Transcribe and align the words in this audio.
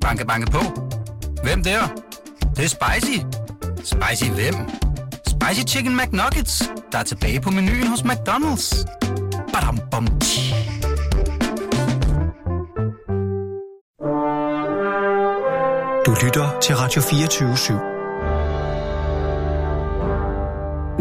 Banke, 0.00 0.26
banke 0.26 0.50
på. 0.50 0.58
Hvem 1.42 1.62
der? 1.62 1.80
Det, 2.40 2.56
det 2.56 2.64
er 2.64 2.68
spicy. 2.68 3.18
Spicy 3.76 4.30
hvem? 4.30 4.54
Spicy 5.26 5.74
Chicken 5.74 5.96
McNuggets, 5.96 6.70
der 6.92 6.98
er 6.98 7.02
tilbage 7.02 7.40
på 7.40 7.50
menuen 7.50 7.86
hos 7.86 8.00
McDonald's. 8.00 8.84
Badum, 9.52 9.78
bom, 9.90 10.06
tji. 10.20 10.54
Du 16.06 16.14
lytter 16.24 16.58
til 16.62 16.76
Radio 16.76 17.02
24 17.02 17.80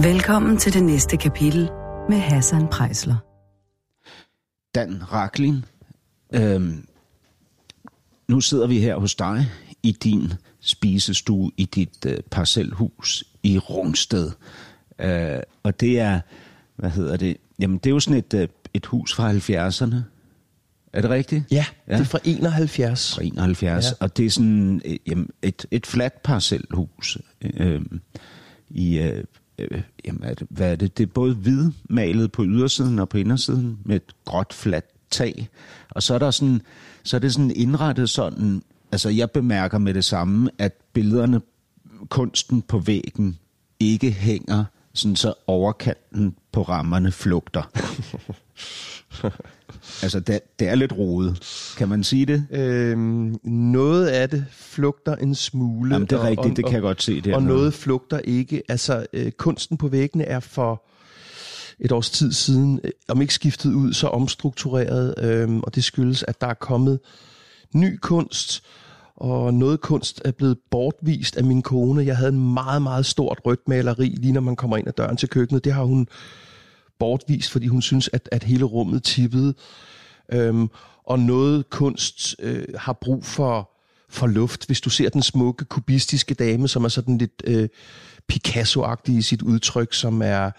Velkommen 0.03 0.57
til 0.57 0.73
det 0.73 0.83
næste 0.83 1.17
kapitel 1.17 1.69
med 2.09 2.17
Hassan 2.17 2.67
Prejsler. 2.67 3.15
Dan 4.75 5.03
Raklin, 5.13 5.65
øhm, 6.33 6.85
nu 8.29 8.41
sidder 8.41 8.67
vi 8.67 8.79
her 8.79 8.95
hos 8.95 9.15
dig 9.15 9.45
i 9.83 9.91
din 9.91 10.33
spisestue 10.59 11.51
i 11.57 11.65
dit 11.65 12.05
øh, 12.05 12.17
parcelhus 12.31 13.23
i 13.43 13.57
Rungsted. 13.57 14.31
Øh, 14.99 15.39
og 15.63 15.79
det 15.79 15.99
er, 15.99 16.19
hvad 16.75 16.89
hedder 16.89 17.17
det? 17.17 17.37
Jamen, 17.59 17.77
det 17.77 17.89
er 17.89 17.93
jo 17.93 17.99
sådan 17.99 18.17
et, 18.17 18.33
øh, 18.33 18.47
et 18.73 18.85
hus 18.85 19.13
fra 19.13 19.31
70'erne. 19.31 19.95
Er 20.93 21.01
det 21.01 21.09
rigtigt? 21.09 21.43
Ja, 21.51 21.65
ja, 21.87 21.93
det 21.93 22.01
er 22.01 22.05
fra 22.05 22.19
71. 22.23 23.15
Fra 23.15 23.23
71. 23.23 23.85
Ja. 23.85 23.91
Og 23.99 24.17
det 24.17 24.25
er 24.25 24.29
sådan 24.29 24.81
øh, 24.85 24.97
jamen, 25.07 25.29
et, 25.41 25.65
et 25.71 25.85
fladt 25.85 26.23
parcelhus. 26.23 27.17
Øh, 27.41 27.81
i, 28.69 28.97
øh, 28.97 29.23
øh, 29.59 29.81
jamen, 30.05 30.23
er 30.23 30.33
det, 30.33 30.47
hvad 30.49 30.71
er 30.71 30.75
det? 30.75 30.97
Det 30.97 31.03
er 31.03 31.11
både 31.13 31.35
hvidmalet 31.35 32.31
på 32.31 32.43
ydersiden 32.45 32.99
og 32.99 33.09
på 33.09 33.17
indersiden 33.17 33.79
med 33.85 33.95
et 33.95 34.15
gråt 34.25 34.53
fladt 34.53 34.85
tag. 35.09 35.49
Og 35.89 36.03
så 36.03 36.13
er 36.13 36.19
der 36.19 36.31
sådan, 36.31 36.61
så 37.03 37.17
er 37.17 37.19
det 37.19 37.33
sådan 37.33 37.51
indrettet 37.55 38.09
sådan, 38.09 38.63
altså 38.91 39.09
jeg 39.09 39.31
bemærker 39.31 39.77
med 39.77 39.93
det 39.93 40.05
samme, 40.05 40.49
at 40.57 40.73
billederne, 40.93 41.41
kunsten 42.09 42.61
på 42.61 42.79
væggen, 42.79 43.37
ikke 43.79 44.11
hænger 44.11 44.65
sådan 44.93 45.15
så 45.15 45.33
overkanten 45.47 46.35
på 46.51 46.61
rammerne 46.61 47.11
flugter. 47.11 47.63
altså, 50.03 50.19
det, 50.19 50.39
det 50.59 50.67
er 50.67 50.75
lidt 50.75 50.93
rodet. 50.93 51.43
Kan 51.77 51.89
man 51.89 52.03
sige 52.03 52.25
det? 52.25 52.45
Øhm, 52.51 53.35
noget 53.43 54.07
af 54.07 54.29
det 54.29 54.45
flugter 54.51 55.15
en 55.15 55.35
smule. 55.35 55.93
Jamen, 55.95 56.07
det 56.07 56.15
er 56.15 56.23
rigtigt, 56.23 56.51
og, 56.51 56.57
det 56.57 56.65
kan 56.65 56.73
jeg 56.73 56.81
godt 56.81 57.03
se. 57.03 57.21
Det 57.21 57.35
og 57.35 57.43
noget 57.43 57.73
flugter 57.73 58.19
ikke. 58.19 58.61
Altså, 58.69 59.05
øh, 59.13 59.31
kunsten 59.31 59.77
på 59.77 59.87
væggene 59.87 60.23
er 60.23 60.39
for 60.39 60.83
et 61.79 61.91
års 61.91 62.09
tid 62.09 62.31
siden, 62.31 62.79
øh, 62.83 62.91
om 63.07 63.21
ikke 63.21 63.33
skiftet 63.33 63.73
ud, 63.73 63.93
så 63.93 64.07
omstruktureret, 64.07 65.13
øh, 65.17 65.57
og 65.57 65.75
det 65.75 65.83
skyldes, 65.83 66.23
at 66.27 66.41
der 66.41 66.47
er 66.47 66.53
kommet 66.53 66.99
ny 67.73 67.97
kunst, 68.01 68.63
og 69.15 69.53
noget 69.53 69.81
kunst 69.81 70.21
er 70.25 70.31
blevet 70.31 70.57
bortvist 70.71 71.37
af 71.37 71.43
min 71.43 71.61
kone. 71.61 72.05
Jeg 72.05 72.17
havde 72.17 72.31
en 72.31 72.53
meget, 72.53 72.81
meget 72.81 73.05
stort 73.05 73.39
rødt 73.45 73.67
maleri, 73.67 74.07
lige 74.07 74.33
når 74.33 74.41
man 74.41 74.55
kommer 74.55 74.77
ind 74.77 74.87
ad 74.87 74.93
døren 74.93 75.17
til 75.17 75.29
køkkenet. 75.29 75.63
Det 75.63 75.73
har 75.73 75.83
hun 75.83 76.07
bortvist, 76.99 77.51
fordi 77.51 77.67
hun 77.67 77.81
synes, 77.81 78.09
at, 78.13 78.29
at 78.31 78.43
hele 78.43 78.63
rummet 78.63 79.03
tippede. 79.03 79.53
Øhm, 80.31 80.69
og 81.03 81.19
noget 81.19 81.69
kunst 81.69 82.35
øh, 82.39 82.65
har 82.77 82.93
brug 82.93 83.25
for, 83.25 83.69
for 84.09 84.27
luft. 84.27 84.65
Hvis 84.65 84.81
du 84.81 84.89
ser 84.89 85.09
den 85.09 85.21
smukke, 85.21 85.65
kubistiske 85.65 86.33
dame, 86.33 86.67
som 86.67 86.83
er 86.83 86.89
sådan 86.89 87.17
lidt 87.17 87.43
øh, 87.43 87.69
Picasso-agtig 88.27 89.17
i 89.17 89.21
sit 89.21 89.41
udtryk, 89.41 89.93
som 89.93 90.21
er 90.21 90.51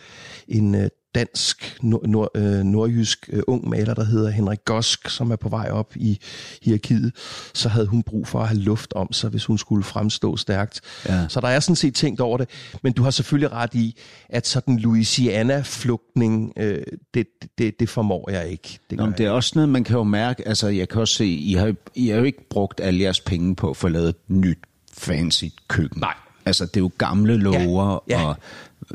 en 0.48 0.74
øh, 0.74 0.88
dansk, 1.14 1.78
nord, 1.82 2.06
nord, 2.06 2.28
øh, 2.34 2.62
nordjysk 2.62 3.30
øh, 3.32 3.42
ung 3.46 3.68
maler, 3.68 3.94
der 3.94 4.04
hedder 4.04 4.30
Henrik 4.30 4.64
Gosk, 4.64 5.08
som 5.08 5.30
er 5.30 5.36
på 5.36 5.48
vej 5.48 5.70
op 5.70 5.96
i 5.96 6.20
hierarkiet, 6.62 7.12
så 7.54 7.68
havde 7.68 7.86
hun 7.86 8.02
brug 8.02 8.26
for 8.26 8.40
at 8.40 8.48
have 8.48 8.60
luft 8.60 8.92
om 8.92 9.12
sig, 9.12 9.30
hvis 9.30 9.44
hun 9.44 9.58
skulle 9.58 9.84
fremstå 9.84 10.36
stærkt. 10.36 10.80
Ja. 11.08 11.28
Så 11.28 11.40
der 11.40 11.48
er 11.48 11.60
sådan 11.60 11.76
set 11.76 11.94
tænkt 11.94 12.20
over 12.20 12.38
det, 12.38 12.48
men 12.82 12.92
du 12.92 13.02
har 13.02 13.10
selvfølgelig 13.10 13.52
ret 13.52 13.74
i, 13.74 13.96
at 14.28 14.46
sådan 14.46 14.78
Louisiana-flugtning, 14.78 16.52
øh, 16.56 16.82
det, 17.14 17.26
det, 17.58 17.80
det 17.80 17.88
formår 17.88 18.30
jeg 18.30 18.48
ikke. 18.48 18.78
Det, 18.90 18.98
Nå, 18.98 19.06
det 19.18 19.26
er 19.26 19.30
også 19.30 19.52
noget, 19.54 19.68
man 19.68 19.84
kan 19.84 19.96
jo 19.96 20.04
mærke, 20.04 20.48
altså 20.48 20.68
jeg 20.68 20.88
kan 20.88 21.00
også 21.00 21.14
se, 21.14 21.26
I 21.26 21.54
har, 21.54 21.74
I 21.94 22.08
har 22.08 22.18
jo 22.18 22.24
ikke 22.24 22.48
brugt 22.48 22.80
alle 22.80 23.00
jeres 23.00 23.20
penge 23.20 23.56
på 23.56 23.70
at 23.70 23.76
få 23.76 23.88
lavet 23.88 24.08
et 24.08 24.16
nyt 24.28 24.58
fancy 24.92 25.44
køkken. 25.68 26.00
Nej. 26.00 26.14
Altså, 26.46 26.66
det 26.66 26.76
er 26.76 26.80
jo 26.80 26.90
gamle 26.98 27.36
lover 27.36 28.04
ja, 28.08 28.20
ja. 28.20 28.26
og 28.26 28.36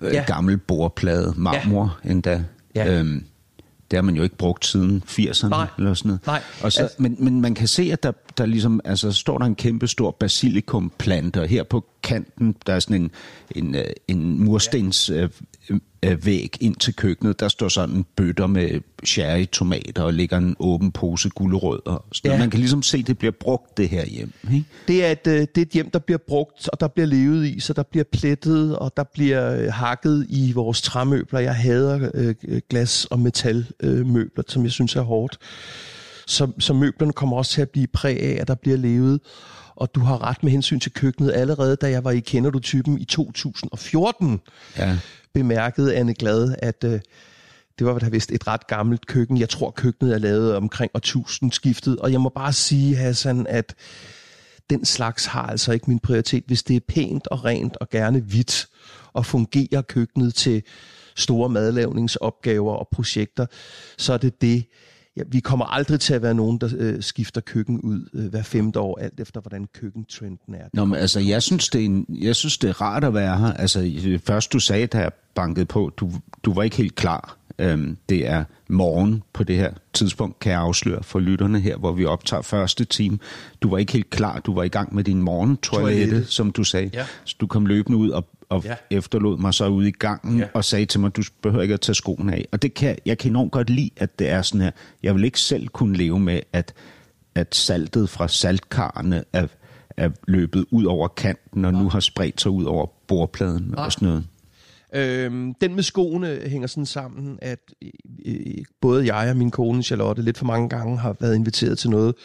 øh, 0.02 0.14
ja. 0.14 0.24
gammel 0.28 0.58
bordplade, 0.58 1.34
marmor 1.38 1.98
ja. 2.06 2.12
endda. 2.12 2.44
Ja. 2.76 3.00
Øhm, 3.00 3.26
det 3.92 3.98
har 3.98 4.02
man 4.02 4.16
jo 4.16 4.24
ikke 4.24 4.38
brugt 4.38 4.66
siden 4.66 5.04
80'erne 5.08 5.48
Nej. 5.48 5.68
eller 5.78 5.94
sådan 5.94 6.10
noget. 6.10 6.26
Nej. 6.28 6.42
Og 6.62 6.72
så, 6.72 6.82
altså, 6.82 6.96
men, 7.00 7.16
men 7.20 7.42
man 7.42 7.56
kan 7.56 7.68
se, 7.68 7.90
at 7.92 8.04
der, 8.04 8.12
der 8.38 8.46
ligesom, 8.46 8.82
altså, 8.86 9.12
står 9.12 9.38
der 9.38 9.46
en 9.46 9.56
kæmpe 9.56 9.88
stor 9.88 10.12
basilikumplante, 10.12 11.42
og 11.42 11.48
her 11.48 11.64
på 11.64 11.86
kanten, 12.04 12.56
der 12.66 12.74
er 12.74 12.80
sådan 12.80 13.02
en, 13.02 13.12
en, 13.52 13.76
øh, 13.76 13.86
en 14.08 14.44
murstens 14.44 15.10
ja. 15.10 15.28
øh, 15.70 15.80
øh, 16.12 16.26
væg 16.26 16.58
ind 16.60 16.76
til 16.76 16.96
køkkenet. 16.96 17.40
Der 17.40 17.48
står 17.48 17.68
sådan 17.68 17.96
en 17.96 18.06
bøtter 18.16 18.48
med 18.48 18.82
cherry 19.06 19.46
tomater 19.52 20.04
og 20.04 20.14
ligger 20.14 20.38
en 20.38 20.56
åben 20.60 20.92
pose 20.92 21.30
gulerødder. 21.30 22.06
Ja. 22.26 22.38
Man 22.38 22.50
kan 22.50 22.60
ligesom 22.60 22.84
se, 22.84 22.98
at 22.98 23.08
det 23.08 23.18
bliver 23.18 23.32
brugt 23.40 23.78
det 23.78 23.90
her 23.90 24.06
hjem. 24.06 24.34
Ikke? 24.54 24.66
Det, 24.88 25.06
er 25.06 25.12
et, 25.12 25.28
øh, 25.28 25.34
det 25.34 25.58
er 25.58 25.62
et 25.62 25.70
hjem, 25.70 25.90
der 25.90 26.00
bliver 26.00 26.20
brugt, 26.28 26.70
og 26.70 26.80
der 26.80 26.88
bliver 26.88 27.08
levet 27.08 27.46
i, 27.48 27.60
så 27.60 27.74
der 27.74 27.84
bliver 27.84 28.04
plettet, 28.12 28.78
og 28.78 28.92
der 28.98 29.04
bliver 29.14 29.62
øh, 29.62 29.74
hakket 29.74 30.26
i 30.30 30.52
vores 30.52 30.82
træmøbler. 30.82 31.40
Jeg 31.40 31.56
hader 31.56 32.10
øh, 32.14 32.36
glas- 32.74 33.08
og 33.12 33.20
metalmøbler, 33.20 34.44
øh, 34.48 34.52
som 34.52 34.64
jeg 34.64 34.72
synes 34.72 34.96
er 34.96 35.02
hårdt. 35.02 35.38
Så, 36.28 36.52
så 36.60 36.74
møblerne 36.74 37.14
kommer 37.14 37.38
også 37.38 37.52
til 37.52 37.62
at 37.62 37.70
blive 37.70 37.88
præg 37.88 38.22
af, 38.22 38.38
at 38.42 38.48
der 38.48 38.56
bliver 38.56 38.78
levet. 38.78 39.20
Og 39.76 39.96
du 39.96 40.00
har 40.00 40.24
ret 40.24 40.44
med 40.44 40.52
hensyn 40.52 40.80
til 40.80 40.92
køkkenet. 40.92 41.32
Allerede 41.32 41.76
da 41.76 41.90
jeg 41.90 42.04
var 42.04 42.12
i 42.12 42.20
Kender 42.20 42.50
du 42.50 42.60
typen 42.60 42.98
i 42.98 43.06
2014, 43.06 44.40
ja 44.78 44.98
bemærkede 45.36 45.96
Anne 45.96 46.14
Glad, 46.14 46.56
at 46.60 46.84
øh, 46.84 47.00
det 47.80 47.88
var 47.88 48.00
da 48.00 48.10
vist 48.10 48.32
et 48.32 48.48
ret 48.48 48.68
gammelt 48.68 49.08
køkken. 49.08 49.40
Jeg 49.40 49.50
tror, 49.50 49.72
køkkenet 49.72 50.14
er 50.14 50.18
lavet 50.18 50.56
omkring 50.56 50.92
årtusind 50.94 51.52
skiftet. 51.52 52.00
Og 52.00 52.12
jeg 52.12 52.22
må 52.22 52.30
bare 52.30 52.54
sige, 52.54 52.96
Hassan, 52.96 53.48
at 53.50 53.76
den 54.70 54.86
slags 54.86 55.26
har 55.26 55.44
altså 55.44 55.72
ikke 55.72 55.86
min 55.88 56.00
prioritet. 56.00 56.44
Hvis 56.48 56.64
det 56.64 56.76
er 56.76 56.80
pænt 56.88 57.28
og 57.28 57.46
rent 57.46 57.78
og 57.78 57.90
gerne 57.90 58.20
hvidt, 58.20 58.68
og 59.14 59.26
fungerer 59.26 59.82
køkkenet 59.82 60.36
til 60.36 60.64
store 61.16 61.50
madlavningsopgaver 61.50 62.74
og 62.74 62.88
projekter, 62.92 63.46
så 63.98 64.14
er 64.14 64.18
det 64.18 64.42
det, 64.42 64.66
ja, 65.18 65.22
vi 65.28 65.40
kommer 65.40 65.66
aldrig 65.66 66.00
til 66.00 66.14
at 66.14 66.22
være 66.22 66.34
nogen, 66.34 66.58
der 66.58 66.70
øh, 66.78 67.02
skifter 67.02 67.42
køkken 67.42 67.82
ud 67.82 68.10
øh, 68.14 68.26
hver 68.26 68.44
femte 68.44 68.80
år, 68.80 69.00
alt 69.02 69.20
efter 69.20 69.42
hvordan 69.42 69.68
køkkentrenden 69.74 70.56
er. 70.56 70.68
Nå, 70.74 70.86
men 70.86 71.00
altså, 71.00 71.20
jeg 71.20 71.44
synes, 71.44 71.70
det 71.70 71.82
er 71.82 71.86
en, 71.86 72.06
jeg 72.10 72.36
synes, 72.36 72.58
det 72.58 72.70
er 72.70 72.82
rart 72.82 73.04
at 73.04 73.14
være 73.14 73.38
her. 73.38 73.54
Altså, 73.54 73.92
først 74.26 74.54
du 74.54 74.60
sagde, 74.60 74.88
da 74.88 74.98
jeg 74.98 75.12
bankede 75.36 75.66
på, 75.66 75.92
du, 75.98 76.12
du 76.44 76.54
var 76.54 76.64
ikke 76.64 76.76
helt 76.76 76.96
klar. 76.96 77.38
Øhm, 77.60 77.98
det 78.10 78.28
er 78.28 78.44
morgen 78.70 79.24
på 79.34 79.44
det 79.44 79.56
her 79.56 79.74
tidspunkt, 79.94 80.40
kan 80.40 80.52
jeg 80.52 80.60
afsløre 80.60 81.04
for 81.04 81.20
lytterne 81.20 81.60
her, 81.60 81.78
hvor 81.78 81.92
vi 81.92 82.06
optager 82.06 82.42
første 82.42 82.86
time. 82.86 83.20
Du 83.62 83.70
var 83.70 83.78
ikke 83.78 83.94
helt 83.94 84.10
klar, 84.10 84.40
du 84.40 84.54
var 84.54 84.64
i 84.64 84.68
gang 84.68 84.96
med 84.96 85.04
din 85.04 85.22
morgentoilette, 85.22 86.26
som 86.26 86.52
du 86.52 86.64
sagde. 86.64 86.90
Ja. 86.94 87.06
Så 87.24 87.36
du 87.42 87.48
kom 87.48 87.66
løbende 87.66 87.98
ud 87.98 88.10
og 88.10 88.28
og 88.50 88.64
ja. 88.64 88.76
efterlod 88.90 89.38
mig 89.38 89.54
så 89.54 89.68
ude 89.68 89.88
i 89.88 89.92
gangen 89.92 90.40
ja. 90.40 90.48
og 90.54 90.66
sagde 90.66 90.86
til 90.86 91.00
mig, 91.00 91.16
du 91.16 91.24
behøver 91.42 91.62
ikke 91.62 91.74
at 91.74 91.82
tage 91.82 91.96
skoene 91.96 92.34
af. 92.34 92.46
Og 92.52 92.62
det 92.62 92.74
kan, 92.74 92.98
jeg 93.06 93.18
kan 93.18 93.32
enormt 93.32 93.52
godt 93.52 93.70
lide, 93.70 93.90
at 93.98 94.20
det 94.20 94.30
er 94.30 94.42
sådan 94.42 94.62
her. 94.62 94.72
Jeg 95.04 95.16
vil 95.16 95.24
ikke 95.24 95.40
selv 95.40 95.68
kunne 95.68 95.98
leve 95.98 96.20
med, 96.20 96.40
at, 96.54 96.74
at 97.36 97.56
saltet 97.56 98.10
fra 98.10 98.28
saltkarne 98.28 99.24
er, 99.34 99.48
er 99.98 100.10
løbet 100.28 100.66
ud 100.72 100.86
over 100.86 101.08
kanten, 101.08 101.66
og 101.66 101.74
ja. 101.74 101.80
nu 101.80 101.90
har 101.90 102.00
spredt 102.00 102.42
sig 102.42 102.52
ud 102.52 102.64
over 102.64 102.88
bordpladen 103.08 103.74
ja. 103.78 103.84
og 103.84 103.92
sådan 103.92 104.08
noget. 104.08 104.26
Øhm, 104.96 105.54
den 105.54 105.76
med 105.76 105.84
skoene 105.84 106.40
hænger 106.46 106.68
sådan 106.68 106.86
sammen, 106.86 107.40
at 107.42 107.60
øh, 108.26 108.36
både 108.82 109.16
jeg 109.16 109.30
og 109.30 109.38
min 109.38 109.52
kone 109.52 109.84
Charlotte 109.84 110.22
lidt 110.22 110.38
for 110.38 110.46
mange 110.46 110.70
gange 110.70 110.98
har 110.98 111.16
været 111.20 111.36
inviteret 111.36 111.78
til 111.78 111.90
noget, 111.90 112.16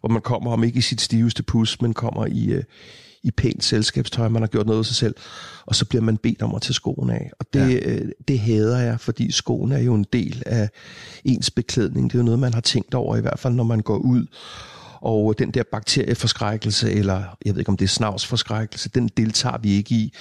hvor 0.00 0.08
man 0.08 0.22
kommer 0.22 0.52
om 0.52 0.64
ikke 0.64 0.78
i 0.78 0.80
sit 0.80 1.00
stiveste 1.00 1.42
pus, 1.42 1.80
men 1.80 1.94
kommer 1.94 2.26
i, 2.26 2.46
øh, 2.46 2.62
i 3.22 3.30
pænt 3.30 3.64
selskabstøj, 3.64 4.28
man 4.28 4.42
har 4.42 4.46
gjort 4.46 4.66
noget 4.66 4.78
af 4.78 4.84
sig 4.84 4.96
selv, 4.96 5.14
og 5.66 5.74
så 5.74 5.84
bliver 5.84 6.02
man 6.02 6.16
bedt 6.16 6.42
om 6.42 6.54
at 6.54 6.62
tage 6.62 6.74
skoene 6.74 7.14
af. 7.14 7.30
Og 7.40 7.46
det, 7.52 7.70
ja. 7.70 7.90
øh, 7.90 8.08
det 8.28 8.38
hader 8.38 8.78
jeg, 8.78 9.00
fordi 9.00 9.32
skoene 9.32 9.74
er 9.74 9.82
jo 9.82 9.94
en 9.94 10.06
del 10.12 10.42
af 10.46 10.68
ens 11.24 11.50
beklædning. 11.50 12.10
Det 12.10 12.18
er 12.18 12.22
jo 12.22 12.24
noget, 12.24 12.40
man 12.40 12.54
har 12.54 12.60
tænkt 12.60 12.94
over, 12.94 13.16
i 13.16 13.20
hvert 13.20 13.38
fald 13.38 13.54
når 13.54 13.64
man 13.64 13.80
går 13.80 13.96
ud. 13.96 14.26
Og 15.00 15.38
den 15.38 15.50
der 15.50 15.62
bakterieforskrækkelse, 15.72 16.92
eller 16.92 17.36
jeg 17.44 17.54
ved 17.54 17.58
ikke 17.58 17.68
om 17.68 17.76
det 17.76 17.84
er 17.84 17.88
snavsforskrækkelse, 17.88 18.88
den 18.88 19.08
deltager 19.16 19.58
vi 19.58 19.70
ikke 19.70 19.94
i. 19.94 20.14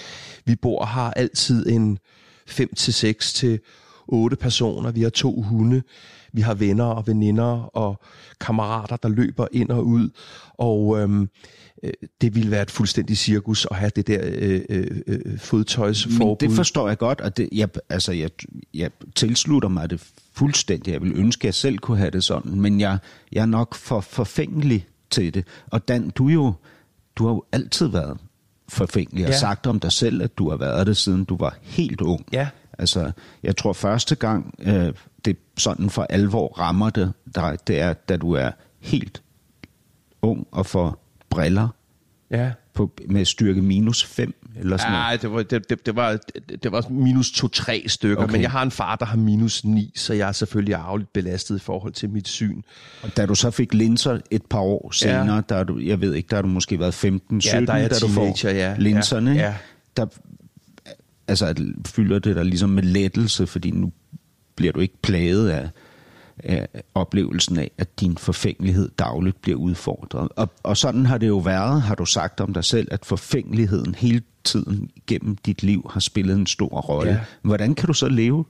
Vi 0.45 0.55
bor 0.55 0.85
har 0.85 1.11
altid 1.11 1.67
en 1.69 1.97
5 2.47 2.73
til 2.75 2.93
6 2.93 3.33
til 3.33 3.59
8 4.07 4.37
personer. 4.37 4.91
Vi 4.91 5.01
har 5.01 5.09
to 5.09 5.41
hunde. 5.41 5.81
Vi 6.33 6.41
har 6.41 6.53
venner 6.53 6.85
og 6.85 7.07
veninder 7.07 7.77
og 7.77 8.01
kammerater, 8.39 8.95
der 8.95 9.09
løber 9.09 9.47
ind 9.51 9.69
og 9.69 9.85
ud. 9.85 10.09
Og 10.57 10.99
øhm, 10.99 11.29
øh, 11.83 11.91
det 12.21 12.35
ville 12.35 12.51
være 12.51 12.61
et 12.61 12.71
fuldstændig 12.71 13.17
cirkus 13.17 13.67
at 13.71 13.77
have 13.77 13.91
det 13.95 14.07
der 14.07 14.19
øh, 14.23 14.61
øh, 14.69 15.01
øh 15.07 15.39
fodtøjsforbud. 15.39 16.25
Men 16.25 16.49
det 16.49 16.55
forstår 16.55 16.87
jeg 16.87 16.97
godt, 16.97 17.21
og 17.21 17.37
det, 17.37 17.49
jeg, 17.51 17.69
altså, 17.89 18.11
jeg, 18.11 18.29
jeg 18.73 18.91
tilslutter 19.15 19.69
mig 19.69 19.89
det 19.89 20.11
fuldstændig. 20.33 20.91
Jeg 20.93 21.01
vil 21.01 21.11
ønske, 21.15 21.41
at 21.41 21.45
jeg 21.45 21.53
selv 21.53 21.77
kunne 21.77 21.97
have 21.97 22.11
det 22.11 22.23
sådan, 22.23 22.59
men 22.59 22.79
jeg, 22.79 22.97
jeg 23.31 23.41
er 23.41 23.45
nok 23.45 23.75
for 23.75 23.99
forfængelig 23.99 24.87
til 25.09 25.33
det. 25.33 25.45
Og 25.67 25.87
Dan, 25.87 26.09
du 26.09 26.27
jo, 26.27 26.53
du 27.15 27.25
har 27.25 27.33
jo 27.33 27.43
altid 27.51 27.87
været 27.87 28.17
forfængelig 28.69 29.25
og 29.25 29.31
Ja. 29.31 29.37
sagt 29.37 29.67
om 29.67 29.79
dig 29.79 29.91
selv, 29.91 30.21
at 30.21 30.37
du 30.37 30.49
har 30.49 30.57
været 30.57 30.87
det, 30.87 30.97
siden 30.97 31.25
du 31.25 31.37
var 31.37 31.57
helt 31.61 32.01
ung. 32.01 32.25
Ja. 32.33 32.47
Altså, 32.79 33.11
jeg 33.43 33.57
tror 33.57 33.73
første 33.73 34.15
gang, 34.15 34.55
øh, 34.59 34.93
det 35.25 35.37
sådan 35.57 35.89
for 35.89 36.03
alvor 36.03 36.59
rammer 36.59 36.89
det 36.89 37.13
dig, 37.35 37.57
det 37.67 37.79
er, 37.79 37.93
da 37.93 38.17
du 38.17 38.31
er 38.31 38.51
helt 38.79 39.21
ung 40.21 40.47
og 40.51 40.65
får 40.65 41.06
briller 41.29 41.67
Ja. 42.31 42.51
på, 42.73 42.91
med 43.09 43.25
styrke 43.25 43.61
minus 43.61 44.03
5 44.05 44.33
eller 44.59 44.77
sådan. 44.77 44.91
Nej, 44.91 45.17
det 45.21 45.31
var, 45.31 45.43
det, 45.43 45.69
det, 45.69 45.85
det 45.85 45.95
var, 45.95 46.19
det 46.63 46.71
var 46.71 46.85
minus 46.89 47.31
2-3 47.31 47.87
stykker, 47.87 48.23
Okay. 48.23 48.31
men 48.31 48.41
jeg 48.41 48.51
har 48.51 48.61
en 48.63 48.71
far, 48.71 48.95
der 48.95 49.05
har 49.05 49.17
minus 49.17 49.65
9, 49.65 49.91
så 49.95 50.13
jeg 50.13 50.27
er 50.27 50.31
selvfølgelig 50.31 50.75
arveligt 50.75 51.13
belastet 51.13 51.55
i 51.55 51.59
forhold 51.59 51.93
til 51.93 52.09
mit 52.09 52.27
syn. 52.27 52.61
Og 53.03 53.17
da 53.17 53.25
du 53.25 53.35
så 53.35 53.51
fik 53.51 53.73
linser 53.73 54.19
et 54.31 54.45
par 54.45 54.59
år 54.59 54.91
senere, 54.91 55.35
ja. 55.35 55.41
der 55.49 55.55
er 55.55 55.63
du, 55.63 55.79
jeg 55.79 56.01
ved 56.01 56.13
ikke, 56.13 56.27
der 56.29 56.35
har 56.35 56.41
du 56.41 56.47
måske 56.47 56.79
været 56.79 56.93
15, 56.93 57.41
17, 57.41 57.67
der 57.67 57.73
er 57.73 57.87
da 57.87 57.95
du 57.99 58.07
får 58.07 58.47
ja. 58.47 58.75
linserne. 58.77 59.31
Ja, 59.31 59.41
ja. 59.41 59.55
Der, 59.97 60.05
altså, 61.27 61.55
fylder 61.87 62.19
det 62.19 62.35
dig 62.35 62.45
ligesom 62.45 62.69
med 62.69 62.83
lettelse, 62.83 63.47
fordi 63.47 63.71
nu 63.71 63.91
bliver 64.55 64.73
du 64.73 64.79
ikke 64.79 65.01
plaget 65.01 65.49
af, 65.49 65.69
af 66.43 66.67
oplevelsen 66.95 67.59
af, 67.59 67.71
at 67.77 67.99
din 67.99 68.17
forfængelighed 68.17 68.89
dagligt 68.99 69.41
bliver 69.41 69.57
udfordret. 69.57 70.29
Og, 70.35 70.49
og 70.63 70.77
sådan 70.77 71.05
har 71.05 71.17
det 71.17 71.27
jo 71.27 71.37
været, 71.37 71.81
har 71.81 71.95
du 71.95 72.05
sagt 72.05 72.41
om 72.41 72.53
dig 72.53 72.63
selv, 72.63 72.87
at 72.91 73.05
forfængeligheden 73.05 73.95
hele 73.95 74.21
tiden 74.43 74.89
gennem 75.07 75.35
dit 75.35 75.63
liv 75.63 75.89
har 75.93 75.99
spillet 75.99 76.35
en 76.35 76.47
stor 76.47 76.67
rolle. 76.81 77.11
Ja. 77.11 77.19
Hvordan 77.41 77.75
kan 77.75 77.87
du 77.87 77.93
så 77.93 78.09
leve 78.09 78.45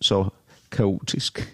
så, 0.00 0.28
kaotisk? 0.70 1.52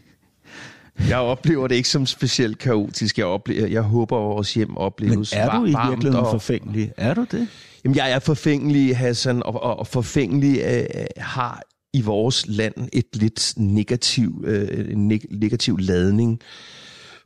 Jeg 1.09 1.19
oplever 1.19 1.69
det 1.69 1.75
ikke 1.75 1.89
som 1.89 2.07
specielt 2.07 2.59
kaotisk. 2.59 3.19
Jeg, 3.19 3.27
oplever, 3.27 3.67
jeg 3.67 3.83
håber, 3.83 4.17
at 4.19 4.23
vores 4.25 4.55
hjem 4.55 4.69
Men 4.69 4.79
opleves 4.79 5.33
er 5.33 5.59
du 5.59 5.65
i 5.65 5.69
virkeligheden 5.69 6.27
og- 6.27 6.31
forfængelig? 6.31 6.93
Er 6.97 7.15
du 7.15 7.27
det? 7.31 7.49
Jamen, 7.85 7.97
jeg 7.97 8.11
er 8.13 8.19
forfængelig, 8.19 8.97
Hassan, 8.97 9.43
og, 9.43 9.63
og, 9.63 9.79
og 9.79 9.87
forfængelig 9.87 10.61
øh, 10.61 10.85
har 11.17 11.63
i 11.93 12.01
vores 12.01 12.45
land 12.49 12.89
et 12.93 13.07
lidt 13.13 13.53
negativ, 13.57 14.45
øh, 14.47 14.91
en 14.93 15.13
neg- 15.13 15.27
negativ 15.39 15.79
ladning. 15.79 16.41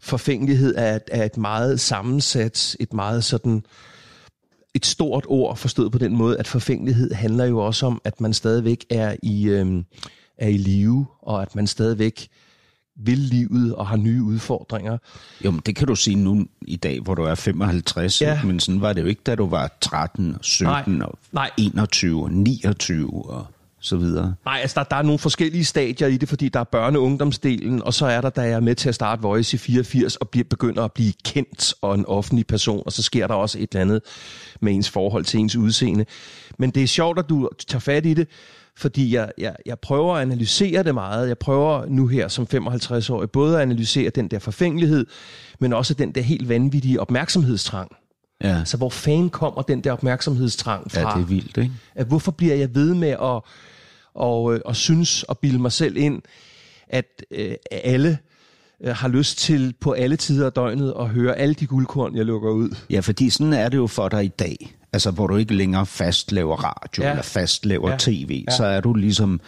Forfængelighed 0.01 0.75
er, 0.77 0.99
er 1.13 1.25
et 1.25 1.37
meget 1.37 1.81
sammensat, 1.81 2.77
et 2.81 2.93
meget 2.93 3.25
sådan 3.25 3.63
et 4.75 4.87
stort 4.87 5.25
ord 5.29 5.57
forstået 5.57 5.93
på 5.93 5.99
den 5.99 6.17
måde, 6.17 6.39
at 6.39 6.47
forfængelighed 6.47 7.13
handler 7.15 7.45
jo 7.45 7.59
også 7.59 7.87
om, 7.87 8.01
at 8.05 8.21
man 8.21 8.33
stadigvæk 8.33 8.85
er 8.91 9.17
i, 9.23 9.49
øh, 9.49 9.83
er 10.39 10.49
i 10.49 10.57
live, 10.57 11.07
og 11.23 11.43
at 11.43 11.55
man 11.55 11.67
stadigvæk 11.67 12.29
vil 12.99 13.19
livet 13.19 13.75
og 13.75 13.87
har 13.87 13.97
nye 13.97 14.23
udfordringer. 14.23 14.99
Jo, 15.45 15.51
men 15.51 15.61
det 15.67 15.77
kan 15.77 15.87
du 15.87 15.95
sige 15.95 16.17
nu 16.17 16.47
i 16.67 16.77
dag, 16.77 17.01
hvor 17.01 17.15
du 17.15 17.23
er 17.23 17.35
55, 17.35 18.21
Ja. 18.23 18.43
men 18.45 18.61
sådan 18.61 18.81
var 18.81 18.93
det 18.93 19.03
jo 19.03 19.07
ikke, 19.07 19.23
da 19.27 19.35
du 19.35 19.47
var 19.49 19.77
13, 19.81 20.35
og 20.35 20.45
17, 20.45 20.93
Nej. 20.95 21.07
og 21.07 21.19
Nej. 21.33 21.51
21, 21.59 22.23
og 22.25 22.33
29 22.33 23.31
og 23.31 23.47
så 23.81 23.97
videre. 23.97 24.35
Nej, 24.45 24.59
altså 24.61 24.81
der, 24.81 24.85
der 24.85 24.97
er 24.97 25.03
nogle 25.03 25.19
forskellige 25.19 25.65
stadier 25.65 26.09
i 26.09 26.17
det, 26.17 26.29
fordi 26.29 26.49
der 26.49 26.61
er 26.61 26.65
børne- 26.75 26.97
og 26.97 27.03
ungdomsdelen, 27.03 27.83
og 27.83 27.95
så 27.95 28.07
er 28.07 28.21
der, 28.21 28.31
da 28.31 28.41
jeg 28.41 28.53
er 28.53 28.61
med 28.61 28.75
til 28.75 28.89
at 28.89 28.95
starte 28.95 29.23
Voice 29.23 29.55
i 29.55 29.59
84, 29.59 30.17
og 30.17 30.29
bliver, 30.29 30.45
begynder 30.51 30.85
at 30.85 30.93
blive 30.93 31.13
kendt 31.25 31.75
og 31.83 31.95
en 31.95 32.07
offentlig 32.07 32.47
person, 32.47 32.83
og 32.87 32.93
så 32.93 33.03
sker 33.03 33.27
der 33.27 33.35
også 33.35 33.59
et 33.59 33.69
eller 33.73 33.81
andet 33.81 34.01
med 34.61 34.73
ens 34.73 34.91
forhold 34.91 35.25
til 35.25 35.41
ens 35.41 35.57
udseende. 35.57 36.05
Men 36.59 36.71
det 36.71 36.83
er 36.83 36.87
sjovt, 36.87 37.19
at 37.19 37.29
du 37.29 37.49
tager 37.69 37.81
fat 37.81 38.07
i 38.07 38.15
det, 38.15 38.29
fordi 38.77 39.15
jeg, 39.15 39.31
jeg, 39.39 39.57
jeg 39.67 39.79
prøver 39.79 40.15
at 40.15 40.23
analysere 40.23 40.83
det 40.83 40.95
meget. 40.95 41.29
Jeg 41.29 41.39
prøver 41.39 41.87
nu 41.87 42.07
her 42.07 42.29
som 42.29 42.47
55-årig 42.55 43.31
både 43.31 43.57
at 43.57 43.63
analysere 43.63 44.11
den 44.11 44.29
der 44.29 44.39
forfængelighed, 44.39 45.07
men 45.61 45.73
også 45.73 45.95
den 45.95 46.13
der 46.13 46.21
helt 46.21 46.49
vanvittige 46.49 47.01
opmærksomhedstrang. 47.01 47.97
Ja, 48.45 48.59
Altså, 48.59 48.77
hvor 48.77 48.91
fanden 48.91 49.31
kommer 49.31 49.63
den 49.63 49.81
der 49.85 49.93
opmærksomhedstrang 49.93 50.91
fra? 50.93 51.01
ja 51.01 51.07
det 51.17 51.23
er 51.23 51.27
vildt, 51.27 51.57
ikke? 51.57 51.73
at 51.95 52.07
hvorfor 52.07 52.33
bliver 52.33 52.55
jeg 52.55 52.75
ved 52.75 52.95
med 52.95 53.09
at, 53.09 53.41
og, 54.15 54.55
øh, 54.55 54.61
og 54.65 54.77
synes 54.77 55.23
og 55.23 55.39
bilde 55.39 55.59
mig 55.59 55.73
selv 55.73 55.97
ind, 55.97 56.23
at 56.89 57.23
øh, 57.31 57.55
alle 57.71 58.19
øh, 58.85 58.97
har 58.97 59.09
lyst 59.09 59.39
til 59.39 59.75
på 59.81 59.93
alle 59.93 60.17
tider 60.17 60.47
af 60.47 60.53
døgnet 60.53 60.95
at 61.01 61.09
høre 61.09 61.37
alle 61.37 61.55
de 61.55 61.67
guldkorn, 61.67 62.17
jeg 62.17 62.25
lukker 62.27 62.51
ud. 62.51 62.77
Ja, 62.91 63.01
fordi 63.01 63.31
sådan 63.31 63.53
er 63.53 63.69
det 63.69 63.77
jo 63.77 63.87
for 63.87 64.09
dig 64.09 64.25
i 64.25 64.29
dag. 64.29 64.77
Altså, 64.93 65.11
hvor 65.11 65.27
du 65.27 65.37
ikke 65.37 65.55
længere 65.55 65.87
fast 65.87 66.33
laver 66.33 66.57
radio 66.57 67.03
Ja. 67.03 67.11
eller 67.11 67.23
fast 67.23 67.67
laver 67.67 67.91
ja. 67.91 67.97
tv, 67.99 68.45
Ja. 68.49 68.57
så 68.57 68.65
er 68.65 68.81
du 68.81 68.95
ligesom, 68.95 69.41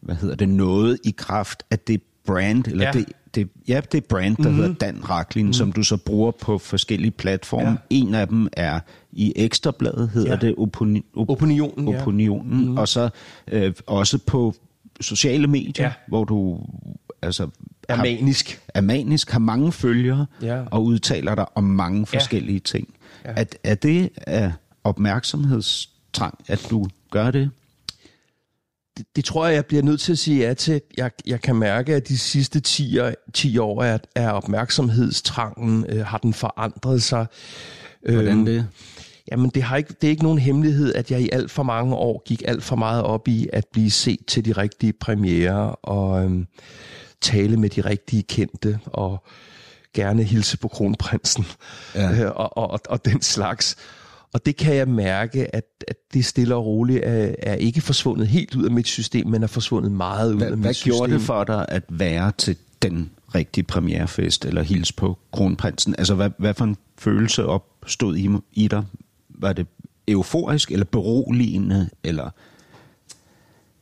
hvad 0.00 0.14
hedder 0.16 0.34
det, 0.34 0.48
noget 0.48 0.98
i 1.04 1.14
kraft 1.18 1.62
af 1.70 1.78
det 1.78 2.02
brand, 2.26 2.66
eller 2.68 2.84
Ja. 2.84 2.90
ja. 2.94 2.98
det, 2.98 3.06
det, 3.34 3.48
ja, 3.68 3.80
det 3.92 4.04
brand, 4.04 4.36
der 4.36 4.42
mm-hmm. 4.42 4.56
hedder 4.56 4.74
Dan 4.74 5.10
Raklin, 5.10 5.44
mm-hmm. 5.44 5.52
som 5.52 5.72
du 5.72 5.82
så 5.82 5.96
bruger 5.96 6.30
på 6.30 6.58
forskellige 6.58 7.10
platforme. 7.10 7.64
Ja. 7.64 7.70
Ja. 7.70 7.76
En 7.90 8.14
af 8.14 8.28
dem 8.28 8.48
er 8.52 8.80
i 9.12 9.32
Ekstrabladet, 9.36 10.08
hedder 10.08 10.28
Ja. 10.28 10.38
ja. 10.42 10.46
det 10.46 10.54
Opini- 10.58 11.12
op- 11.16 11.30
Opinionen, 11.30 11.88
ja. 11.88 12.02
Opinionen, 12.02 12.56
mm-hmm. 12.58 12.76
og 12.78 12.88
så 12.88 13.08
øh, 13.52 13.72
også 13.86 14.18
på 14.26 14.54
sociale 15.00 15.46
medier, 15.46 15.72
Ja. 15.78 15.84
ja. 15.84 15.92
hvor 16.08 16.24
du 16.24 16.60
altså 17.22 17.48
Er 17.88 17.94
har- 17.96 18.02
manisk. 18.04 18.60
er 18.68 18.80
manisk, 18.80 19.30
har 19.30 19.38
mange 19.38 19.72
følgere 19.72 20.26
Ja. 20.42 20.62
og 20.70 20.84
udtaler 20.84 21.34
dig 21.34 21.46
om 21.54 21.64
mange 21.64 22.06
forskellige 22.06 22.60
ting. 22.60 22.88
Ja. 23.24 23.30
Er, 23.36 23.44
er 23.64 23.74
det 23.74 24.10
af 24.26 24.52
opmærksomhedstrang, 24.84 26.34
at 26.48 26.66
du 26.70 26.86
gør 27.10 27.30
det? 27.30 27.50
Det, 28.96 29.06
det 29.16 29.24
tror 29.24 29.46
jeg, 29.46 29.54
jeg 29.54 29.66
bliver 29.66 29.82
nødt 29.82 30.00
til 30.00 30.12
at 30.12 30.18
sige 30.18 30.46
ja 30.46 30.54
til. 30.54 30.80
Jeg, 30.96 31.10
jeg 31.26 31.40
kan 31.40 31.56
mærke, 31.56 31.94
at 31.94 32.08
de 32.08 32.18
sidste 32.18 32.60
10, 32.60 32.98
år- 32.98 33.12
10 33.34 33.58
år 33.58 33.82
er, 33.82 33.98
er 34.14 34.30
opmærksomhedstrangen, 34.30 35.86
øh, 35.88 36.06
har 36.06 36.18
den 36.18 36.34
forandret 36.34 37.02
sig. 37.02 37.26
Hvordan 38.02 38.26
Øhm, 38.28 38.44
det? 38.44 38.66
Jamen, 39.32 39.50
det, 39.54 39.62
har 39.62 39.76
ikke, 39.76 39.94
det 40.00 40.06
er 40.06 40.10
ikke 40.10 40.22
nogen 40.22 40.38
hemmelighed, 40.38 40.94
at 40.94 41.10
jeg 41.10 41.20
i 41.20 41.28
alt 41.32 41.50
for 41.50 41.62
mange 41.62 41.94
år 41.94 42.22
gik 42.26 42.42
alt 42.46 42.62
for 42.62 42.76
meget 42.76 43.02
op 43.02 43.28
i 43.28 43.48
at 43.52 43.64
blive 43.72 43.90
set 43.90 44.18
til 44.26 44.44
de 44.44 44.52
rigtige 44.52 44.92
premiere 44.92 45.74
og 45.74 46.24
øhm, 46.24 46.46
tale 47.20 47.56
med 47.56 47.70
de 47.70 47.80
rigtige 47.80 48.22
kendte 48.22 48.78
og 48.86 49.24
gerne 49.94 50.22
hilse 50.22 50.58
på 50.58 50.68
kronprinsen 50.68 51.46
Ja. 51.94 52.24
øh, 52.24 52.30
og, 52.36 52.56
og, 52.58 52.70
og, 52.70 52.80
og 52.88 53.04
den 53.04 53.22
slags. 53.22 53.76
Og 54.36 54.46
det 54.46 54.56
kan 54.56 54.74
jeg 54.74 54.88
mærke, 54.88 55.56
at, 55.56 55.64
at 55.88 55.96
det 56.14 56.24
stille 56.24 56.54
og 56.54 56.66
roligt 56.66 57.00
er, 57.04 57.34
er 57.38 57.54
ikke 57.54 57.80
forsvundet 57.80 58.26
helt 58.26 58.54
ud 58.54 58.64
af 58.64 58.70
mit 58.70 58.86
system, 58.86 59.26
men 59.26 59.42
er 59.42 59.46
forsvundet 59.46 59.92
meget 59.92 60.32
ud 60.32 60.38
Hvad, 60.38 60.46
af 60.46 60.56
mit 60.56 60.64
hvad 60.64 60.74
system. 60.74 60.92
gjorde 60.92 61.12
det 61.12 61.20
for 61.20 61.44
dig 61.44 61.66
at 61.68 61.82
være 61.88 62.32
til 62.38 62.56
den 62.82 63.10
rigtige 63.34 63.64
premierefest, 63.64 64.44
eller 64.44 64.62
hils 64.62 64.92
på 64.92 65.18
kronprinsen? 65.32 65.94
Altså, 65.98 66.14
hvad, 66.14 66.30
hvad 66.38 66.54
for 66.54 66.64
en 66.64 66.76
følelse 66.98 67.46
opstod 67.46 68.16
i, 68.16 68.28
i 68.52 68.68
dig? 68.68 68.84
Var 69.28 69.52
det 69.52 69.66
euforisk, 70.08 70.70
eller 70.70 70.84
beroligende, 70.84 71.90
eller... 72.04 72.30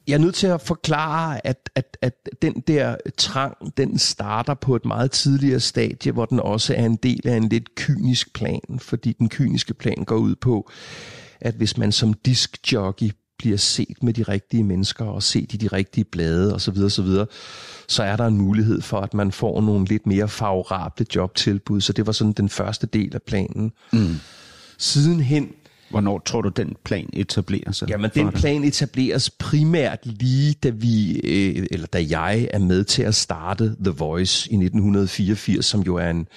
jeg 0.06 0.14
er 0.14 0.18
nødt 0.18 0.34
til 0.34 0.46
at 0.46 0.60
forklare, 0.60 1.46
at, 1.46 1.70
at, 1.74 1.96
at 2.02 2.28
den 2.42 2.62
der 2.66 2.96
trang, 3.16 3.56
den 3.76 3.98
starter 3.98 4.54
på 4.54 4.76
et 4.76 4.84
meget 4.84 5.10
tidligere 5.10 5.60
stadie, 5.60 6.12
hvor 6.12 6.24
den 6.24 6.40
også 6.40 6.74
er 6.74 6.86
en 6.86 6.96
del 6.96 7.28
af 7.28 7.36
en 7.36 7.48
lidt 7.48 7.74
kynisk 7.74 8.34
plan, 8.34 8.78
fordi 8.78 9.12
den 9.12 9.28
kyniske 9.28 9.74
plan 9.74 10.04
går 10.04 10.16
ud 10.16 10.34
på, 10.34 10.70
at 11.40 11.54
hvis 11.54 11.76
man 11.76 11.92
som 11.92 12.14
diskjockey 12.14 13.10
bliver 13.38 13.56
set 13.56 14.02
med 14.02 14.12
de 14.12 14.22
rigtige 14.22 14.64
mennesker 14.64 15.04
og 15.04 15.22
set 15.22 15.54
i 15.54 15.56
de 15.56 15.66
rigtige 15.66 16.04
blade 16.04 16.54
osv., 16.54 16.78
osv., 16.78 17.08
så 17.88 18.02
er 18.02 18.16
der 18.16 18.26
en 18.26 18.38
mulighed 18.38 18.80
for, 18.80 19.00
at 19.00 19.14
man 19.14 19.32
får 19.32 19.60
nogle 19.60 19.86
lidt 19.86 20.06
mere 20.06 20.28
favorable 20.28 21.06
jobtilbud. 21.14 21.80
Så 21.80 21.92
det 21.92 22.06
var 22.06 22.12
sådan 22.12 22.32
den 22.32 22.48
første 22.48 22.86
del 22.86 23.14
af 23.14 23.22
planen. 23.22 23.72
Mm. 23.92 24.14
Sidenhen 24.78 25.52
Hvornår 25.94 26.18
tror 26.18 26.40
du, 26.42 26.48
den 26.48 26.76
plan 26.84 27.10
etablerer 27.12 27.72
sig? 27.72 27.88
Jamen, 27.88 28.10
den 28.14 28.32
plan 28.32 28.64
etableres 28.64 29.30
primært 29.30 29.98
lige 30.04 30.54
da 30.62 30.70
vi, 30.70 31.20
øh, 31.24 31.66
eller 31.70 31.86
da 31.86 32.04
jeg 32.08 32.48
er 32.50 32.58
med 32.58 32.84
til 32.84 33.02
at 33.02 33.14
starte 33.14 33.76
The 33.84 33.90
Voice 33.90 34.50
i 34.50 34.54
1984, 34.54 35.66
som 35.66 35.80
jo 35.80 35.96
er 35.96 36.10
en 36.10 36.28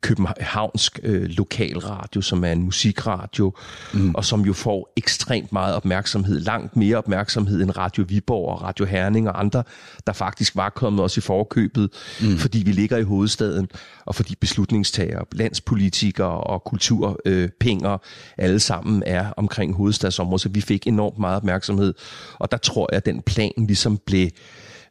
københavnsk 0.00 1.00
øh, 1.02 1.22
lokalradio, 1.22 2.20
som 2.20 2.44
er 2.44 2.52
en 2.52 2.62
musikradio, 2.62 3.54
mm. 3.94 4.14
og 4.14 4.24
som 4.24 4.40
jo 4.40 4.52
får 4.52 4.92
ekstremt 4.96 5.52
meget 5.52 5.74
opmærksomhed, 5.74 6.40
langt 6.40 6.76
mere 6.76 6.96
opmærksomhed 6.96 7.62
end 7.62 7.76
Radio 7.76 8.04
Viborg 8.08 8.48
og 8.48 8.62
Radio 8.62 8.84
Herning 8.84 9.28
og 9.28 9.40
andre, 9.40 9.62
der 10.06 10.12
faktisk 10.12 10.56
var 10.56 10.68
kommet 10.68 11.04
os 11.04 11.16
i 11.16 11.20
forkøbet, 11.20 11.90
mm. 12.20 12.38
fordi 12.38 12.58
vi 12.58 12.72
ligger 12.72 12.96
i 12.96 13.02
hovedstaden, 13.02 13.68
og 14.04 14.14
fordi 14.14 14.34
beslutningstagere, 14.40 15.24
landspolitikere 15.32 16.40
og 16.40 16.64
kulturpenger 16.64 17.92
øh, 17.92 17.98
alle 18.38 18.60
sammen 18.60 19.02
er 19.06 19.32
omkring 19.36 19.74
hovedstadsområdet, 19.74 20.40
så 20.40 20.48
vi 20.48 20.60
fik 20.60 20.86
enormt 20.86 21.18
meget 21.18 21.36
opmærksomhed, 21.36 21.94
og 22.34 22.50
der 22.50 22.56
tror 22.56 22.88
jeg, 22.92 22.96
at 22.96 23.06
den 23.06 23.22
plan 23.22 23.52
ligesom 23.56 23.98
blev 24.06 24.28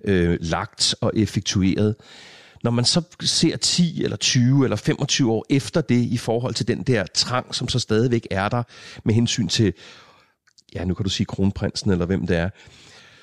øh, 0.06 0.38
lagt 0.42 0.96
og 1.02 1.12
effektueret. 1.16 1.96
Når 2.66 2.72
man 2.72 2.86
så 2.86 3.02
ser 3.22 3.58
10 3.58 4.04
eller 4.04 4.18
20 4.18 4.64
eller 4.64 4.76
25 4.76 5.32
år 5.32 5.46
efter 5.50 5.82
det 5.82 6.02
i 6.02 6.18
forhold 6.18 6.54
til 6.54 6.68
den 6.68 6.84
der 6.84 7.06
trang, 7.14 7.56
som 7.56 7.68
så 7.68 7.80
stadigvæk 7.80 8.28
er 8.32 8.50
der 8.50 8.64
med 9.04 9.14
hensyn 9.14 9.48
til, 9.48 9.74
ja 10.76 10.86
nu 10.86 10.94
kan 10.94 11.04
du 11.04 11.10
sige 11.10 11.26
kronprinsen 11.26 11.92
eller 11.92 12.06
hvem 12.06 12.28
det 12.28 12.38
er, 12.38 12.50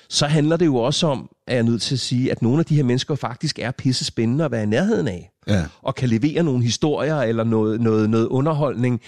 så 0.09 0.27
handler 0.27 0.57
det 0.57 0.67
jo 0.67 0.77
også 0.77 1.07
om, 1.07 1.31
er 1.47 1.55
jeg 1.55 1.63
nødt 1.63 1.83
til 1.83 1.95
at 1.95 2.01
sige, 2.01 2.31
at 2.31 2.43
nogle 2.43 2.59
af 2.59 2.65
de 2.65 2.77
her 2.77 2.83
mennesker 2.83 3.15
faktisk 3.15 3.59
er 3.59 3.71
pisse 3.71 4.05
spændende 4.05 4.45
at 4.45 4.51
være 4.51 4.63
i 4.63 4.67
nærheden 4.67 5.09
af. 5.09 5.31
Ja. 5.47 5.65
Og 5.83 5.95
kan 5.95 6.09
levere 6.09 6.43
nogle 6.43 6.65
historier 6.65 7.17
eller 7.17 7.45
noget, 7.45 7.81
noget, 7.81 8.11
noget 8.11 8.27
underholdning, 8.27 9.01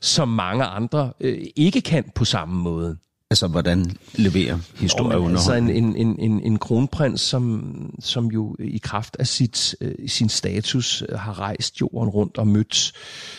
som 0.00 0.28
mange 0.28 0.64
andre 0.64 1.12
øh, 1.20 1.46
ikke 1.56 1.80
kan 1.80 2.04
på 2.14 2.24
samme 2.24 2.62
måde. 2.62 2.96
Altså, 3.32 3.46
hvordan 3.46 3.96
leverer 4.14 4.58
historie 4.74 5.30
Altså 5.30 5.54
en, 5.54 5.70
en, 5.70 5.96
en, 5.96 6.18
en, 6.18 6.40
en 6.40 6.58
kronprins, 6.58 7.20
som, 7.20 7.94
som 8.00 8.26
jo 8.26 8.56
i 8.58 8.78
kraft 8.78 9.16
af 9.18 9.26
sit, 9.26 9.74
øh, 9.80 10.08
sin 10.08 10.28
status 10.28 11.02
øh, 11.08 11.18
har 11.18 11.38
rejst 11.38 11.80
jorden 11.80 12.08
rundt 12.08 12.38
og 12.38 12.48
mødt 12.48 12.92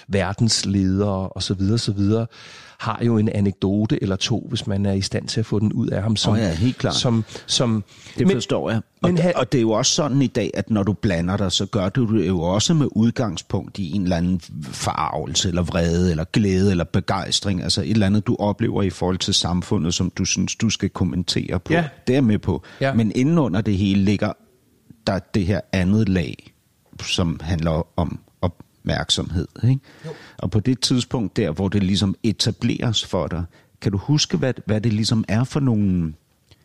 verdens 0.08 0.66
ledere 0.66 1.30
osv. 1.30 1.62
osv., 1.74 2.00
har 2.82 3.00
jo 3.06 3.18
en 3.18 3.30
anekdote 3.30 4.04
eller 4.04 4.16
to, 4.16 4.46
hvis 4.50 4.68
man 4.68 4.86
er 4.86 4.92
i 4.94 5.02
stand 5.02 5.28
til 5.28 5.40
at 5.40 5.46
få 5.46 5.60
den 5.60 5.74
ud 5.74 5.88
af 5.88 6.04
ham. 6.04 6.16
Som, 6.16 6.34
Åh 6.34 6.40
ja, 6.40 6.54
helt 6.54 6.78
klart. 6.78 6.96
Som, 6.96 7.24
som, 7.48 7.84
Det 8.18 8.28
men- 8.28 8.36
forstår 8.36 8.70
jeg. 8.70 8.82
Og, 9.02 9.10
men 9.10 9.18
han- 9.18 9.34
og 9.36 9.52
det 9.52 9.58
er 9.58 9.62
jo 9.62 9.72
også 9.72 9.92
sådan 9.92 10.22
i 10.22 10.28
dag, 10.28 10.52
at 10.54 10.70
når 10.70 10.84
du 10.84 10.94
blander 10.94 11.38
dig, 11.38 11.52
så 11.52 11.66
gør 11.66 11.90
du 11.90 12.18
det 12.20 12.28
jo 12.28 12.42
også 12.42 12.74
med 12.74 12.88
udgangspunkt 12.92 13.80
i 13.80 13.92
en 13.96 14.04
eller 14.04 14.18
anden 14.18 14.42
forarvelse, 14.64 15.48
eller 15.50 15.62
vrede, 15.64 16.12
eller 16.12 16.24
glæde, 16.34 16.72
eller 16.72 16.84
begejstring. 16.84 17.64
Altså 17.64 17.82
et 17.82 17.90
eller 17.90 18.06
andet, 18.06 18.28
du 18.28 18.36
oplever 18.40 18.84
i 18.84 18.90
forhold 18.90 19.18
til 19.18 19.34
samfundet, 19.34 19.94
som 19.94 20.10
du 20.10 20.26
synes, 20.26 20.56
du 20.56 20.70
skal 20.70 20.90
kommentere 20.90 21.60
på. 21.60 21.74
Ja. 21.74 21.86
Det 22.08 22.16
er 22.16 22.22
med 22.22 22.40
på. 22.40 22.64
Ja. 22.82 22.94
Men 22.94 23.12
indenunder 23.16 23.62
det 23.62 23.78
hele 23.78 24.04
ligger 24.04 24.34
der 25.08 25.20
det 25.20 25.46
her 25.46 25.62
andet 25.74 26.10
lag, 26.10 26.54
som 27.04 27.40
handler 27.44 28.00
om 28.00 28.20
opmærksomhed. 28.82 29.48
Ikke? 29.64 29.80
Og 30.38 30.52
på 30.52 30.60
det 30.60 30.80
tidspunkt 30.80 31.38
der, 31.38 31.52
hvor 31.52 31.68
det 31.68 31.84
ligesom 31.84 32.16
etableres 32.24 33.06
for 33.06 33.28
dig, 33.28 33.44
kan 33.82 33.92
du 33.92 33.98
huske, 33.98 34.38
hvad, 34.38 34.54
hvad 34.66 34.82
det 34.82 34.94
ligesom 34.94 35.26
er 35.28 35.44
for 35.44 35.60
nogle... 35.60 36.14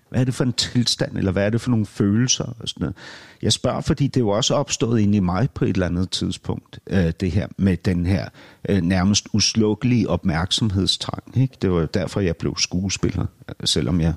Hvad 0.08 0.20
er 0.20 0.25
det 0.25 0.35
for 0.35 0.44
en 0.44 0.52
tilstand, 0.52 1.18
eller 1.18 1.32
hvad 1.32 1.46
er 1.46 1.50
det 1.50 1.61
for 1.61 1.70
nogle 1.70 1.87
følelser? 1.87 2.44
Og 2.44 2.68
sådan 2.68 2.80
noget. 2.80 2.96
Jeg 3.42 3.52
spørger, 3.52 3.80
fordi 3.80 4.06
det 4.06 4.16
er 4.16 4.25
jo 4.25 4.28
også 4.28 4.54
opstået 4.54 5.00
inde 5.00 5.16
i 5.16 5.20
mig 5.20 5.50
på 5.50 5.64
et 5.64 5.68
eller 5.68 5.87
andet 5.87 6.11
tidspunkt, 6.11 6.78
øh, 6.87 7.12
det 7.20 7.30
her 7.30 7.49
med 7.56 7.76
den 7.76 8.06
her 8.06 8.28
øh, 8.68 8.82
nærmest 8.82 9.26
uslukkelige 9.32 10.08
opmærksomhedstrang. 10.08 11.23
Ikke? 11.37 11.56
Det 11.62 11.70
var 11.70 11.87
derfor, 11.87 12.20
jeg 12.20 12.37
blev 12.37 12.54
skuespiller, 12.58 13.26
øh, 13.49 13.66
selvom 13.66 14.00
jeg 14.00 14.14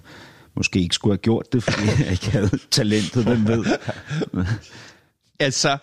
måske 0.55 0.79
ikke 0.79 0.95
skulle 0.95 1.13
have 1.13 1.21
gjort 1.21 1.53
det, 1.53 1.63
fordi 1.63 1.87
jeg 2.03 2.11
ikke 2.11 2.31
havde 2.31 2.49
talentet, 2.71 3.23
hvem 3.23 3.47
ved. 3.47 3.65
Altså, 5.41 5.77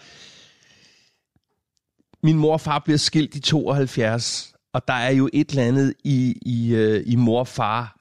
min 2.23 2.37
mor 2.37 2.52
og 2.52 2.61
far 2.61 2.78
bliver 2.78 2.99
skilt 2.99 3.35
i 3.35 3.40
72, 3.40 4.52
og 4.75 4.88
der 4.88 4.94
er 4.94 5.11
jo 5.11 5.28
et 5.32 5.50
eller 5.50 5.62
andet 5.62 5.94
i, 6.04 6.38
i, 6.42 6.75
øh, 6.75 7.02
i 7.06 7.16
mor 7.16 7.40
og 7.40 7.49
far 7.49 7.96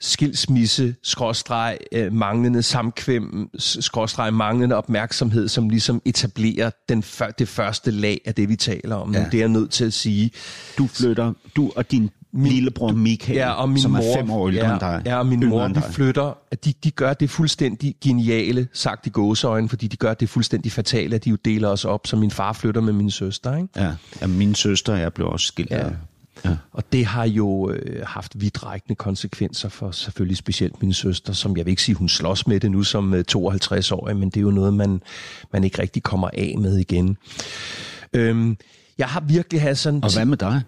skilsmisse, 0.00 0.94
skråstreg, 1.02 1.78
øh, 1.92 2.12
manglende 2.12 2.62
samkvem, 2.62 3.50
skråstreg, 3.58 4.34
manglende 4.34 4.76
opmærksomhed, 4.76 5.48
som 5.48 5.68
ligesom 5.68 6.02
etablerer 6.04 6.70
den 6.88 7.02
før, 7.02 7.30
det 7.30 7.48
første 7.48 7.90
lag 7.90 8.20
af 8.24 8.34
det, 8.34 8.48
vi 8.48 8.56
taler 8.56 8.96
om. 8.96 9.12
Ja. 9.12 9.18
Ja. 9.18 9.24
Det 9.24 9.34
er 9.34 9.38
jeg 9.38 9.48
nødt 9.48 9.70
til 9.70 9.84
at 9.84 9.92
sige. 9.92 10.30
Du 10.78 10.86
flytter, 10.86 11.32
du 11.56 11.72
og 11.76 11.90
din 11.90 12.10
min, 12.36 12.52
lillebror 12.52 12.92
Michael, 12.92 13.36
Ja, 13.36 13.50
og 13.50 13.68
min 13.68 13.78
som 13.78 13.90
mor, 13.90 13.98
er 13.98 14.16
fem 14.16 14.30
år 14.30 14.48
ældre 14.48 14.66
ja, 14.66 14.72
end 14.72 14.80
dig. 14.80 15.02
Ja, 15.06 15.18
og 15.18 15.26
min 15.26 15.42
yngre 15.42 15.68
mor, 15.68 15.74
dig. 15.74 15.82
flytter, 15.90 16.38
at 16.50 16.64
de, 16.64 16.72
de 16.84 16.90
gør 16.90 17.14
det 17.14 17.30
fuldstændig 17.30 17.94
geniale, 18.04 18.68
sagt 18.72 19.06
i 19.06 19.10
gåseøjne, 19.10 19.68
fordi 19.68 19.86
de 19.86 19.96
gør 19.96 20.14
det 20.14 20.28
fuldstændig 20.28 20.72
fatale, 20.72 21.14
at 21.14 21.24
de 21.24 21.30
jo 21.30 21.36
deler 21.36 21.68
os 21.68 21.84
op, 21.84 22.06
så 22.06 22.16
min 22.16 22.30
far 22.30 22.52
flytter 22.52 22.80
med 22.80 22.92
min 22.92 23.10
søster, 23.10 23.56
ikke? 23.56 23.68
Ja, 23.76 23.92
ja, 24.20 24.26
min 24.26 24.54
søster 24.54 24.92
og 24.92 25.00
jeg 25.00 25.12
blev 25.12 25.28
også 25.28 25.46
skilt. 25.46 25.70
Ja. 25.70 25.88
Ja. 26.44 26.56
Og 26.72 26.92
det 26.92 27.06
har 27.06 27.24
jo 27.24 27.70
øh, 27.70 28.06
haft 28.06 28.40
vidtrækkende 28.40 28.94
konsekvenser 28.94 29.68
for 29.68 29.90
selvfølgelig 29.90 30.36
specielt 30.36 30.82
min 30.82 30.92
søster, 30.92 31.32
som 31.32 31.56
jeg 31.56 31.66
vil 31.66 31.70
ikke 31.70 31.82
sige, 31.82 31.94
hun 31.94 32.08
slås 32.08 32.46
med 32.46 32.60
det 32.60 32.70
nu 32.70 32.82
som 32.82 33.14
øh, 33.14 33.24
52-årig, 33.36 34.16
men 34.16 34.30
det 34.30 34.36
er 34.36 34.42
jo 34.42 34.50
noget, 34.50 34.74
man, 34.74 35.02
man 35.52 35.64
ikke 35.64 35.82
rigtig 35.82 36.02
kommer 36.02 36.30
af 36.32 36.54
med 36.58 36.76
igen. 36.78 37.16
Øhm, 38.12 38.56
jeg 38.98 39.06
har 39.06 39.20
virkelig 39.20 39.62
haft 39.62 39.78
sådan... 39.78 40.04
Og 40.04 40.14
hvad 40.14 40.24
med 40.24 40.36
dig? 40.36 40.62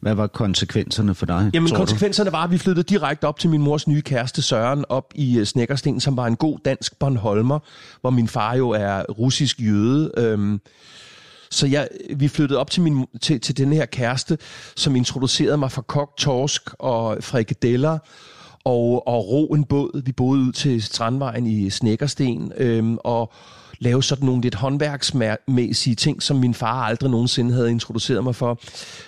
Hvad 0.00 0.14
var 0.14 0.26
konsekvenserne 0.26 1.14
for 1.14 1.26
dig? 1.26 1.50
Jamen 1.54 1.70
konsekvenserne 1.74 2.32
var, 2.32 2.44
at 2.44 2.50
vi 2.50 2.58
flyttede 2.58 2.84
direkte 2.84 3.24
op 3.24 3.38
til 3.38 3.50
min 3.50 3.62
mors 3.62 3.88
nye 3.88 4.02
kæreste 4.02 4.42
Søren 4.42 4.84
op 4.88 5.12
i 5.14 5.38
øh, 5.38 5.46
Snækkersten, 5.46 6.00
som 6.00 6.16
var 6.16 6.26
en 6.26 6.36
god 6.36 6.58
dansk 6.64 6.98
Bornholmer, 6.98 7.58
hvor 8.00 8.10
min 8.10 8.28
far 8.28 8.54
jo 8.54 8.70
er 8.70 9.02
russisk 9.02 9.60
jøde. 9.60 10.10
Øhm, 10.16 10.60
så 11.50 11.66
jeg, 11.66 11.88
vi 12.16 12.28
flyttede 12.28 12.60
op 12.60 12.70
til, 12.70 12.82
min, 12.82 13.06
til, 13.20 13.40
til 13.40 13.56
den 13.56 13.72
her 13.72 13.86
kæreste, 13.86 14.38
som 14.76 14.96
introducerede 14.96 15.56
mig 15.56 15.72
for 15.72 15.82
kok, 15.82 16.16
torsk 16.16 16.62
og 16.78 17.16
frikadeller 17.20 17.98
og, 18.64 19.08
og 19.08 19.28
ro 19.28 19.46
en 19.46 19.64
båd. 19.64 20.02
Vi 20.04 20.12
boede 20.12 20.42
ud 20.42 20.52
til 20.52 20.82
Strandvejen 20.82 21.46
i 21.46 21.70
Snækkersten 21.70 22.52
øhm, 22.56 22.98
og 23.04 23.32
lave 23.80 24.02
sådan 24.02 24.26
nogle 24.26 24.42
lidt 24.42 24.54
håndværksmæssige 24.54 25.96
ting, 25.96 26.22
som 26.22 26.36
min 26.36 26.54
far 26.54 26.82
aldrig 26.82 27.10
nogensinde 27.10 27.52
havde 27.52 27.70
introduceret 27.70 28.24
mig 28.24 28.34
for. 28.34 28.60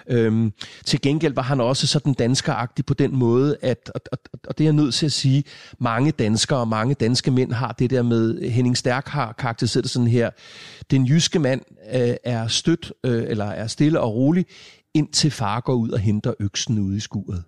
Øhm, 0.07 0.53
til 0.85 1.01
gengæld 1.01 1.35
var 1.35 1.43
han 1.43 1.61
også 1.61 1.87
sådan 1.87 2.15
danskeragtig 2.15 2.87
på 2.87 2.95
den 2.95 3.17
måde, 3.17 3.57
at, 3.63 3.91
og, 3.95 4.01
og, 4.13 4.19
og 4.49 4.59
det 4.59 4.65
er 4.65 4.69
jeg 4.69 4.73
nødt 4.73 4.95
til 4.95 5.07
at 5.07 5.13
sige, 5.13 5.45
mange 5.79 6.11
danskere 6.11 6.59
og 6.59 6.69
mange 6.69 6.95
danske 6.95 7.31
mænd 7.31 7.53
har 7.53 7.73
det 7.73 7.91
der 7.91 8.03
med, 8.03 8.51
Henning 8.51 8.77
Stærk 8.77 9.09
har 9.09 9.33
karakteriseret 9.33 9.85
det 9.85 9.91
sådan 9.91 10.09
her, 10.09 10.31
den 10.91 11.07
jyske 11.07 11.39
mand 11.39 11.61
øh, 11.95 12.15
er 12.25 12.47
stødt, 12.47 12.93
øh, 13.05 13.25
eller 13.29 13.45
er 13.45 13.67
stille 13.67 14.01
og 14.01 14.15
rolig, 14.15 14.47
indtil 14.95 15.31
far 15.31 15.61
går 15.61 15.75
ud 15.75 15.91
og 15.91 15.99
henter 15.99 16.35
øksen 16.41 16.79
ude 16.79 16.97
i 16.97 17.01
skuret. 17.01 17.45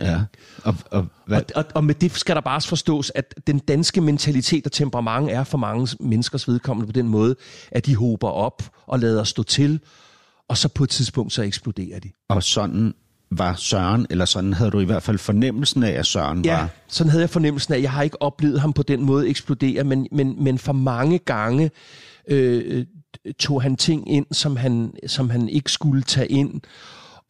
Ja. 0.00 0.20
Og, 0.64 0.74
og, 0.90 1.06
hvad, 1.26 1.38
Og, 1.38 1.44
og, 1.56 1.64
og 1.74 1.84
med 1.84 1.94
det 1.94 2.12
skal 2.12 2.34
der 2.34 2.40
bare 2.40 2.60
forstås, 2.60 3.12
at 3.14 3.34
den 3.46 3.58
danske 3.58 4.00
mentalitet 4.00 4.66
og 4.66 4.72
temperament 4.72 5.30
er 5.30 5.44
for 5.44 5.58
mange 5.58 5.88
menneskers 6.00 6.48
vedkommende 6.48 6.86
på 6.86 6.92
den 6.92 7.08
måde, 7.08 7.36
at 7.72 7.86
de 7.86 7.96
hober 7.96 8.28
op 8.28 8.62
og 8.86 8.98
lader 8.98 9.24
stå 9.24 9.42
til, 9.42 9.80
og 10.48 10.56
så 10.56 10.68
på 10.68 10.84
et 10.84 10.90
tidspunkt 10.90 11.32
så 11.32 11.42
eksploderer 11.42 11.98
de. 12.00 12.10
og 12.28 12.42
sådan 12.42 12.94
var 13.32 13.54
Søren, 13.54 14.06
eller 14.10 14.24
sådan 14.24 14.52
havde 14.52 14.70
du 14.70 14.80
i 14.80 14.84
hvert 14.84 15.02
fald 15.02 15.18
fornemmelsen 15.18 15.82
af, 15.82 15.90
at 15.90 16.06
Søren 16.06 16.44
Ja, 16.44 16.56
var. 16.56 16.68
sådan 16.88 17.10
havde 17.10 17.22
jeg 17.22 17.30
fornemmelsen 17.30 17.74
af, 17.74 17.80
jeg 17.82 17.92
har 17.92 18.02
ikke 18.02 18.22
oplevet 18.22 18.60
ham 18.60 18.72
på 18.72 18.82
den 18.82 19.02
måde 19.04 19.28
eksplodere, 19.28 19.84
men, 19.84 20.06
men, 20.12 20.44
men 20.44 20.58
for 20.58 20.72
mange 20.72 21.18
gange 21.18 21.70
øh, 22.28 22.86
tog 23.38 23.62
han 23.62 23.76
ting 23.76 24.10
ind, 24.12 24.26
som 24.32 24.56
han, 24.56 24.92
som 25.06 25.30
han 25.30 25.48
ikke 25.48 25.72
skulle 25.72 26.02
tage 26.02 26.28
ind. 26.28 26.60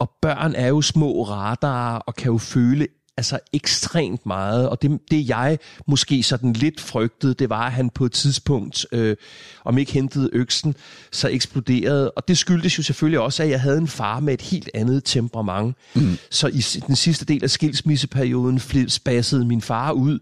Og 0.01 0.11
børn 0.23 0.55
er 0.55 0.69
jo 0.69 0.81
små 0.83 1.23
radarer 1.23 1.99
og 1.99 2.15
kan 2.15 2.33
jo 2.33 2.39
føle 2.39 2.87
altså 3.21 3.39
ekstremt 3.53 4.27
meget, 4.27 4.69
og 4.69 4.83
det, 4.83 5.01
det 5.11 5.29
jeg 5.29 5.59
måske 5.87 6.23
sådan 6.23 6.53
lidt 6.53 6.81
frygtede, 6.81 7.35
det 7.35 7.51
var, 7.51 7.67
at 7.67 7.73
han 7.73 7.91
på 7.91 8.05
et 8.05 8.13
tidspunkt, 8.13 8.87
øh, 8.93 9.17
om 9.65 9.79
ikke 9.79 9.93
hentede 9.93 10.31
øksen, 10.33 10.75
så 11.13 11.29
eksploderede, 11.29 12.11
og 12.11 12.29
det 12.29 12.39
skyldtes 12.39 12.79
jo 12.79 12.83
selvfølgelig 12.83 13.21
også, 13.21 13.43
at 13.43 13.51
jeg 13.51 13.61
havde 13.61 13.79
en 13.79 13.89
far 13.89 14.21
med 14.21 14.35
et 14.35 14.43
helt 14.43 14.71
andet 14.75 15.05
temperament. 15.05 15.77
Mm. 15.95 16.19
Så 16.31 16.49
i 16.49 16.61
den 16.87 16.97
sidste 16.97 17.25
del 17.25 17.45
af 17.45 17.51
skilsmisseperioden 17.51 18.61
spassede 18.89 19.45
min 19.45 19.61
far 19.63 19.93
ud, 19.93 20.19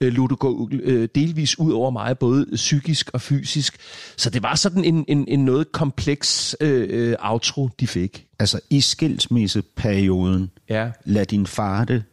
øh, 0.00 0.12
lod 0.12 0.28
det 0.28 0.38
gå 0.38 0.68
øh, 0.72 1.08
delvis 1.14 1.58
ud 1.58 1.72
over 1.72 1.90
mig, 1.90 2.18
både 2.18 2.46
psykisk 2.54 3.10
og 3.12 3.20
fysisk. 3.20 3.76
Så 4.16 4.30
det 4.30 4.42
var 4.42 4.54
sådan 4.54 4.84
en, 4.84 5.04
en, 5.08 5.24
en 5.28 5.44
noget 5.44 5.72
kompleks 5.72 6.56
øh, 6.60 6.86
øh, 6.90 7.16
outro, 7.20 7.68
de 7.80 7.86
fik. 7.86 8.24
Altså 8.38 8.60
i 8.70 8.80
skilsmisseperioden, 8.80 10.50
Ja. 10.68 10.90
lad 11.04 11.26
din 11.26 11.46
far 11.46 11.84
det 11.84 12.04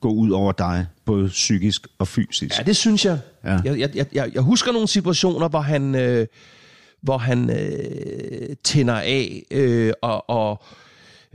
gå 0.00 0.08
ud 0.10 0.30
over 0.30 0.52
dig, 0.52 0.86
både 1.04 1.28
psykisk 1.28 1.86
og 1.98 2.08
fysisk. 2.08 2.58
Ja, 2.58 2.62
det 2.62 2.76
synes 2.76 3.04
jeg. 3.04 3.18
Ja. 3.44 3.58
Jeg, 3.64 3.78
jeg, 3.80 4.06
jeg- 4.14 4.30
jeg, 4.34 4.42
husker 4.42 4.72
nogle 4.72 4.88
situationer, 4.88 5.48
hvor 5.48 5.60
han, 5.60 5.94
øh, 5.94 6.26
hvor 7.02 7.18
han 7.18 7.50
øh, 7.50 8.56
tænder 8.64 8.94
af, 8.94 9.42
øh, 9.50 9.92
og, 10.02 10.30
og 10.30 10.62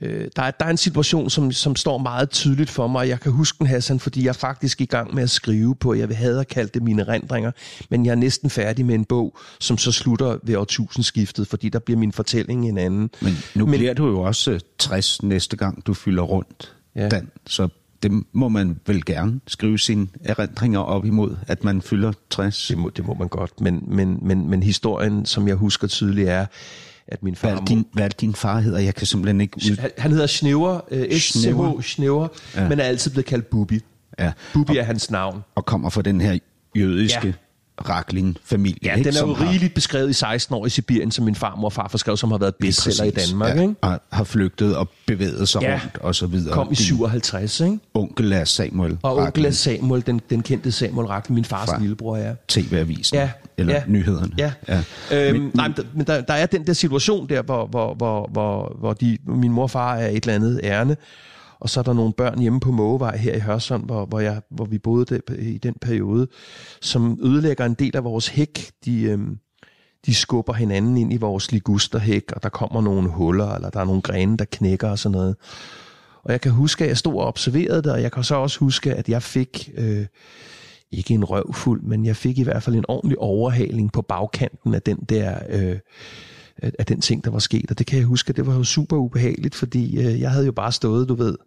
øh, 0.02 0.28
der, 0.36 0.42
er, 0.44 0.52
der 0.52 0.66
er 0.66 0.70
en 0.70 0.78
situation, 0.78 1.30
som, 1.30 1.52
som 1.52 1.76
står 1.76 1.98
meget 1.98 2.30
tydeligt 2.30 2.70
for 2.70 2.88
mig. 2.88 3.08
Jeg 3.08 3.20
kan 3.20 3.32
huske 3.32 3.58
den, 3.60 3.68
Hassan, 3.68 4.00
fordi 4.00 4.22
jeg 4.24 4.30
er 4.30 4.34
faktisk 4.34 4.82
i 4.82 4.86
gang 4.86 5.16
med 5.16 5.24
at 5.24 5.30
skrive 5.30 5.76
på, 5.76 5.94
jeg 5.94 6.08
havde 6.18 6.40
at 6.40 6.48
kalde 6.48 6.70
det 6.74 6.84
mine 6.84 7.04
rendringer, 7.04 7.52
men 7.90 8.06
jeg 8.06 8.12
er 8.12 8.16
næsten 8.16 8.50
færdig 8.50 8.86
med 8.86 8.96
en 8.96 9.06
bog, 9.06 9.38
som 9.60 9.78
så 9.78 9.92
slutter 9.92 10.38
ved 10.44 10.56
årtusindskiftet, 10.56 11.48
fordi 11.48 11.70
der 11.70 11.80
bliver 11.80 12.00
min 12.00 12.12
fortælling 12.12 12.70
en 12.70 12.78
anden. 12.78 13.10
Men 13.22 13.38
nu 13.56 13.66
Men- 13.66 13.78
bliver 13.80 13.94
du 13.94 14.08
jo 14.08 14.22
også 14.22 14.52
øh, 14.52 14.60
60 14.80 15.24
næste 15.24 15.58
gang, 15.58 15.86
du 15.88 15.94
fylder 15.94 16.24
rundt, 16.24 16.74
ja. 16.96 17.10
Dan. 17.10 17.30
Så 17.48 17.68
det 18.06 18.24
må 18.32 18.50
man 18.50 18.80
vel 18.88 19.06
gerne 19.06 19.40
skrive 19.48 19.80
sine 19.80 20.08
erindringer 20.24 20.80
op 20.80 21.06
imod, 21.06 21.36
at 21.48 21.64
man 21.64 21.82
fylder 21.82 22.12
60. 22.30 22.68
Det 22.68 22.78
må, 22.78 22.90
det 22.90 23.06
må 23.06 23.14
man 23.14 23.28
godt, 23.28 23.62
men, 23.62 23.84
men, 23.88 24.20
men, 24.22 24.50
men 24.50 24.64
historien, 24.64 25.26
som 25.26 25.48
jeg 25.48 25.56
husker 25.56 25.88
tydeligt, 25.88 26.30
er, 26.30 26.46
at 27.08 27.24
min 27.24 27.36
far... 27.36 27.50
Hvad 27.50 27.58
er, 27.60 27.66
din, 27.66 27.86
hvad 27.94 28.06
er 28.06 28.10
din 28.10 28.36
far 28.36 28.60
hedder? 28.60 28.80
Jeg 28.80 28.96
kan 28.96 29.08
simpelthen 29.08 29.42
ikke 29.42 29.58
ud... 29.58 29.78
Han, 29.78 29.92
han 29.98 30.12
hedder 30.12 30.28
Snæver, 30.28 30.82
øh, 30.92 31.12
Schneuer. 31.12 31.82
SCH 31.82 31.88
Snæver, 31.88 32.28
ja. 32.56 32.70
Men 32.70 32.80
er 32.80 32.84
altid 32.84 33.12
blevet 33.12 33.26
kaldt 33.26 33.50
Bubi. 33.50 33.80
Ja. 34.20 34.32
Bubi 34.54 34.78
er 34.78 34.84
hans 34.84 35.12
navn. 35.12 35.44
Og 35.56 35.66
kommer 35.66 35.90
fra 35.90 36.02
den 36.02 36.22
her 36.22 36.40
jødiske 36.76 37.36
Raklin-familie. 37.90 38.78
Ja, 38.84 38.96
ikke? 38.96 39.10
den 39.10 39.18
er 39.18 39.28
jo 39.28 39.34
har- 39.34 39.50
rigeligt 39.50 39.74
beskrevet 39.74 40.10
i 40.10 40.14
16 40.14 40.56
år 40.56 40.66
i 40.66 40.70
Sibirien, 40.70 41.12
som 41.12 41.26
min 41.26 41.36
farmor 41.36 41.66
og 41.66 41.74
farfar 41.74 41.98
skrev, 41.98 42.18
som 42.18 42.32
har 42.32 42.38
været 42.38 42.56
bestseller 42.56 43.04
i 43.04 43.10
Danmark. 43.12 43.56
ja, 43.56 43.62
Ikke? 43.62 43.76
Og 43.82 44.00
har 44.12 44.24
flygtet 44.24 44.78
og 44.78 44.90
bevæget 45.08 45.50
sig 45.50 45.62
Ja. 45.62 45.74
rundt 45.84 45.98
og 45.98 46.16
så 46.16 46.28
videre. 46.28 46.54
Kom 46.54 46.68
i 46.68 46.70
Din 46.70 46.76
57, 46.76 47.60
ikke? 47.60 47.80
onkel 47.94 48.32
er 48.32 48.44
Samuel 48.44 48.98
Og 49.04 49.12
onkel 49.12 49.24
Rachlin, 49.26 49.46
er 49.46 49.52
Samuel, 49.52 50.04
den, 50.06 50.22
den 50.30 50.44
kendte 50.44 50.72
Samuel 50.72 51.08
Rachlin, 51.08 51.36
min 51.36 51.46
fars 51.46 51.70
Fra- 51.70 51.80
lillebror, 51.80 52.18
ja. 52.18 52.32
TV-avisen, 52.48 53.16
Ja, 53.18 53.30
eller 53.58 53.74
ja, 53.74 53.84
nyhederne. 53.88 54.32
Ja. 54.38 54.52
ja. 54.68 54.82
Øhm, 55.12 55.40
Men- 55.42 55.52
nej, 55.54 55.68
men, 55.68 55.78
der, 55.78 55.84
men 55.94 56.08
der, 56.08 56.22
der 56.22 56.34
er 56.34 56.46
den 56.46 56.68
der 56.68 56.74
situation 56.74 57.30
der, 57.30 57.42
hvor, 57.42 57.68
hvor, 57.68 57.94
hvor, 57.94 58.30
hvor, 58.32 58.76
hvor 58.80 58.94
de, 58.94 59.18
min 59.28 59.52
mor 59.52 59.64
og 59.64 59.72
far 59.72 59.96
er 59.96 60.08
et 60.10 60.16
eller 60.24 60.34
andet 60.36 60.60
ærne, 60.64 60.98
og 61.60 61.70
så 61.70 61.80
er 61.80 61.84
der 61.84 61.94
nogle 61.94 62.14
børn 62.14 62.40
hjemme 62.40 62.60
på 62.60 62.72
Mågevej 62.72 63.18
her 63.18 63.36
i 63.36 63.40
Hørsholm, 63.40 63.84
hvor, 63.84 64.06
hvor, 64.06 64.20
jeg, 64.20 64.42
hvor 64.52 64.66
vi 64.66 64.78
boede 64.78 65.06
der, 65.06 65.34
i 65.40 65.58
den 65.58 65.76
periode, 65.82 66.28
som 66.82 67.20
ødelægger 67.24 67.66
en 67.66 67.74
del 67.74 67.96
af 67.96 68.04
vores 68.04 68.28
hæk. 68.28 68.72
De, 68.86 69.02
øhm, 69.04 69.38
de 70.06 70.16
skubber 70.16 70.54
hinanden 70.54 70.98
ind 70.98 71.14
i 71.14 71.18
vores 71.18 71.52
ligusterhæk, 71.52 72.32
og 72.32 72.44
der 72.44 72.50
kommer 72.50 72.82
nogle 72.82 73.10
huller, 73.10 73.56
eller 73.56 73.70
der 73.70 73.80
er 73.80 73.86
nogle 73.86 74.02
grene, 74.02 74.38
der 74.38 74.46
knækker 74.52 74.90
og 74.90 75.00
sådan 75.00 75.18
noget. 75.18 75.36
Og 76.24 76.32
jeg 76.32 76.42
kan 76.42 76.52
huske, 76.52 76.84
at 76.84 76.88
jeg 76.88 76.98
stod 76.98 77.14
og 77.14 77.28
observerede 77.28 77.82
det, 77.82 77.92
og 77.92 78.02
jeg 78.02 78.12
kan 78.12 78.24
så 78.24 78.36
også 78.36 78.60
huske, 78.60 78.94
at 78.94 79.10
jeg 79.10 79.24
fik... 79.24 79.70
Øh, 79.78 80.06
ikke 80.92 81.14
en 81.14 81.26
røvfuld, 81.26 81.82
men 81.82 82.06
jeg 82.06 82.16
fik 82.16 82.38
i 82.38 82.44
hvert 82.44 82.64
fald 82.64 82.76
en 82.76 82.86
ordentlig 82.88 83.20
overhaling 83.20 83.92
på 83.92 84.02
bagkanten 84.02 84.74
af 84.74 84.82
den 84.82 84.98
der 84.98 85.40
øh, 85.50 85.80
af 86.62 86.86
den 86.86 87.02
ting, 87.02 87.24
der 87.24 87.32
var 87.32 87.40
sket. 87.40 87.72
Og 87.72 87.80
det 87.80 87.88
kan 87.88 87.98
jeg 88.00 88.06
huske, 88.06 88.30
at 88.30 88.36
det 88.36 88.48
var 88.48 88.56
jo 88.56 88.64
super 88.64 88.98
ubehageligt, 88.98 89.56
fordi 89.56 89.98
øh, 89.98 90.20
jeg 90.20 90.32
havde 90.32 90.46
jo 90.46 90.52
bare 90.52 90.72
stået, 90.72 91.10
du 91.10 91.16
ved, 91.16 91.38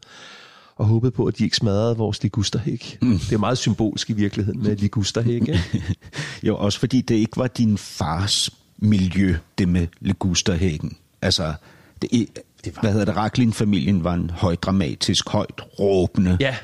og 0.77 0.87
håbet 0.87 1.13
på, 1.13 1.27
at 1.27 1.39
de 1.39 1.45
ikke 1.45 1.57
smadrede 1.57 1.97
vores 1.97 2.23
ligusterhæk. 2.23 2.99
Mm. 3.03 3.19
Det 3.19 3.33
er 3.33 3.39
meget 3.39 3.59
symbolsk 3.59 4.11
i 4.11 4.13
virkeligheden 4.13 4.63
med 4.63 4.77
ligusterhæk. 4.77 5.41
Ikke? 5.49 5.61
Jo, 6.43 6.57
også 6.57 6.79
fordi 6.79 7.01
det 7.01 7.15
ikke 7.15 7.37
var 7.37 7.47
din 7.47 7.79
fars 7.79 8.51
miljø, 8.79 9.37
det 9.59 9.69
med 9.69 9.87
Legusterhækken. 10.01 10.97
Altså, 11.23 11.55
det, 12.03 12.11
det 12.13 12.29
Det 12.65 12.77
var- 12.77 12.81
hvad 12.83 12.93
hedder 12.93 13.05
det, 13.05 13.17
Raklin-familien 13.17 14.05
var 14.05 14.15
en 14.15 14.31
højt 14.31 14.63
dramatisk, 14.63 15.29
højt 15.29 15.61
råbende 15.81 16.37
Ja. 16.41 16.57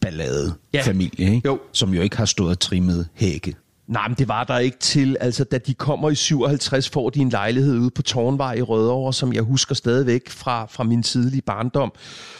ballade 0.00 0.54
Ja. 0.74 0.82
familie, 0.82 1.34
ikke? 1.34 1.48
Jo. 1.48 1.60
som 1.72 1.94
jo 1.94 2.02
ikke 2.02 2.16
har 2.16 2.24
stået 2.24 2.50
og 2.50 2.58
trimmet 2.60 3.08
hække. 3.14 3.54
Nej, 3.86 4.08
men 4.08 4.16
det 4.18 4.28
var 4.28 4.44
der 4.44 4.58
ikke 4.58 4.78
til. 4.78 5.16
Altså, 5.20 5.44
da 5.44 5.58
de 5.58 5.74
kommer 5.74 6.10
i 6.10 6.14
57, 6.14 6.88
får 6.90 7.10
de 7.10 7.20
en 7.20 7.28
lejlighed 7.28 7.78
ude 7.78 7.90
på 7.90 8.02
Tårnvej 8.02 8.54
i 8.54 8.62
Rødovre, 8.62 9.12
som 9.12 9.32
jeg 9.32 9.42
husker 9.42 9.74
stadigvæk 9.74 10.30
fra, 10.30 10.66
fra 10.66 10.84
min 10.84 11.02
tidlige 11.02 11.42
barndom, 11.42 11.92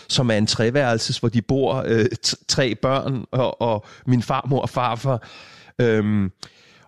som 0.08 0.30
er 0.30 0.34
en 0.34 0.46
treværelses, 0.46 1.18
hvor 1.18 1.28
de 1.28 1.42
bor 1.42 1.82
øh, 1.86 2.06
t- 2.26 2.44
tre 2.48 2.74
børn 2.74 3.24
og, 3.30 3.60
og 3.62 3.84
min 4.06 4.22
farmor 4.22 4.60
og 4.60 4.68
farfar. 4.70 5.28
Øhm, 5.78 6.30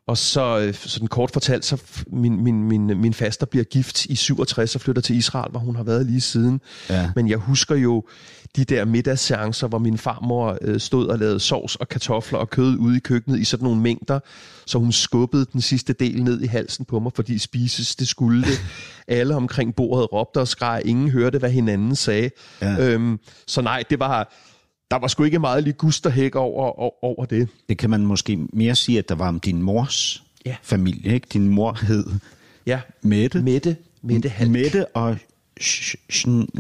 og 0.07 0.19
så, 0.19 0.59
øh, 0.59 0.75
sådan 0.75 1.09
kort 1.09 1.31
fortalt, 1.31 1.65
så 1.65 1.83
min, 2.07 2.45
min, 2.45 2.65
min, 2.65 2.87
min 2.87 3.15
faster 3.15 3.47
bliver 3.47 3.65
gift 3.65 4.05
i 4.05 4.17
67 4.17 4.75
og 4.75 4.81
flytter 4.81 5.03
til 5.03 5.17
Israel, 5.17 5.51
hvor 5.51 5.61
hun 5.61 5.77
har 5.77 5.83
været 5.83 6.07
lige 6.07 6.21
siden. 6.21 6.61
Ja. 6.91 7.11
Men 7.17 7.29
jeg 7.29 7.39
husker 7.39 7.77
jo 7.77 8.05
de 8.57 8.65
der 8.65 8.85
middagsseancer, 8.85 9.69
hvor 9.69 9.79
min 9.79 9.99
farmor 9.99 10.59
øh, 10.61 10.81
stod 10.81 11.07
og 11.07 11.19
lavede 11.19 11.41
sovs 11.41 11.77
og 11.77 11.89
kartofler 11.89 12.39
og 12.39 12.51
kød 12.51 12.77
ude 12.79 12.97
i 12.97 13.01
køkkenet 13.01 13.39
i 13.41 13.45
sådan 13.45 13.65
nogle 13.65 13.81
mængder, 13.81 14.21
så 14.67 14.79
hun 14.79 14.93
skubbede 14.93 15.47
den 15.53 15.61
sidste 15.61 15.93
del 15.93 16.25
ned 16.25 16.41
i 16.41 16.47
halsen 16.47 16.85
på 16.85 16.99
mig, 16.99 17.13
fordi 17.15 17.39
spises, 17.39 17.97
det 17.97 18.09
skulle 18.09 18.43
det. 18.43 18.61
Alle 19.09 19.37
omkring 19.37 19.75
bordet 19.75 20.13
råbte 20.13 20.39
og 20.39 20.49
skreg, 20.49 20.83
ingen 20.85 21.11
hørte, 21.11 21.39
hvad 21.39 21.51
hinanden 21.51 21.97
sagde. 21.97 22.31
Ja. 22.61 22.77
Øhm, 22.79 23.19
så 23.47 23.61
nej, 23.61 23.85
det 23.91 23.99
var, 23.99 24.35
der 24.91 24.97
var 24.97 25.07
sgu 25.07 25.25
ikke 25.25 25.39
meget 25.39 25.65
ligusterhæk 25.65 26.35
over, 26.35 26.67
over, 26.81 27.05
over 27.05 27.25
det. 27.25 27.49
Det 27.69 27.79
kan 27.79 27.91
man 27.91 28.01
måske 28.07 28.37
mere 28.53 28.75
sige, 28.75 28.99
at 28.99 29.09
der 29.09 29.15
var 29.15 29.29
om 29.29 29.41
din 29.41 29.63
mors 29.63 30.23
Ja. 30.47 30.57
familie. 30.63 31.15
Ikke? 31.15 31.27
Din 31.33 31.49
mor 31.49 31.79
hed 31.83 32.07
Ja, 32.67 32.81
Mette. 33.03 33.43
Mette, 33.43 33.77
Mette 34.03 34.29
Halk. 34.29 34.51
Mette 34.51 34.87
og 34.87 35.17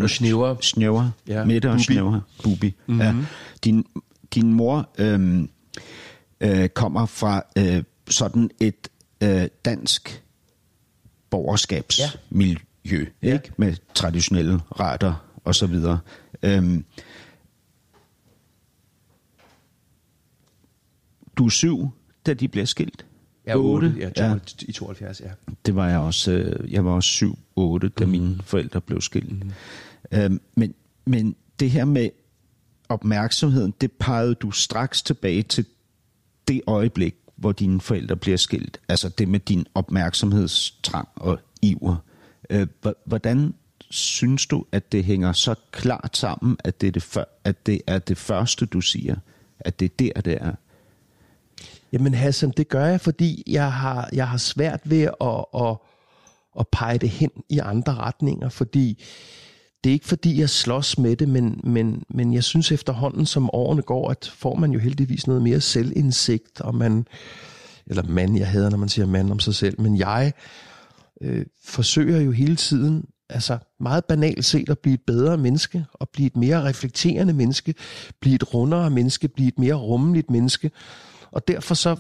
Snæver. 0.08 0.56
Snæver. 0.60 1.10
Ja, 1.28 1.44
Mette 1.44 1.66
og 1.66 1.72
Bubi. 1.72 1.82
Snæver. 1.84 2.20
Bubi. 2.42 2.74
Mm-hmm. 2.86 3.00
Ja. 3.00 3.14
Din, 3.64 3.84
din 4.34 4.52
mor 4.52 4.88
øhm, 4.98 5.48
øh, 6.40 6.68
kommer 6.68 7.06
fra 7.06 7.42
øh, 7.58 7.82
sådan 8.10 8.50
et 8.60 8.88
øh, 9.22 9.46
dansk 9.64 10.22
borgerskabsmiljø, 11.30 12.58
ja. 12.90 13.04
Ja. 13.22 13.32
ikke? 13.32 13.50
med 13.56 13.74
traditionelle 13.94 14.60
retter 14.80 15.24
og 15.44 15.54
så 15.54 15.66
videre. 15.66 15.98
Øhm, 16.42 16.84
du 21.36 21.44
er 21.46 21.50
syv, 21.50 21.88
da 22.26 22.34
de 22.34 22.48
bliver 22.48 22.66
skilt. 22.66 23.06
Ja, 23.46 23.56
8. 23.56 23.94
Ja, 23.98 24.10
ja. 24.16 24.30
ja. 24.30 24.38
i 24.62 24.72
72, 24.72 25.20
ja. 25.20 25.30
Det 25.66 25.76
var 25.76 25.88
jeg 25.88 25.98
også. 25.98 26.32
Øh, 26.32 26.72
jeg 26.72 26.84
var 26.84 26.90
også 26.90 27.08
7 27.08 27.38
8, 27.56 27.88
da 27.88 28.06
mine 28.06 28.38
forældre 28.42 28.80
blev 28.80 29.00
skilt. 29.00 29.44
Mm. 29.44 29.52
Øhm, 30.12 30.40
men, 30.56 30.74
men 31.04 31.36
det 31.60 31.70
her 31.70 31.84
med 31.84 32.10
opmærksomheden, 32.88 33.74
det 33.80 33.92
pegede 33.92 34.34
du 34.34 34.50
straks 34.50 35.02
tilbage 35.02 35.42
til 35.42 35.66
det 36.48 36.60
øjeblik, 36.66 37.14
hvor 37.36 37.52
dine 37.52 37.80
forældre 37.80 38.16
bliver 38.16 38.36
skilt. 38.36 38.80
Altså 38.88 39.08
det 39.08 39.28
med 39.28 39.40
din 39.40 39.66
opmærksomhedstrang 39.74 41.08
og 41.14 41.38
iver. 41.62 41.96
Øh, 42.50 42.66
hvordan 43.04 43.54
synes 43.90 44.46
du, 44.46 44.66
at 44.72 44.92
det 44.92 45.04
hænger 45.04 45.32
så 45.32 45.54
klart 45.70 46.16
sammen, 46.16 46.56
at 46.64 46.80
det 46.80 46.86
er 46.86 46.92
det, 46.92 47.02
før, 47.02 47.24
at 47.44 47.66
det, 47.66 47.80
er 47.86 47.98
det 47.98 48.18
første, 48.18 48.66
du 48.66 48.80
siger? 48.80 49.16
At 49.60 49.80
det 49.80 49.84
er 49.86 49.94
der, 49.98 50.20
det 50.20 50.38
er? 50.40 50.52
Jamen 51.92 52.14
Hassan, 52.14 52.52
det 52.56 52.68
gør 52.68 52.86
jeg, 52.86 53.00
fordi 53.00 53.42
jeg 53.46 53.72
har, 53.72 54.08
jeg 54.12 54.28
har 54.28 54.38
svært 54.38 54.80
ved 54.84 55.02
at, 55.02 55.44
at, 55.62 55.76
at 56.60 56.68
pege 56.72 56.98
det 56.98 57.08
hen 57.08 57.30
i 57.48 57.58
andre 57.58 57.94
retninger, 57.94 58.48
fordi 58.48 59.04
det 59.84 59.90
er 59.90 59.94
ikke 59.94 60.06
fordi, 60.06 60.40
jeg 60.40 60.50
slås 60.50 60.98
med 60.98 61.16
det, 61.16 61.28
men, 61.28 61.60
men, 61.64 62.02
men 62.08 62.34
jeg 62.34 62.44
synes 62.44 62.72
efterhånden, 62.72 63.26
som 63.26 63.50
årene 63.52 63.82
går, 63.82 64.10
at 64.10 64.32
får 64.36 64.54
man 64.54 64.70
jo 64.70 64.78
heldigvis 64.78 65.26
noget 65.26 65.42
mere 65.42 65.60
selvindsigt, 65.60 66.60
og 66.60 66.74
man, 66.74 67.06
eller 67.86 68.02
mand, 68.02 68.36
jeg 68.36 68.48
hader, 68.48 68.70
når 68.70 68.76
man 68.78 68.88
siger 68.88 69.06
mand 69.06 69.30
om 69.30 69.40
sig 69.40 69.54
selv, 69.54 69.80
men 69.80 69.98
jeg 69.98 70.32
øh, 71.20 71.46
forsøger 71.64 72.20
jo 72.20 72.30
hele 72.30 72.56
tiden, 72.56 73.04
altså 73.28 73.58
meget 73.80 74.04
banalt 74.04 74.44
set, 74.44 74.70
at 74.70 74.78
blive 74.78 74.94
et 74.94 75.02
bedre 75.06 75.38
menneske, 75.38 75.84
og 75.92 76.08
blive 76.08 76.26
et 76.26 76.36
mere 76.36 76.64
reflekterende 76.64 77.32
menneske, 77.32 77.74
blive 78.20 78.34
et 78.34 78.54
rundere 78.54 78.90
menneske, 78.90 79.28
blive 79.28 79.48
et 79.48 79.58
mere 79.58 79.74
rummeligt 79.74 80.30
menneske, 80.30 80.70
og 81.34 81.48
derfor 81.48 81.74
så 81.74 81.96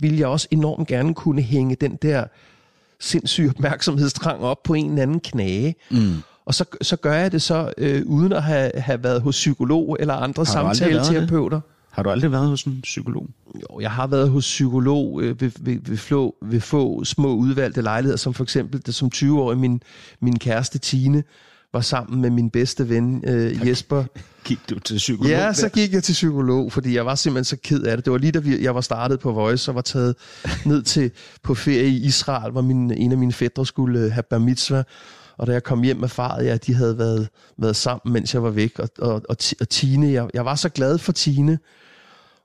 vil 0.00 0.16
jeg 0.16 0.26
også 0.26 0.48
enormt 0.50 0.88
gerne 0.88 1.14
kunne 1.14 1.42
hænge 1.42 1.76
den 1.80 1.96
der 2.02 2.24
sindssyge 3.00 3.50
opmærksomhedstrang 3.50 4.40
op 4.40 4.62
på 4.62 4.74
en 4.74 4.90
eller 4.90 5.02
anden 5.02 5.20
knage. 5.20 5.74
Mm. 5.90 6.14
Og 6.44 6.54
så, 6.54 6.64
så 6.82 6.96
gør 6.96 7.12
jeg 7.12 7.32
det 7.32 7.42
så 7.42 7.72
øh, 7.78 8.02
uden 8.06 8.32
at 8.32 8.42
have, 8.42 8.70
have 8.74 9.02
været 9.02 9.22
hos 9.22 9.34
psykolog 9.34 9.96
eller 10.00 10.14
andre 10.14 10.40
det? 10.40 10.48
samtaleterapeuter. 10.48 11.60
Har 11.90 12.02
du 12.02 12.10
aldrig 12.10 12.32
været 12.32 12.48
hos 12.48 12.62
en 12.62 12.80
psykolog? 12.82 13.26
Jo, 13.54 13.80
jeg 13.80 13.90
har 13.90 14.06
været 14.06 14.30
hos 14.30 14.44
psykolog 14.44 15.22
øh, 15.22 15.40
ved, 15.40 15.50
ved, 15.60 15.78
ved, 15.82 15.96
flå, 15.96 16.34
ved 16.42 16.60
få 16.60 17.04
små 17.04 17.34
udvalgte 17.34 17.82
lejligheder, 17.82 18.16
som 18.16 18.34
for 18.34 18.42
eksempel, 18.42 18.80
da 18.80 18.92
som 18.92 19.10
20-årig 19.14 19.58
min, 19.58 19.82
min 20.20 20.38
kæreste 20.38 20.78
Tine 20.78 21.24
var 21.72 21.80
sammen 21.80 22.20
med 22.20 22.30
min 22.30 22.50
bedste 22.50 22.88
ven 22.88 23.24
øh, 23.26 23.68
Jesper. 23.68 24.04
Gik 24.44 24.58
du 24.70 24.78
til 24.78 24.96
psykolog? 24.96 25.30
Ja, 25.30 25.52
så 25.52 25.68
gik 25.68 25.92
jeg 25.92 26.04
til 26.04 26.12
psykolog, 26.12 26.72
fordi 26.72 26.94
jeg 26.94 27.06
var 27.06 27.14
simpelthen 27.14 27.44
så 27.44 27.56
ked 27.64 27.82
af 27.82 27.96
det. 27.96 28.04
Det 28.04 28.12
var 28.12 28.18
lige 28.18 28.32
da 28.32 28.38
vi, 28.38 28.62
jeg 28.62 28.74
var 28.74 28.80
startet 28.80 29.20
på 29.20 29.32
Voice 29.32 29.70
og 29.70 29.74
var 29.74 29.80
taget 29.80 30.14
ned 30.66 30.82
til 30.82 31.10
på 31.42 31.54
ferie 31.54 31.88
i 31.88 32.04
Israel, 32.04 32.52
hvor 32.52 32.60
min, 32.60 32.90
en 32.90 33.12
af 33.12 33.18
mine 33.18 33.32
fædre 33.32 33.66
skulle 33.66 34.00
øh, 34.00 34.12
have 34.12 34.22
bar 34.22 34.38
mitzvah. 34.38 34.84
Og 35.38 35.46
da 35.46 35.52
jeg 35.52 35.62
kom 35.62 35.82
hjem 35.82 35.96
med 35.96 36.08
far, 36.08 36.42
ja, 36.42 36.56
de 36.56 36.74
havde 36.74 36.98
været, 36.98 37.28
været 37.58 37.76
sammen, 37.76 38.12
mens 38.12 38.34
jeg 38.34 38.42
var 38.42 38.50
væk. 38.50 38.78
Og, 38.78 38.88
og, 38.98 39.22
og, 39.28 39.36
og 39.60 39.68
Tine, 39.68 40.12
jeg, 40.12 40.28
jeg 40.34 40.44
var 40.44 40.54
så 40.54 40.68
glad 40.68 40.98
for 40.98 41.12
Tine. 41.12 41.58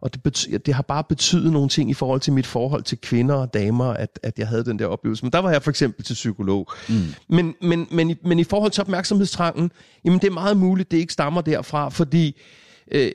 Og 0.02 0.14
det, 0.14 0.24
bety, 0.24 0.48
det 0.66 0.74
har 0.74 0.82
bare 0.82 1.04
betydet 1.10 1.52
nogle 1.54 1.70
ting 1.70 1.90
i 1.90 1.94
forhold 1.94 2.22
til 2.22 2.34
mit 2.34 2.48
forhold 2.48 2.84
til 2.84 2.98
kvinder 2.98 3.36
og 3.36 3.54
damer, 3.54 3.86
at, 3.86 4.20
at 4.24 4.40
jeg 4.40 4.48
havde 4.48 4.66
den 4.66 4.80
der 4.80 4.86
oplevelse. 4.86 5.26
Men 5.26 5.32
der 5.34 5.40
var 5.40 5.52
jeg 5.52 5.64
for 5.64 5.70
eksempel 5.70 6.06
til 6.06 6.14
psykolog. 6.14 6.72
Mm. 6.90 6.96
Men, 7.30 7.56
men, 7.62 7.88
men, 7.92 8.10
i, 8.10 8.16
men 8.26 8.40
i 8.40 8.44
forhold 8.44 8.72
til 8.72 8.82
opmærksomhedstrangen, 8.82 9.72
jamen 10.06 10.20
det 10.20 10.28
er 10.28 10.32
meget 10.32 10.58
muligt, 10.58 10.92
det 10.92 10.98
ikke 10.98 11.14
stammer 11.14 11.42
derfra, 11.42 11.90
fordi 11.90 12.40
øh, 12.92 13.12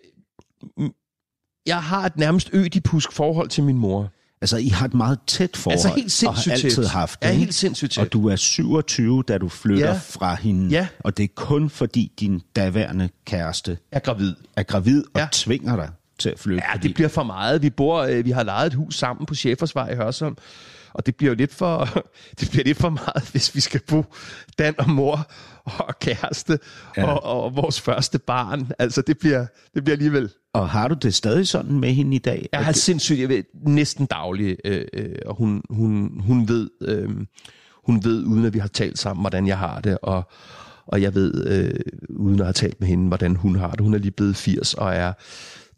jeg 1.66 1.82
har 1.82 2.06
et 2.06 2.16
nærmest 2.16 2.50
ødipusk 2.52 3.12
forhold 3.12 3.48
til 3.48 3.64
min 3.64 3.76
mor. 3.78 4.12
Altså, 4.40 4.56
I 4.56 4.68
har 4.68 4.86
et 4.86 4.94
meget 4.94 5.18
tæt 5.26 5.56
forhold, 5.56 5.72
Altså 5.74 5.88
helt 5.96 6.12
sindssygt 6.12 6.48
og 6.48 6.52
har 6.52 6.64
altid 6.64 6.82
tæt. 6.82 6.90
haft 6.90 7.18
Ja, 7.22 7.28
ikke? 7.30 7.38
helt 7.38 7.54
sindssygt 7.54 7.92
tæt. 7.92 8.04
Og 8.04 8.12
du 8.12 8.28
er 8.28 8.36
27, 8.36 9.22
da 9.28 9.38
du 9.38 9.48
flytter 9.48 9.86
Ja. 9.86 10.00
fra 10.10 10.34
hende, 10.34 10.68
Ja. 10.70 10.86
og 11.00 11.16
det 11.16 11.24
er 11.24 11.28
kun 11.34 11.70
fordi 11.70 12.12
din 12.20 12.42
daværende 12.56 13.08
kæreste 13.24 13.78
er 13.92 13.98
gravid. 13.98 14.34
er 14.56 14.62
gravid 14.62 15.04
og 15.14 15.20
Ja. 15.20 15.28
tvinger 15.32 15.76
dig 15.76 15.90
til 16.18 16.28
at 16.30 16.38
flytte. 16.38 16.62
Ja, 16.68 16.74
fordi- 16.74 16.88
det 16.88 16.94
bliver 16.94 17.08
for 17.08 17.22
meget. 17.22 17.62
Vi 17.62 17.70
bor, 17.70 17.98
øh, 18.02 18.24
vi 18.24 18.30
har 18.30 18.42
lejet 18.42 18.66
et 18.66 18.74
hus 18.74 18.94
sammen 18.98 19.26
på 19.26 19.34
Schæfersvej 19.34 19.90
i 19.90 19.96
Hørsholm, 19.96 20.36
og 20.94 21.06
det 21.06 21.16
bliver 21.16 21.30
jo 21.30 21.36
lidt 21.36 21.54
for, 21.54 21.88
det 22.40 22.50
bliver 22.50 22.64
lidt 22.64 22.78
for 22.78 22.90
meget, 22.90 23.28
hvis 23.32 23.54
vi 23.54 23.60
skal 23.60 23.80
bo 23.88 24.04
Dan 24.58 24.74
og 24.78 24.90
mor 24.90 25.30
og 25.64 25.98
kæreste 26.00 26.58
ja. 26.96 27.06
og, 27.06 27.44
og 27.44 27.56
vores 27.56 27.80
første 27.80 28.18
barn. 28.18 28.70
Altså, 28.78 29.02
det 29.02 29.18
bliver, 29.18 29.46
det 29.74 29.84
bliver 29.84 29.94
alligevel... 29.94 30.30
Og 30.52 30.68
har 30.70 30.88
du 30.88 30.94
det 30.94 31.14
stadig 31.14 31.48
sådan 31.48 31.80
med 31.80 31.92
hende 31.92 32.16
i 32.16 32.18
dag? 32.18 32.48
Jeg 32.52 32.64
har 32.64 32.72
sindssygt, 32.72 33.20
jeg 33.20 33.28
ved, 33.28 33.42
næsten 33.66 34.06
dagligt, 34.06 34.60
øh, 34.64 34.84
øh, 34.92 35.14
og 35.26 35.36
hun, 35.36 35.62
hun, 35.70 36.20
hun 36.20 36.48
ved, 36.48 36.70
øh, 36.82 37.10
hun 37.86 38.04
ved, 38.04 38.24
uden 38.24 38.44
at 38.44 38.54
vi 38.54 38.58
har 38.58 38.68
talt 38.68 38.98
sammen, 38.98 39.22
hvordan 39.22 39.46
jeg 39.46 39.58
har 39.58 39.80
det, 39.80 39.98
og, 40.02 40.30
og 40.86 41.02
jeg 41.02 41.14
ved, 41.14 41.46
øh, 41.46 41.80
uden 42.08 42.40
at 42.40 42.46
have 42.46 42.52
talt 42.52 42.80
med 42.80 42.88
hende, 42.88 43.08
hvordan 43.08 43.36
hun 43.36 43.56
har 43.56 43.70
det. 43.70 43.80
Hun 43.80 43.94
er 43.94 43.98
lige 43.98 44.10
blevet 44.10 44.36
80 44.36 44.74
og 44.74 44.94
er 44.94 45.12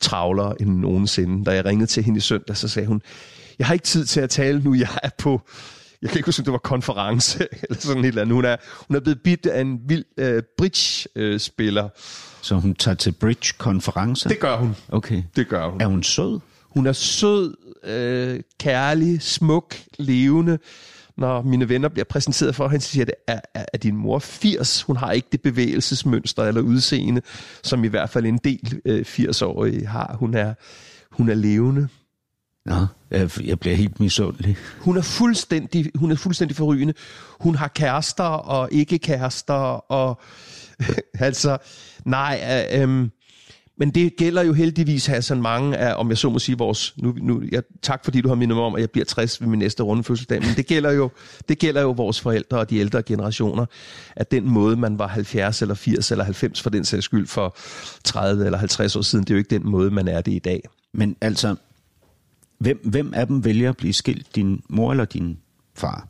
travlere 0.01 0.63
end 0.63 0.71
nogensinde. 0.71 1.45
Da 1.45 1.51
jeg 1.51 1.65
ringede 1.65 1.87
til 1.87 2.03
hende 2.03 2.19
i 2.19 2.21
søndag, 2.21 2.57
så 2.57 2.69
sagde 2.69 2.89
hun, 2.89 3.03
jeg 3.59 3.67
har 3.67 3.75
ikke 3.75 3.85
tid 3.85 4.05
til 4.05 4.21
at 4.21 4.31
tale 4.31 4.61
nu, 4.61 4.75
jeg 4.75 4.89
er 5.03 5.11
på, 5.19 5.41
jeg 6.03 6.11
kan 6.11 6.19
ikke 6.19 6.27
huske, 6.27 6.41
om 6.41 6.45
det 6.45 6.53
var 6.53 6.59
konference 6.59 7.47
eller 7.63 7.81
sådan 7.81 8.05
et 8.05 8.09
eller 8.09 8.23
andet. 8.23 8.35
Hun 8.35 8.45
er, 8.45 8.57
hun 8.89 8.97
er 8.97 9.01
blevet 9.01 9.21
bidt 9.25 9.47
af 9.47 9.61
en 9.61 9.81
vild 9.87 10.05
øh, 10.17 10.43
bridge-spiller. 10.59 11.85
Øh, 11.85 11.91
så 12.43 12.55
hun 12.55 12.75
tager 12.75 12.95
til 12.95 13.13
bridge-konference? 13.13 14.29
Det 14.29 14.41
gør 14.41 14.57
hun. 14.57 14.77
Okay. 14.89 15.23
Det 15.37 15.49
gør 15.49 15.69
hun. 15.69 15.81
Er 15.81 15.87
hun 15.87 16.03
sød? 16.03 16.41
Hun 16.63 16.87
er 16.87 16.93
sød, 16.93 17.55
øh, 17.85 18.41
kærlig, 18.61 19.23
smuk, 19.23 19.77
levende 19.99 20.59
når 21.19 21.43
mine 21.43 21.69
venner 21.69 21.89
bliver 21.89 22.05
præsenteret 22.05 22.55
for 22.55 22.69
hende, 22.69 22.85
så 22.85 22.91
siger 22.91 23.05
det, 23.05 23.15
er, 23.27 23.41
er, 23.55 23.65
er 23.73 23.79
din 23.79 23.97
mor 23.97 24.19
80? 24.19 24.83
Hun 24.83 24.97
har 24.97 25.13
ikke 25.13 25.29
det 25.33 25.43
bevægelsesmønster 25.43 26.43
eller 26.45 26.61
udseende, 26.61 27.23
som 27.63 27.85
i 27.85 27.89
hvert 27.89 28.11
fald 28.11 28.27
en 28.27 28.39
del 28.39 28.81
øh, 28.85 29.05
80-årige 29.09 29.87
har. 29.87 30.17
Hun 30.19 30.35
er, 30.35 30.55
hun 31.11 31.29
er 31.29 31.35
levende. 31.35 31.89
Nå, 32.67 32.87
jeg 33.45 33.61
bliver 33.61 33.77
helt 33.77 34.01
misundelig. 34.01 34.57
Hun 34.81 34.97
er 34.97 35.03
fuldstændig, 35.03 35.91
hun 35.95 36.11
er 36.11 36.17
fuldstændig 36.17 36.57
forrygende. 36.57 36.95
Hun 37.41 37.55
har 37.55 37.69
kærester 37.69 38.25
og 38.25 38.69
ikke 38.73 38.99
kærester, 38.99 39.55
og 39.93 40.21
altså, 41.29 41.59
nej, 42.05 42.67
øh, 42.75 42.83
øh, 42.83 43.09
men 43.79 43.91
det 43.91 44.17
gælder 44.17 44.43
jo 44.43 44.53
heldigvis, 44.53 45.07
Hassan, 45.07 45.43
mange 45.43 45.77
af, 45.77 45.95
om 45.95 46.09
jeg 46.09 46.19
så 46.19 46.31
må 46.31 46.39
sige, 46.39 46.59
vores... 46.59 46.95
Nu, 46.97 47.15
nu, 47.21 47.43
jeg, 47.53 47.63
tak 47.83 48.05
fordi 48.05 48.21
du 48.21 48.29
har 48.29 48.35
mindet 48.35 48.57
mig 48.57 48.65
om, 48.65 48.75
at 48.75 48.81
jeg 48.81 48.91
bliver 48.91 49.05
60 49.05 49.41
ved 49.41 49.49
min 49.49 49.59
næste 49.59 49.83
runde 49.83 50.05
fødselsdag, 50.05 50.41
men 50.41 50.51
det 50.57 50.67
gælder, 50.67 50.91
jo, 50.91 51.11
det 51.49 51.59
gælder 51.59 51.81
jo 51.81 51.91
vores 51.91 52.21
forældre 52.21 52.59
og 52.59 52.71
de 52.71 52.79
ældre 52.79 53.03
generationer, 53.03 53.67
at 54.17 54.31
den 54.31 54.51
måde, 54.51 54.77
man 54.77 54.99
var 54.99 55.07
70 55.07 55.63
eller 55.63 55.75
80 55.75 56.11
eller 56.11 56.25
90 56.25 56.63
for 56.63 56.71
den 56.71 56.85
sags 56.85 57.05
skyld 57.05 57.27
for 57.27 57.57
30 58.05 58.45
eller 58.45 58.59
50 58.59 58.97
år 58.97 59.03
siden, 59.03 59.25
det 59.25 59.31
er 59.31 59.35
jo 59.35 59.39
ikke 59.39 59.51
den 59.51 59.71
måde, 59.71 59.91
man 59.91 60.09
er 60.09 60.21
det 60.21 60.33
i 60.33 60.39
dag. 60.39 60.63
Men 60.93 61.17
altså, 61.21 61.57
hvem, 62.59 62.81
hvem 62.85 63.15
af 63.15 63.27
dem 63.27 63.45
vælger 63.45 63.69
at 63.69 63.77
blive 63.77 63.93
skilt? 63.93 64.37
Din 64.37 64.63
mor 64.69 64.91
eller 64.91 65.05
din 65.05 65.39
far? 65.75 66.09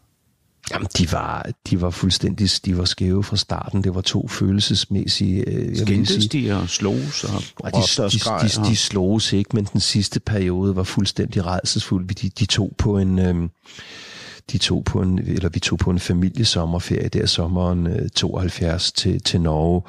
Jamen, 0.71 0.89
de 0.99 1.13
var, 1.13 1.51
de 1.71 1.81
var 1.81 1.91
fuldstændig 1.91 2.49
de 2.65 2.79
var 2.79 2.85
skæve 2.85 3.25
fra 3.25 3.37
starten. 3.37 3.85
Det 3.85 3.95
var 3.95 4.01
to 4.01 4.29
følelsesmæssige... 4.29 5.49
Øh, 5.49 5.77
Skændtes 5.77 6.29
de 6.29 6.53
og 6.53 6.69
slogs 6.69 7.25
og 7.25 7.43
og 7.57 7.73
de, 7.75 7.89
skreg, 8.19 8.43
de, 8.43 8.49
de, 8.49 8.69
de 8.69 8.77
slogs 8.77 9.33
ikke, 9.33 9.51
men 9.57 9.65
den 9.73 9.81
sidste 9.81 10.21
periode 10.21 10.77
var 10.77 10.83
fuldstændig 10.83 11.47
redselsfuld. 11.47 12.09
De, 12.09 12.29
de 12.29 12.47
tog 12.47 12.75
på 12.79 12.99
en... 12.99 13.19
Øh, 13.19 13.49
de 14.53 14.59
tog 14.59 14.85
på 14.85 15.03
en, 15.03 15.19
eller 15.19 15.49
vi 15.49 15.61
tog 15.61 15.79
på 15.79 15.91
en 15.91 15.99
familiesommerferie 15.99 17.09
der 17.09 17.27
sommeren 17.27 17.87
øh, 17.87 18.09
72 18.09 18.93
til, 18.93 19.23
til 19.23 19.41
Norge, 19.41 19.83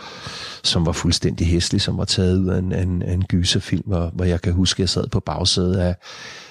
som 0.63 0.85
var 0.85 0.91
fuldstændig 0.91 1.47
hæslig, 1.47 1.81
som 1.81 1.97
var 1.97 2.05
taget 2.05 2.39
ud 2.39 2.47
af 2.47 2.59
en, 2.59 2.71
en, 2.71 3.01
en 3.01 3.23
gyserfilm, 3.23 3.83
hvor, 3.85 4.11
hvor 4.13 4.25
jeg 4.25 4.41
kan 4.41 4.53
huske, 4.53 4.77
at 4.77 4.79
jeg 4.79 4.89
sad 4.89 5.07
på 5.07 5.19
bagsædet 5.19 5.75
af, 5.75 5.95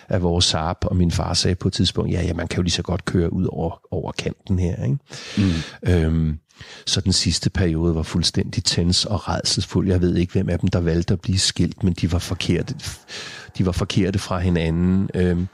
af 0.09 0.23
vores 0.23 0.45
Saab, 0.45 0.77
og 0.83 0.97
min 0.97 1.11
far 1.11 1.35
sagde 1.35 1.55
på 1.55 1.69
et 1.69 1.75
tidspunkt, 1.75 2.13
ja, 2.13 2.23
ja, 2.23 2.33
man 2.33 2.49
kan 2.49 2.57
jo 2.57 2.63
lige 2.63 2.73
så 2.73 2.83
godt 2.83 3.05
køre 3.05 3.33
ud 3.33 3.47
over, 3.47 3.81
over 3.91 4.13
kanten 4.13 4.59
her. 4.59 4.85
Ikke? 4.85 4.99
Mm. 5.39 5.93
Øhm, 5.93 6.39
så 6.87 7.01
den 7.01 7.13
sidste 7.13 7.51
periode 7.51 7.95
var 7.95 8.03
fuldstændig 8.03 8.65
tens 8.65 9.05
og 9.05 9.29
redselsfuld. 9.29 9.89
Jeg 9.89 10.01
ved 10.01 10.17
ikke, 10.17 10.33
hvem 10.33 10.49
af 10.49 10.59
dem, 10.59 10.69
der 10.69 10.81
valgte 10.81 11.15
at 11.15 11.21
blive 11.21 11.39
skilt, 11.39 11.85
men 11.85 11.93
de 11.93 12.13
var 12.13 12.19
forkerte, 12.19 12.75
de 13.59 13.67
var 13.67 13.73
forkerte 13.73 14.19
fra 14.19 14.39
hinanden. 14.39 15.11
Øhm, 15.15 15.49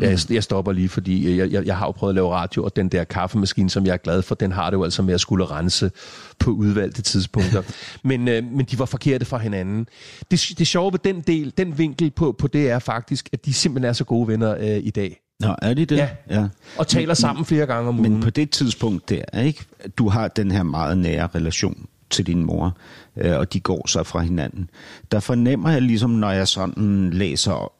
jeg, 0.00 0.18
jeg 0.30 0.42
stopper 0.42 0.72
lige, 0.72 0.88
fordi 0.88 1.38
jeg, 1.38 1.52
jeg, 1.52 1.66
jeg 1.66 1.76
har 1.76 1.86
jo 1.86 1.92
prøvet 1.92 2.10
at 2.10 2.14
lave 2.14 2.30
radio, 2.30 2.64
og 2.64 2.76
den 2.76 2.88
der 2.88 3.04
kaffemaskine, 3.04 3.70
som 3.70 3.86
jeg 3.86 3.92
er 3.92 3.96
glad 3.96 4.22
for, 4.22 4.34
den 4.34 4.52
har 4.52 4.70
det 4.70 4.76
jo 4.76 4.84
altså 4.84 5.02
med 5.02 5.14
at 5.14 5.20
skulle 5.20 5.44
rense 5.44 5.90
på 6.38 6.50
udvalgte 6.50 7.02
tidspunkter. 7.02 7.62
men, 8.08 8.28
øh, 8.28 8.44
men 8.44 8.66
de 8.66 8.78
var 8.78 8.84
forkerte 8.84 9.24
fra 9.24 9.38
hinanden. 9.38 9.86
Det, 10.30 10.52
det 10.58 10.66
sjove 10.66 10.92
ved 10.92 10.98
den 11.04 11.20
del, 11.20 11.52
den 11.58 11.78
vinkel 11.78 12.10
på, 12.10 12.32
på 12.38 12.46
det 12.46 12.70
er 12.70 12.78
faktisk, 12.78 13.28
at 13.32 13.46
de 13.46 13.52
simpelthen 13.52 13.88
er 13.88 13.92
så 13.92 14.04
gode 14.04 14.28
venner 14.28 14.56
øh, 14.58 14.80
i 14.82 14.90
dag. 14.90 15.20
Nå, 15.40 15.54
er 15.62 15.74
de 15.74 15.84
det? 15.84 15.96
Ja, 15.96 16.08
ja. 16.30 16.48
og 16.78 16.86
taler 16.88 17.06
men, 17.06 17.16
sammen 17.16 17.44
flere 17.44 17.66
gange 17.66 17.88
om 17.88 17.98
ugen. 17.98 18.12
Men 18.12 18.22
på 18.22 18.30
det 18.30 18.50
tidspunkt 18.50 19.08
der, 19.08 19.40
ikke? 19.40 19.64
du 19.98 20.08
har 20.08 20.28
den 20.28 20.50
her 20.50 20.62
meget 20.62 20.98
nære 20.98 21.28
relation 21.34 21.86
til 22.10 22.26
din 22.26 22.44
mor, 22.44 22.76
øh, 23.16 23.38
og 23.38 23.52
de 23.52 23.60
går 23.60 23.86
så 23.86 24.02
fra 24.02 24.20
hinanden. 24.20 24.70
Der 25.12 25.20
fornemmer 25.20 25.70
jeg 25.70 25.82
ligesom, 25.82 26.10
når 26.10 26.30
jeg 26.30 26.48
sådan 26.48 27.10
læser 27.10 27.72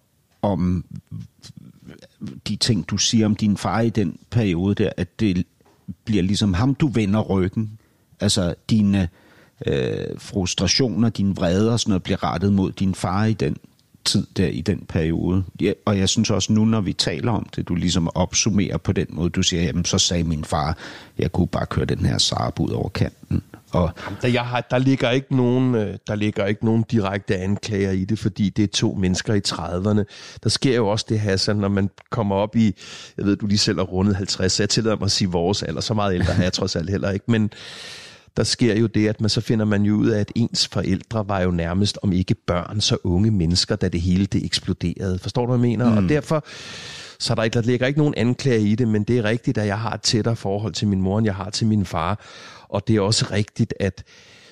om 0.42 0.84
de 2.48 2.56
ting, 2.56 2.90
du 2.90 2.96
siger 2.96 3.26
om 3.26 3.34
din 3.34 3.56
far 3.56 3.80
i 3.80 3.90
den 3.90 4.18
periode 4.30 4.74
der, 4.74 4.90
at 4.96 5.20
det 5.20 5.46
bliver 6.04 6.22
ligesom 6.22 6.54
ham, 6.54 6.74
du 6.74 6.88
vender 6.88 7.20
ryggen. 7.20 7.78
Altså 8.20 8.54
dine 8.70 9.08
øh, 9.66 10.06
frustrationer, 10.18 11.08
din 11.08 11.36
vrede 11.36 11.72
og 11.72 11.80
sådan 11.80 11.90
noget 11.90 12.02
bliver 12.02 12.32
rettet 12.32 12.52
mod 12.52 12.72
din 12.72 12.94
far 12.94 13.24
i 13.24 13.32
den 13.32 13.56
tid 14.04 14.26
der 14.36 14.46
i 14.46 14.60
den 14.60 14.84
periode. 14.88 15.44
Ja, 15.60 15.72
og 15.84 15.98
jeg 15.98 16.08
synes 16.08 16.30
også 16.30 16.52
nu, 16.52 16.64
når 16.64 16.80
vi 16.80 16.92
taler 16.92 17.32
om 17.32 17.46
det, 17.56 17.68
du 17.68 17.74
ligesom 17.74 18.08
opsummerer 18.14 18.76
på 18.76 18.92
den 18.92 19.06
måde, 19.10 19.30
du 19.30 19.42
siger, 19.42 19.62
jamen 19.62 19.84
så 19.84 19.98
sagde 19.98 20.24
min 20.24 20.44
far, 20.44 20.78
jeg 21.18 21.32
kunne 21.32 21.46
bare 21.46 21.66
køre 21.66 21.84
den 21.84 21.98
her 21.98 22.18
Saab 22.18 22.60
ud 22.60 22.70
over 22.70 22.88
kanten. 22.88 23.42
Og 23.72 23.90
der, 24.22 24.28
jeg 24.28 24.42
har, 24.42 24.60
der, 24.60 24.78
ligger 24.78 25.10
ikke 25.10 25.36
nogen, 25.36 25.74
øh, 25.74 25.96
der 26.06 26.14
ligger 26.14 26.46
ikke 26.46 26.64
nogen 26.64 26.84
direkte 26.90 27.36
anklager 27.36 27.90
i 27.90 28.04
det, 28.04 28.18
fordi 28.18 28.48
det 28.48 28.62
er 28.62 28.68
to 28.68 28.94
mennesker 28.94 29.34
i 29.34 29.40
30'erne. 29.48 30.04
Der 30.42 30.48
sker 30.48 30.76
jo 30.76 30.88
også 30.88 31.06
det, 31.08 31.20
Hassan, 31.20 31.56
når 31.56 31.68
man 31.68 31.90
kommer 32.10 32.36
op 32.36 32.56
i, 32.56 32.74
jeg 33.16 33.26
ved, 33.26 33.36
du 33.36 33.46
lige 33.46 33.58
selv 33.58 33.78
er 33.78 33.82
rundet 33.82 34.16
50, 34.16 34.52
så 34.52 34.62
jeg 34.62 34.68
tillader 34.68 34.96
mig 34.96 35.04
at 35.04 35.10
sige 35.10 35.30
vores 35.30 35.62
alder, 35.62 35.80
så 35.80 35.94
meget 35.94 36.14
ældre 36.14 36.32
har 36.32 36.42
jeg 36.42 36.52
trods 36.52 36.76
alt 36.76 36.90
heller 36.90 37.10
ikke, 37.10 37.24
men 37.28 37.50
der 38.36 38.42
sker 38.42 38.74
jo 38.74 38.86
det, 38.86 39.08
at 39.08 39.20
man 39.20 39.30
så 39.30 39.40
finder 39.40 39.64
man 39.64 39.82
jo 39.82 39.94
ud 39.94 40.08
af, 40.08 40.20
at 40.20 40.32
ens 40.34 40.68
forældre 40.68 41.28
var 41.28 41.40
jo 41.40 41.50
nærmest, 41.50 41.98
om 42.02 42.12
ikke 42.12 42.34
børn, 42.34 42.80
så 42.80 42.96
unge 43.04 43.30
mennesker, 43.30 43.76
da 43.76 43.88
det 43.88 44.00
hele 44.00 44.26
det 44.26 44.44
eksploderede. 44.44 45.18
Forstår 45.18 45.46
du, 45.46 45.56
hvad 45.56 45.68
jeg 45.68 45.78
mener? 45.78 45.90
Mm. 45.90 45.96
Og 45.96 46.08
derfor, 46.08 46.44
så 47.18 47.34
der, 47.34 47.48
der 47.48 47.62
ligger 47.62 47.86
ikke 47.86 47.98
nogen 47.98 48.14
anklager 48.16 48.58
i 48.60 48.74
det, 48.74 48.88
men 48.88 49.04
det 49.04 49.18
er 49.18 49.24
rigtigt, 49.24 49.58
at 49.58 49.66
jeg 49.66 49.78
har 49.78 49.92
et 49.92 50.02
tættere 50.02 50.36
forhold 50.36 50.72
til 50.72 50.88
min 50.88 51.00
mor, 51.00 51.18
end 51.18 51.24
jeg 51.24 51.34
har 51.34 51.50
til 51.50 51.66
min 51.66 51.84
far. 51.84 52.24
Og 52.68 52.88
det 52.88 52.96
er 52.96 53.00
også 53.00 53.26
rigtigt, 53.30 53.74
at 53.80 54.04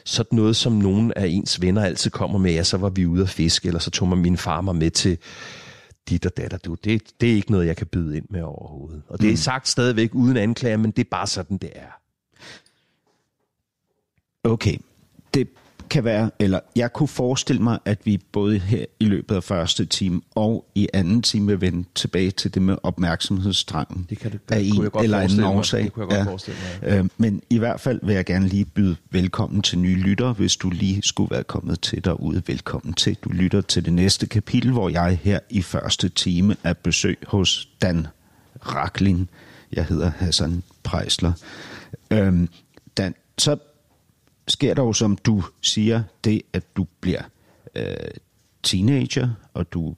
sådan 0.04 0.36
noget, 0.36 0.56
som 0.56 0.72
nogen 0.72 1.12
af 1.16 1.26
ens 1.26 1.62
venner 1.62 1.84
altid 1.84 2.10
kommer 2.10 2.38
med, 2.38 2.52
ja, 2.52 2.62
så 2.62 2.76
var 2.76 2.88
vi 2.88 3.06
ude 3.06 3.22
at 3.22 3.28
fiske, 3.28 3.66
eller 3.66 3.80
så 3.80 3.90
tog 3.90 4.08
man 4.08 4.18
min 4.18 4.36
far 4.36 4.60
mig 4.60 4.76
med 4.76 4.90
til 4.90 5.18
dit 6.08 6.26
og 6.26 6.36
datter. 6.36 6.58
Du, 6.58 6.74
det, 6.74 7.02
det 7.20 7.30
er 7.30 7.34
ikke 7.34 7.50
noget, 7.50 7.66
jeg 7.66 7.76
kan 7.76 7.86
byde 7.86 8.16
ind 8.16 8.24
med 8.30 8.42
overhovedet. 8.42 9.02
Og 9.08 9.20
det 9.20 9.26
er 9.26 9.30
mm. 9.30 9.36
sagt 9.36 9.68
stadigvæk 9.68 10.14
uden 10.14 10.36
anklager, 10.36 10.76
men 10.76 10.90
det 10.90 11.04
er 11.04 11.08
bare 11.10 11.26
sådan, 11.26 11.56
det 11.56 11.70
er. 11.74 11.97
Okay, 14.48 14.76
det 15.34 15.48
kan 15.90 16.04
være, 16.04 16.30
eller 16.38 16.60
jeg 16.76 16.92
kunne 16.92 17.08
forestille 17.08 17.62
mig, 17.62 17.78
at 17.84 17.98
vi 18.04 18.20
både 18.32 18.58
her 18.58 18.84
i 19.00 19.04
løbet 19.04 19.34
af 19.34 19.44
første 19.44 19.84
time 19.84 20.20
og 20.34 20.64
i 20.74 20.88
anden 20.94 21.22
time 21.22 21.46
vil 21.46 21.60
vende 21.60 21.84
tilbage 21.94 22.30
til 22.30 22.54
det 22.54 22.62
med 22.62 22.76
opmærksomhedstrangen. 22.82 24.06
Det 24.10 24.18
kan 24.18 24.32
det, 24.32 24.40
af 24.48 24.58
en 24.60 24.82
jeg 24.82 24.90
godt 24.90 25.04
eller 25.04 25.18
anden 25.18 25.44
årsag. 25.44 25.84
Det 25.84 25.92
kunne 25.92 26.02
jeg 26.02 26.08
godt 26.08 26.18
ja. 26.18 26.30
forestille 26.30 26.58
mig. 26.82 26.88
Øh, 26.88 27.08
men 27.16 27.42
i 27.50 27.58
hvert 27.58 27.80
fald 27.80 28.00
vil 28.02 28.14
jeg 28.14 28.24
gerne 28.24 28.48
lige 28.48 28.64
byde 28.64 28.96
velkommen 29.10 29.62
til 29.62 29.78
nye 29.78 29.96
lyttere, 29.96 30.32
hvis 30.32 30.56
du 30.56 30.70
lige 30.70 31.02
skulle 31.02 31.30
være 31.30 31.44
kommet 31.44 31.80
til 31.80 32.04
derude. 32.04 32.42
Velkommen 32.46 32.94
til. 32.94 33.16
Du 33.24 33.28
lytter 33.28 33.60
til 33.60 33.84
det 33.84 33.92
næste 33.92 34.26
kapitel, 34.26 34.72
hvor 34.72 34.88
jeg 34.88 35.18
her 35.22 35.38
i 35.50 35.62
første 35.62 36.08
time 36.08 36.56
er 36.64 36.72
besøg 36.72 37.18
hos 37.26 37.68
Dan 37.82 38.06
Raklin. 38.66 39.28
Jeg 39.72 39.84
hedder 39.84 40.10
Hassan 40.16 40.62
Prejsler. 40.82 41.32
Øhm, 42.10 42.48
Dan, 42.96 43.14
så 43.38 43.56
sker 44.48 44.74
der 44.74 44.82
jo, 44.82 44.92
som 44.92 45.16
du 45.16 45.42
siger, 45.62 46.02
det, 46.24 46.42
at 46.52 46.76
du 46.76 46.86
bliver 47.00 47.22
øh, 47.74 47.84
teenager, 48.62 49.28
og 49.54 49.72
du 49.72 49.94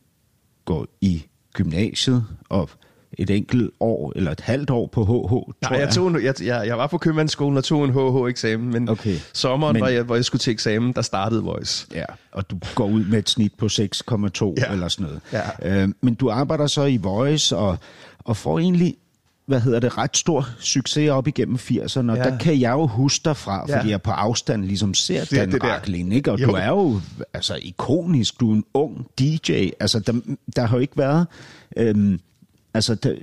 går 0.65 0.87
i 1.01 1.25
gymnasiet, 1.55 2.25
og 2.49 2.71
et 3.19 3.31
enkelt 3.31 3.71
år, 3.81 4.13
eller 4.17 4.31
et 4.31 4.41
halvt 4.41 4.71
år 4.71 4.87
på 4.87 5.05
HH, 5.05 5.11
tror 5.11 5.55
Nej, 5.63 5.79
jeg. 5.79 5.91
Tog 5.91 6.09
en, 6.09 6.23
jeg, 6.23 6.35
jeg, 6.43 6.67
jeg 6.67 6.79
var 6.79 6.87
på 6.87 6.99
købmandsskolen 6.99 7.57
og 7.57 7.65
tog 7.65 7.85
en 7.85 7.91
HH-eksamen, 7.91 8.73
men 8.73 8.89
okay. 8.89 9.17
sommeren, 9.33 9.73
men, 9.73 9.83
hvor, 9.83 9.89
jeg, 9.89 10.03
hvor 10.03 10.15
jeg 10.15 10.25
skulle 10.25 10.41
til 10.41 10.51
eksamen, 10.51 10.93
der 10.93 11.03
startede 11.03 11.43
Voice. 11.43 11.87
Ja, 11.95 12.05
og 12.33 12.51
du 12.51 12.59
går 12.75 12.87
ud 12.87 13.05
med 13.05 13.19
et 13.19 13.31
snit 13.31 13.53
på 13.59 13.67
6,2 13.67 13.71
ja. 13.79 14.73
eller 14.73 14.89
sådan 14.89 15.07
noget. 15.07 15.21
Ja. 15.33 15.83
Øh, 15.83 15.89
men 16.01 16.15
du 16.15 16.31
arbejder 16.31 16.67
så 16.67 16.85
i 16.85 16.97
Voice, 16.97 17.57
og, 17.57 17.79
og 18.19 18.37
får 18.37 18.59
egentlig 18.59 18.97
hvad 19.51 19.61
hedder 19.61 19.81
det, 19.81 19.99
ret 19.99 20.17
stor 20.17 20.49
succes 20.59 21.11
op 21.11 21.29
igennem 21.29 21.57
80'erne, 21.57 22.11
og 22.11 22.17
ja. 22.17 22.25
der 22.25 22.39
kan 22.39 22.61
jeg 22.61 22.73
jo 22.73 22.87
huske 22.87 23.25
dig 23.25 23.37
fra, 23.37 23.61
fordi 23.61 23.87
ja. 23.87 23.91
jeg 23.91 24.03
på 24.03 24.11
afstand 24.11 24.65
ligesom 24.65 24.95
ser 24.95 25.25
det, 25.25 25.53
Dan 25.53 25.65
Racklin, 25.65 26.13
ikke? 26.13 26.33
og 26.33 26.41
jo. 26.41 26.47
du 26.47 26.53
er 26.53 26.69
jo 26.69 27.01
altså 27.35 27.59
ikonisk, 27.63 28.41
du 28.41 28.51
er 28.51 28.55
en 28.55 28.65
ung 28.75 29.07
DJ, 29.19 29.69
altså 29.81 30.01
der, 30.01 30.13
der 30.57 30.67
har 30.67 30.77
jo 30.77 30.81
ikke 30.81 30.99
været... 30.99 31.27
Øhm, 31.77 32.21
altså, 32.75 32.95
der, 32.95 33.15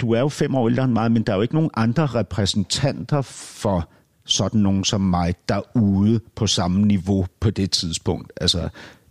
du 0.00 0.12
er 0.12 0.20
jo 0.20 0.28
fem 0.28 0.54
år 0.54 0.68
ældre 0.68 0.84
end 0.84 0.92
mig, 0.92 1.12
men 1.12 1.22
der 1.22 1.32
er 1.32 1.36
jo 1.36 1.42
ikke 1.42 1.54
nogen 1.54 1.70
andre 1.74 2.06
repræsentanter 2.06 3.22
for 3.22 3.88
sådan 4.24 4.60
nogen 4.60 4.84
som 4.84 5.00
mig 5.00 5.34
derude 5.48 6.20
på 6.34 6.46
samme 6.46 6.86
niveau 6.86 7.26
på 7.40 7.50
det 7.50 7.70
tidspunkt. 7.70 8.32
Altså, 8.40 8.68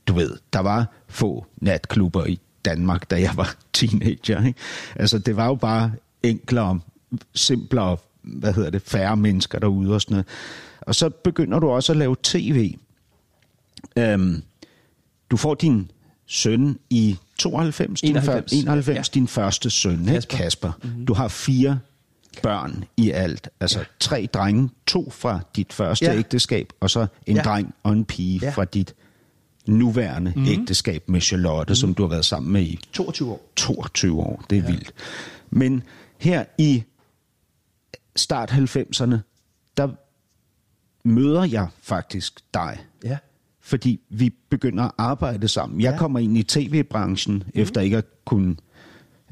du 0.07 0.13
ved, 0.13 0.37
der 0.53 0.59
var 0.59 0.87
få 1.07 1.45
natklubber 1.61 2.25
i 2.25 2.39
Danmark, 2.65 3.11
da 3.11 3.21
jeg 3.21 3.31
var 3.35 3.55
teenager. 3.73 4.45
Ikke? 4.45 4.59
Altså, 4.95 5.19
det 5.19 5.35
var 5.35 5.45
jo 5.45 5.55
bare 5.55 5.91
enklere, 6.23 6.79
simplere, 7.33 7.97
hvad 8.21 8.53
hedder 8.53 8.69
det, 8.69 8.81
færre 8.81 9.17
mennesker 9.17 9.59
derude 9.59 9.93
og 9.93 10.01
sådan 10.01 10.13
noget. 10.13 10.27
Og 10.81 10.95
så 10.95 11.09
begynder 11.09 11.59
du 11.59 11.69
også 11.69 11.91
at 11.91 11.97
lave 11.97 12.15
tv. 12.23 12.75
Øhm, 13.95 14.43
du 15.31 15.37
får 15.37 15.53
din 15.55 15.91
søn 16.25 16.79
i 16.89 17.17
92, 17.37 18.01
91. 18.01 18.51
Din, 18.51 18.65
før, 18.65 18.71
91 18.71 19.09
Ja. 19.09 19.19
din 19.19 19.27
første 19.27 19.69
søn, 19.69 19.97
Kasper. 19.97 20.13
Ikke? 20.15 20.27
Kasper. 20.27 20.71
Mm-hmm. 20.83 21.05
Du 21.05 21.13
har 21.13 21.27
fire 21.27 21.79
børn 22.43 22.83
i 22.97 23.09
alt. 23.11 23.49
Altså 23.59 23.79
ja. 23.79 23.85
tre 23.99 24.27
drenge, 24.33 24.69
to 24.87 25.09
fra 25.11 25.39
dit 25.55 25.73
første 25.73 26.05
Ja. 26.05 26.17
ægteskab, 26.17 26.73
og 26.79 26.89
så 26.89 27.07
en 27.25 27.35
Ja. 27.35 27.41
dreng 27.41 27.73
og 27.83 27.93
en 27.93 28.05
pige 28.05 28.39
Ja. 28.43 28.49
fra 28.49 28.65
dit 28.65 28.93
nuværende 29.67 30.33
mm-hmm. 30.35 30.51
ægteskab 30.51 31.09
med 31.09 31.21
Charlotte, 31.21 31.69
mm-hmm. 31.71 31.75
som 31.75 31.93
du 31.93 32.03
har 32.03 32.09
været 32.09 32.25
sammen 32.25 32.53
med 32.53 32.61
i 32.61 32.79
22 32.93 33.31
år. 33.31 33.41
22 33.55 34.19
år. 34.21 34.43
Det 34.49 34.57
er 34.57 34.61
ja. 34.61 34.67
vildt. 34.67 34.93
Men 35.49 35.83
her 36.19 36.45
i 36.57 36.83
start 38.15 38.51
90'erne, 38.51 39.17
der 39.77 39.89
møder 41.07 41.43
jeg 41.43 41.67
faktisk 41.81 42.39
dig. 42.53 42.77
Ja. 43.03 43.17
Fordi 43.61 43.99
vi 44.09 44.29
begynder 44.49 44.83
at 44.83 44.91
arbejde 44.97 45.47
sammen. 45.47 45.81
Jeg 45.81 45.91
Ja. 45.91 45.97
kommer 45.97 46.19
ind 46.19 46.37
i 46.37 46.43
tv-branchen, 46.43 47.35
mm. 47.35 47.51
efter 47.53 47.81
ikke 47.81 47.97
at 47.97 48.05
kunne 48.25 48.55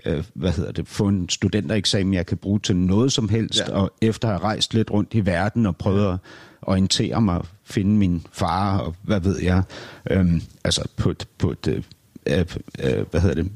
øh, 0.06 0.24
hvad 0.34 0.52
hedder 0.52 0.72
det, 0.72 0.88
få 0.88 1.08
en 1.08 1.30
studentereksamen, 1.30 2.14
jeg 2.14 2.26
kan 2.26 2.38
bruge 2.38 2.60
til 2.60 2.76
noget 2.76 3.12
som 3.12 3.30
helst, 3.30 3.60
Ja. 3.60 3.72
ja. 3.72 3.78
og 3.78 3.92
efter 4.02 4.28
at 4.28 4.34
have 4.34 4.44
rejst 4.44 4.74
lidt 4.74 4.92
rundt 4.92 5.14
i 5.14 5.26
verden 5.26 5.66
og 5.66 5.78
prøvet 5.78 6.14
at 6.14 6.18
orientere 6.62 7.22
mig, 7.22 7.42
finde 7.64 7.92
min 7.96 8.26
far 8.32 8.78
og 8.80 8.96
hvad 9.02 9.20
ved 9.20 9.42
jeg, 9.42 9.64
øhm, 10.12 10.42
altså 10.64 10.88
på 10.98 11.10
et, 11.10 11.28
på 11.38 11.52
et 11.52 11.68
øh, 11.68 11.84
øh, 12.28 12.46
øh, 12.84 13.06
hvad 13.12 13.22
hedder 13.22 13.36
det, 13.44 13.52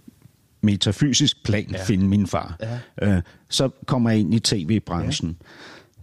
metafysisk 0.62 1.44
plan 1.44 1.68
Ja. 1.72 1.78
ja. 1.78 1.84
finde 1.84 2.08
min 2.08 2.28
far. 2.28 2.58
Ja. 3.02 3.16
Øh, 3.16 3.22
så 3.50 3.70
kommer 3.86 4.10
jeg 4.10 4.20
ind 4.20 4.34
i 4.34 4.40
tv-branchen, 4.40 5.38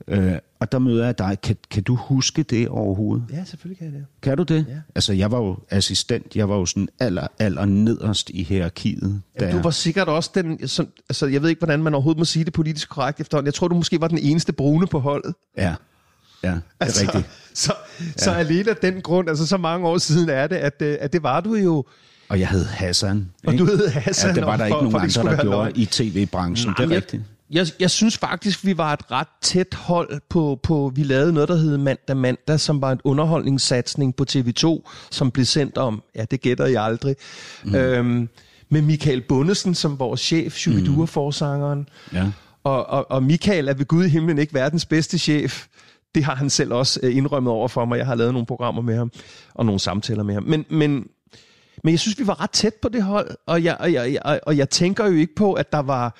ja. 0.09 0.21
øh, 0.21 0.39
og 0.61 0.73
der 0.73 0.79
møder 0.79 1.05
jeg 1.05 1.19
dig. 1.19 1.39
Kan, 1.43 1.57
kan 1.71 1.83
du 1.83 1.95
huske 1.95 2.43
det 2.43 2.69
overhovedet? 2.69 3.25
Ja, 3.33 3.45
selvfølgelig 3.45 3.79
kan 3.79 3.87
jeg 3.87 3.95
det. 3.95 4.07
Kan 4.23 4.37
du 4.37 4.43
det? 4.43 4.67
Ja. 4.69 4.75
Altså, 4.95 5.13
jeg 5.13 5.31
var 5.31 5.39
jo 5.39 5.59
assistent. 5.71 6.37
Jeg 6.37 6.49
var 6.49 6.57
jo 6.57 6.67
sådan 6.67 6.89
aller, 7.01 7.27
aller 7.39 7.65
nederst 7.65 8.31
i 8.31 8.43
hierarkiet. 8.43 9.23
Ja, 9.41 9.53
du 9.53 9.59
var 9.63 9.71
sikkert 9.71 10.09
også 10.09 10.31
den, 10.35 10.69
som, 10.69 10.89
altså 11.09 11.27
jeg 11.27 11.43
ved 11.43 11.49
ikke, 11.49 11.61
hvordan 11.61 11.83
man 11.83 11.95
overhovedet 11.95 12.19
må 12.19 12.25
sige 12.25 12.45
det 12.45 12.53
politisk 12.53 12.89
korrekt 12.89 13.21
efterhånden. 13.21 13.47
Jeg 13.47 13.55
tror, 13.55 13.69
du 13.69 13.75
måske 13.75 14.01
var 14.01 14.09
den 14.09 14.19
eneste 14.19 14.53
brune 14.53 14.87
på 14.87 14.99
holdet. 14.99 15.35
Ja, 15.57 15.75
ja 16.43 16.49
det 16.49 16.57
er 16.81 16.85
altså, 16.85 17.03
rigtigt. 17.03 17.29
Så, 17.55 17.73
så 18.17 18.31
alene 18.31 18.71
af 18.71 18.77
den 18.77 19.01
grund, 19.01 19.29
altså 19.29 19.47
så 19.47 19.57
mange 19.57 19.89
år 19.89 19.99
siden 19.99 20.29
er 20.29 20.47
det, 20.47 20.57
at, 20.57 20.83
øh, 20.83 20.97
at 21.01 21.13
det 21.13 21.23
var 21.23 21.41
du 21.41 21.55
jo. 21.55 21.85
Og 22.31 22.41
jeg 22.41 22.49
hed 22.49 22.65
Hassan. 22.65 23.31
Og 23.47 23.53
ikke? 23.53 23.65
du 23.65 23.71
hed 23.71 23.89
Hassan, 23.89 24.31
Ja, 24.31 24.35
det 24.35 24.47
var 24.47 24.57
der 24.57 24.59
for- 24.59 24.65
ikke 24.65 24.91
nogen 24.91 25.13
for 25.13 25.21
andre, 25.21 25.37
der 25.37 25.43
gjorde 25.43 25.73
i 25.75 25.85
tv-branchen. 25.87 26.75
Det 26.79 26.85
er 26.85 26.89
jeg, 26.89 26.97
rigtigt. 26.97 27.23
jeg, 27.51 27.67
jeg 27.81 27.91
synes 27.91 28.19
faktisk, 28.19 28.65
vi 28.65 28.79
var 28.79 28.93
et 28.93 29.11
ret 29.11 29.27
tæt 29.43 29.75
hold 29.75 30.21
på, 30.29 30.61
på 30.63 30.93
vi 30.95 31.03
lavede 31.03 31.33
noget, 31.33 31.49
der 31.49 31.57
hed 31.57 31.79
Mandag 31.79 32.17
Mandag, 32.17 32.61
som 32.61 32.81
var 32.83 32.93
en 32.93 33.01
underholdningssatsning 33.05 34.17
på 34.17 34.25
TV2, 34.31 34.91
som 35.11 35.31
blev 35.31 35.45
sendt 35.47 35.79
om, 35.79 36.03
ja, 36.17 36.25
det 36.31 36.41
gætter 36.41 36.67
jeg 36.67 36.83
aldrig, 36.85 37.17
mm. 37.65 37.75
øhm, 37.75 38.29
med 38.71 38.83
Michael 38.83 39.21
Bundesen 39.29 39.75
som 39.75 39.99
vores 39.99 40.21
chef, 40.21 40.57
Shubidua-forsangeren. 40.57 41.89
Ja. 42.13 42.27
Og, 42.65 42.87
og, 42.91 43.11
og 43.11 43.23
Michael 43.23 43.69
er 43.69 43.75
ved 43.75 43.85
Gud 43.87 44.05
i 44.05 44.09
himlen 44.09 44.39
ikke 44.39 44.55
verdens 44.55 44.87
bedste 44.87 45.19
chef. 45.19 45.67
Det 46.15 46.25
har 46.25 46.35
han 46.35 46.51
selv 46.51 46.73
også 46.73 47.01
øh, 47.03 47.17
indrømmet 47.17 47.53
over 47.53 47.69
for 47.69 47.85
mig. 47.85 47.99
Jeg 47.99 48.07
har 48.07 48.15
lavet 48.15 48.33
nogle 48.33 48.47
programmer 48.47 48.83
med 48.83 48.97
ham, 48.97 49.11
og 49.55 49.67
nogle 49.67 49.81
samtaler 49.81 50.23
med 50.23 50.35
ham. 50.35 50.43
Men, 50.43 50.65
men, 50.71 51.05
men 51.85 51.91
jeg 51.93 51.99
synes, 52.01 52.19
vi 52.19 52.27
var 52.27 52.41
ret 52.43 52.51
tæt 52.51 52.75
på 52.83 52.89
det 52.89 53.03
hold, 53.03 53.31
og 53.47 53.65
jeg, 53.65 53.77
og 53.81 53.93
jeg, 53.93 54.13
jeg, 54.25 54.41
og 54.47 54.57
jeg 54.57 54.71
tænker 54.71 55.07
jo 55.07 55.13
ikke 55.13 55.35
på, 55.37 55.53
at 55.53 55.73
der 55.73 55.79
var... 55.79 56.17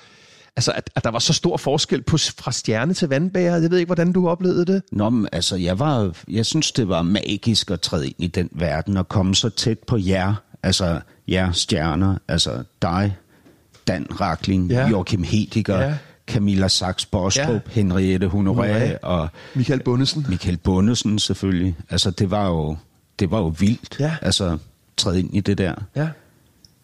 Altså, 0.55 0.71
at, 0.71 0.89
at 0.95 1.03
der 1.03 1.09
var 1.11 1.19
så 1.19 1.33
stor 1.33 1.57
forskel 1.57 2.01
på, 2.01 2.17
fra 2.17 2.51
stjerne 2.51 2.93
til 2.93 3.09
vandbærer. 3.09 3.57
Jeg 3.57 3.71
ved 3.71 3.77
ikke, 3.77 3.85
hvordan 3.87 4.11
du 4.11 4.29
oplevede 4.29 4.65
det. 4.65 4.81
Nå, 4.91 5.09
men 5.09 5.27
altså, 5.31 5.55
jeg, 5.55 5.79
var, 5.79 6.11
jeg 6.27 6.45
synes, 6.45 6.71
det 6.71 6.89
var 6.89 7.01
magisk 7.01 7.71
at 7.71 7.81
træde 7.81 8.07
ind 8.07 8.15
i 8.19 8.27
den 8.27 8.49
verden 8.51 8.97
og 8.97 9.09
komme 9.09 9.35
så 9.35 9.49
tæt 9.49 9.79
på 9.79 9.97
jer, 9.97 10.33
altså 10.63 10.99
jer 11.27 11.51
stjerner, 11.51 12.15
altså 12.27 12.63
dig, 12.81 13.15
Dan 13.87 14.07
Rakling, 14.21 14.71
Ja. 14.71 14.87
Joachim 14.87 15.23
Hediger, 15.23 15.81
Ja. 15.81 15.93
Camilla 16.27 16.67
Sachs 16.67 17.05
Bostrup, 17.05 17.49
Ja. 17.49 17.59
Henriette 17.71 18.27
Honoré 18.27 18.33
Honoré. 18.93 18.97
og 19.01 19.27
Michael 19.55 19.83
Bundesen. 19.83 20.25
Michael 20.29 20.57
Bundesen 20.57 21.19
selvfølgelig. 21.19 21.75
Altså, 21.89 22.11
det 22.11 22.31
var 22.31 22.47
jo, 22.47 22.77
det 23.19 23.31
var 23.31 23.37
jo 23.39 23.53
vildt, 23.59 23.97
Ja. 23.99 24.15
altså, 24.21 24.57
træde 24.99 25.19
ind 25.19 25.35
i 25.35 25.39
det 25.39 25.57
der. 25.57 25.75
Ja. 25.95 26.09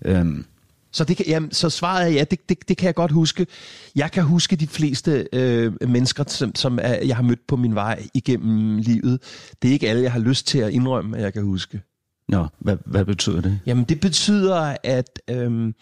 Øhm, 0.05 0.45
Så, 0.91 1.03
det 1.03 1.17
kan, 1.17 1.25
jamen, 1.27 1.51
så 1.51 1.69
svaret 1.69 2.07
er 2.07 2.11
ja, 2.11 2.23
det, 2.23 2.49
det, 2.49 2.69
det 2.69 2.77
kan 2.77 2.85
jeg 2.85 2.95
godt 2.95 3.11
huske. 3.11 3.47
Jeg 3.95 4.11
kan 4.11 4.23
huske 4.23 4.55
de 4.55 4.67
fleste 4.67 5.27
øh, 5.33 5.73
mennesker, 5.89 6.23
som, 6.27 6.55
som 6.55 6.79
er, 6.81 6.93
jeg 7.05 7.15
har 7.15 7.23
mødt 7.23 7.47
på 7.47 7.55
min 7.55 7.75
vej 7.75 8.03
igennem 8.13 8.77
livet. 8.77 9.19
Det 9.61 9.67
er 9.67 9.73
ikke 9.73 9.89
alle, 9.89 10.01
jeg 10.03 10.11
har 10.11 10.19
lyst 10.19 10.47
til 10.47 10.57
at 10.59 10.71
indrømme, 10.71 11.17
at 11.17 11.23
jeg 11.23 11.33
kan 11.33 11.43
huske. 11.43 11.81
nå, 12.29 12.47
hvad, 12.59 12.77
hvad 12.85 13.05
betyder 13.05 13.41
det? 13.41 13.59
Jamen, 13.65 13.83
det 13.83 13.99
betyder, 13.99 14.75
at 14.83 15.19
øhm, 15.29 15.73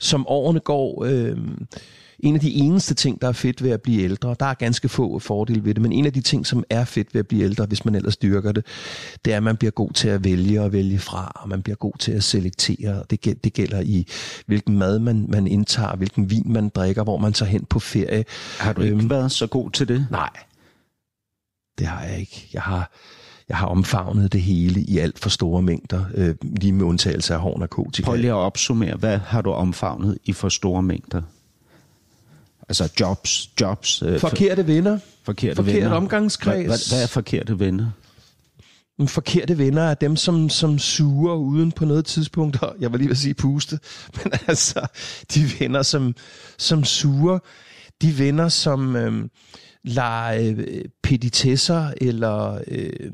som 0.00 0.26
årene 0.28 0.60
går, 0.60 1.04
øhm, 1.04 1.66
en 2.22 2.34
af 2.34 2.40
de 2.40 2.52
eneste 2.54 2.94
ting, 2.94 3.22
der 3.22 3.28
er 3.28 3.32
fedt 3.32 3.62
ved 3.62 3.70
at 3.70 3.82
blive 3.82 4.02
ældre, 4.02 4.36
der 4.40 4.46
er 4.46 4.54
ganske 4.54 4.88
få 4.88 5.18
fordele 5.18 5.64
ved 5.64 5.74
det, 5.74 5.82
men 5.82 5.92
en 5.92 6.06
af 6.06 6.12
de 6.12 6.20
ting, 6.20 6.46
som 6.46 6.64
er 6.70 6.84
fedt 6.84 7.14
ved 7.14 7.18
at 7.18 7.26
blive 7.26 7.44
ældre, 7.44 7.66
hvis 7.66 7.84
man 7.84 7.94
ellers 7.94 8.16
dyrker 8.16 8.52
det, 8.52 8.66
det 9.24 9.32
er, 9.32 9.36
at 9.36 9.42
man 9.42 9.56
bliver 9.56 9.70
god 9.70 9.90
til 9.92 10.08
at 10.08 10.24
vælge 10.24 10.62
og 10.62 10.72
vælge 10.72 10.98
fra, 10.98 11.32
og 11.34 11.48
man 11.48 11.62
bliver 11.62 11.76
god 11.76 11.92
til 11.98 12.12
at 12.12 12.24
selektere. 12.24 13.02
Det, 13.10 13.44
det 13.44 13.52
gælder 13.52 13.80
i, 13.80 14.06
hvilken 14.46 14.78
mad 14.78 14.98
man, 14.98 15.26
man 15.28 15.46
indtager, 15.46 15.96
hvilken 15.96 16.30
vin 16.30 16.52
man 16.52 16.68
drikker, 16.68 17.04
hvor 17.04 17.18
man 17.18 17.32
tager 17.32 17.50
hen 17.50 17.64
på 17.64 17.78
ferie. 17.78 18.24
Har 18.58 18.72
du 18.72 18.80
ikke 18.82 18.96
Øhm. 18.96 19.10
været 19.10 19.32
så 19.32 19.46
god 19.46 19.70
til 19.70 19.88
det? 19.88 20.06
Nej, 20.10 20.30
det 21.78 21.86
har 21.86 22.04
jeg 22.04 22.18
ikke. 22.20 22.48
Jeg 22.52 22.62
har, 22.62 22.92
jeg 23.48 23.56
har 23.56 23.66
omfavnet 23.66 24.32
det 24.32 24.40
hele 24.42 24.80
i 24.80 24.98
alt 24.98 25.18
for 25.18 25.28
store 25.30 25.62
mængder, 25.62 26.04
øh, 26.14 26.34
lige 26.42 26.72
med 26.72 26.84
undtagelse 26.84 27.34
af 27.34 27.40
hård 27.40 27.58
narkotika. 27.60 28.06
Prøv 28.06 28.16
lige 28.16 28.30
at 28.30 28.34
opsummere. 28.36 28.96
Hvad 28.96 29.18
har 29.18 29.42
du 29.42 29.50
omfavnet 29.50 30.18
i 30.24 30.32
for 30.32 30.48
store 30.48 30.82
mængder? 30.82 31.22
Altså 32.68 32.92
jobs, 33.00 33.50
jobs. 33.60 34.02
Øh, 34.02 34.20
Forkerte 34.20 34.66
venner. 34.66 34.98
forkerte 35.24 35.56
forkert 35.56 35.74
venner. 35.74 35.90
omgangskreds. 35.90 36.56
Hvad, 36.56 36.66
hvad, 36.66 36.96
hvad 36.96 37.02
er 37.02 37.06
forkerte 37.06 37.58
venner? 37.58 37.90
Forkerte 39.06 39.58
venner 39.58 39.82
er 39.82 39.94
dem, 39.94 40.16
som, 40.16 40.48
som 40.48 40.78
suger 40.78 41.34
uden 41.34 41.72
på 41.72 41.84
noget 41.84 42.04
tidspunkt. 42.04 42.58
Jeg 42.80 42.92
var 42.92 42.98
lige 42.98 43.08
ved 43.08 43.14
at 43.14 43.18
sige 43.18 43.34
puste. 43.34 43.78
Men 44.24 44.32
altså, 44.46 44.86
de 45.34 45.40
venner, 45.60 45.82
som, 45.82 46.14
som 46.58 46.84
suger. 46.84 47.38
De 48.02 48.18
venner, 48.18 48.48
som 48.48 48.96
øh, 48.96 49.28
lader 49.84 50.52
øh, 50.56 50.84
petitesser 51.02 51.92
eller 52.00 52.58
øh, 52.68 53.10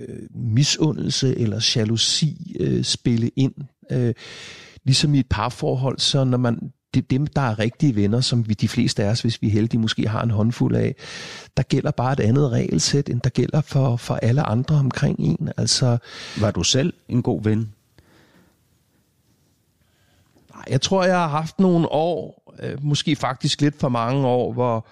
øh, 0.00 0.18
misundelse 0.34 1.38
eller 1.38 1.72
jalousi 1.76 2.56
øh, 2.60 2.84
spille 2.84 3.30
ind. 3.36 3.54
Øh, 3.92 4.14
ligesom 4.84 5.14
i 5.14 5.18
et 5.18 5.26
parforhold, 5.30 5.98
så 5.98 6.24
når 6.24 6.38
man 6.38 6.58
det 6.96 7.10
dem, 7.10 7.26
der 7.26 7.40
er 7.40 7.58
rigtige 7.58 7.96
venner, 7.96 8.20
som 8.20 8.48
vi 8.48 8.54
de 8.54 8.68
fleste 8.68 9.04
af 9.04 9.10
os, 9.10 9.20
hvis 9.20 9.42
vi 9.42 9.46
er 9.46 9.50
heldige, 9.52 9.80
måske 9.80 10.08
har 10.08 10.22
en 10.22 10.30
håndfuld 10.30 10.76
af, 10.76 10.94
der 11.56 11.62
gælder 11.62 11.90
bare 11.90 12.12
et 12.12 12.20
andet 12.20 12.50
regelsæt, 12.50 13.08
end 13.08 13.20
der 13.20 13.30
gælder 13.30 13.60
for, 13.60 13.96
for 13.96 14.14
alle 14.14 14.42
andre 14.42 14.76
omkring 14.76 15.20
en. 15.20 15.50
Altså, 15.56 15.98
Var 16.40 16.50
du 16.50 16.62
selv 16.62 16.92
en 17.08 17.22
god 17.22 17.42
ven? 17.42 17.72
nej, 20.54 20.64
jeg 20.70 20.80
tror, 20.80 21.04
jeg 21.04 21.16
har 21.16 21.28
haft 21.28 21.58
nogle 21.58 21.92
år, 21.92 22.42
øh, 22.62 22.84
måske 22.84 23.16
faktisk 23.16 23.60
lidt 23.60 23.80
for 23.80 23.88
mange 23.88 24.26
år, 24.26 24.52
hvor, 24.52 24.86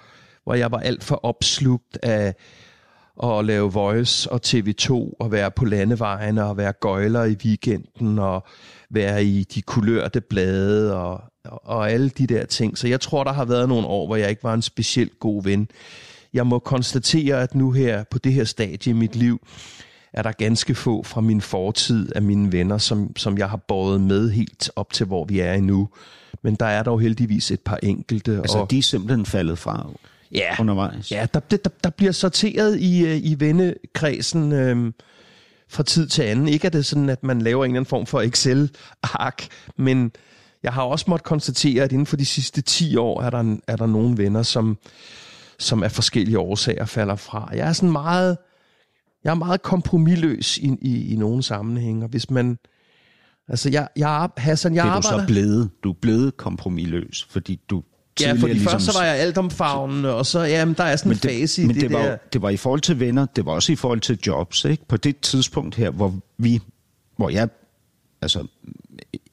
hvor 0.45 0.55
jeg 0.55 0.71
var 0.73 0.79
alt 0.79 1.05
for 1.05 1.21
opslugt 1.25 1.99
af 2.03 2.35
at 3.23 3.45
lave 3.45 3.73
Voice 3.73 4.33
og 4.33 4.41
TV2 4.47 4.91
og 4.93 5.33
være 5.33 5.51
på 5.51 5.65
landevejene 5.65 6.45
og 6.45 6.57
være 6.57 6.73
gøjler 6.73 7.25
i 7.25 7.37
weekenden 7.45 8.19
og 8.19 8.47
være 8.91 9.25
i 9.25 9.45
de 9.45 9.63
kulørte 9.63 10.21
blade 10.21 10.97
og, 10.97 11.21
og, 11.45 11.61
og 11.65 11.91
alle 11.91 12.09
de 12.09 12.27
der 12.27 12.47
ting. 12.47 12.79
Så 12.79 12.89
jeg 12.89 13.01
tror, 13.01 13.25
der 13.25 13.33
har 13.33 13.45
været 13.45 13.69
nogle 13.69 13.87
år, 13.87 14.07
hvor 14.07 14.17
jeg 14.17 14.31
ikke 14.31 14.45
var 14.45 14.55
en 14.55 14.63
specielt 14.63 15.21
god 15.21 15.43
ven. 15.43 15.69
Jeg 16.35 16.47
må 16.47 16.59
konstatere, 16.59 17.43
at 17.43 17.55
nu 17.55 17.71
her 17.71 18.05
på 18.11 18.19
det 18.19 18.33
her 18.33 18.45
stadie 18.45 18.91
i 18.91 18.93
mit 18.93 19.17
liv, 19.17 19.41
er 20.13 20.23
der 20.23 20.33
ganske 20.33 20.75
få 20.75 21.03
fra 21.03 21.21
min 21.21 21.41
fortid 21.41 22.13
af 22.17 22.23
mine 22.23 22.53
venner, 22.53 22.79
som, 22.79 23.17
som 23.17 23.39
jeg 23.39 23.51
har 23.51 23.57
båret 23.57 24.01
med 24.01 24.31
helt 24.31 24.71
op 24.77 24.93
til, 24.93 25.07
hvor 25.07 25.25
vi 25.25 25.41
er 25.41 25.61
nu. 25.61 25.89
Men 26.43 26.55
der 26.55 26.67
er 26.67 26.83
dog 26.83 27.01
heldigvis 27.01 27.51
et 27.51 27.61
par 27.61 27.79
enkelte. 27.83 28.37
Altså, 28.37 28.59
og, 28.59 28.71
de 28.71 28.79
er 28.79 28.83
simpelthen 28.83 29.27
faldet 29.27 29.59
fra 29.59 29.91
ja, 30.33 30.57
undervejs. 30.61 31.13
Ja, 31.13 31.27
der, 31.35 31.41
der, 31.41 31.57
der 31.85 31.91
bliver 31.91 32.13
sorteret 32.13 32.81
i, 32.81 33.07
øh, 33.07 33.17
i 33.17 33.37
vennekredsen 33.39 34.53
øh, 34.53 34.93
fra 35.69 35.83
tid 35.83 36.09
til 36.09 36.23
anden. 36.23 36.49
Ikke 36.49 36.67
at 36.67 36.73
det 36.73 36.79
er 36.79 36.83
sådan, 36.83 37.09
at 37.09 37.23
man 37.23 37.43
laver 37.43 37.65
en 37.65 37.71
eller 37.71 37.81
anden 37.81 37.89
form 37.89 38.07
for 38.07 38.21
Excel-ark, 38.21 39.47
men 39.77 40.13
jeg 40.65 40.73
har 40.73 40.83
også 40.83 41.05
måttet 41.09 41.25
konstatere, 41.25 41.85
at 41.85 41.93
inden 41.93 42.07
for 42.07 42.17
de 42.17 42.25
sidste 42.25 42.63
10 42.63 42.97
år 42.97 43.23
er 43.23 43.31
der, 43.31 43.57
er 43.69 43.77
der 43.77 43.87
nogle 43.87 44.19
venner, 44.19 44.43
som, 44.43 44.79
som 45.59 45.83
af 45.83 45.93
forskellige 45.93 46.39
årsager 46.39 46.85
falder 46.85 47.17
fra. 47.17 47.51
Jeg 47.53 47.69
er 47.69 47.73
sådan 47.73 47.93
meget, 47.93 48.37
jeg 49.25 49.31
er 49.31 49.35
meget 49.35 49.63
kompromilløs 49.63 50.59
i, 50.59 50.77
i, 50.83 51.13
i 51.13 51.17
nogle 51.17 51.43
sammenhænge, 51.43 52.05
og 52.05 52.09
hvis 52.09 52.31
man, 52.31 52.59
altså 53.49 53.71
jeg, 53.71 53.89
jeg, 53.97 54.29
Hassan, 54.37 54.75
jeg 54.75 54.85
Det 54.85 54.89
er 54.91 54.93
du 54.93 54.97
arbejder... 55.07 55.23
så 55.23 55.27
blevet. 55.33 55.71
Du 55.85 55.91
er 55.91 55.97
blevet 56.03 56.37
kompromilløs, 56.37 57.27
fordi 57.31 57.61
du 57.71 57.83
Ja, 58.21 58.33
fordi 58.33 58.53
ligesom- 58.53 58.71
først 58.73 58.85
så 58.85 58.99
var 58.99 59.05
jeg 59.05 59.17
alt 59.17 59.39
omfavnende, 59.39 60.15
og 60.15 60.27
så, 60.27 60.41
jamen, 60.41 60.75
der 60.79 60.85
er 60.85 60.97
sådan 60.97 61.13
en 61.13 61.19
fase 61.19 61.63
i 61.63 61.67
men 61.67 61.75
det, 61.75 61.83
det, 61.83 61.93
var, 61.93 62.03
der. 62.03 62.17
det 62.33 62.43
var 62.43 62.51
i 62.51 62.57
forhold 62.57 62.81
til 62.81 63.01
venner, 63.01 63.27
det 63.37 63.47
var 63.47 63.53
også 63.53 63.73
i 63.73 63.77
forhold 63.77 64.01
til 64.01 64.19
jobs. 64.27 64.65
Ikke? 64.65 64.87
På 64.89 64.97
det 64.97 65.21
tidspunkt 65.21 65.75
her, 65.75 65.91
hvor 65.91 66.15
vi, 66.39 66.61
hvor 67.17 67.31
jeg 67.31 67.49
altså, 68.23 68.47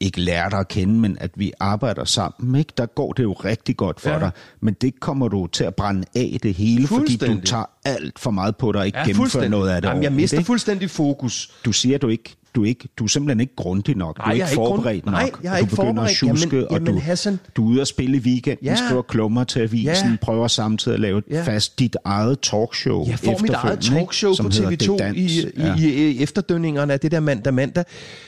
ikke 0.02 0.22
lærer 0.22 0.50
dig 0.50 0.60
at 0.60 0.68
kende, 0.68 0.94
men 1.00 1.18
at 1.20 1.32
vi 1.36 1.52
arbejder 1.60 2.06
sammen, 2.06 2.56
ikke? 2.60 2.74
der 2.78 2.86
går 2.86 3.14
det 3.14 3.24
jo 3.24 3.34
rigtig 3.34 3.78
godt 3.78 4.02
for 4.02 4.10
Ja. 4.10 4.20
dig. 4.20 4.32
Men 4.62 4.74
det 4.74 5.00
kommer 5.00 5.28
du 5.28 5.48
til 5.48 5.64
at 5.64 5.76
brænde 5.76 6.04
af 6.16 6.38
det 6.44 6.54
hele, 6.54 6.88
fordi 6.88 7.16
du 7.16 7.42
tager 7.42 7.66
alt 7.86 8.20
for 8.20 8.32
meget 8.32 8.58
på 8.58 8.72
dig 8.72 8.80
og 8.80 8.86
ikke 8.86 9.00
Ja, 9.00 9.06
gennemfører 9.06 9.50
noget 9.50 9.70
af 9.70 9.82
det 9.82 9.88
Jamen, 9.90 10.04
jeg 10.04 10.12
mister 10.12 10.38
ikke? 10.38 10.46
fuldstændig 10.48 10.90
fokus. 10.90 11.52
Du 11.66 11.72
siger, 11.72 11.98
du 11.98 12.08
ikke 12.08 12.36
du 12.56 12.64
ikke, 12.64 12.88
du 12.98 13.04
er 13.04 13.08
simpelthen 13.08 13.40
ikke 13.40 13.56
grundig 13.56 13.96
nok. 13.98 14.18
Nej, 14.18 14.26
du 14.26 14.30
er 14.30 14.34
ikke 14.34 14.44
er 14.44 14.48
ikke 14.50 14.56
grund- 14.62 14.70
forberedt 14.76 15.06
Nej, 15.06 15.22
nok. 15.24 15.40
jeg 15.44 15.50
er 15.52 15.56
du 15.58 15.64
ikke 15.64 15.70
begynder 15.76 15.90
at 15.90 15.96
forberedt. 15.96 16.18
tjuske, 16.42 16.56
Jamen- 16.56 16.68
og 16.68 16.74
jamen, 16.74 16.94
du, 16.94 17.00
Hassan- 17.00 17.38
du 17.56 17.66
er 17.66 17.70
ude 17.72 17.82
at 17.82 17.88
spille 17.88 18.18
i 18.18 18.20
weekenden, 18.20 18.66
Ja. 18.66 18.76
skriver 18.76 19.02
klummer 19.02 19.44
til 19.44 19.60
avisen, 19.60 20.10
Ja. 20.10 20.18
prøver 20.22 20.48
samtidig 20.48 20.94
at 20.94 21.00
lave 21.00 21.18
et 21.18 21.24
Ja. 21.32 21.44
fast 21.44 21.80
dit 21.80 21.98
eget 22.06 22.40
talkshow. 22.40 23.08
Jeg 23.08 23.20
får 23.20 23.38
mit 23.42 23.52
eget 23.52 23.80
talkshow 23.80 24.34
på 24.42 24.44
hedder 24.44 24.70
TV2 24.70 24.92
Det 24.92 25.00
Dans. 25.00 25.18
i, 25.18 25.46
Ja. 25.58 25.76
i, 25.76 25.84
i, 25.86 26.08
i 26.12 26.24
efterdønningerne 26.24 26.94
af 26.94 27.00
det 27.00 27.12
der 27.12 27.20
mandag 27.20 27.54
mandag, 27.54 27.84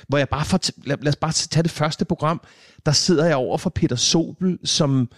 hvor 0.08 0.18
jeg 0.18 0.30
bare 0.30 0.46
får, 0.46 0.60
lad, 0.86 0.98
lad 1.02 1.10
os 1.10 1.16
bare 1.16 1.32
tage 1.32 1.64
det 1.64 1.72
første 1.72 2.06
program, 2.06 2.42
der 2.86 2.92
sidder 2.92 3.26
jeg 3.26 3.36
over 3.36 3.58
for 3.58 3.70
Peter 3.70 3.96
Sobel, 3.96 4.58
som, 4.64 5.10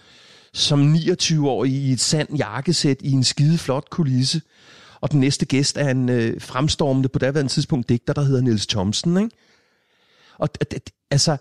som 0.52 0.78
29 0.78 1.50
år 1.50 1.64
i 1.64 1.92
et 1.92 2.00
sand 2.00 2.36
jakkesæt 2.36 2.96
i 3.00 3.10
en 3.10 3.24
skide 3.24 3.58
flot 3.58 3.90
kulisse. 3.90 4.40
Og 5.00 5.12
den 5.12 5.20
næste 5.20 5.46
gæst 5.46 5.76
er 5.76 5.88
en 5.90 6.08
øh, 6.08 6.40
fremstormende 6.40 7.08
på 7.08 7.18
daværende 7.18 7.52
tidspunkt 7.52 7.88
digter, 7.88 8.12
der 8.12 8.22
hedder 8.22 8.40
Niels 8.40 8.66
Thomsen. 8.66 9.16
Ikke? 9.16 9.30
Og 10.38 10.48
altså... 11.10 11.36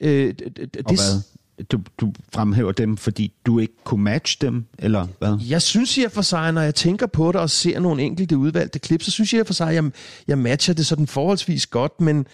Øh, 0.00 0.34
d- 0.42 0.44
d- 0.44 0.64
d- 0.76 0.82
Og 0.84 0.94
hvad? 0.94 1.22
Du, 1.70 1.80
du 2.00 2.12
fremhæver 2.32 2.72
dem, 2.72 2.96
fordi 2.96 3.32
du 3.46 3.58
ikke 3.58 3.74
kunne 3.84 4.04
matche 4.04 4.46
dem, 4.46 4.64
eller 4.78 5.06
hvad? 5.18 5.38
Jeg 5.48 5.62
synes 5.62 5.98
og 5.98 6.12
for 6.12 6.22
sig, 6.22 6.52
når 6.52 6.60
jeg 6.60 6.74
tænker 6.74 7.06
på 7.06 7.32
det 7.32 7.40
og 7.40 7.50
ser 7.50 7.80
nogle 7.80 8.02
enkelte 8.02 8.36
udvalgte 8.38 8.78
klip, 8.78 9.02
så 9.02 9.10
synes 9.10 9.34
jeg 9.34 9.46
for 9.46 9.54
sig, 9.54 9.68
at 9.68 9.74
jeg, 9.74 9.90
jeg 10.28 10.38
matcher 10.38 10.74
det 10.74 10.86
sådan 10.86 11.06
forholdsvis 11.06 11.66
godt, 11.66 12.00
men, 12.00 12.26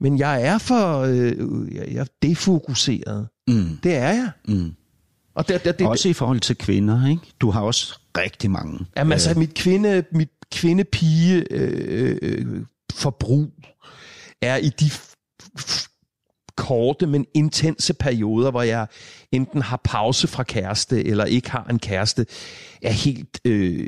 men 0.00 0.18
jeg 0.18 0.42
er 0.42 0.58
for 0.58 0.98
øh, 0.98 1.74
jeg, 1.74 1.88
jeg 1.92 2.00
er 2.00 2.04
defokuseret. 2.22 3.28
Mm. 3.48 3.78
Det 3.82 3.94
er 3.94 4.08
jeg. 4.08 4.30
Mm. 4.48 4.74
Og 5.34 5.48
det, 5.48 5.64
det, 5.64 5.78
det, 5.78 5.86
Også 5.86 6.08
i 6.08 6.12
forhold 6.12 6.40
til 6.40 6.56
kvinder, 6.56 7.08
ikke? 7.08 7.22
Du 7.40 7.50
har 7.50 7.60
også 7.60 7.99
rigtig 8.18 8.50
mange. 8.50 8.86
Jamen, 8.96 9.12
altså, 9.12 9.38
mit 9.38 9.54
kvinde, 9.54 10.04
mit 10.12 10.30
kvinde-pige 10.52 11.44
øh, 11.50 12.18
øh, 12.22 12.64
forbrug 12.92 13.52
er 14.42 14.56
i 14.56 14.68
de 14.68 14.90
korte, 16.60 17.06
men 17.06 17.26
intense 17.34 17.94
perioder, 17.94 18.50
hvor 18.50 18.62
jeg 18.62 18.86
enten 19.32 19.62
har 19.62 19.80
pause 19.84 20.28
fra 20.28 20.42
kæreste, 20.42 21.04
eller 21.04 21.24
ikke 21.24 21.50
har 21.50 21.64
en 21.70 21.78
kæreste, 21.78 22.26
er 22.82 22.90
helt, 22.90 23.40
øh, 23.44 23.86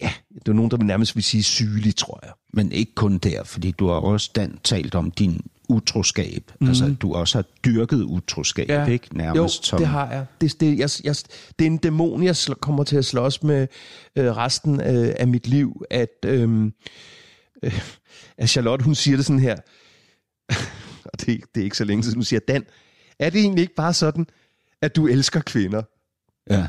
ja, 0.00 0.12
det 0.34 0.48
er 0.48 0.52
nogen, 0.52 0.70
der 0.70 0.76
vil 0.76 0.86
nærmest 0.86 1.16
vil 1.16 1.24
sige 1.24 1.42
sygelig, 1.42 1.96
tror 1.96 2.20
jeg. 2.22 2.32
Men 2.52 2.72
ikke 2.72 2.94
kun 2.94 3.18
der, 3.18 3.44
fordi 3.44 3.70
du 3.70 3.86
har 3.86 3.94
også 3.94 4.30
Dan 4.34 4.58
talt 4.64 4.94
om 4.94 5.10
din 5.10 5.40
utroskab. 5.68 6.52
Mm. 6.60 6.68
Altså, 6.68 6.94
du 7.00 7.14
også 7.14 7.38
har 7.38 7.44
dyrket 7.64 8.02
utroskab, 8.02 8.68
ja. 8.68 8.86
ikke? 8.86 9.16
Nærmest 9.16 9.36
jo, 9.36 9.66
som... 9.66 9.78
det 9.78 9.86
har 9.86 10.10
jeg. 10.10 10.26
Det, 10.40 10.60
det, 10.60 10.78
jeg, 10.78 10.90
jeg. 11.04 11.16
det 11.58 11.64
er 11.64 11.70
en 11.70 11.76
dæmon, 11.76 12.22
jeg 12.22 12.34
sl- 12.34 12.54
kommer 12.54 12.84
til 12.84 12.96
at 12.96 13.04
slås 13.04 13.42
med 13.42 13.66
øh, 14.16 14.36
resten 14.36 14.80
øh, 14.80 15.14
af 15.18 15.28
mit 15.28 15.46
liv, 15.46 15.82
at, 15.90 16.24
øh, 16.26 16.64
øh, 17.62 17.80
at 18.38 18.50
Charlotte, 18.50 18.84
hun 18.84 18.94
siger 18.94 19.16
det 19.16 19.26
sådan 19.26 19.40
her, 19.40 19.56
og 21.12 21.20
det, 21.20 21.40
det 21.54 21.60
er 21.60 21.64
ikke 21.64 21.76
så 21.76 21.84
længe 21.84 22.02
siden, 22.02 22.16
hun 22.16 22.24
siger, 22.24 22.40
Dan, 22.48 22.64
er 23.18 23.30
det 23.30 23.40
egentlig 23.40 23.62
ikke 23.62 23.74
bare 23.74 23.92
sådan, 23.92 24.26
at 24.82 24.96
du 24.96 25.06
elsker 25.06 25.40
kvinder? 25.40 25.82
Ja. 26.50 26.66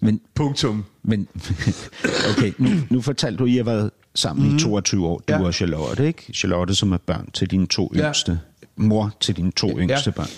Men, 0.00 0.20
Punktum. 0.34 0.84
men 1.02 1.28
okay, 2.30 2.52
nu, 2.58 2.68
nu 2.90 3.00
fortalte 3.00 3.38
du, 3.38 3.44
at 3.44 3.50
I 3.50 3.56
har 3.56 3.64
været 3.64 3.90
sammen 4.14 4.48
mm. 4.50 4.56
i 4.56 4.60
22 4.60 5.06
år, 5.06 5.18
du 5.28 5.32
ja. 5.32 5.42
og 5.44 5.54
Charlotte, 5.54 6.06
ikke? 6.06 6.32
Charlotte, 6.34 6.74
som 6.74 6.92
er 6.92 6.96
børn 6.96 7.30
til 7.30 7.50
dine 7.50 7.66
to 7.66 7.92
Ja. 7.94 8.06
yngste. 8.06 8.40
Mor 8.76 9.14
til 9.20 9.36
dine 9.36 9.50
to 9.52 9.68
Ja. 9.68 9.74
yngste 9.82 10.12
børn. 10.12 10.28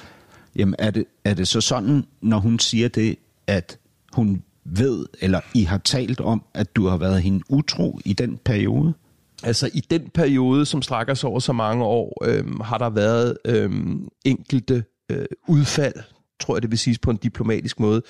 Jamen, 0.56 0.74
er 0.78 0.90
det, 0.90 1.04
er 1.24 1.34
det 1.34 1.48
så 1.48 1.60
sådan, 1.60 2.04
når 2.20 2.38
hun 2.38 2.58
siger 2.58 2.88
det, 2.88 3.16
at 3.46 3.78
hun 4.12 4.42
ved, 4.64 5.06
eller 5.20 5.40
I 5.54 5.62
har 5.62 5.78
talt 5.78 6.20
om, 6.20 6.42
at 6.54 6.76
du 6.76 6.86
har 6.86 6.96
været 6.96 7.22
hende 7.22 7.40
utro 7.48 8.00
i 8.04 8.12
den 8.12 8.38
periode? 8.44 8.94
Altså 9.44 9.70
i 9.74 9.80
den 9.80 10.10
periode, 10.14 10.66
som 10.66 10.82
strækker 10.82 11.14
sig 11.14 11.30
over 11.30 11.40
så 11.40 11.52
mange 11.52 11.84
år, 11.84 12.24
øhm, 12.24 12.60
har 12.60 12.78
der 12.78 12.90
været 12.90 13.36
øhm, 13.44 14.08
enkelte 14.24 14.84
øh, 15.10 15.26
udfald, 15.48 15.94
tror 16.40 16.56
jeg 16.56 16.62
det 16.62 16.70
vil 16.70 16.78
siges 16.78 16.98
på 16.98 17.10
en 17.10 17.16
diplomatisk 17.16 17.80
måde. 17.80 18.02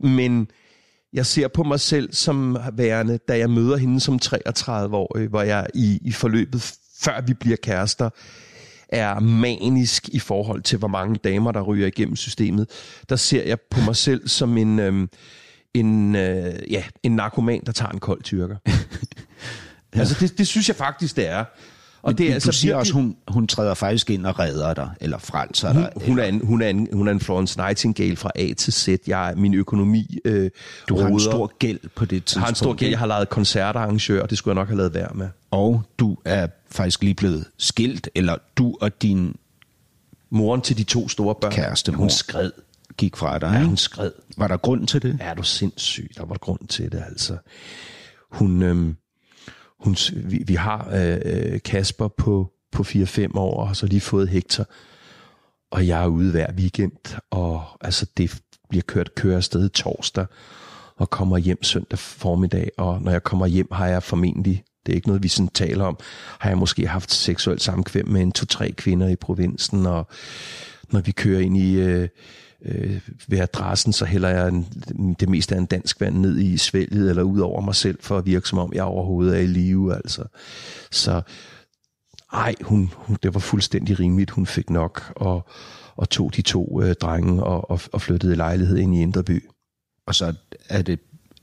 Men 0.00 0.48
jeg 1.12 1.26
ser 1.26 1.48
på 1.48 1.62
mig 1.62 1.80
selv 1.80 2.12
som 2.12 2.58
værende, 2.72 3.18
da 3.28 3.38
jeg 3.38 3.50
møder 3.50 3.76
hende 3.76 4.00
som 4.00 4.18
33-årig, 4.24 5.28
hvor 5.28 5.42
jeg 5.42 5.66
i, 5.74 5.98
i 6.02 6.12
forløbet, 6.12 6.74
før 7.00 7.20
vi 7.20 7.34
bliver 7.34 7.56
kærester, 7.56 8.10
er 8.88 9.20
manisk 9.20 10.08
i 10.08 10.18
forhold 10.18 10.62
til, 10.62 10.78
hvor 10.78 10.88
mange 10.88 11.16
damer, 11.24 11.52
der 11.52 11.60
ryger 11.60 11.86
igennem 11.86 12.16
systemet. 12.16 12.70
Der 13.08 13.16
ser 13.16 13.44
jeg 13.44 13.58
på 13.70 13.80
mig 13.80 13.96
selv 13.96 14.28
som 14.28 14.58
en, 14.58 14.78
øhm, 14.78 15.08
en, 15.74 16.16
øh, 16.16 16.54
ja, 16.70 16.84
en 17.02 17.16
narkoman, 17.16 17.62
der 17.66 17.72
tager 17.72 17.90
en 17.90 18.00
kold 18.00 18.22
tyrker. 18.22 18.56
ja. 19.94 20.00
Altså 20.00 20.16
det, 20.20 20.38
det 20.38 20.46
synes 20.46 20.68
jeg 20.68 20.76
faktisk, 20.76 21.16
det 21.16 21.28
er. 21.28 21.44
Og 22.02 22.18
det 22.18 22.24
er 22.24 22.28
Men 22.28 22.34
altså 22.34 22.50
du 22.50 22.56
siger 22.56 22.66
virkelig- 22.76 22.80
også, 22.80 22.92
hun, 22.92 23.16
hun 23.28 23.46
træder 23.46 23.74
faktisk 23.74 24.10
ind 24.10 24.26
og 24.26 24.38
redder 24.38 24.74
dig, 24.74 24.90
eller 25.00 25.18
frelser 25.18 25.72
dig. 25.72 25.90
hun 26.06 26.18
er, 26.18 26.24
en, 26.24 26.40
hun, 26.46 26.62
er 26.62 26.68
en, 26.68 26.88
hun 26.92 27.08
er 27.08 27.12
en 27.12 27.20
Florence 27.20 27.58
Nightingale 27.58 28.16
fra 28.16 28.30
A 28.34 28.52
til 28.52 28.72
Z. 28.72 28.88
Jeg, 29.06 29.34
min 29.36 29.54
økonomi 29.54 30.18
øh, 30.24 30.50
Du 30.88 30.98
har 30.98 31.06
en 31.06 31.12
roder. 31.12 31.24
stor 31.24 31.52
gæld 31.58 31.80
på 31.94 32.04
det 32.04 32.24
tidspunkt. 32.24 32.34
jeg 32.36 32.42
har 32.42 32.48
en 32.48 32.54
stor 32.54 32.72
gæld. 32.74 32.90
Jeg 32.90 32.98
har 32.98 33.06
lavet 33.06 33.28
koncertarrangør, 33.28 34.22
og 34.22 34.30
det 34.30 34.38
skulle 34.38 34.52
jeg 34.52 34.60
nok 34.62 34.68
have 34.68 34.76
lavet 34.76 34.94
være 34.94 35.08
med. 35.14 35.28
Og 35.50 35.82
du 35.98 36.16
er 36.24 36.46
faktisk 36.70 37.02
lige 37.02 37.14
blevet 37.14 37.44
skilt, 37.58 38.08
eller 38.14 38.36
du 38.56 38.76
og 38.80 39.02
din 39.02 39.36
Moren 40.30 40.60
til 40.60 40.78
de 40.78 40.82
to 40.84 41.08
store 41.08 41.34
børn. 41.34 41.52
Kæreste. 41.52 41.92
Hun 41.92 42.10
skred. 42.10 42.50
gik 42.96 43.16
fra 43.16 43.38
dig. 43.38 43.52
Ja, 43.58 43.64
hun 43.64 43.76
skred. 43.76 44.10
Var 44.36 44.48
der 44.48 44.56
grund 44.56 44.86
til 44.86 45.02
det? 45.02 45.16
Er 45.20 45.34
du 45.34 45.42
sindssyg? 45.42 46.10
Der 46.16 46.24
var 46.26 46.38
grund 46.38 46.68
til 46.68 46.92
det, 46.92 47.02
altså. 47.08 47.36
Hun, 48.32 48.62
øhm, 48.62 48.96
hun, 49.84 49.96
vi, 50.14 50.42
vi 50.46 50.54
har 50.54 50.88
øh, 50.92 51.60
Kasper 51.64 52.08
på, 52.08 52.50
på 52.72 52.82
4-5 52.82 53.38
år, 53.38 53.60
og 53.60 53.66
har 53.66 53.74
så 53.74 53.86
lige 53.86 54.00
fået 54.00 54.28
Hector. 54.28 54.66
Og 55.70 55.86
jeg 55.86 56.02
er 56.02 56.06
ude 56.06 56.30
hver 56.30 56.52
weekend, 56.52 57.16
og 57.30 57.64
altså, 57.80 58.06
det 58.16 58.42
bliver 58.68 58.82
kørt 58.82 59.14
kører 59.14 59.36
afsted 59.36 59.68
torsdag, 59.68 60.26
og 60.96 61.10
kommer 61.10 61.38
hjem 61.38 61.62
søndag 61.62 61.98
formiddag. 61.98 62.70
Og 62.76 63.02
når 63.02 63.12
jeg 63.12 63.22
kommer 63.22 63.46
hjem, 63.46 63.68
har 63.72 63.86
jeg 63.86 64.02
formentlig, 64.02 64.64
det 64.86 64.92
er 64.92 64.96
ikke 64.96 65.08
noget, 65.08 65.22
vi 65.22 65.28
sådan 65.28 65.48
taler 65.48 65.84
om, 65.84 65.98
har 66.38 66.50
jeg 66.50 66.58
måske 66.58 66.86
haft 66.86 67.12
seksuelt 67.12 67.62
samkvem 67.62 68.08
med 68.08 68.22
en 68.22 68.32
to-tre 68.32 68.72
kvinder 68.72 69.08
i 69.08 69.16
provinsen, 69.16 69.86
og 69.86 70.06
når 70.92 71.00
vi 71.00 71.12
kører 71.12 71.40
ind 71.40 71.56
i 71.56 71.74
øh, 71.74 72.08
øh, 72.64 73.00
ved 73.28 73.38
adressen, 73.38 73.92
så 73.92 74.04
hælder 74.04 74.28
jeg 74.28 74.48
en, 74.48 74.66
det 75.20 75.28
meste 75.28 75.54
af 75.54 75.58
en 75.58 75.66
dansk 75.66 76.00
vand 76.00 76.16
ned 76.16 76.38
i 76.38 76.56
svælget 76.56 77.10
eller 77.10 77.22
ud 77.22 77.40
over 77.40 77.60
mig 77.60 77.74
selv, 77.74 77.98
for 78.00 78.18
at 78.18 78.26
virke 78.26 78.48
som 78.48 78.58
om 78.58 78.72
jeg 78.72 78.84
overhovedet 78.84 79.36
er 79.36 79.40
i 79.40 79.46
live. 79.46 79.94
Altså. 79.94 80.24
Så 80.90 81.22
ej, 82.32 82.54
hun, 82.60 82.90
hun, 82.94 83.18
det 83.22 83.34
var 83.34 83.40
fuldstændig 83.40 84.00
rimeligt, 84.00 84.30
hun 84.30 84.46
fik 84.46 84.70
nok, 84.70 85.12
og, 85.16 85.48
og 85.96 86.10
tog 86.10 86.36
de 86.36 86.42
to 86.42 86.82
øh, 86.82 86.94
drenge 86.94 87.42
og, 87.42 87.70
og, 87.70 87.80
og 87.92 88.00
flyttede 88.00 88.36
lejlighed 88.36 88.78
ind 88.78 88.94
i 88.94 89.02
Indreby. 89.02 89.44
Og 90.06 90.14
så 90.14 90.34
er 90.68 90.82
det 90.82 90.98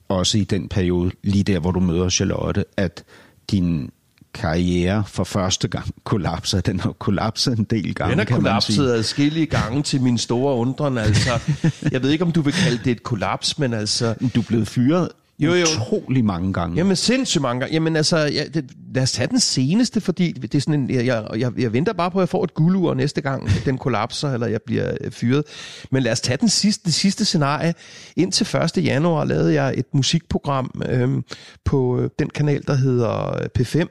også 0.08 0.38
i 0.38 0.44
den 0.44 0.70
periode, 0.70 1.12
lige 1.24 1.44
der, 1.44 1.60
hvor 1.60 1.72
du 1.72 1.80
møder 1.80 2.10
Charlotte, 2.10 2.66
at 2.78 3.04
din 3.52 3.92
karriere 4.34 5.04
for 5.08 5.24
første 5.24 5.68
gang 5.68 5.86
kollapser. 6.04 6.62
Den 6.62 6.80
har 6.80 6.92
kollapset 6.92 7.58
en 7.58 7.64
del 7.64 7.96
gange, 7.96 8.10
Den 8.10 8.18
man 8.18 8.26
kollapset 8.28 8.94
adskillige 8.94 9.46
gange 9.46 9.84
til 9.84 10.02
min 10.02 10.18
store 10.18 10.56
undren. 10.56 10.98
Altså, 10.98 11.40
jeg 11.92 12.04
ved 12.04 12.10
ikke, 12.10 12.24
om 12.24 12.32
du 12.32 12.42
vil 12.42 12.54
kalde 12.54 12.80
det 12.84 12.92
et 12.92 13.04
kollaps, 13.04 13.60
men 13.60 13.74
altså... 13.74 14.16
Du 14.36 14.40
er 14.40 14.46
blevet 14.48 14.68
fyret 14.68 15.10
Jo, 15.42 15.54
jo. 15.54 15.62
utrolig 15.62 16.26
mange 16.26 16.54
gange. 16.54 16.78
Jamen 16.78 16.96
sindssygt 16.96 17.42
mange 17.42 17.60
gange. 17.60 17.74
Jamen 17.74 17.96
altså, 17.96 18.18
ja, 18.18 18.44
det, 18.54 18.72
lad 18.94 19.04
os 19.04 19.12
tage 19.12 19.28
den 19.28 19.40
seneste, 19.40 20.02
fordi 20.02 20.32
det 20.32 20.56
er 20.56 20.60
sådan 20.60 20.80
en, 20.80 20.90
jeg, 20.90 21.06
jeg, 21.06 21.28
jeg, 21.38 21.52
jeg 21.58 21.74
venter 21.74 21.94
bare 21.94 22.12
på, 22.12 22.20
at 22.20 22.22
jeg 22.22 22.30
får 22.30 22.44
et 22.44 22.54
guldur 22.54 22.94
næste 22.94 23.22
gang, 23.22 23.50
den 23.66 23.78
kollapser, 23.78 24.34
eller 24.34 24.48
jeg 24.48 24.62
bliver 24.66 24.92
øh, 25.02 25.12
fyret. 25.12 25.44
Men 25.92 26.04
lad 26.04 26.12
os 26.12 26.22
tage 26.22 26.38
den 26.38 26.50
sidste, 26.50 26.86
det 26.86 26.94
sidste 26.94 27.26
scenarie. 27.26 27.74
Indtil 28.16 28.58
1. 28.78 28.86
januar 28.86 29.26
lavede 29.26 29.54
jeg 29.54 29.74
et 29.78 29.86
musikprogram 29.94 30.82
øhm, 30.90 31.24
på 31.66 32.00
øh, 32.00 32.10
den 32.20 32.30
kanal, 32.30 32.64
der 32.68 32.76
hedder 32.76 33.42
øh, 33.42 33.48
P5. 33.60 33.88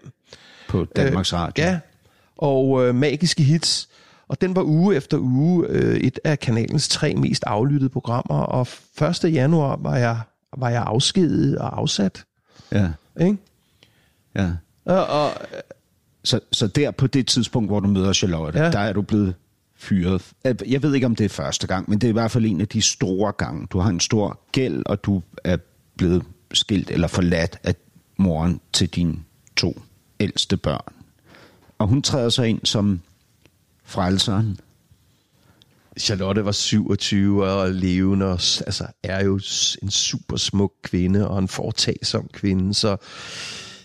På 0.70 0.84
Danmarks 0.96 1.32
Radio. 1.32 1.64
Ja, 1.64 1.78
og 2.36 2.86
øh, 2.86 2.94
Magiske 2.94 3.42
Hits. 3.42 3.88
Og 4.28 4.40
den 4.40 4.56
var 4.56 4.62
uge 4.62 4.96
efter 4.96 5.18
uge 5.18 5.66
øh, 5.68 5.96
et 5.96 6.18
af 6.24 6.38
kanalens 6.38 6.88
tre 6.88 7.14
mest 7.14 7.44
aflyttede 7.46 7.90
programmer. 7.90 8.34
Og 8.42 8.66
1. 9.24 9.24
januar 9.34 9.76
var 9.76 9.96
jeg 9.96 10.20
var 10.56 10.68
jeg 10.68 10.82
afskediget 10.86 11.58
og 11.58 11.78
afsat. 11.78 12.24
Ja, 12.72 12.88
Ikke? 13.20 13.36
ja. 14.36 14.50
Og, 14.84 15.06
og, 15.06 15.30
Så, 16.24 16.40
så 16.52 16.66
der 16.66 16.90
på 16.90 17.06
det 17.06 17.26
tidspunkt, 17.26 17.68
hvor 17.70 17.80
du 17.80 17.88
møder 17.88 18.12
Charlotte, 18.12 18.58
Ja. 18.58 18.64
ja. 18.64 18.70
der 18.70 18.78
er 18.78 18.92
du 18.92 19.02
blevet 19.02 19.34
fyret. 19.76 20.22
Jeg 20.44 20.82
ved 20.82 20.94
ikke, 20.94 21.06
om 21.06 21.16
det 21.16 21.24
er 21.24 21.28
første 21.28 21.66
gang, 21.66 21.90
men 21.90 21.98
det 21.98 22.06
er 22.06 22.10
i 22.10 22.12
hvert 22.12 22.30
fald 22.30 22.44
en 22.46 22.60
af 22.60 22.68
de 22.68 22.82
store 22.82 23.32
gange. 23.32 23.66
Du 23.66 23.78
har 23.78 23.90
en 23.90 24.00
stor 24.00 24.40
gæld, 24.52 24.82
og 24.86 25.04
du 25.04 25.22
er 25.44 25.56
blevet 25.96 26.22
skilt 26.52 26.90
eller 26.90 27.08
forladt 27.08 27.58
af 27.64 27.74
moren 28.16 28.60
til 28.72 28.88
dine 28.88 29.14
to 29.56 29.80
ældste 30.20 30.56
børn. 30.56 30.94
Og 31.78 31.86
hun 31.86 32.02
træder 32.02 32.28
sig 32.28 32.48
ind 32.48 32.60
som 32.64 33.00
frelseren. 33.84 34.58
Charlotte 35.98 36.44
var 36.44 36.52
27 36.52 37.46
og 37.46 37.70
levende 37.70 38.26
og 38.26 38.40
altså, 38.66 38.86
er 39.02 39.24
jo 39.24 39.40
en 39.82 39.90
super 39.90 40.36
smuk 40.36 40.72
kvinde 40.82 41.28
og 41.28 41.38
en 41.38 41.48
foretagsom 41.48 42.28
kvinde, 42.32 42.74
så 42.74 42.96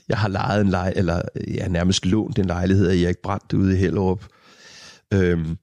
jeg 0.10 0.18
har 0.18 0.28
lejet 0.28 0.62
en 0.62 0.70
lej, 0.70 0.94
eller 0.96 1.22
jeg 1.48 1.70
nærmest 1.70 2.06
lånt 2.06 2.40
en 2.40 2.46
lejlighed 2.46 2.88
af 2.88 2.96
Erik 2.96 3.18
Brandt 3.18 3.54
ude 3.54 3.74
i 3.74 3.78
Hellerup. 3.78 4.26
Øhm, 5.14 5.58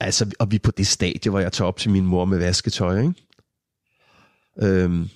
altså, 0.00 0.30
og 0.38 0.50
vi 0.50 0.56
er 0.56 0.60
på 0.60 0.70
det 0.70 0.86
stadie, 0.86 1.30
hvor 1.30 1.40
jeg 1.40 1.52
tager 1.52 1.68
op 1.68 1.76
til 1.76 1.90
min 1.90 2.06
mor 2.06 2.24
med 2.24 2.38
vasketøj, 2.38 3.00
ikke? 3.00 3.14
Øhm, 4.62 5.08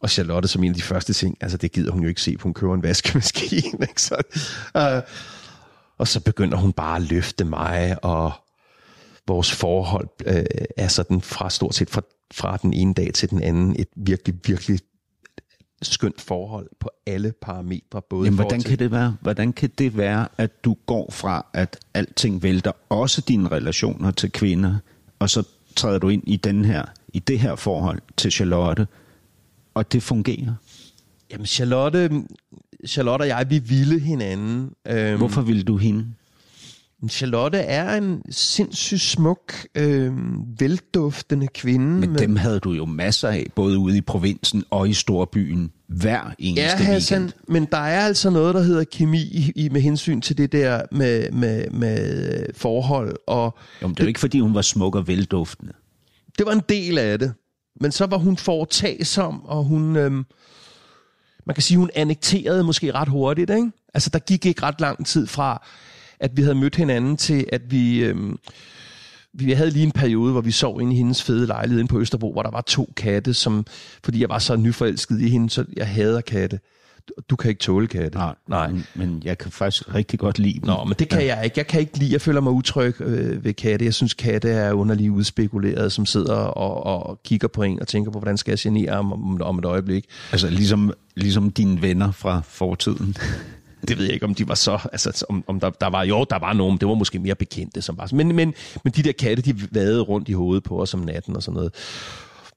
og 0.00 0.10
Charlotte 0.10 0.48
som 0.48 0.64
en 0.64 0.70
af 0.70 0.76
de 0.76 0.82
første 0.82 1.12
ting, 1.12 1.36
altså 1.40 1.56
det 1.56 1.72
gider 1.72 1.92
hun 1.92 2.02
jo 2.02 2.08
ikke 2.08 2.22
se, 2.22 2.36
for 2.38 2.42
hun 2.42 2.54
køber 2.54 2.74
en 2.74 2.82
vaskemaskine, 2.82 3.78
ikke? 3.88 4.02
Så, 4.02 4.22
øh, 4.76 5.02
og 5.98 6.08
så 6.08 6.20
begynder 6.20 6.58
hun 6.58 6.72
bare 6.72 6.96
at 6.96 7.02
løfte 7.02 7.44
mig, 7.44 8.04
og 8.04 8.32
vores 9.26 9.52
forhold 9.52 10.08
øh, 10.26 10.44
er 10.76 10.88
sådan 10.88 11.20
fra 11.20 11.50
stort 11.50 11.74
set 11.74 11.90
fra, 11.90 12.02
fra 12.34 12.56
den 12.56 12.72
ene 12.72 12.94
dag 12.94 13.14
til 13.14 13.30
den 13.30 13.42
anden 13.42 13.76
et 13.78 13.88
virkelig, 13.96 14.34
virkelig 14.46 14.78
skønt 15.82 16.20
forhold 16.20 16.68
på 16.80 16.90
alle 17.06 17.32
parametre. 17.42 18.02
Både 18.10 18.24
Jamen, 18.24 18.36
hvordan 18.36 18.62
kan 18.62 18.78
det 18.78 18.90
være? 18.90 19.16
Hvordan 19.20 19.52
kan 19.52 19.70
det 19.78 19.96
være, 19.96 20.28
at 20.38 20.64
du 20.64 20.76
går 20.86 21.10
fra, 21.10 21.46
at 21.54 21.78
alting 21.94 22.42
vælter, 22.42 22.72
også 22.88 23.20
dine 23.20 23.48
relationer 23.48 24.10
til 24.10 24.32
kvinder, 24.32 24.76
og 25.18 25.30
så 25.30 25.42
træder 25.76 25.98
du 25.98 26.08
ind 26.08 26.22
i 26.26 26.36
den 26.36 26.64
her, 26.64 26.84
i 27.12 27.18
det 27.18 27.38
her 27.38 27.54
forhold 27.54 28.00
til 28.16 28.32
Charlotte, 28.32 28.86
og 29.74 29.92
det 29.92 30.02
fungerer? 30.02 30.54
Jamen 31.32 31.46
Charlotte, 31.46 32.10
Charlotte 32.86 33.22
og 33.22 33.28
jeg, 33.28 33.46
vi 33.50 33.58
ville 33.58 33.98
hinanden. 34.00 34.70
Øhm, 34.88 35.18
Hvorfor 35.18 35.40
ville 35.42 35.62
du 35.62 35.76
hende? 35.76 36.06
Charlotte 37.08 37.58
er 37.58 37.94
en 37.96 38.22
sindssygt 38.30 39.00
smuk, 39.00 39.52
øhm, 39.74 40.42
velduftende 40.58 41.46
kvinde. 41.46 41.86
Men 42.08 42.18
dem 42.18 42.36
havde 42.36 42.60
du 42.60 42.72
jo 42.72 42.84
masser 42.84 43.28
af, 43.28 43.46
både 43.54 43.78
ude 43.78 43.96
i 43.96 44.00
provinsen 44.00 44.64
og 44.70 44.88
i 44.88 44.92
storbyen, 44.92 45.70
hver 45.88 46.34
eneste 46.38 46.62
Ja, 46.62 46.76
Hassan, 46.76 47.22
weekend. 47.22 47.40
men 47.48 47.64
der 47.64 47.78
er 47.78 48.00
altså 48.00 48.30
noget, 48.30 48.54
der 48.54 48.62
hedder 48.62 48.84
kemi 48.84 49.18
i, 49.20 49.52
i, 49.56 49.68
med 49.68 49.80
hensyn 49.80 50.20
til 50.20 50.38
det 50.38 50.52
der 50.52 50.82
med, 50.92 51.30
med, 51.32 51.70
med 51.70 52.32
øh, 52.40 52.46
forhold. 52.56 53.16
Og 53.26 53.58
Jo, 53.82 53.86
men 53.86 53.94
det 53.94 54.00
er 54.00 54.04
jo 54.04 54.08
ikke, 54.08 54.20
fordi 54.20 54.40
hun 54.40 54.54
var 54.54 54.62
smuk 54.62 54.94
og 54.94 55.06
velduftende. 55.08 55.72
det 56.38 56.46
var 56.46 56.52
en 56.52 56.62
del 56.68 56.98
af 56.98 57.18
det. 57.18 57.32
Men 57.80 57.92
så 57.92 58.06
var 58.06 58.16
hun 58.16 58.36
foretagsom, 58.36 59.44
og 59.44 59.64
hun... 59.64 59.96
Øhm, 59.96 60.26
man 61.46 61.54
kan 61.54 61.62
sige, 61.62 61.78
hun 61.78 61.90
annekterede 61.94 62.64
måske 62.64 62.92
ret 62.92 63.08
hurtigt, 63.08 63.50
ikke? 63.50 63.70
Altså, 63.94 64.10
der 64.10 64.18
gik 64.18 64.46
ikke 64.46 64.62
ret 64.62 64.80
lang 64.80 65.06
tid 65.06 65.26
fra, 65.26 65.66
at 66.20 66.36
vi 66.36 66.42
havde 66.42 66.54
mødt 66.54 66.76
hinanden 66.76 67.16
til, 67.16 67.46
at 67.52 67.70
vi... 67.70 68.04
Øhm, 68.04 68.38
vi 69.32 69.52
havde 69.52 69.70
lige 69.70 69.82
en 69.82 69.92
periode, 69.92 70.32
hvor 70.32 70.40
vi 70.40 70.50
sov 70.50 70.80
inde 70.80 70.92
i 70.92 70.96
hendes 70.96 71.22
fede 71.22 71.46
lejlighed 71.46 71.80
inde 71.80 71.90
på 71.90 72.00
Østerbro, 72.00 72.32
hvor 72.32 72.42
der 72.42 72.50
var 72.50 72.60
to 72.60 72.92
katte, 72.96 73.34
som, 73.34 73.66
fordi 74.04 74.20
jeg 74.20 74.28
var 74.28 74.38
så 74.38 74.56
nyforelsket 74.56 75.20
i 75.20 75.28
hende, 75.28 75.50
så 75.50 75.64
jeg 75.76 75.88
hader 75.88 76.20
katte. 76.20 76.60
Du, 77.30 77.36
kan 77.36 77.48
ikke 77.48 77.58
tåle 77.58 77.86
katte. 77.86 78.18
Nej. 78.48 78.70
Men, 78.70 78.86
men 78.94 79.22
jeg 79.24 79.38
kan 79.38 79.50
faktisk 79.50 79.94
rigtig 79.94 80.18
godt 80.18 80.38
lide 80.38 80.60
dem. 80.60 80.66
Nå, 80.66 80.84
men 80.84 80.94
det 80.98 81.08
kan 81.08 81.20
ja. 81.20 81.36
jeg 81.36 81.44
ikke. 81.44 81.54
Jeg 81.58 81.66
kan 81.66 81.80
ikke 81.80 81.98
lide, 81.98 82.12
jeg 82.12 82.20
føler 82.20 82.40
mig 82.40 82.52
utryg 82.52 83.00
øh, 83.00 83.44
ved 83.44 83.54
katte. 83.54 83.84
Jeg 83.84 83.94
synes, 83.94 84.14
katte 84.14 84.50
er 84.50 84.72
underligt 84.72 85.10
udspekuleret, 85.10 85.92
som 85.92 86.06
sidder 86.06 86.34
og, 86.34 87.06
og 87.06 87.20
kigger 87.24 87.48
på 87.48 87.62
en 87.62 87.80
og 87.80 87.88
tænker 87.88 88.10
på, 88.10 88.18
hvordan 88.18 88.36
skal 88.36 88.52
jeg 88.52 88.58
genere 88.58 88.94
ham 88.94 89.12
om, 89.12 89.42
om 89.42 89.58
et 89.58 89.64
øjeblik. 89.64 90.04
Altså 90.32 90.50
ligesom, 90.50 90.92
ligesom 91.16 91.50
dine 91.50 91.82
venner 91.82 92.12
fra 92.12 92.42
fortiden. 92.44 93.16
Det 93.88 93.98
ved 93.98 94.04
jeg 94.04 94.14
ikke, 94.14 94.26
om 94.26 94.34
de 94.34 94.48
var 94.48 94.54
så... 94.54 94.78
Altså, 94.92 95.24
om, 95.28 95.44
om 95.46 95.60
der, 95.60 95.70
der 95.70 95.86
var, 95.86 96.04
jo, 96.04 96.26
der 96.30 96.38
var 96.38 96.52
nogen, 96.52 96.78
det 96.78 96.88
var 96.88 96.94
måske 96.94 97.18
mere 97.18 97.34
bekendte. 97.34 97.82
Som 97.82 97.96
bare, 97.96 98.08
men, 98.12 98.36
men, 98.36 98.54
men 98.84 98.92
de 98.92 99.02
der 99.02 99.12
katte, 99.12 99.42
de 99.42 99.54
vadede 99.70 100.00
rundt 100.00 100.28
i 100.28 100.32
hovedet 100.32 100.64
på 100.64 100.82
os 100.82 100.94
om 100.94 101.00
natten 101.00 101.36
og 101.36 101.42
sådan 101.42 101.56
noget. 101.56 101.72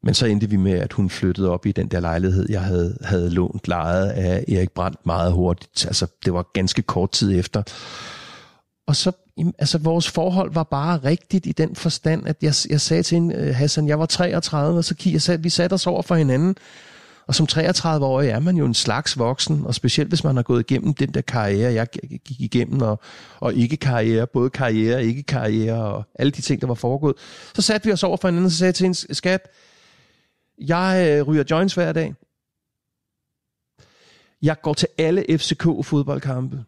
Men 0.04 0.14
så 0.14 0.26
endte 0.26 0.50
vi 0.50 0.56
med, 0.56 0.72
at 0.72 0.94
hun 0.94 1.10
flyttede 1.10 1.50
op 1.50 1.66
i 1.66 1.72
den 1.72 1.88
der 1.88 2.00
lejlighed, 2.00 2.46
jeg 2.50 2.62
havde, 2.62 2.98
havde 3.02 3.30
lånt 3.30 3.68
lejet 3.68 4.10
af 4.10 4.46
Erik 4.48 4.72
Brandt 4.72 5.06
meget 5.06 5.34
hurtigt. 5.34 5.86
Altså, 5.86 6.08
det 6.26 6.34
var 6.34 6.46
ganske 6.54 6.82
kort 6.82 7.12
tid 7.12 7.40
efter. 7.40 7.64
Og 8.88 8.96
så, 8.96 9.12
altså, 9.60 9.78
vores 9.78 10.10
forhold 10.10 10.54
var 10.54 10.64
bare 10.64 10.98
rigtigt 10.98 11.46
i 11.46 11.52
den 11.52 11.76
forstand, 11.76 12.28
at 12.28 12.38
jeg, 12.42 12.54
jeg 12.70 12.82
sagde 12.82 13.04
til 13.04 13.16
hende, 13.16 13.36
øh, 13.36 13.56
Hassan, 13.56 13.88
jeg 13.88 14.00
var 14.00 14.06
33, 14.06 14.78
og 14.78 14.84
så 14.84 14.96
jeg, 15.06 15.22
sagde, 15.22 15.44
vi 15.44 15.50
satte 15.50 15.74
os 15.74 15.88
over 15.88 16.02
for 16.02 16.16
hinanden, 16.16 16.56
og 17.28 17.36
som 17.36 17.48
33-årig 17.52 18.30
er 18.30 18.40
man 18.40 18.58
jo 18.58 18.66
en 18.66 18.74
slags 18.74 19.20
voksen, 19.20 19.66
og 19.66 19.76
specielt 19.76 20.10
hvis 20.10 20.24
man 20.24 20.36
har 20.36 20.44
gået 20.44 20.72
igennem 20.72 20.94
den 20.94 21.10
der 21.14 21.22
karriere, 21.22 21.74
jeg 21.74 21.88
gik 22.26 22.42
igennem, 22.42 22.82
og, 22.82 23.00
og 23.40 23.54
ikke 23.54 23.78
karriere, 23.78 24.28
både 24.28 24.50
karriere 24.50 24.96
og 24.96 25.04
ikke 25.04 25.24
karriere, 25.24 25.84
og 25.84 26.04
alle 26.16 26.32
de 26.32 26.42
ting, 26.42 26.62
der 26.62 26.68
var 26.68 26.74
foregået. 26.74 27.16
Så 27.56 27.62
satte 27.62 27.86
vi 27.86 27.94
os 27.94 28.04
over 28.04 28.18
for 28.18 28.28
hinanden, 28.28 28.46
og 28.46 28.52
så 28.52 28.58
sagde 28.58 28.68
jeg 28.68 28.76
til 28.76 28.84
hende, 28.84 29.16
skat, 29.16 29.48
jeg 30.58 31.18
øh, 31.20 31.28
ryger 31.28 31.44
joints 31.52 31.74
hver 31.74 31.94
dag. 31.94 32.14
Jeg 34.42 34.62
går 34.62 34.74
til 34.74 34.88
alle 34.98 35.26
FCK-fodboldkampe. 35.38 36.64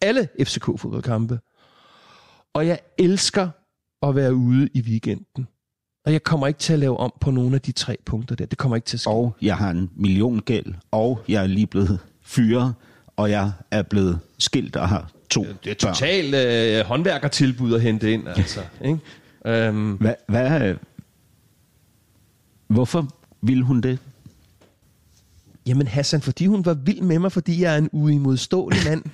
Alle 0.00 0.28
FCK-fodboldkampe. 0.40 1.38
Og 2.54 2.66
jeg 2.66 2.78
elsker 2.98 3.48
at 4.02 4.14
være 4.16 4.34
ude 4.34 4.68
i 4.74 4.80
weekenden. 4.80 5.48
Og 6.04 6.12
jeg 6.12 6.22
kommer 6.22 6.46
ikke 6.46 6.60
til 6.60 6.72
at 6.72 6.78
lave 6.78 6.96
om 6.96 7.12
på 7.20 7.30
nogle 7.30 7.54
af 7.54 7.60
de 7.60 7.72
tre 7.72 7.96
punkter 8.06 8.34
der. 8.36 8.46
Det 8.46 8.58
kommer 8.58 8.76
ikke 8.76 8.86
til 8.86 8.96
at 8.96 9.00
ske. 9.00 9.10
Og 9.10 9.36
jeg 9.42 9.56
har 9.56 9.70
en 9.70 9.90
million 9.96 10.38
gæld, 10.40 10.74
og 10.90 11.20
jeg 11.28 11.42
er 11.42 11.46
lige 11.46 11.66
blevet 11.66 11.98
fyret, 12.22 12.74
og 13.16 13.30
jeg 13.30 13.52
er 13.70 13.82
blevet 13.82 14.20
skilt 14.38 14.76
og 14.76 14.88
har 14.88 15.10
to 15.30 15.46
det 15.64 15.70
er 15.70 15.74
totalt 15.74 16.34
øh, 16.34 16.84
håndværkertilbud 16.84 17.74
at 17.74 17.80
hente 17.80 18.12
ind, 18.12 18.28
altså. 18.28 18.60
ikke? 18.84 18.98
Øhm, 19.46 19.92
Hvad, 19.96 20.14
hvad, 20.28 20.74
hvorfor 22.72 23.08
ville 23.40 23.64
hun 23.64 23.80
det? 23.80 23.98
jamen 25.66 25.86
Hassan, 25.86 26.20
fordi 26.20 26.46
hun 26.46 26.64
var 26.64 26.74
vild 26.74 27.00
med 27.00 27.18
mig, 27.18 27.32
fordi 27.32 27.62
jeg 27.62 27.74
er 27.74 27.78
en 27.78 27.88
uimodståelig 27.92 28.80
mand. 28.84 29.04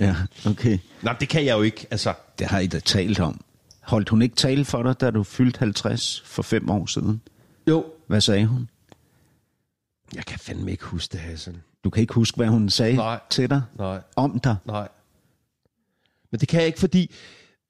Ja, 0.00 0.16
okay. 0.46 0.78
Nej, 1.02 1.16
det 1.20 1.28
kan 1.28 1.44
jeg 1.44 1.56
jo 1.56 1.62
ikke, 1.62 1.86
altså. 1.90 2.14
Det 2.38 2.46
har 2.46 2.58
I 2.58 2.66
da 2.66 2.78
talt 2.78 3.20
om. 3.20 3.40
Holdt 3.80 4.08
hun 4.08 4.22
ikke 4.22 4.36
tale 4.36 4.64
for 4.64 4.82
dig, 4.82 5.00
da 5.00 5.10
du 5.10 5.22
fyldte 5.22 5.58
50 5.58 6.22
for 6.26 6.42
fem 6.42 6.70
år 6.70 6.86
siden? 6.86 7.20
Jo. 7.68 7.84
Hvad 8.06 8.20
sagde 8.20 8.46
hun? 8.46 8.68
Jeg 10.14 10.24
kan 10.24 10.38
fandme 10.38 10.70
ikke 10.70 10.84
huske 10.84 11.12
det, 11.12 11.20
Hassan. 11.20 11.56
Du 11.84 11.90
kan 11.90 12.00
ikke 12.00 12.14
huske, 12.14 12.36
hvad 12.36 12.46
hun 12.46 12.70
sagde 12.70 12.96
Nej. 12.96 13.20
til 13.30 13.50
dig? 13.50 13.62
Nej. 13.78 14.00
Om 14.16 14.40
dig? 14.40 14.56
Nej. 14.64 14.88
Men 16.30 16.40
det 16.40 16.48
kan 16.48 16.60
jeg 16.60 16.66
ikke, 16.66 16.80
fordi... 16.80 17.14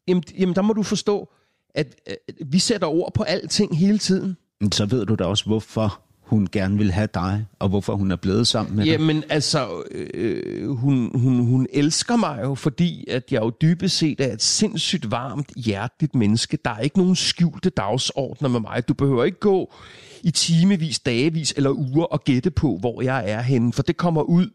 Jamen, 0.08 0.22
jamen 0.38 0.54
der 0.54 0.62
må 0.62 0.72
du 0.72 0.82
forstå, 0.82 1.28
at 1.74 1.94
øh, 2.06 2.14
vi 2.46 2.58
sætter 2.58 2.86
ord 2.86 3.14
på 3.14 3.22
alting 3.22 3.78
hele 3.78 3.98
tiden. 3.98 4.36
Så 4.72 4.86
ved 4.86 5.06
du 5.06 5.14
da 5.14 5.24
også, 5.24 5.44
hvorfor 5.44 6.00
hun 6.28 6.48
gerne 6.52 6.78
vil 6.78 6.92
have 6.92 7.09
dig, 7.14 7.46
og 7.59 7.68
hvorfor 7.68 7.94
hun 7.94 8.11
er 8.11 8.16
blevet 8.16 8.46
sammen 8.46 8.76
med 8.76 8.84
dig. 8.84 8.90
Jamen 8.90 9.24
altså, 9.28 9.82
øh, 9.90 10.70
hun, 10.70 11.11
hun, 11.14 11.46
hun 11.46 11.66
elsker 11.72 12.16
mig 12.16 12.40
jo, 12.42 12.54
fordi 12.54 13.04
at 13.11 13.32
jeg 13.32 13.42
jo 13.42 13.52
dybest 13.62 13.96
set 13.96 14.20
er 14.20 14.32
et 14.32 14.42
sindssygt 14.42 15.11
varmt, 15.11 15.52
hjerteligt 15.56 16.14
menneske. 16.14 16.59
Der 16.64 16.70
er 16.70 16.78
ikke 16.78 16.98
nogen 16.98 17.16
skjulte 17.16 17.70
dagsordner 17.70 18.48
med 18.48 18.61
mig. 18.61 18.88
Du 18.88 18.94
behøver 18.94 19.24
ikke 19.24 19.40
gå 19.40 19.74
i 20.22 20.30
timevis, 20.30 21.00
dagevis 21.00 21.54
eller 21.56 21.70
uger 21.70 22.04
og 22.04 22.24
gætte 22.24 22.50
på, 22.50 22.76
hvor 22.80 23.02
jeg 23.02 23.30
er 23.30 23.42
henne, 23.42 23.72
for 23.72 23.82
det 23.82 23.96
kommer 23.96 24.22
ud 24.22 24.50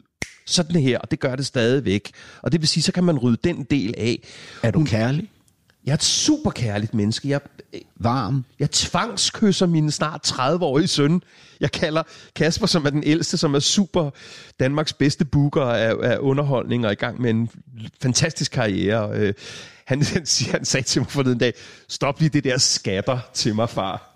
sådan 0.46 0.82
her, 0.82 1.00
og 1.00 1.12
det 1.12 1.20
gør 1.20 1.36
det 1.36 1.46
stadigvæk. 1.46 2.12
Og 2.42 2.52
det 2.52 2.62
vil 2.62 2.68
sige, 2.68 2.84
så 2.84 2.92
kan 2.92 3.04
man 3.04 3.18
rydde 3.18 3.38
den 3.44 3.64
del 3.64 3.94
af. 3.98 4.24
Er 4.64 4.72
du 4.72 4.86
kærlig? 4.86 5.30
Jeg 5.86 5.92
er 5.92 5.96
et 5.96 6.04
super 6.04 6.52
kærligt 6.52 6.94
menneske. 6.94 7.30
Jeg, 7.30 7.42
Varm? 7.96 8.46
jeg 8.60 8.72
tvangskysser 8.72 9.66
min 9.66 9.92
snart 9.92 10.32
30-årige 10.32 10.88
søn. 10.88 11.22
Jeg 11.60 11.72
kalder 11.72 12.04
Kasper, 12.36 12.68
som 12.68 12.86
er 12.86 12.90
den 12.90 13.04
ældste, 13.06 13.38
som 13.38 13.56
er 13.56 13.60
super 13.60 14.10
Danmarks 14.60 14.94
bedste 14.94 15.26
booker 15.26 15.64
af, 15.64 15.96
af 16.04 16.18
underholdning 16.20 16.86
og 16.86 16.88
er 16.88 16.92
i 16.92 16.96
gang 16.96 17.22
med 17.22 17.30
en 17.30 17.50
fantastisk 18.02 18.52
karriere. 18.52 19.10
Øh, 19.14 19.34
han, 19.86 20.02
han, 20.14 20.26
siger, 20.26 20.52
han 20.52 20.66
sagde 20.66 20.88
til 20.88 21.02
mig 21.02 21.12
forleden 21.12 21.38
dag, 21.38 21.54
stop 21.88 22.20
lige 22.20 22.30
det 22.30 22.44
der 22.44 22.58
skatter 22.58 23.20
til 23.34 23.56
mig, 23.56 23.70
far. 23.70 24.10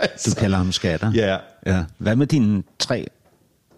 Du 0.26 0.30
kalder 0.38 0.58
ham 0.58 0.72
skatter? 0.72 1.12
Ja. 1.14 1.38
ja. 1.66 1.84
Hvad 1.98 2.16
med 2.16 2.26
dine 2.26 2.62
tre 2.78 3.06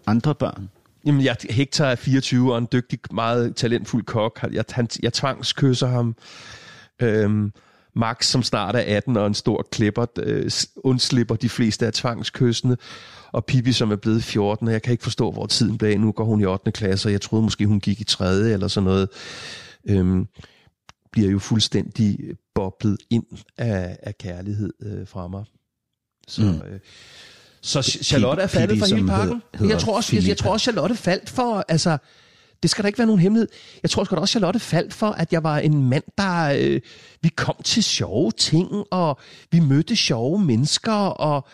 andre 0.07 0.35
børn? 0.35 0.69
Jamen, 1.05 1.23
jeg, 1.23 1.35
Hector 1.49 1.85
er 1.85 1.95
24 1.95 2.53
og 2.53 2.57
en 2.57 2.67
dygtig, 2.71 2.99
meget 3.11 3.55
talentfuld 3.55 4.05
kok. 4.05 4.39
Jeg, 4.51 4.63
han, 4.71 4.87
jeg 5.03 5.13
tvangskysser 5.13 5.87
ham. 5.87 6.15
Øhm, 7.01 7.53
Max, 7.95 8.25
som 8.25 8.43
snart 8.43 8.75
er 8.75 8.97
18 8.97 9.17
og 9.17 9.27
en 9.27 9.33
stor 9.33 9.67
klipper, 9.71 10.05
øh, 10.19 10.51
undslipper 10.75 11.35
de 11.35 11.49
fleste 11.49 11.85
af 11.85 11.93
tvangskystene. 11.93 12.77
Og 13.31 13.45
Pippi, 13.45 13.71
som 13.71 13.91
er 13.91 13.95
blevet 13.95 14.23
14, 14.23 14.67
og 14.67 14.73
jeg 14.73 14.81
kan 14.81 14.91
ikke 14.91 15.03
forstå, 15.03 15.31
hvor 15.31 15.45
tiden 15.45 15.77
blev 15.77 15.97
Nu 15.99 16.11
går 16.11 16.23
hun 16.23 16.41
i 16.41 16.45
8. 16.45 16.71
klasse, 16.71 17.07
og 17.07 17.11
jeg 17.11 17.21
troede 17.21 17.43
måske, 17.43 17.65
hun 17.65 17.79
gik 17.79 18.01
i 18.01 18.03
3. 18.03 18.25
eller 18.35 18.67
sådan 18.67 18.85
noget. 18.85 19.09
Øhm, 19.89 20.27
bliver 21.11 21.29
jo 21.31 21.39
fuldstændig 21.39 22.19
boblet 22.55 22.97
ind 23.09 23.25
af, 23.57 23.97
af 24.03 24.17
kærlighed 24.17 24.73
øh, 24.81 25.07
fra 25.07 25.27
mig. 25.27 25.43
Så, 26.27 26.41
mm. 26.41 26.47
øh, 26.47 26.79
så 27.61 27.81
Charlotte 27.81 28.43
er 28.43 28.47
faldet 28.47 28.69
Pippi, 28.69 28.79
for 28.89 28.95
hele 28.95 29.07
pakken. 29.07 29.41
hedder- 29.53 29.73
jeg, 29.73 29.81
tror 29.81 29.95
også, 29.95 30.15
jeg, 30.15 30.27
jeg 30.27 30.37
tror 30.37 30.51
også, 30.51 30.63
Charlotte 30.63 30.95
faldt 30.95 31.29
for, 31.29 31.65
altså, 31.67 31.97
det 32.63 32.69
skal 32.71 32.83
der 32.83 32.87
ikke 32.87 32.97
være 32.99 33.07
nogen 33.07 33.21
hemmelighed. 33.21 33.47
Jeg 33.83 33.89
tror 33.89 34.03
sgu 34.03 34.15
da 34.15 34.21
også, 34.21 34.31
Charlotte 34.31 34.59
faldt 34.59 34.93
for, 34.93 35.07
at 35.07 35.33
jeg 35.33 35.43
var 35.43 35.57
en 35.57 35.89
mand, 35.89 36.03
der... 36.17 36.53
Øh, 36.59 36.81
vi 37.21 37.29
kom 37.29 37.55
til 37.63 37.83
sjove 37.83 38.31
ting, 38.31 38.67
og 38.91 39.19
vi 39.51 39.59
mødte 39.59 39.95
sjove 39.95 40.39
mennesker, 40.39 40.91
og... 40.93 41.47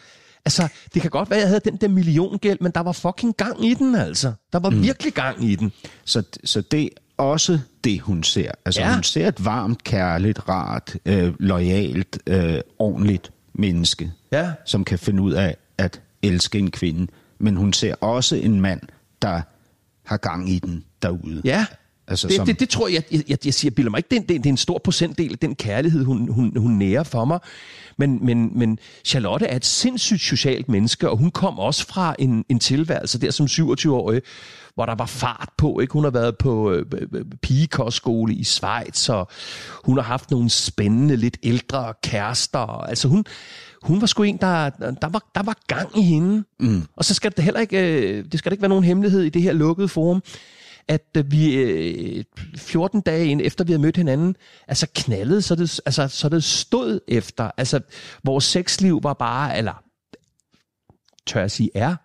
Altså, 0.46 0.68
det 0.94 1.02
kan 1.02 1.12
godt 1.12 1.30
være, 1.30 1.38
at 1.38 1.42
jeg 1.42 1.50
havde 1.50 1.62
den 1.66 1.76
der 1.78 1.88
milliongæld, 1.88 2.58
men 2.62 2.72
der 2.72 2.82
var 2.82 2.92
fucking 2.92 3.38
gang 3.38 3.66
i 3.66 3.74
den, 3.74 3.96
altså. 3.96 4.34
Der 4.54 4.60
var 4.60 4.70
mm. 4.70 4.82
virkelig 4.84 5.14
gang 5.14 5.44
i 5.44 5.56
den. 5.56 5.72
Så, 6.06 6.24
så 6.44 6.62
det 6.62 6.84
er 6.84 6.88
også 7.18 7.60
det, 7.84 8.02
hun 8.02 8.24
ser. 8.24 8.52
Altså, 8.66 8.82
ja. 8.82 8.94
hun 8.94 9.04
ser 9.04 9.28
et 9.28 9.46
varmt, 9.46 9.84
kærligt, 9.84 10.50
rart, 10.50 10.96
øh, 11.06 11.34
lojalt, 11.40 12.20
øh, 12.28 12.60
ordentligt 12.80 13.32
menneske, 13.54 14.12
Ja. 14.32 14.52
som 14.66 14.84
kan 14.84 15.00
finde 15.00 15.24
ud 15.24 15.34
af 15.34 15.58
at 15.78 16.02
elske 16.22 16.60
en 16.60 16.72
kvinde. 16.72 17.08
Men 17.40 17.56
hun 17.56 17.74
ser 17.74 17.96
også 17.96 18.36
en 18.36 18.62
mand, 18.62 18.82
der 19.22 19.42
har 20.06 20.18
gang 20.18 20.50
i 20.50 20.60
den 20.60 20.84
derude. 21.06 21.42
Ja, 21.46 21.66
Altså, 22.08 22.28
det, 22.28 22.36
som- 22.36 22.46
det, 22.46 22.60
det 22.60 22.70
tror 22.70 22.88
jeg, 22.88 23.04
jeg, 23.12 23.24
jeg, 23.30 23.38
jeg 23.46 23.54
siger, 23.54 23.72
bilder 23.72 23.92
mig 23.92 23.98
ikke, 23.98 24.08
det, 24.12 24.18
er 24.18 24.22
en- 24.22 24.28
det, 24.28 24.38
det 24.38 24.46
er 24.46 24.54
en 24.54 24.58
stor 24.58 24.78
procentdel 24.84 25.32
af 25.32 25.38
den 25.40 25.56
kærlighed, 25.56 26.04
hun, 26.06 26.32
hun, 26.32 26.58
hun 26.58 26.72
nærer 26.72 27.04
for 27.04 27.26
mig. 27.26 27.40
Men, 27.98 28.26
men, 28.26 28.60
men 28.60 28.80
Charlotte 29.06 29.46
er 29.46 29.56
et 29.56 29.66
sindssygt 29.66 30.22
socialt 30.22 30.70
menneske, 30.70 31.10
og 31.10 31.18
hun 31.18 31.32
kom 31.32 31.60
også 31.60 31.88
fra 31.88 32.16
en, 32.20 32.46
en 32.50 32.60
tilværelse 32.60 33.22
der 33.22 33.32
som 33.32 33.46
27-årig, 33.46 34.22
hvor 34.76 34.86
der 34.86 34.96
var 34.96 35.06
fart 35.06 35.50
på. 35.58 35.80
Ikke? 35.80 35.94
Hun 35.94 36.04
har 36.04 36.12
været 36.12 36.38
på 36.38 36.72
øh, 36.72 36.86
øh, 37.14 37.26
pigekostskole 37.42 38.34
i 38.34 38.44
Schweiz, 38.44 39.10
og 39.10 39.28
hun 39.84 39.98
har 39.98 40.04
haft 40.04 40.32
nogle 40.32 40.50
spændende, 40.50 41.16
lidt 41.16 41.38
ældre 41.44 41.94
kærester. 42.04 42.84
Altså 42.84 43.08
hun, 43.08 43.26
hun 43.82 44.02
var 44.02 44.08
sgu 44.08 44.24
en, 44.24 44.38
der, 44.38 44.70
der, 44.70 45.10
var, 45.10 45.32
der 45.36 45.44
var 45.44 45.58
gang 45.68 45.98
i 45.98 46.02
hende. 46.02 46.44
Mm. 46.60 46.84
Og 46.96 47.06
så 47.06 47.14
skal 47.14 47.32
det 47.36 47.44
heller 47.44 47.60
ikke, 47.60 48.00
øh, 48.00 48.26
det 48.32 48.40
skal 48.40 48.50
der 48.50 48.54
ikke 48.54 48.62
være 48.62 48.70
nogen 48.70 48.84
hemmelighed 48.84 49.22
i 49.22 49.30
det 49.30 49.42
her 49.42 49.54
lukkede 49.54 49.88
forum, 49.88 50.24
at 50.88 51.08
øh, 51.18 51.32
vi 51.32 51.56
øh, 51.56 52.24
14 52.58 53.02
dage 53.02 53.28
ind, 53.28 53.42
efter 53.42 53.64
vi 53.64 53.72
havde 53.72 53.82
mødt 53.82 53.98
hinanden, 53.98 54.36
altså 54.68 54.88
knaldede, 54.96 55.42
så 55.42 55.56
det, 55.56 55.80
altså, 55.86 56.08
så 56.08 56.30
det 56.30 56.44
stod 56.44 57.00
efter. 57.08 57.52
Altså, 57.58 57.80
vores 58.24 58.44
sexliv 58.44 59.04
var 59.04 59.14
bare, 59.14 59.58
eller 59.58 59.84
tør 61.28 61.40
jeg 61.40 61.52
sige, 61.52 61.70
er 61.76 61.96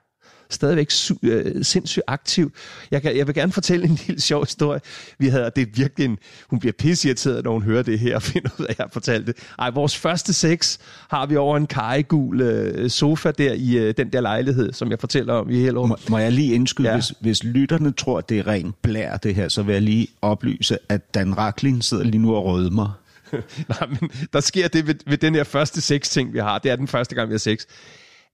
stadigvæk 0.50 0.90
su- 0.92 1.18
øh, 1.22 1.64
sindssygt 1.64 2.02
aktiv. 2.06 2.52
Jeg, 2.90 3.02
kan, 3.02 3.16
jeg 3.16 3.26
vil 3.26 3.34
gerne 3.34 3.52
fortælle 3.52 3.86
en 3.86 3.98
lille 4.06 4.20
sjov 4.20 4.44
historie. 4.44 4.80
Vi 5.18 5.28
havde, 5.28 5.50
det 5.56 5.62
er 5.62 5.66
virkelig 5.74 6.04
en, 6.04 6.18
hun 6.50 6.58
bliver 6.60 6.72
pisseirriteret, 6.78 7.44
når 7.44 7.52
hun 7.52 7.62
hører 7.62 7.82
det 7.82 7.98
her 7.98 8.14
og 8.16 8.22
finder 8.32 8.50
ud 8.58 8.64
af, 8.64 8.70
at 8.70 8.78
jeg 8.78 8.84
har 8.84 8.90
fortalt 8.92 9.26
det. 9.26 9.36
Ej, 9.58 9.70
vores 9.70 9.96
første 9.96 10.32
sex 10.32 10.78
har 11.10 11.26
vi 11.26 11.36
over 11.36 11.56
en 11.56 11.66
kajegul 11.66 12.40
øh, 12.40 12.90
sofa 12.90 13.30
der 13.30 13.52
i 13.52 13.76
øh, 13.78 13.94
den 13.96 14.12
der 14.12 14.20
lejlighed, 14.20 14.72
som 14.72 14.90
jeg 14.90 15.00
fortæller 15.00 15.34
om 15.34 15.50
i 15.50 15.54
Hellerup. 15.60 15.88
Må, 15.88 15.96
må 16.08 16.18
jeg 16.18 16.32
lige 16.32 16.54
indskyde, 16.54 16.88
Ja. 16.88 16.94
hvis, 16.94 17.12
hvis 17.20 17.44
lytterne 17.44 17.92
tror, 17.92 18.18
at 18.18 18.28
det 18.28 18.38
er 18.38 18.46
rent 18.46 18.82
blær, 18.82 19.16
det 19.16 19.34
her, 19.34 19.48
så 19.48 19.62
vil 19.62 19.72
jeg 19.72 19.82
lige 19.82 20.06
oplyse, 20.22 20.78
at 20.88 21.14
Dan 21.14 21.38
Raklin 21.38 21.82
sidder 21.82 22.04
lige 22.04 22.18
nu 22.18 22.34
og 22.34 22.44
rødmer. 22.44 22.98
Nej, 23.68 23.88
men 24.00 24.10
der 24.32 24.40
sker 24.40 24.68
det 24.68 24.86
ved, 24.86 24.94
ved 25.06 25.18
den 25.18 25.34
her 25.34 25.44
første 25.44 25.80
sex-ting, 25.80 26.32
vi 26.32 26.38
har. 26.38 26.58
Det 26.58 26.70
er 26.70 26.76
den 26.76 26.88
første 26.88 27.14
gang, 27.14 27.28
vi 27.28 27.32
har 27.34 27.38
sex. 27.38 27.58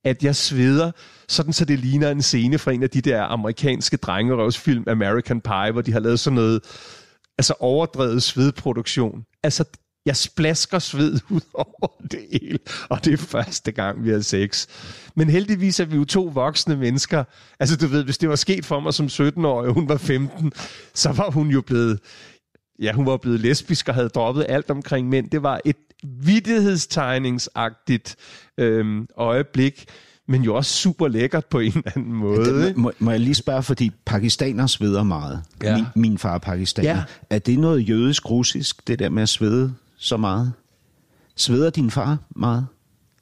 At 0.06 0.24
jeg 0.24 0.36
sveder, 0.36 0.92
sådan 1.28 1.52
så 1.52 1.64
det 1.64 1.78
ligner 1.78 2.10
en 2.10 2.22
scene 2.22 2.58
fra 2.58 2.72
en 2.72 2.82
af 2.82 2.90
de 2.90 3.00
der 3.00 3.22
amerikanske 3.22 3.96
drengerøvsfilm, 3.96 4.84
American 4.86 5.40
Pie, 5.40 5.72
hvor 5.72 5.82
de 5.82 5.92
har 5.92 6.00
lavet 6.00 6.20
sådan 6.20 6.34
noget 6.34 6.60
altså 7.38 7.54
overdrevet 7.60 8.22
svedproduktion. 8.22 9.24
Altså, 9.42 9.64
jeg 10.06 10.16
splasker 10.16 10.78
sved 10.78 11.20
ud 11.30 11.40
over 11.54 12.02
det 12.10 12.20
hele, 12.32 12.58
og 12.88 13.04
det 13.04 13.12
er 13.12 13.16
første 13.16 13.72
gang, 13.72 14.04
vi 14.04 14.10
har 14.10 14.20
sex. 14.20 14.66
Men 15.14 15.30
heldigvis 15.30 15.80
er 15.80 15.84
vi 15.84 15.96
jo 15.96 16.04
to 16.04 16.22
voksne 16.34 16.76
mennesker. 16.76 17.24
Altså, 17.60 17.76
du 17.76 17.86
ved, 17.86 18.04
hvis 18.04 18.18
det 18.18 18.28
var 18.28 18.36
sket 18.36 18.64
for 18.64 18.80
mig 18.80 18.94
som 18.94 19.06
17-årig, 19.06 19.68
og 19.68 19.74
hun 19.74 19.88
var 19.88 19.96
15, 19.96 20.52
så 20.94 21.12
var 21.12 21.30
hun 21.30 21.48
jo 21.48 21.60
blevet 21.60 21.98
ja, 22.82 22.92
hun 22.92 23.06
var 23.06 23.16
blevet 23.16 23.40
lesbisk 23.40 23.88
og 23.88 23.94
havde 23.94 24.08
droppet 24.08 24.46
alt 24.48 24.70
omkring 24.70 25.08
mænd. 25.08 25.30
Det 25.30 25.42
var 25.42 25.60
et 25.64 25.76
vidtighedstegningsagtigt 26.20 28.16
øhm, 28.58 29.08
øjeblik, 29.16 29.84
men 30.28 30.42
jo 30.42 30.54
også 30.54 30.72
super 30.72 31.08
lækkert 31.08 31.46
på 31.46 31.58
en 31.60 31.72
eller 31.76 31.90
anden 31.96 32.12
måde. 32.12 32.44
Det, 32.44 32.68
ikke? 32.68 32.80
må, 32.80 32.92
må 32.98 33.10
jeg 33.10 33.20
lige 33.20 33.34
spørge, 33.34 33.62
fordi 33.62 33.90
pakistaner 34.04 34.66
sveder 34.66 35.02
meget. 35.02 35.42
Ja. 35.62 35.76
Min, 35.76 35.84
min 35.94 36.18
far 36.18 36.34
er 36.34 36.38
pakistaner. 36.38 36.90
Ja. 36.90 37.02
Er 37.30 37.38
det 37.38 37.58
noget 37.58 37.88
jødisk-russisk, 37.88 38.88
det 38.88 38.98
der 38.98 39.08
med 39.08 39.22
at 39.22 39.28
svede 39.28 39.74
så 39.96 40.16
meget? 40.16 40.52
Sveder 41.36 41.70
din 41.70 41.90
far 41.90 42.18
meget? 42.36 42.66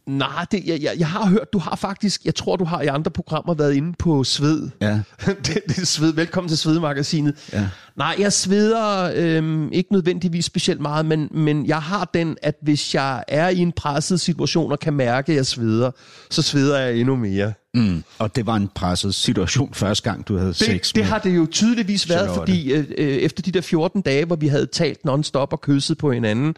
Nej, 0.07 0.47
det, 0.51 0.63
jeg, 0.67 0.83
jeg, 0.83 0.95
jeg 0.99 1.09
har 1.09 1.27
hørt, 1.27 1.53
du 1.53 1.59
har 1.59 1.77
faktisk, 1.77 2.25
jeg 2.25 2.35
tror, 2.35 2.57
du 2.57 2.65
har 2.65 2.83
i 2.83 2.87
andre 2.87 3.11
programmer 3.11 3.55
været 3.55 3.75
inde 3.75 3.93
på 3.99 4.25
sved. 4.25 4.71
Ja. 4.81 5.01
det, 5.47 5.59
det 5.69 5.79
er 5.79 5.87
sved. 5.87 6.13
Velkommen 6.13 6.49
til 6.49 6.59
Svedmagasinet. 6.59 7.35
Ja. 7.53 7.69
Nej, 7.97 8.17
jeg 8.19 8.33
sveder 8.33 9.13
øhm, 9.17 9.73
ikke 9.73 9.93
nødvendigvis 9.93 10.45
specielt 10.45 10.81
meget, 10.81 11.07
men, 11.07 11.29
men 11.31 11.67
jeg 11.67 11.83
har 11.83 12.11
den, 12.15 12.37
at 12.43 12.55
hvis 12.63 12.95
jeg 12.95 13.25
er 13.29 13.49
i 13.49 13.59
en 13.59 13.73
presset 13.73 14.21
situation 14.21 14.73
og 14.73 14.79
kan 14.79 14.93
mærke, 14.93 15.33
at 15.33 15.37
jeg 15.37 15.47
sveder, 15.47 15.91
så 16.31 16.43
sveder 16.43 16.79
jeg 16.79 16.97
endnu 16.97 17.17
mere. 17.17 17.53
Mm. 17.75 18.05
Og 18.19 18.37
det 18.37 18.47
var 18.47 18.57
en 18.57 18.69
presset 18.75 19.15
situation 19.15 19.75
første 19.75 20.11
gang, 20.11 20.29
du 20.29 20.37
havde 20.37 20.55
sex 20.55 20.69
Det, 20.69 20.95
det 20.95 20.97
med. 20.97 21.05
har 21.05 21.19
det 21.19 21.37
jo 21.37 21.47
tydeligvis 21.51 22.09
været, 22.09 22.21
Charlotte. 22.31 22.53
fordi 22.53 22.73
øh, 22.73 22.85
øh, 22.99 23.07
efter 23.09 23.43
de 23.43 23.51
der 23.53 23.61
14 23.61 24.01
dage, 24.01 24.25
hvor 24.25 24.37
vi 24.37 24.49
havde 24.49 24.67
talt 24.67 25.05
non-stop 25.05 25.53
og 25.53 25.61
kysset 25.61 25.99
på 25.99 26.13
hinanden, 26.13 26.55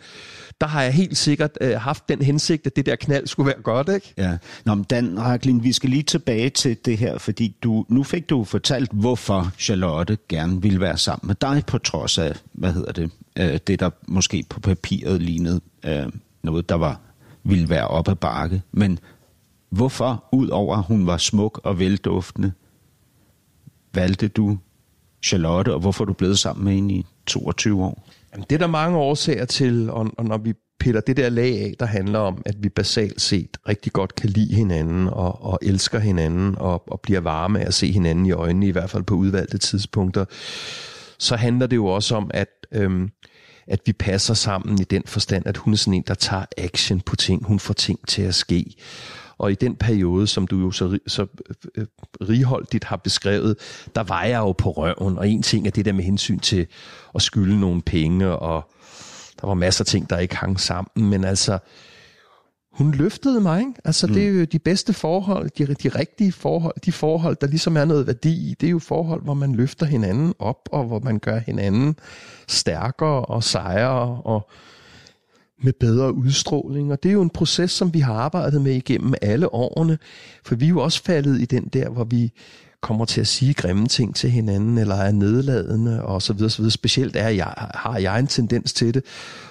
der 0.60 0.66
har 0.66 0.82
jeg 0.82 0.92
helt 0.92 1.16
sikkert 1.18 1.50
øh, 1.60 1.72
haft 1.80 2.08
den 2.08 2.22
hensigt, 2.22 2.66
at 2.66 2.76
det 2.76 2.86
der 2.86 2.96
knald 2.96 3.26
skulle 3.26 3.46
være 3.46 3.62
godt, 3.62 3.88
ikke? 3.88 4.14
Ja. 4.18 4.36
Nå, 4.64 4.74
men 4.74 4.84
Dan 4.84 5.20
Raklin, 5.20 5.64
vi 5.64 5.72
skal 5.72 5.90
lige 5.90 6.02
tilbage 6.02 6.50
til 6.50 6.76
det 6.84 6.98
her, 6.98 7.18
fordi 7.18 7.56
du, 7.62 7.84
nu 7.88 8.02
fik 8.02 8.30
du 8.30 8.44
fortalt, 8.44 8.90
hvorfor 8.92 9.52
Charlotte 9.58 10.18
gerne 10.28 10.62
ville 10.62 10.80
være 10.80 10.98
sammen 10.98 11.26
med 11.26 11.34
dig, 11.40 11.62
på 11.66 11.78
trods 11.78 12.18
af, 12.18 12.32
hvad 12.52 12.72
hedder 12.72 12.92
det, 12.92 13.10
øh, 13.38 13.58
det 13.66 13.80
der 13.80 13.90
måske 14.08 14.44
på 14.50 14.60
papiret 14.60 15.22
lignede 15.22 15.60
øh, 15.84 16.06
noget, 16.42 16.68
der 16.68 16.74
var 16.74 17.00
ville 17.48 17.68
være 17.68 17.88
op 17.88 18.08
ad 18.08 18.14
bakke. 18.14 18.62
Men 18.72 18.98
hvorfor, 19.70 20.24
udover 20.32 20.76
at 20.76 20.84
hun 20.84 21.06
var 21.06 21.16
smuk 21.16 21.60
og 21.64 21.78
velduftende, 21.78 22.52
valgte 23.94 24.28
du 24.28 24.58
Charlotte, 25.24 25.74
og 25.74 25.80
hvorfor 25.80 26.04
er 26.04 26.06
du 26.06 26.12
blevet 26.12 26.38
sammen 26.38 26.64
med 26.64 26.72
hende 26.72 26.94
i 26.94 27.06
22 27.26 27.84
år? 27.84 28.08
Jamen, 28.32 28.46
det 28.50 28.56
er 28.56 28.58
der 28.58 28.66
mange 28.66 28.98
årsager 28.98 29.44
til, 29.44 29.90
og, 29.90 30.10
og 30.18 30.24
når 30.24 30.38
vi 30.38 30.54
piller 30.80 31.00
det 31.00 31.16
der 31.16 31.28
lag 31.28 31.60
af, 31.60 31.74
der 31.80 31.86
handler 31.86 32.18
om, 32.18 32.42
at 32.46 32.54
vi 32.58 32.68
basalt 32.68 33.20
set 33.20 33.56
rigtig 33.68 33.92
godt 33.92 34.14
kan 34.14 34.30
lide 34.30 34.54
hinanden 34.54 35.08
og, 35.08 35.44
og 35.44 35.58
elsker 35.62 35.98
hinanden 35.98 36.58
og, 36.58 36.92
og 36.92 37.00
bliver 37.00 37.20
varme 37.20 37.60
af 37.60 37.66
at 37.66 37.74
se 37.74 37.92
hinanden 37.92 38.26
i 38.26 38.32
øjnene, 38.32 38.66
i 38.66 38.70
hvert 38.70 38.90
fald 38.90 39.02
på 39.02 39.14
udvalgte 39.14 39.58
tidspunkter, 39.58 40.24
så 41.18 41.36
handler 41.36 41.66
det 41.66 41.76
jo 41.76 41.86
også 41.86 42.16
om, 42.16 42.30
at, 42.34 42.48
øhm, 42.72 43.10
at 43.66 43.80
vi 43.86 43.92
passer 43.92 44.34
sammen 44.34 44.80
i 44.80 44.84
den 44.84 45.02
forstand, 45.06 45.46
at 45.46 45.56
hun 45.56 45.72
er 45.72 45.76
sådan 45.76 45.94
en, 45.94 46.04
der 46.06 46.14
tager 46.14 46.44
action 46.56 47.00
på 47.00 47.16
ting. 47.16 47.44
Hun 47.44 47.58
får 47.58 47.74
ting 47.74 48.08
til 48.08 48.22
at 48.22 48.34
ske. 48.34 48.76
Og 49.38 49.52
i 49.52 49.54
den 49.54 49.76
periode, 49.76 50.26
som 50.26 50.46
du 50.46 50.60
jo 50.60 50.70
så, 50.70 50.98
så 51.06 51.26
øh, 51.48 51.56
øh, 51.74 51.86
righoldigt 52.28 52.84
har 52.84 52.96
beskrevet, 52.96 53.56
der 53.94 54.02
var 54.02 54.24
jeg 54.24 54.38
jo 54.38 54.52
på 54.52 54.70
røven. 54.70 55.18
Og 55.18 55.28
en 55.28 55.42
ting 55.42 55.66
er 55.66 55.70
det 55.70 55.84
der 55.84 55.92
med 55.92 56.04
hensyn 56.04 56.38
til 56.38 56.66
at 57.14 57.22
skylde 57.22 57.60
nogle 57.60 57.82
penge, 57.82 58.28
og 58.28 58.70
der 59.40 59.46
var 59.46 59.54
masser 59.54 59.82
af 59.82 59.86
ting, 59.86 60.10
der 60.10 60.18
ikke 60.18 60.36
hang 60.36 60.60
sammen. 60.60 61.10
Men 61.10 61.24
altså, 61.24 61.58
hun 62.72 62.92
løftede 62.92 63.40
mig. 63.40 63.60
Ikke? 63.60 63.72
Altså, 63.84 64.06
mm. 64.06 64.12
det 64.12 64.24
er 64.24 64.28
jo 64.28 64.44
de 64.44 64.58
bedste 64.58 64.92
forhold, 64.92 65.50
de, 65.58 65.74
de 65.74 65.88
rigtige 65.88 66.32
forhold, 66.32 66.74
de 66.84 66.92
forhold, 66.92 67.36
der 67.40 67.46
ligesom 67.46 67.76
er 67.76 67.84
noget 67.84 68.06
værdi 68.06 68.50
i. 68.50 68.54
Det 68.60 68.66
er 68.66 68.70
jo 68.70 68.78
forhold, 68.78 69.22
hvor 69.22 69.34
man 69.34 69.54
løfter 69.54 69.86
hinanden 69.86 70.34
op, 70.38 70.68
og 70.72 70.84
hvor 70.84 71.00
man 71.00 71.18
gør 71.18 71.38
hinanden 71.38 71.96
stærkere 72.48 73.24
og 73.24 73.44
sejere 73.44 74.20
og 74.24 74.50
med 75.62 75.72
bedre 75.80 76.14
udstråling. 76.14 76.92
Og 76.92 77.02
det 77.02 77.08
er 77.08 77.12
jo 77.12 77.22
en 77.22 77.30
proces, 77.30 77.70
som 77.70 77.94
vi 77.94 78.00
har 78.00 78.14
arbejdet 78.14 78.62
med 78.62 78.72
igennem 78.72 79.14
alle 79.22 79.54
årene. 79.54 79.98
For 80.44 80.54
vi 80.54 80.64
er 80.64 80.68
jo 80.68 80.80
også 80.80 81.02
faldet 81.02 81.40
i 81.40 81.44
den 81.44 81.64
der, 81.72 81.88
hvor 81.88 82.04
vi 82.04 82.32
kommer 82.80 83.04
til 83.04 83.20
at 83.20 83.26
sige 83.26 83.54
grimme 83.54 83.86
ting 83.86 84.14
til 84.14 84.30
hinanden, 84.30 84.78
eller 84.78 84.94
er 84.94 85.12
nedladende, 85.12 86.02
og 86.02 86.22
så 86.22 86.32
videre, 86.32 86.50
så 86.50 86.58
videre. 86.58 86.70
Specielt 86.70 87.16
er 87.16 87.28
jeg, 87.28 87.54
har 87.74 87.98
jeg 87.98 88.18
en 88.18 88.26
tendens 88.26 88.72
til 88.72 88.94
det. 88.94 89.02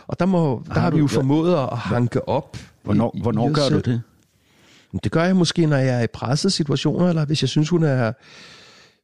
Og 0.07 0.19
der, 0.19 0.25
må, 0.25 0.63
der 0.67 0.73
har, 0.79 0.89
vi 0.91 0.97
jo 0.99 1.07
formået 1.07 1.55
at 1.55 1.77
hanke 1.77 2.27
op. 2.29 2.57
Hvornår, 2.83 3.11
i- 3.15 3.21
hvornår 3.21 3.51
gør 3.53 3.69
du 3.69 3.91
det? 3.91 4.01
Det 5.03 5.11
gør 5.11 5.23
jeg 5.23 5.35
måske, 5.35 5.65
når 5.65 5.77
jeg 5.77 5.95
er 5.99 6.03
i 6.03 6.07
pressede 6.07 6.51
situationer, 6.53 7.09
eller 7.09 7.25
hvis 7.25 7.41
jeg 7.43 7.49
synes, 7.49 7.69
hun 7.69 7.83
er 7.83 8.13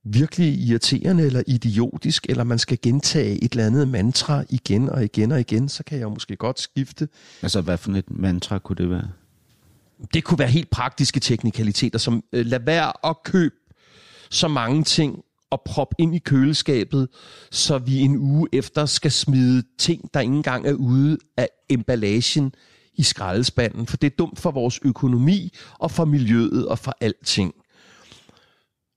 virkelig 0.03 0.59
irriterende 0.59 1.25
eller 1.25 1.43
idiotisk, 1.47 2.25
eller 2.29 2.43
man 2.43 2.59
skal 2.59 2.77
gentage 2.81 3.43
et 3.43 3.51
eller 3.51 3.65
andet 3.65 3.87
mantra 3.87 4.43
igen 4.49 4.89
og 4.89 5.03
igen 5.03 5.31
og 5.31 5.39
igen, 5.39 5.69
så 5.69 5.83
kan 5.83 5.97
jeg 5.97 6.03
jo 6.03 6.09
måske 6.09 6.35
godt 6.35 6.59
skifte. 6.59 7.07
Altså, 7.41 7.61
hvad 7.61 7.77
for 7.77 7.91
et 7.91 8.09
mantra 8.09 8.59
kunne 8.59 8.75
det 8.75 8.89
være? 8.89 9.09
Det 10.13 10.23
kunne 10.23 10.39
være 10.39 10.47
helt 10.47 10.69
praktiske 10.69 11.19
teknikaliteter, 11.19 11.99
som 11.99 12.23
øh, 12.33 12.45
lad 12.45 12.59
være 12.59 13.09
at 13.09 13.15
købe 13.23 13.55
så 14.29 14.47
mange 14.47 14.83
ting 14.83 15.23
og 15.51 15.61
proppe 15.65 15.95
ind 15.99 16.15
i 16.15 16.19
køleskabet, 16.19 17.07
så 17.51 17.77
vi 17.77 17.99
en 17.99 18.17
uge 18.17 18.47
efter 18.53 18.85
skal 18.85 19.11
smide 19.11 19.63
ting, 19.77 20.13
der 20.13 20.19
ikke 20.19 20.33
engang 20.33 20.67
er 20.67 20.73
ude 20.73 21.17
af 21.37 21.49
emballagen 21.69 22.53
i 22.93 23.03
skraldespanden, 23.03 23.87
for 23.87 23.97
det 23.97 24.11
er 24.11 24.15
dumt 24.17 24.39
for 24.39 24.51
vores 24.51 24.79
økonomi 24.83 25.53
og 25.79 25.91
for 25.91 26.05
miljøet 26.05 26.67
og 26.67 26.79
for 26.79 26.95
alting. 27.01 27.53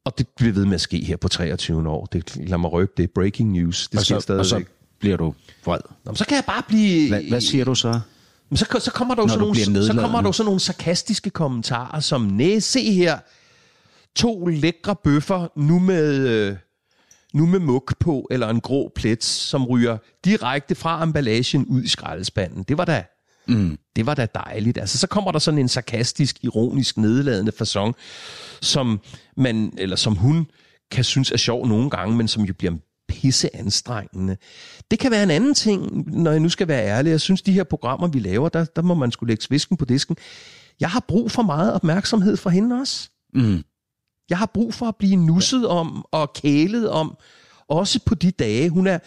Og 0.04 0.18
det 0.18 0.28
bliver 0.36 0.52
ved 0.52 0.64
med 0.64 0.74
at 0.74 0.80
ske 0.80 1.04
her 1.04 1.16
på 1.16 1.28
23 1.28 1.88
år. 1.88 2.06
Det, 2.06 2.36
lad 2.36 2.58
mig 2.58 2.72
røbe, 2.72 2.92
det 2.96 3.02
er 3.02 3.06
breaking 3.14 3.52
news. 3.52 3.88
Det 3.88 3.98
og, 3.98 4.04
sker 4.04 4.14
så, 4.14 4.20
stadigvæk. 4.20 4.40
og 4.40 4.46
så 4.46 4.62
bliver 5.00 5.16
du 5.16 5.34
vred. 5.64 5.78
Nå, 6.04 6.10
men 6.10 6.16
så 6.16 6.26
kan 6.26 6.34
jeg 6.34 6.44
bare 6.44 6.62
blive... 6.68 7.08
Hvad, 7.08 7.22
hvad 7.28 7.40
siger 7.40 7.64
du 7.64 7.74
så? 7.74 8.00
Men 8.48 8.56
så, 8.56 8.80
så 8.80 8.90
kommer 8.90 9.14
der 9.14 9.22
jo 9.22 9.28
sådan 9.28 9.40
nogle, 9.40 9.86
så 9.86 9.94
kommer 10.00 10.20
der 10.20 10.28
jo 10.28 10.32
sådan 10.32 10.44
nogle 10.46 10.60
sarkastiske 10.60 11.30
kommentarer, 11.30 12.00
som, 12.00 12.20
næh, 12.20 12.62
se 12.62 12.92
her, 12.92 13.18
to 14.16 14.46
lækre 14.46 14.96
bøffer, 15.04 15.48
nu 15.56 15.78
med, 15.78 16.28
øh, 16.28 16.56
nu 17.34 17.46
med 17.46 17.58
muk 17.58 17.94
på, 18.00 18.28
eller 18.30 18.48
en 18.48 18.60
grå 18.60 18.92
plet, 18.94 19.24
som 19.24 19.66
ryger 19.66 19.98
direkte 20.24 20.74
fra 20.74 21.02
emballagen 21.02 21.66
ud 21.66 21.82
i 21.82 21.88
skraldespanden. 21.88 22.62
Det 22.62 22.78
var 22.78 22.84
da, 22.84 23.04
mm. 23.48 23.78
det 23.96 24.06
var 24.06 24.14
da 24.14 24.26
dejligt. 24.34 24.78
Altså, 24.78 24.98
så 24.98 25.06
kommer 25.06 25.32
der 25.32 25.38
sådan 25.38 25.60
en 25.60 25.68
sarkastisk, 25.68 26.44
ironisk, 26.44 26.96
nedladende 26.96 27.52
façon, 27.62 27.92
som 28.62 29.00
man, 29.36 29.72
eller 29.78 29.96
som 29.96 30.14
hun 30.14 30.46
kan 30.90 31.04
synes 31.04 31.30
er 31.30 31.36
sjov 31.36 31.66
nogle 31.66 31.90
gange, 31.90 32.16
men 32.16 32.28
som 32.28 32.42
jo 32.42 32.54
bliver 32.54 32.72
pisse 33.08 33.56
anstrengende. 33.56 34.36
Det 34.90 34.98
kan 34.98 35.10
være 35.10 35.22
en 35.22 35.30
anden 35.30 35.54
ting, 35.54 36.10
når 36.20 36.30
jeg 36.30 36.40
nu 36.40 36.48
skal 36.48 36.68
være 36.68 36.86
ærlig. 36.86 37.10
Jeg 37.10 37.20
synes, 37.20 37.42
de 37.42 37.52
her 37.52 37.64
programmer, 37.64 38.08
vi 38.08 38.18
laver, 38.18 38.48
der, 38.48 38.64
der 38.64 38.82
må 38.82 38.94
man 38.94 39.12
skulle 39.12 39.30
lægge 39.30 39.44
svisken 39.44 39.76
på 39.76 39.84
disken. 39.84 40.16
Jeg 40.80 40.90
har 40.90 41.04
brug 41.08 41.30
for 41.30 41.42
meget 41.42 41.74
opmærksomhed 41.74 42.36
fra 42.36 42.50
hende 42.50 42.80
også. 42.80 43.10
Mm. 43.34 43.64
Jeg 44.30 44.38
har 44.38 44.46
brug 44.46 44.74
for 44.74 44.86
at 44.86 44.96
blive 44.96 45.16
nusset 45.16 45.68
om 45.68 46.06
og 46.12 46.32
kælet 46.32 46.90
om, 46.90 47.16
også 47.68 48.00
på 48.06 48.14
de 48.14 48.30
dage. 48.30 48.70
Hun 48.70 48.86
er, 48.86 48.98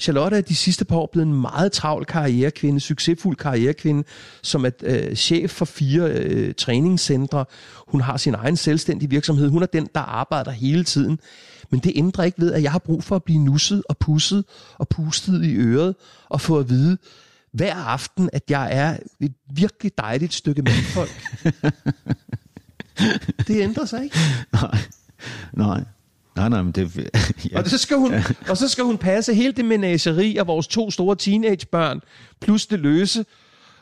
Charlotte 0.00 0.36
er 0.36 0.40
de 0.40 0.54
sidste 0.54 0.84
par 0.84 0.96
år 0.96 1.08
blevet 1.12 1.26
en 1.26 1.40
meget 1.40 1.72
travl 1.72 2.04
karrierekvinde, 2.04 2.80
succesfuld 2.80 3.36
karrierekvinde, 3.36 4.04
som 4.42 4.64
er 4.64 4.70
øh, 4.82 5.14
chef 5.14 5.50
for 5.50 5.64
fire 5.64 6.10
øh, 6.10 6.54
træningscentre. 6.54 7.44
Hun 7.88 8.00
har 8.00 8.16
sin 8.16 8.34
egen 8.34 8.56
selvstændige 8.56 9.10
virksomhed. 9.10 9.48
Hun 9.48 9.62
er 9.62 9.66
den, 9.66 9.88
der 9.94 10.00
arbejder 10.00 10.50
hele 10.50 10.84
tiden. 10.84 11.18
Men 11.70 11.80
det 11.80 11.92
ændrer 11.94 12.24
ikke 12.24 12.40
ved, 12.40 12.52
at 12.52 12.62
jeg 12.62 12.72
har 12.72 12.78
brug 12.78 13.04
for 13.04 13.16
at 13.16 13.24
blive 13.24 13.38
nusset 13.38 13.82
og 13.88 13.98
pusset 13.98 14.44
og 14.78 14.88
pustet 14.88 15.44
i 15.44 15.54
øret 15.56 15.94
og 16.28 16.40
få 16.40 16.58
at 16.58 16.68
vide 16.68 16.98
hver 17.52 17.74
aften, 17.74 18.30
at 18.32 18.42
jeg 18.50 18.68
er 18.72 18.96
et 19.20 19.32
virkelig 19.54 19.92
dejligt 19.98 20.34
stykke 20.34 20.62
mandfolk. 20.62 21.22
det 23.48 23.60
ændrer 23.60 23.84
sig 23.84 24.04
ikke. 24.04 24.16
Nej, 24.52 24.78
nej. 25.52 25.84
Nej, 26.40 26.48
nej, 26.48 26.62
men 26.62 26.72
det... 26.72 26.96
Ja. 27.50 27.58
Og, 27.58 27.66
så 27.66 27.78
skal 27.78 27.96
hun, 27.96 28.14
og 28.48 28.56
så 28.56 28.68
skal 28.68 28.84
hun 28.84 28.98
passe 28.98 29.34
hele 29.34 29.52
det 29.52 29.64
menageri 29.64 30.36
af 30.36 30.46
vores 30.46 30.66
to 30.66 30.90
store 30.90 31.16
teenagebørn, 31.16 32.00
plus 32.40 32.66
det 32.66 32.80
løse. 32.80 33.24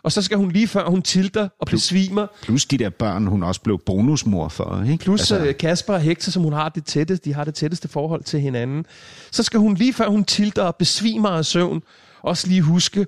Og 0.02 0.12
så 0.12 0.22
skal 0.22 0.36
hun 0.36 0.52
lige 0.52 0.68
før 0.68 0.88
hun 0.88 1.02
tilter 1.02 1.48
og 1.61 1.66
besvimer, 1.66 2.26
Plus 2.42 2.66
de 2.66 2.78
der 2.78 2.90
børn, 2.90 3.26
hun 3.26 3.42
også 3.42 3.61
blev 3.61 3.78
bonusmor 3.86 4.48
for, 4.48 4.84
ikke? 4.90 5.04
plus 5.04 5.32
altså, 5.32 5.54
Kasper 5.59 5.94
og 5.94 6.00
Hekse, 6.00 6.32
som 6.32 6.42
hun 6.42 6.52
har 6.52 6.68
det 6.68 6.84
tætteste, 6.84 7.30
de 7.30 7.34
har 7.34 7.44
det 7.44 7.54
tætteste 7.54 7.88
forhold 7.88 8.24
til 8.24 8.40
hinanden. 8.40 8.84
Så 9.30 9.42
skal 9.42 9.61
hun 9.61 9.74
lige 9.74 9.92
før 9.92 10.09
hun 10.09 10.24
tilter 10.24 10.62
og 10.62 10.76
besvimer 10.76 11.28
af 11.28 11.44
søvn, 11.44 11.82
også 12.22 12.48
lige 12.48 12.62
huske 12.62 13.06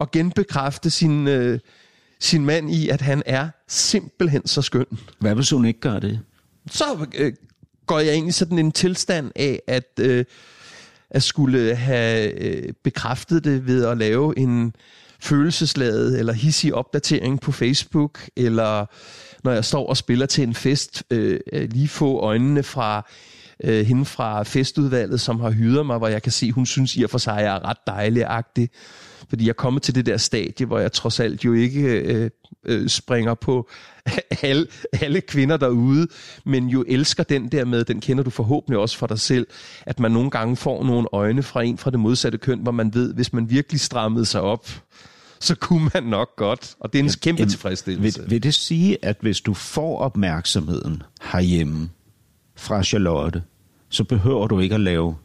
at 0.00 0.10
genbekræfte 0.10 0.90
sin, 0.90 1.28
øh, 1.28 1.58
sin 2.20 2.44
mand 2.44 2.70
i, 2.70 2.88
at 2.88 3.00
han 3.00 3.22
er 3.26 3.48
simpelthen 3.68 4.46
så 4.46 4.62
skøn. 4.62 4.86
Hvad 5.18 5.34
hvis 5.34 5.50
hun 5.50 5.64
ikke 5.64 5.80
gør 5.80 5.98
det? 5.98 6.20
så 6.70 7.06
øh, 7.14 7.32
går 7.88 7.98
jeg 7.98 8.14
ind 8.14 8.28
i 8.28 8.32
sådan 8.32 8.58
en 8.58 8.72
tilstand 8.72 9.32
af, 9.36 9.60
at, 9.66 9.90
øh, 10.00 10.24
at 11.10 11.22
skulle 11.22 11.74
have 11.74 12.32
øh, 12.32 12.72
bekræftet 12.84 13.44
det 13.44 13.66
ved 13.66 13.84
at 13.84 13.98
lave 13.98 14.38
en 14.38 14.74
følelsesladet 15.20 16.18
eller 16.18 16.32
hissig 16.32 16.74
opdatering 16.74 17.40
på 17.40 17.52
Facebook, 17.52 18.28
eller 18.36 18.86
når 19.44 19.52
jeg 19.52 19.64
står 19.64 19.86
og 19.86 19.96
spiller 19.96 20.26
til 20.26 20.44
en 20.44 20.54
fest, 20.54 21.02
øh, 21.10 21.40
øh 21.52 21.68
lige 21.70 21.88
få 21.88 22.18
øjnene 22.18 22.62
fra 22.62 23.10
øh, 23.64 23.86
hende 23.86 24.04
fra 24.04 24.42
festudvalget, 24.42 25.20
som 25.20 25.40
har 25.40 25.50
hyret 25.50 25.86
mig, 25.86 25.98
hvor 25.98 26.08
jeg 26.08 26.22
kan 26.22 26.32
se, 26.32 26.52
hun 26.52 26.66
synes 26.66 26.96
i 26.96 27.02
og 27.02 27.10
for 27.10 27.18
sig, 27.18 27.36
jeg 27.40 27.54
er 27.54 27.68
ret 27.68 27.86
dejlig-agtig. 27.86 28.70
Fordi 29.28 29.44
jeg 29.44 29.48
er 29.48 29.54
kommet 29.54 29.82
til 29.82 29.94
det 29.94 30.06
der 30.06 30.16
stadie, 30.16 30.66
hvor 30.66 30.78
jeg 30.78 30.92
trods 30.92 31.20
alt 31.20 31.44
jo 31.44 31.52
ikke 31.52 31.82
øh, 31.82 32.30
øh, 32.64 32.88
springer 32.88 33.34
på 33.34 33.68
alle, 34.42 34.66
alle 35.00 35.20
kvinder 35.20 35.56
derude, 35.56 36.08
men 36.44 36.68
jo 36.68 36.84
elsker 36.88 37.22
den 37.22 37.48
der 37.48 37.64
med, 37.64 37.84
den 37.84 38.00
kender 38.00 38.24
du 38.24 38.30
forhåbentlig 38.30 38.78
også 38.78 38.98
for 38.98 39.06
dig 39.06 39.20
selv, 39.20 39.46
at 39.86 40.00
man 40.00 40.12
nogle 40.12 40.30
gange 40.30 40.56
får 40.56 40.84
nogle 40.84 41.08
øjne 41.12 41.42
fra 41.42 41.62
en 41.62 41.78
fra 41.78 41.90
det 41.90 42.00
modsatte 42.00 42.38
køn, 42.38 42.58
hvor 42.58 42.72
man 42.72 42.94
ved, 42.94 43.14
hvis 43.14 43.32
man 43.32 43.50
virkelig 43.50 43.80
strammede 43.80 44.26
sig 44.26 44.40
op, 44.40 44.68
så 45.40 45.54
kunne 45.54 45.90
man 45.94 46.02
nok 46.02 46.36
godt. 46.36 46.74
Og 46.80 46.92
det 46.92 46.98
er 46.98 47.02
en 47.02 47.10
kæmpe 47.22 47.40
Jamen, 47.40 47.50
tilfredsstillelse. 47.50 48.20
Vil, 48.20 48.30
vil 48.30 48.42
det 48.42 48.54
sige, 48.54 49.04
at 49.04 49.16
hvis 49.20 49.40
du 49.40 49.54
får 49.54 49.98
opmærksomheden 49.98 51.02
herhjemme 51.22 51.90
fra 52.56 52.82
Charlotte, 52.82 53.42
så 53.88 54.04
behøver 54.04 54.46
du 54.46 54.60
ikke 54.60 54.74
at 54.74 54.80
lave 54.80 55.16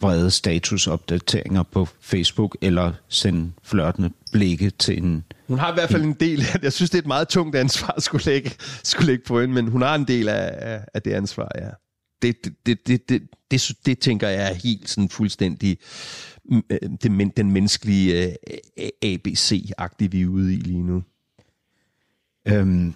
vrede 0.00 0.30
statusopdateringer 0.30 1.62
på 1.62 1.88
Facebook, 2.00 2.56
eller 2.60 2.92
sende 3.08 3.52
flørtende 3.62 4.10
blikke 4.32 4.70
til 4.70 4.98
en... 4.98 5.24
Hun 5.48 5.58
har 5.58 5.70
i 5.70 5.74
hvert 5.74 5.90
fald 5.90 6.02
en 6.02 6.12
del 6.12 6.40
af 6.40 6.62
Jeg 6.62 6.72
synes, 6.72 6.90
det 6.90 6.98
er 6.98 7.02
et 7.02 7.06
meget 7.06 7.28
tungt 7.28 7.56
ansvar 7.56 7.94
at 7.96 8.02
skulle 8.02 8.24
lægge, 8.24 8.50
skulle 8.82 9.06
lægge 9.06 9.24
på 9.26 9.40
hende, 9.40 9.54
men 9.54 9.68
hun 9.68 9.82
har 9.82 9.94
en 9.94 10.04
del 10.04 10.28
af, 10.28 10.80
af, 10.94 11.02
det 11.02 11.12
ansvar, 11.12 11.48
ja. 11.54 11.68
Det, 12.22 12.44
det, 12.44 12.54
det, 12.66 12.86
det, 12.86 13.08
det, 13.08 13.22
det, 13.50 13.72
det 13.86 13.98
tænker 13.98 14.28
jeg 14.28 14.50
er 14.50 14.54
helt 14.54 14.88
sådan 14.88 15.08
fuldstændig 15.08 15.78
mm, 16.44 16.62
øh, 16.70 16.78
det, 17.02 17.36
den 17.36 17.52
menneskelige 17.52 18.28
øh, 18.28 18.88
ABC-agtige, 19.02 20.10
vi 20.10 20.22
er 20.22 20.26
ude 20.26 20.54
i 20.54 20.56
lige 20.56 20.82
nu. 20.82 21.02
Øhm, 22.48 22.94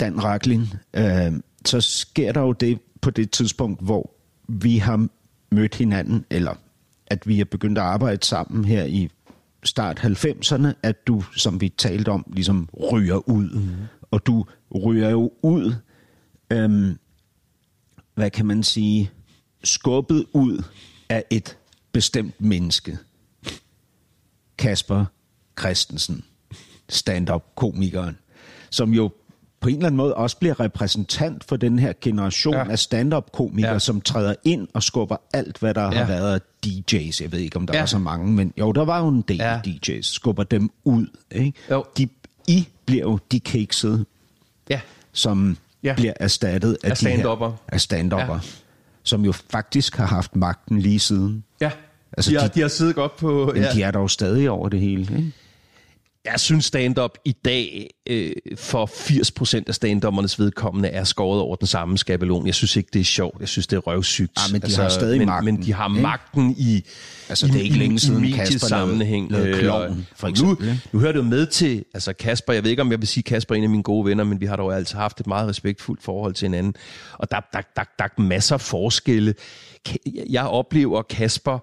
Dan 0.00 0.24
Raklin, 0.24 0.68
øhm, 0.96 1.42
så 1.64 1.80
sker 1.80 2.32
der 2.32 2.40
jo 2.40 2.52
det 2.52 2.78
på 3.00 3.10
det 3.10 3.30
tidspunkt, 3.30 3.82
hvor 3.82 4.10
vi 4.48 4.78
har 4.78 5.08
mødt 5.50 5.74
hinanden, 5.74 6.24
eller 6.30 6.54
at 7.06 7.26
vi 7.26 7.40
er 7.40 7.44
begyndt 7.44 7.78
at 7.78 7.84
arbejde 7.84 8.26
sammen 8.26 8.64
her 8.64 8.84
i 8.84 9.10
start 9.64 9.98
90'erne, 10.04 10.68
at 10.82 11.06
du, 11.06 11.24
som 11.36 11.60
vi 11.60 11.68
talte 11.68 12.08
om, 12.08 12.24
ligesom 12.32 12.68
ryger 12.92 13.28
ud. 13.28 13.50
Mm. 13.50 13.70
Og 14.10 14.26
du 14.26 14.44
ryger 14.84 15.10
jo 15.10 15.32
ud, 15.42 15.74
øhm, 16.50 16.98
hvad 18.14 18.30
kan 18.30 18.46
man 18.46 18.62
sige, 18.62 19.10
skubbet 19.64 20.26
ud 20.32 20.62
af 21.08 21.24
et 21.30 21.58
bestemt 21.92 22.40
menneske. 22.40 22.98
Kasper 24.58 25.04
Christensen, 25.58 26.24
stand-up-komikeren, 26.88 28.18
som 28.70 28.94
jo 28.94 29.10
på 29.60 29.68
en 29.68 29.74
eller 29.74 29.86
anden 29.86 29.96
måde 29.96 30.14
også 30.14 30.36
bliver 30.36 30.60
repræsentant 30.60 31.44
for 31.44 31.56
den 31.56 31.78
her 31.78 31.92
generation 32.00 32.54
Ja. 32.54 32.70
af 32.70 32.78
stand-up-komikere, 32.78 33.72
Ja. 33.72 33.78
som 33.78 34.00
træder 34.00 34.34
ind 34.44 34.68
og 34.74 34.82
skubber 34.82 35.16
alt, 35.32 35.58
hvad 35.58 35.74
der 35.74 35.82
ja. 35.82 35.90
Har 35.90 36.06
været 36.06 36.34
af 36.34 36.40
DJ's. 36.66 37.22
Jeg 37.22 37.32
ved 37.32 37.38
ikke, 37.38 37.56
om 37.56 37.66
der 37.66 37.74
Ja. 37.74 37.80
var 37.80 37.86
så 37.86 37.98
mange, 37.98 38.32
men 38.32 38.52
jo, 38.56 38.72
der 38.72 38.84
var 38.84 38.98
jo 39.00 39.08
en 39.08 39.22
del 39.22 39.36
Ja. 39.36 39.60
DJ's. 39.66 40.02
Skubber 40.02 40.42
dem 40.42 40.70
ud. 40.84 41.06
Ikke? 41.30 41.52
Jo. 41.70 41.84
De, 41.98 42.08
I 42.48 42.68
bliver 42.86 43.02
jo 43.02 43.18
de 43.32 43.38
caksede, 43.38 44.04
Ja. 44.70 44.80
som 45.12 45.56
Ja. 45.82 45.94
bliver 45.94 46.12
erstattet 46.20 46.76
af, 46.84 46.90
Af 46.90 46.96
de 46.96 47.06
her-. 47.08 47.58
Af 47.68 47.80
stand 47.80 48.12
Ja. 48.12 48.38
som 49.02 49.24
jo 49.24 49.32
faktisk 49.32 49.96
har 49.96 50.06
haft 50.06 50.36
magten 50.36 50.80
lige 50.80 50.98
siden. 50.98 51.44
Ja, 51.60 51.70
Altså, 52.12 52.30
de, 52.30 52.36
har, 52.40 52.46
de- 52.48 52.54
de 52.54 52.60
har 52.60 52.68
siddet 52.68 52.94
godt 52.94 53.16
på... 53.16 53.50
Men 53.54 53.62
Ja. 53.62 53.68
ja. 53.68 53.72
de 53.74 53.82
er 53.82 53.90
dog 53.90 54.10
stadig 54.10 54.50
over 54.50 54.68
det 54.68 54.80
hele. 54.80 55.02
Ikke? 55.02 55.32
Jeg 56.30 56.40
synes 56.40 56.64
stand-up 56.64 57.18
i 57.24 57.32
dag 57.44 57.90
øh, 58.10 58.32
for 58.56 58.86
80% 58.86 59.62
af 59.66 59.74
stand 59.74 60.02
vedkommende 60.38 60.88
er 60.88 61.04
skåret 61.04 61.40
over 61.40 61.56
den 61.56 61.66
samme 61.66 61.98
skabelon. 61.98 62.46
Jeg 62.46 62.54
synes 62.54 62.76
ikke, 62.76 62.90
det 62.92 63.00
er 63.00 63.04
sjovt. 63.04 63.40
Jeg 63.40 63.48
synes, 63.48 63.66
det 63.66 63.76
er 63.76 63.80
røvsygt. 63.80 64.32
Ah, 64.36 64.52
men 64.52 64.60
de 64.62 64.74
har 64.76 64.88
stadig 64.88 65.18
men, 65.18 65.26
magten, 65.26 65.54
Men 65.54 65.62
de 65.62 65.72
har 65.72 65.88
ikke? 65.88 66.02
magten 66.02 66.54
i 66.58 66.84
Altså, 67.28 67.46
i, 67.46 67.50
det 67.50 67.56
er 67.60 67.62
ikke 67.64 67.78
længe 67.78 67.98
siden 67.98 68.22
Kasper 68.24 68.38
mediesammenhæng. 68.44 69.30
lavede- 69.32 69.46
lavede 69.50 69.58
Øh, 69.58 69.64
Klovn, 69.64 70.06
for 70.16 70.28
eksempel, 70.28 70.66
Nu, 70.68 70.74
nu 70.92 70.98
hører 71.00 71.12
det 71.12 71.18
jo 71.18 71.24
med 71.24 71.46
til, 71.46 71.84
altså 71.94 72.12
Kasper, 72.12 72.52
jeg 72.52 72.62
ved 72.64 72.70
ikke, 72.70 72.82
om 72.82 72.90
jeg 72.90 73.00
vil 73.00 73.08
sige, 73.08 73.22
Kasper 73.22 73.54
er 73.54 73.58
en 73.58 73.64
af 73.64 73.70
mine 73.70 73.82
gode 73.82 74.06
venner, 74.06 74.24
men 74.24 74.40
vi 74.40 74.46
har 74.46 74.56
dog 74.56 74.76
altid 74.76 74.96
haft 74.98 75.20
et 75.20 75.26
meget 75.26 75.48
respektfuldt 75.48 76.02
forhold 76.02 76.34
til 76.34 76.46
hinanden. 76.46 76.74
Og 77.12 77.30
der, 77.30 77.40
der, 77.52 77.60
der, 77.76 77.82
der 77.98 78.04
er 78.04 78.20
masser 78.22 78.54
af 78.54 78.60
forskelle. 78.60 79.34
Jeg 80.30 80.44
oplever 80.46 81.02
Kasper 81.02 81.58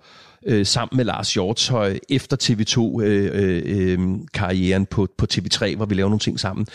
øh, 0.46 0.66
sammen 0.66 0.98
med 0.98 1.06
Lars 1.06 1.34
Hjortøj 1.34 2.00
efter 2.10 2.38
TV2-karrieren 2.44 4.64
øh, 4.64 4.76
øh, 4.76 4.82
øh 4.82 4.88
på, 4.88 5.08
på 5.18 5.28
TV3, 5.34 5.76
hvor 5.76 5.86
vi 5.86 5.96
laver 5.96 6.10
nogle 6.10 6.20
ting 6.20 6.40
sammen. 6.40 6.68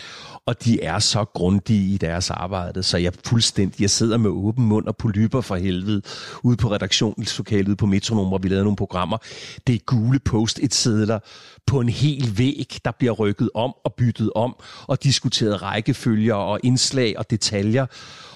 Og 0.46 0.64
de 0.64 0.82
er 0.82 0.98
så 0.98 1.24
grundige 1.24 1.94
i 1.94 1.96
deres 1.96 2.30
arbejde, 2.30 2.82
så 2.82 2.98
jeg 2.98 3.12
fuldstændig, 3.24 3.80
jeg 3.80 3.90
sidder 3.90 4.16
med 4.16 4.30
åben 4.30 4.64
mund 4.64 4.86
og 4.86 4.96
polyper 4.96 5.40
for 5.40 5.56
helvede 5.56 6.02
ude 6.42 6.56
på 6.56 6.72
redaktionslokalet 6.72 7.68
ude 7.68 7.76
på 7.76 7.86
Metronom, 7.86 8.28
hvor 8.28 8.38
vi 8.38 8.48
lavede 8.48 8.64
nogle 8.64 8.76
programmer. 8.76 9.18
Det 9.66 9.74
er 9.74 9.78
gule 9.78 10.18
post-it-sædler 10.18 11.18
på 11.66 11.80
en 11.80 11.88
hel 11.88 12.38
væg, 12.38 12.76
der 12.84 12.90
bliver 12.98 13.12
rykket 13.12 13.50
om 13.54 13.74
og 13.84 13.94
byttet 13.94 14.30
om, 14.34 14.56
og 14.86 15.02
diskuteret 15.02 15.62
rækkefølger 15.62 16.34
og 16.34 16.60
indslag 16.62 17.18
og 17.18 17.30
detaljer. 17.30 17.86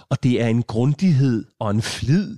Og 0.08 0.22
det 0.22 0.42
er 0.42 0.46
en 0.46 0.62
grundighed 0.62 1.44
og 1.58 1.70
en 1.70 1.82
flid, 1.82 2.36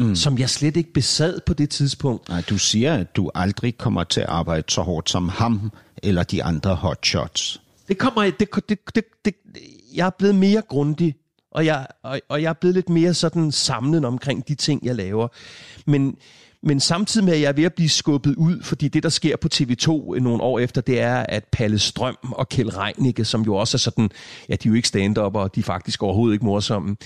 mm. 0.00 0.16
som 0.16 0.38
jeg 0.38 0.50
slet 0.50 0.76
ikke 0.76 0.92
besad 0.92 1.40
på 1.46 1.54
det 1.54 1.70
tidspunkt. 1.70 2.28
Nej, 2.28 2.42
du 2.50 2.58
siger, 2.58 2.94
at 2.94 3.16
du 3.16 3.30
aldrig 3.34 3.78
kommer 3.78 4.04
til 4.04 4.20
at 4.20 4.26
arbejde 4.26 4.64
så 4.68 4.82
hårdt 4.82 5.10
som 5.10 5.28
ham 5.28 5.70
eller 6.02 6.22
de 6.22 6.44
andre 6.44 6.74
hotshots. 6.74 7.62
Det 7.88 7.98
kommer, 7.98 8.22
det, 8.22 8.48
det, 8.68 8.78
det, 8.94 9.04
det, 9.24 9.34
jeg 9.94 10.06
er 10.06 10.10
blevet 10.10 10.34
mere 10.34 10.62
grundig, 10.68 11.14
og 11.50 11.66
jeg, 11.66 11.86
og, 12.02 12.20
og 12.28 12.42
jeg 12.42 12.48
er 12.48 12.52
blevet 12.52 12.74
lidt 12.74 12.88
mere 12.88 13.14
sådan 13.14 13.52
samlet 13.52 14.04
omkring 14.04 14.48
de 14.48 14.54
ting, 14.54 14.84
jeg 14.84 14.94
laver. 14.94 15.28
Men, 15.86 16.16
men 16.62 16.80
samtidig 16.80 17.24
med, 17.24 17.34
at 17.34 17.40
jeg 17.40 17.48
er 17.48 17.52
ved 17.52 17.64
at 17.64 17.74
blive 17.74 17.88
skubbet 17.88 18.36
ud, 18.36 18.62
fordi 18.62 18.88
det, 18.88 19.02
der 19.02 19.08
sker 19.08 19.36
på 19.36 19.48
TV2 19.54 20.14
øh, 20.14 20.22
nogle 20.22 20.42
år 20.42 20.58
efter, 20.58 20.80
det 20.80 21.00
er, 21.00 21.16
at 21.16 21.44
Palle 21.52 21.78
Strøm 21.78 22.16
og 22.22 22.48
Kjell 22.48 22.70
Reinicke, 22.70 23.24
som 23.24 23.42
jo 23.42 23.54
også 23.54 23.76
er 23.76 23.78
sådan, 23.78 24.10
ja, 24.48 24.54
de 24.54 24.68
er 24.68 24.70
jo 24.70 24.74
ikke 24.74 24.88
stand 24.88 25.18
og 25.18 25.54
de 25.54 25.60
er 25.60 25.64
faktisk 25.64 26.02
overhovedet 26.02 26.34
ikke 26.34 26.44
morsomme, 26.44 26.96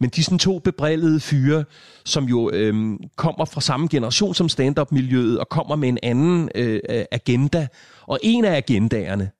men 0.00 0.10
de 0.10 0.20
er 0.20 0.24
sådan 0.24 0.38
to 0.38 0.58
bebrillede 0.58 1.20
fyre, 1.20 1.64
som 2.04 2.24
jo 2.24 2.50
øhm, 2.50 2.98
kommer 3.16 3.44
fra 3.44 3.60
samme 3.60 3.88
generation 3.88 4.34
som 4.34 4.48
stand-up-miljøet, 4.48 5.38
og 5.38 5.48
kommer 5.48 5.76
med 5.76 5.88
en 5.88 5.98
anden 6.02 6.48
øh, 6.54 6.80
øh 6.88 7.04
agenda. 7.10 7.68
Og 8.06 8.18
en 8.22 8.44
af 8.44 8.56
agendaerne, 8.56 9.30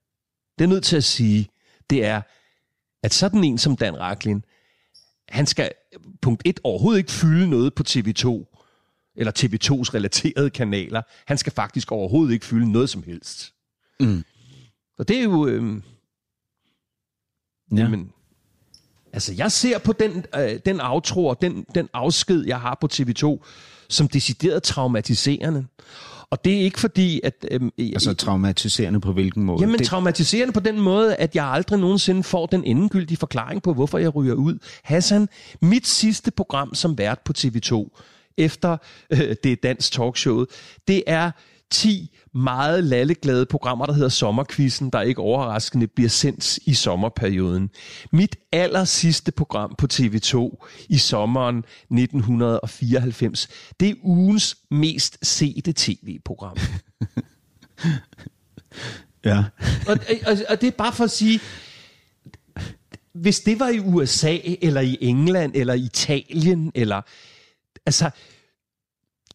det 0.58 0.64
er 0.64 0.68
nødt 0.68 0.84
til 0.84 0.96
at 0.96 1.04
sige, 1.04 1.48
det 1.90 2.04
er, 2.04 2.20
at 3.02 3.14
sådan 3.14 3.44
en 3.44 3.58
som 3.58 3.76
Dan 3.76 4.00
Raklin, 4.00 4.44
han 5.28 5.46
skal 5.46 5.70
punkt 6.22 6.42
1 6.44 6.60
overhovedet 6.64 6.98
ikke 6.98 7.12
fylde 7.12 7.50
noget 7.50 7.74
på 7.74 7.82
TV2, 7.88 8.51
eller 9.16 9.32
TV2's 9.38 9.94
relaterede 9.94 10.50
kanaler. 10.50 11.02
Han 11.26 11.38
skal 11.38 11.52
faktisk 11.52 11.92
overhovedet 11.92 12.32
ikke 12.32 12.46
fylde 12.46 12.72
noget 12.72 12.90
som 12.90 13.02
helst. 13.02 13.52
Mm. 14.00 14.24
Og 14.98 15.08
det 15.08 15.18
er 15.18 15.22
jo... 15.22 15.46
Øh, 15.46 15.82
ja. 17.76 17.88
Men, 17.88 18.12
altså, 19.12 19.32
jeg 19.32 19.52
ser 19.52 19.78
på 19.78 19.92
den, 19.92 20.24
øh, 20.36 20.60
den 20.64 20.80
outro 20.80 21.26
og 21.26 21.42
den, 21.42 21.66
den 21.74 21.88
afsked, 21.92 22.44
jeg 22.46 22.60
har 22.60 22.78
på 22.80 22.88
TV2, 22.92 23.44
som 23.88 24.08
decideret 24.08 24.62
traumatiserende. 24.62 25.66
Og 26.30 26.44
det 26.44 26.54
er 26.54 26.60
ikke 26.60 26.80
fordi, 26.80 27.20
at... 27.24 27.46
Øhm, 27.50 27.70
altså 27.78 28.14
traumatiserende 28.14 29.00
på 29.00 29.12
hvilken 29.12 29.44
måde? 29.44 29.60
Jamen 29.60 29.78
det... 29.78 29.86
traumatiserende 29.86 30.52
på 30.52 30.60
den 30.60 30.80
måde, 30.80 31.16
at 31.16 31.36
jeg 31.36 31.44
aldrig 31.44 31.78
nogensinde 31.78 32.22
får 32.22 32.46
den 32.46 32.64
endegyldige 32.64 33.18
forklaring 33.18 33.62
på, 33.62 33.74
hvorfor 33.74 33.98
jeg 33.98 34.14
ryger 34.14 34.34
ud. 34.34 34.58
Hassan, 34.82 35.28
mit 35.60 35.86
sidste 35.86 36.30
program 36.30 36.74
som 36.74 36.98
vært 36.98 37.18
på 37.24 37.32
TV2, 37.38 37.88
efter 38.38 38.76
øh, 39.10 39.36
det 39.44 39.62
dansk 39.62 39.92
talkshow, 39.92 40.44
det 40.88 41.02
er 41.06 41.30
10 41.72 42.10
meget 42.34 42.84
lalleglade 42.84 43.46
programmer, 43.46 43.86
der 43.86 43.92
hedder 43.92 44.08
Sommerquizzen, 44.08 44.90
der 44.90 45.00
ikke 45.00 45.20
overraskende 45.20 45.86
bliver 45.86 46.08
sendt 46.08 46.58
i 46.58 46.74
sommerperioden. 46.74 47.70
Mit 48.12 48.36
aller 48.52 48.84
sidste 48.84 49.32
program 49.32 49.74
på 49.78 49.86
TV2 49.92 50.66
i 50.88 50.98
sommeren 50.98 51.58
1994, 51.58 53.48
det 53.80 53.88
er 53.88 53.94
ugens 54.02 54.56
mest 54.70 55.18
sete 55.22 55.72
tv-program. 55.76 56.56
ja. 59.24 59.44
og, 59.88 59.98
og, 60.26 60.36
og 60.48 60.60
det 60.60 60.66
er 60.66 60.76
bare 60.78 60.92
for 60.92 61.04
at 61.04 61.10
sige, 61.10 61.40
hvis 63.12 63.40
det 63.40 63.60
var 63.60 63.68
i 63.68 63.78
USA, 63.78 64.38
eller 64.62 64.80
i 64.80 64.98
England, 65.00 65.52
eller 65.54 65.74
Italien, 65.74 66.72
eller... 66.74 67.02
Altså, 67.86 68.10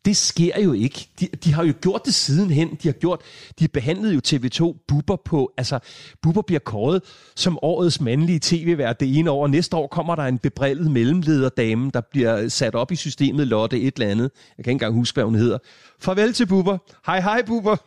det 0.07 0.17
sker 0.17 0.59
jo 0.61 0.73
ikke. 0.73 1.07
De, 1.19 1.27
de 1.43 1.53
har 1.53 1.63
jo 1.63 1.73
gjort 1.81 2.01
det 2.05 2.13
sidenhen. 2.13 2.69
De 2.83 2.87
har 2.87 2.93
gjort, 2.93 3.21
de 3.59 3.67
behandlede 3.67 4.13
jo 4.13 4.21
TV2 4.27 4.85
Bubber 4.87 5.15
på, 5.25 5.53
altså 5.57 5.79
Bubber 6.21 6.41
bliver 6.41 6.59
kåret 6.59 7.01
som 7.35 7.59
årets 7.61 8.01
mandlige 8.01 8.39
tv-vært 8.41 8.99
det 8.99 9.17
ene 9.17 9.31
år, 9.31 9.43
og 9.43 9.49
næste 9.49 9.75
år 9.75 9.87
kommer 9.87 10.15
der 10.15 10.23
en 10.23 10.37
bebrillet 10.37 10.91
mellemlederdame, 10.91 11.91
der 11.93 12.01
bliver 12.01 12.49
sat 12.49 12.75
op 12.75 12.91
i 12.91 12.95
systemet 12.95 13.47
Lotte 13.47 13.81
et 13.81 13.93
eller 13.95 14.11
andet. 14.11 14.31
Jeg 14.57 14.65
kan 14.65 14.71
ikke 14.71 14.71
engang 14.71 14.93
huske, 14.93 15.15
hvad 15.15 15.23
hun 15.23 15.35
hedder. 15.35 15.57
Farvel 15.99 16.33
til 16.33 16.45
Bubber. 16.45 16.77
Hej 17.05 17.21
hej 17.21 17.41
Bubber. 17.45 17.77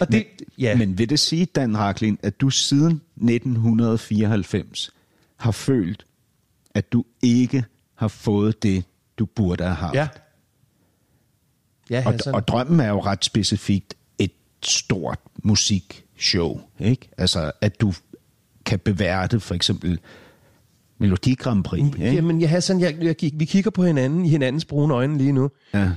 Og 0.00 0.12
det, 0.12 0.12
men, 0.12 0.24
ja. 0.58 0.76
men 0.76 0.98
vil 0.98 1.10
det 1.10 1.18
sige, 1.18 1.46
Dan 1.46 1.78
Raklin, 1.78 2.18
at 2.22 2.40
du 2.40 2.50
siden 2.50 3.00
1994 3.16 4.90
har 5.36 5.50
følt, 5.50 6.06
at 6.74 6.92
du 6.92 7.04
ikke 7.22 7.64
har 7.94 8.08
fået 8.08 8.62
det, 8.62 8.84
du 9.20 9.26
burde 9.26 9.64
have 9.64 9.74
haft? 9.74 9.94
Ja. 9.94 10.08
Ja, 11.90 12.02
og, 12.06 12.34
og 12.34 12.48
drømmen 12.48 12.80
er 12.80 12.88
jo 12.88 13.00
ret 13.00 13.24
specifikt 13.24 13.94
et 14.18 14.32
stort 14.62 15.18
musikshow, 15.42 16.60
ikke? 16.78 17.10
Altså, 17.18 17.52
at 17.60 17.80
du 17.80 17.92
kan 18.64 18.78
beværte 18.78 19.40
for 19.40 19.54
eksempel 19.54 20.00
Melodi 20.98 21.34
Grand 21.34 21.64
Prix. 21.64 21.84
Ikke? 21.84 22.14
Jamen, 22.14 22.40
ja, 22.40 22.46
Hassan, 22.46 22.80
jeg, 22.80 22.96
jeg, 23.00 23.30
vi 23.34 23.44
kigger 23.44 23.70
på 23.70 23.84
hinanden 23.84 24.26
i 24.26 24.28
hinandens 24.28 24.64
brune 24.64 24.94
øjne 24.94 25.18
lige 25.18 25.32
nu. 25.32 25.50
Ja. 25.74 25.90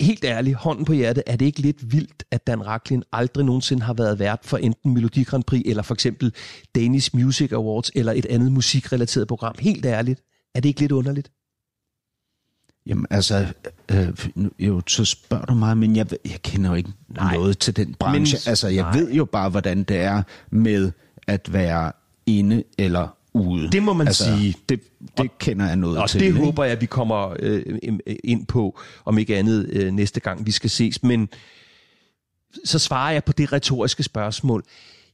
Helt 0.00 0.24
ærligt, 0.24 0.56
hånden 0.56 0.84
på 0.84 0.92
hjertet, 0.92 1.22
er 1.26 1.36
det 1.36 1.46
ikke 1.46 1.60
lidt 1.60 1.92
vildt, 1.92 2.24
at 2.30 2.46
Dan 2.46 2.66
Raklin 2.66 3.02
aldrig 3.12 3.44
nogensinde 3.44 3.82
har 3.82 3.94
været 3.94 4.18
vært 4.18 4.40
for 4.42 4.56
enten 4.56 4.94
Melodi 4.94 5.22
Grand 5.22 5.44
Prix, 5.44 5.62
eller 5.66 5.82
for 5.82 5.94
eksempel 5.94 6.34
Danish 6.74 7.16
Music 7.16 7.52
Awards, 7.52 7.90
eller 7.94 8.12
et 8.12 8.26
andet 8.26 8.52
musikrelateret 8.52 9.28
program? 9.28 9.54
Helt 9.58 9.86
ærligt, 9.86 10.20
er 10.54 10.60
det 10.60 10.68
ikke 10.68 10.80
lidt 10.80 10.92
underligt? 10.92 11.30
Jamen 12.86 13.06
altså, 13.10 13.46
øh, 13.90 14.08
jo, 14.58 14.82
så 14.86 15.04
spørger 15.04 15.44
du 15.44 15.54
mig, 15.54 15.76
men 15.76 15.96
jeg, 15.96 16.06
jeg 16.24 16.42
kender 16.42 16.70
jo 16.70 16.76
ikke 16.76 16.92
nej, 17.08 17.36
noget 17.36 17.58
til 17.58 17.76
den 17.76 17.94
branche. 17.94 18.38
Men, 18.44 18.50
altså, 18.50 18.68
jeg 18.68 18.82
nej. 18.82 18.96
ved 18.96 19.12
jo 19.12 19.24
bare, 19.24 19.50
hvordan 19.50 19.82
det 19.82 19.96
er 19.96 20.22
med 20.50 20.92
at 21.26 21.52
være 21.52 21.92
inde 22.26 22.62
eller 22.78 23.08
ude. 23.34 23.70
Det 23.70 23.82
må 23.82 23.92
man 23.92 24.06
altså, 24.06 24.24
sige. 24.24 24.54
Det, 24.68 24.80
det 25.00 25.20
og, 25.20 25.38
kender 25.38 25.66
jeg 25.66 25.76
noget 25.76 25.98
og 25.98 26.10
til. 26.10 26.18
Og 26.18 26.20
det 26.20 26.26
ikke? 26.26 26.38
håber 26.38 26.64
jeg, 26.64 26.72
at 26.72 26.80
vi 26.80 26.86
kommer 26.86 27.36
øh, 27.38 27.78
ind 28.24 28.46
på, 28.46 28.80
om 29.04 29.18
ikke 29.18 29.36
andet 29.36 29.68
øh, 29.70 29.92
næste 29.92 30.20
gang, 30.20 30.46
vi 30.46 30.50
skal 30.50 30.70
ses. 30.70 31.02
Men 31.02 31.28
så 32.64 32.78
svarer 32.78 33.12
jeg 33.12 33.24
på 33.24 33.32
det 33.32 33.52
retoriske 33.52 34.02
spørgsmål. 34.02 34.64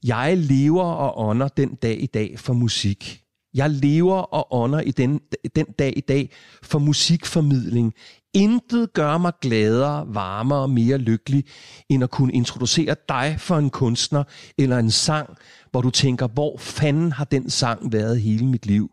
Jeg 0.05 0.37
lever 0.37 0.85
og 0.85 1.29
ånder 1.29 1.49
den 1.49 1.75
dag 1.75 2.03
i 2.03 2.07
dag 2.07 2.39
for 2.39 2.53
musik. 2.53 3.23
Jeg 3.55 3.71
lever 3.71 4.17
og 4.17 4.55
ånder 4.55 4.81
i 4.81 4.91
den, 4.91 5.21
den 5.57 5.67
dag 5.79 5.93
i 5.97 6.01
dag 6.01 6.31
for 6.63 6.79
musikformidling. 6.79 7.95
Intet 8.35 8.93
gør 8.93 9.19
mig 9.19 9.33
gladere, 9.41 10.07
varmere 10.09 10.59
og 10.59 10.71
mere 10.71 10.99
lykkelig, 10.99 11.45
end 11.89 12.05
at 12.05 12.11
kunne 12.11 12.33
introducere 12.33 12.97
dig 13.09 13.37
for 13.39 13.59
en 13.59 13.71
kunstner 13.71 14.25
eller 14.59 14.79
en 14.79 14.91
sang, 14.91 15.37
hvor 15.71 15.81
du 15.81 15.91
tænker, 15.91 16.29
hvor 16.29 16.59
fanden 16.59 17.13
har 17.13 17.25
den 17.25 17.51
sang 17.51 17.93
været 17.93 18.21
hele 18.21 18.47
mit 18.47 18.67
liv? 18.67 18.91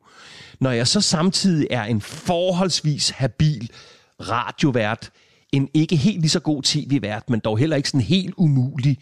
Når 0.60 0.72
jeg 0.72 0.88
så 0.88 1.02
samtidig 1.02 1.68
er 1.70 1.84
en 1.84 2.02
forholdsvis 2.02 3.10
habil 3.10 3.72
radiovært, 4.20 5.12
en 5.52 5.70
ikke 5.74 5.96
helt 5.96 6.22
lige 6.22 6.30
så 6.30 6.40
god 6.40 6.64
tv-vært, 6.64 7.30
men 7.30 7.40
dog 7.40 7.58
heller 7.58 7.76
ikke 7.76 7.90
sådan 7.90 8.02
helt 8.02 8.34
umulig, 8.38 8.98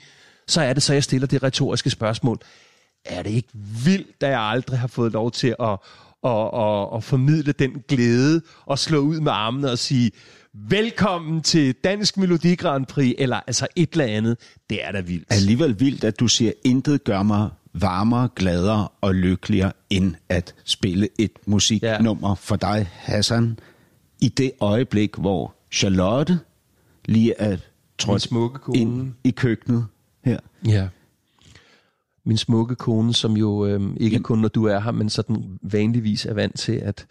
så 0.47 0.61
er 0.61 0.73
det 0.73 0.83
så, 0.83 0.93
jeg 0.93 1.03
stiller 1.03 1.27
det 1.27 1.43
retoriske 1.43 1.89
spørgsmål 1.89 2.39
er 3.05 3.23
det 3.23 3.29
ikke 3.29 3.49
vildt, 3.85 4.23
at 4.23 4.29
jeg 4.29 4.41
aldrig 4.41 4.79
har 4.79 4.87
fået 4.87 5.11
lov 5.11 5.31
til 5.31 5.55
at, 5.59 5.77
at, 6.25 6.49
at, 6.53 6.87
at 6.95 7.03
formidle 7.03 7.51
den 7.51 7.83
glæde 7.87 8.41
og 8.65 8.79
slå 8.79 8.99
ud 8.99 9.19
med 9.19 9.31
armene 9.31 9.71
og 9.71 9.79
sige, 9.79 10.11
velkommen 10.53 11.41
til 11.41 11.73
Dansk 11.73 12.17
Melodi 12.17 12.55
Grand 12.55 12.85
Prix, 12.85 13.15
eller 13.17 13.39
altså 13.47 13.67
et 13.75 13.91
eller 13.91 14.05
andet. 14.05 14.37
Det 14.69 14.85
er 14.85 14.91
da 14.91 15.01
vildt. 15.01 15.27
Alligevel 15.29 15.79
vildt, 15.79 16.03
at 16.03 16.19
du 16.19 16.27
siger, 16.27 16.51
intet 16.63 17.03
gør 17.03 17.23
mig 17.23 17.49
varmere, 17.73 18.29
gladere 18.35 18.87
og 19.01 19.15
lykkeligere, 19.15 19.71
end 19.89 20.15
at 20.29 20.55
spille 20.63 21.07
et 21.19 21.31
musiknummer 21.45 22.29
ja. 22.29 22.33
for 22.33 22.55
dig, 22.55 22.89
Hassan, 22.91 23.59
i 24.21 24.29
det 24.29 24.51
øjeblik, 24.59 25.15
hvor 25.15 25.55
Charlotte 25.71 26.39
lige 27.05 27.33
er 27.37 27.57
trådt 27.97 28.29
ind 28.75 29.13
i 29.23 29.31
køkkenet 29.31 29.85
her. 30.23 30.39
Ja 30.67 30.87
min 32.25 32.37
smukke 32.37 32.75
kone, 32.75 33.13
som 33.13 33.37
jo 33.37 33.65
øh, 33.65 33.81
ikke 33.97 34.19
kun 34.19 34.39
når 34.39 34.47
du 34.47 34.65
er 34.65 34.79
her, 34.79 34.91
men 34.91 35.09
sådan 35.09 35.59
vanligvis 35.61 36.25
er 36.25 36.33
vant 36.33 36.59
til, 36.59 36.73
at, 36.73 37.05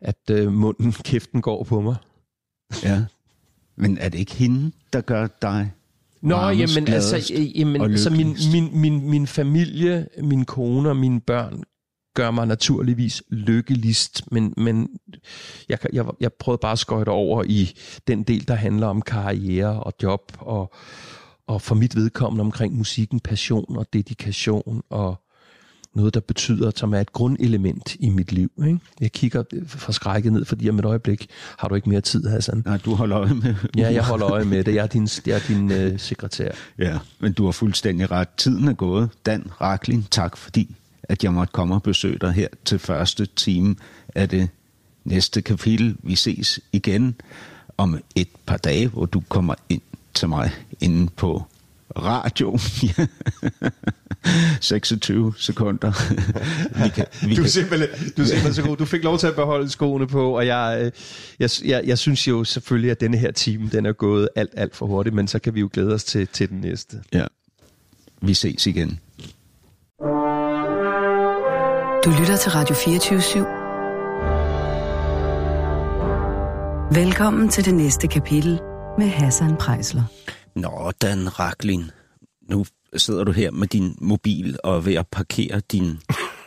at 0.00 0.30
øh, 0.30 0.52
munden, 0.52 0.92
kæften 1.10 1.42
går 1.42 1.64
på 1.64 1.80
mig. 1.80 1.96
Ja. 2.82 3.04
Men 3.76 3.98
er 3.98 4.08
det 4.08 4.18
ikke 4.18 4.34
hende, 4.34 4.72
der 4.92 5.00
gør 5.00 5.26
dig 5.42 5.72
Nå, 6.22 6.36
jamen, 6.36 6.88
altså, 6.88 7.32
jamen, 7.54 7.82
altså 7.82 8.10
min, 8.10 8.36
min, 8.52 8.80
min, 8.80 9.10
min 9.10 9.26
familie, 9.26 10.08
min 10.22 10.44
kone 10.44 10.88
og 10.88 10.96
mine 10.96 11.20
børn 11.20 11.62
gør 12.14 12.30
mig 12.30 12.46
naturligvis 12.46 13.22
lykkeligst, 13.28 14.32
men, 14.32 14.54
men 14.56 14.88
jeg, 15.68 15.78
jeg, 15.92 16.06
jeg 16.20 16.32
prøvede 16.32 16.58
bare 16.60 16.72
at 16.72 16.78
skøjte 16.78 17.08
over 17.08 17.44
i 17.46 17.72
den 18.08 18.22
del, 18.22 18.48
der 18.48 18.54
handler 18.54 18.86
om 18.86 19.02
karriere 19.02 19.82
og 19.82 19.92
job, 20.02 20.32
og, 20.38 20.74
og 21.46 21.62
for 21.62 21.74
mit 21.74 21.96
vedkommende 21.96 22.40
omkring 22.40 22.76
musikken, 22.76 23.20
passion 23.20 23.76
og 23.76 23.86
dedikation, 23.92 24.82
og 24.90 25.22
noget, 25.96 26.14
der 26.14 26.20
betyder, 26.20 26.70
som 26.74 26.94
er 26.94 27.00
et 27.00 27.12
grundelement 27.12 27.96
i 28.00 28.08
mit 28.08 28.32
liv. 28.32 28.50
Ikke? 28.66 28.78
Jeg 29.00 29.12
kigger 29.12 29.42
forskrækket 29.66 30.32
ned, 30.32 30.44
fordi 30.44 30.68
om 30.68 30.78
et 30.78 30.84
øjeblik 30.84 31.26
har 31.58 31.68
du 31.68 31.74
ikke 31.74 31.88
mere 31.88 32.00
tid, 32.00 32.26
Hassan. 32.26 32.62
Nej, 32.66 32.76
du 32.76 32.94
holder 32.94 33.18
øje 33.18 33.34
med. 33.34 33.54
Ja, 33.76 33.92
jeg 33.92 34.04
holder 34.04 34.30
øje 34.30 34.44
med 34.44 34.64
det. 34.64 34.74
Jeg 34.74 34.82
er 34.82 34.86
din, 34.86 35.08
jeg 35.26 35.34
er 35.34 35.40
din 35.48 35.72
øh, 35.78 35.98
sekretær. 35.98 36.50
Ja, 36.78 36.98
men 37.18 37.32
du 37.32 37.44
har 37.44 37.52
fuldstændig 37.52 38.10
ret. 38.10 38.28
Tiden 38.28 38.68
er 38.68 38.72
gået. 38.72 39.10
Dan 39.26 39.50
Raklin, 39.60 40.06
tak 40.10 40.36
fordi 40.36 40.76
at 41.02 41.24
jeg 41.24 41.32
måtte 41.32 41.52
komme 41.52 41.74
og 41.74 41.82
besøge 41.82 42.18
dig 42.18 42.32
her 42.32 42.48
til 42.64 42.78
første 42.78 43.26
time 43.26 43.76
af 44.14 44.28
det 44.28 44.48
næste 45.04 45.42
kapitel. 45.42 45.96
Vi 46.02 46.14
ses 46.14 46.60
igen 46.72 47.14
om 47.78 47.98
et 48.14 48.28
par 48.46 48.56
dage, 48.56 48.88
hvor 48.88 49.06
du 49.06 49.22
kommer 49.28 49.54
ind 49.68 49.82
til 50.16 50.28
mig 50.28 50.50
inde 50.80 51.10
på 51.16 51.42
radio. 51.98 52.58
26 54.60 55.34
sekunder. 55.38 55.92
vi 56.84 56.88
kan, 56.88 57.04
vi 57.22 57.34
du, 57.34 57.42
er 57.42 57.46
simpelthen, 57.46 57.88
du 58.16 58.22
er 58.22 58.26
simpelthen 58.26 58.54
så 58.54 58.62
god. 58.62 58.76
Du 58.76 58.84
fik 58.84 59.04
lov 59.04 59.18
til 59.18 59.26
at 59.26 59.34
beholde 59.34 59.70
skoene 59.70 60.06
på, 60.06 60.36
og 60.36 60.46
jeg, 60.46 60.78
øh, 60.82 60.92
jeg, 61.40 61.50
jeg, 61.64 61.82
jeg 61.86 61.98
synes 61.98 62.28
jo 62.28 62.44
selvfølgelig, 62.44 62.90
at 62.90 63.00
denne 63.00 63.16
her 63.16 63.30
time 63.30 63.68
den 63.72 63.86
er 63.86 63.92
gået 63.92 64.28
alt, 64.36 64.50
alt 64.56 64.76
for 64.76 64.86
hurtigt, 64.86 65.14
men 65.14 65.28
så 65.28 65.38
kan 65.38 65.54
vi 65.54 65.60
jo 65.60 65.70
glæde 65.72 65.94
os 65.94 66.04
til, 66.04 66.28
til 66.28 66.48
den 66.48 66.60
næste. 66.60 67.02
Ja. 67.12 67.24
Vi 68.22 68.34
ses 68.34 68.66
igen. 68.66 69.00
Du 72.04 72.10
lytter 72.20 72.36
til 72.40 72.50
Radio 72.50 72.74
24 72.74 73.18
/7. 73.18 73.38
Velkommen 77.00 77.48
til 77.48 77.64
det 77.64 77.74
næste 77.74 78.06
kapitel 78.08 78.60
med 78.98 79.06
Hassan 79.06 79.56
Prejsler. 79.56 80.02
Nå, 80.54 80.92
Dan 81.02 81.38
Raklin. 81.38 81.90
Nu 82.50 82.64
sidder 82.96 83.24
du 83.24 83.32
her 83.32 83.50
med 83.50 83.68
din 83.68 83.96
mobil 84.00 84.58
og 84.64 84.76
er 84.76 84.80
ved 84.80 84.94
at 84.94 85.06
parkere 85.06 85.60
din 85.72 85.98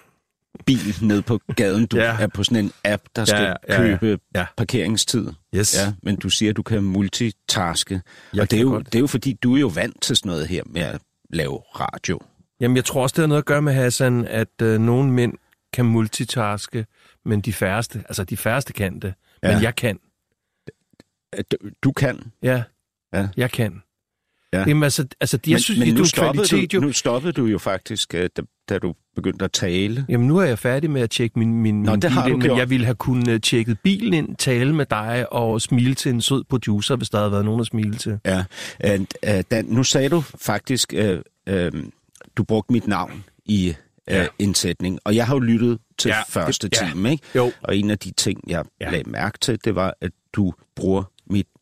bil 0.65 0.95
ned 1.01 1.21
på 1.21 1.39
gaden. 1.55 1.85
Du 1.85 1.97
ja. 1.97 2.17
er 2.19 2.27
på 2.27 2.43
sådan 2.43 2.65
en 2.65 2.71
app, 2.83 3.03
der 3.15 3.25
skal 3.25 3.41
ja, 3.69 3.75
ja, 3.75 3.81
ja, 3.81 3.97
købe 3.97 4.19
ja. 4.35 4.45
parkeringstid. 4.57 5.27
Yes. 5.55 5.77
Ja, 5.77 5.93
men 6.03 6.15
du 6.15 6.29
siger, 6.29 6.49
at 6.49 6.57
du 6.57 6.63
kan 6.63 6.83
multitaske. 6.83 8.01
Jeg 8.33 8.41
og 8.41 8.51
det 8.51 8.57
er, 8.57 8.61
jo, 8.61 8.79
det 8.79 8.95
er 8.95 8.99
jo 8.99 9.07
fordi, 9.07 9.33
du 9.33 9.55
er 9.55 9.59
jo 9.59 9.67
vant 9.67 10.01
til 10.01 10.15
sådan 10.15 10.29
noget 10.29 10.47
her 10.47 10.63
med 10.65 10.81
at 10.81 11.01
lave 11.29 11.57
radio. 11.57 12.19
Jamen, 12.61 12.77
jeg 12.77 12.85
tror 12.85 13.01
også, 13.01 13.13
det 13.13 13.21
har 13.21 13.27
noget 13.27 13.41
at 13.41 13.45
gøre 13.45 13.61
med, 13.61 13.73
Hassan, 13.73 14.25
at 14.25 14.61
øh, 14.61 14.79
nogle 14.79 15.11
mænd 15.11 15.33
kan 15.73 15.85
multitaske, 15.85 16.85
men 17.25 17.41
de 17.41 17.53
færreste, 17.53 18.03
altså 18.07 18.23
de 18.23 18.37
færreste 18.37 18.73
kan 18.73 18.99
det, 18.99 19.13
ja. 19.43 19.53
men 19.53 19.63
jeg 19.63 19.75
kan. 19.75 19.99
Du, 21.51 21.57
du 21.83 21.91
kan? 21.91 22.31
Ja, 22.43 22.63
ja. 23.13 23.27
jeg 23.37 23.51
kan. 23.51 23.81
Ja. 24.53 24.63
Jamen 24.67 24.83
altså, 24.83 25.07
altså 25.21 25.39
jeg 25.47 25.53
men, 25.53 25.59
synes, 25.59 25.79
men 25.79 25.93
nu, 25.93 26.05
stoppede 26.05 26.45
du, 26.45 26.67
jo... 26.73 26.79
nu 26.79 26.91
stoppede 26.91 27.33
du 27.33 27.45
jo 27.45 27.57
faktisk, 27.57 28.13
øh, 28.13 28.29
da, 28.37 28.41
da 28.69 28.79
du 28.79 28.93
begyndte 29.15 29.45
at 29.45 29.51
tale. 29.51 30.05
Jamen 30.09 30.27
nu 30.27 30.37
er 30.37 30.43
jeg 30.45 30.59
færdig 30.59 30.91
med 30.91 31.01
at 31.01 31.09
tjekke 31.09 31.39
min, 31.39 31.53
min, 31.61 31.83
Nå, 31.83 31.91
min 31.91 31.99
bil 31.99 32.09
ind, 32.27 32.37
men 32.37 32.57
jeg 32.57 32.69
ville 32.69 32.85
have 32.85 32.95
kunnet 32.95 33.43
tjekke 33.43 33.75
bilen 33.75 34.13
ind, 34.13 34.35
tale 34.35 34.75
med 34.75 34.85
dig 34.85 35.33
og 35.33 35.61
smile 35.61 35.95
til 35.95 36.09
en 36.09 36.21
sød 36.21 36.43
producer, 36.43 36.95
hvis 36.95 37.09
der 37.09 37.17
havde 37.17 37.31
været 37.31 37.45
nogen 37.45 37.61
at 37.61 37.67
smile 37.67 37.95
til. 37.95 38.19
Ja, 38.25 38.43
uh, 38.85 38.99
uh, 39.27 39.41
Dan, 39.51 39.65
nu 39.65 39.83
sagde 39.83 40.09
du 40.09 40.21
faktisk, 40.21 40.93
uh, 40.97 41.53
uh, 41.53 41.83
du 42.37 42.43
brugte 42.43 42.73
mit 42.73 42.87
navn 42.87 43.23
i 43.45 43.75
ja. 44.07 44.27
en 44.39 44.55
sætning, 44.55 44.99
og 45.03 45.15
jeg 45.15 45.27
har 45.27 45.35
jo 45.35 45.39
lyttet 45.39 45.79
til 45.97 46.09
ja, 46.09 46.41
første 46.41 46.69
det, 46.69 46.77
time, 46.77 47.07
ja. 47.07 47.11
ikke? 47.11 47.23
Jo. 47.35 47.51
Og 47.63 47.77
en 47.77 47.89
af 47.89 47.99
de 47.99 48.11
ting, 48.11 48.39
jeg 48.47 48.65
ja. 48.81 48.91
lagde 48.91 49.09
mærke 49.09 49.37
til, 49.37 49.59
det 49.65 49.75
var, 49.75 49.93
at 50.01 50.11
du 50.33 50.53
bruger 50.75 51.03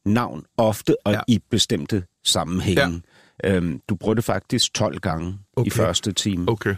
navn 0.07 0.43
ofte 0.57 0.95
og 1.05 1.13
ja. 1.13 1.19
i 1.27 1.39
bestemte 1.51 2.03
sammenhænge. 2.25 3.01
Ja. 3.43 3.55
Øhm, 3.55 3.81
du 3.89 3.95
bruger 3.95 4.13
det 4.13 4.23
faktisk 4.23 4.73
12 4.73 4.99
gange 4.99 5.39
okay. 5.55 5.67
i 5.67 5.69
første 5.69 6.11
time. 6.11 6.49
Okay. 6.51 6.75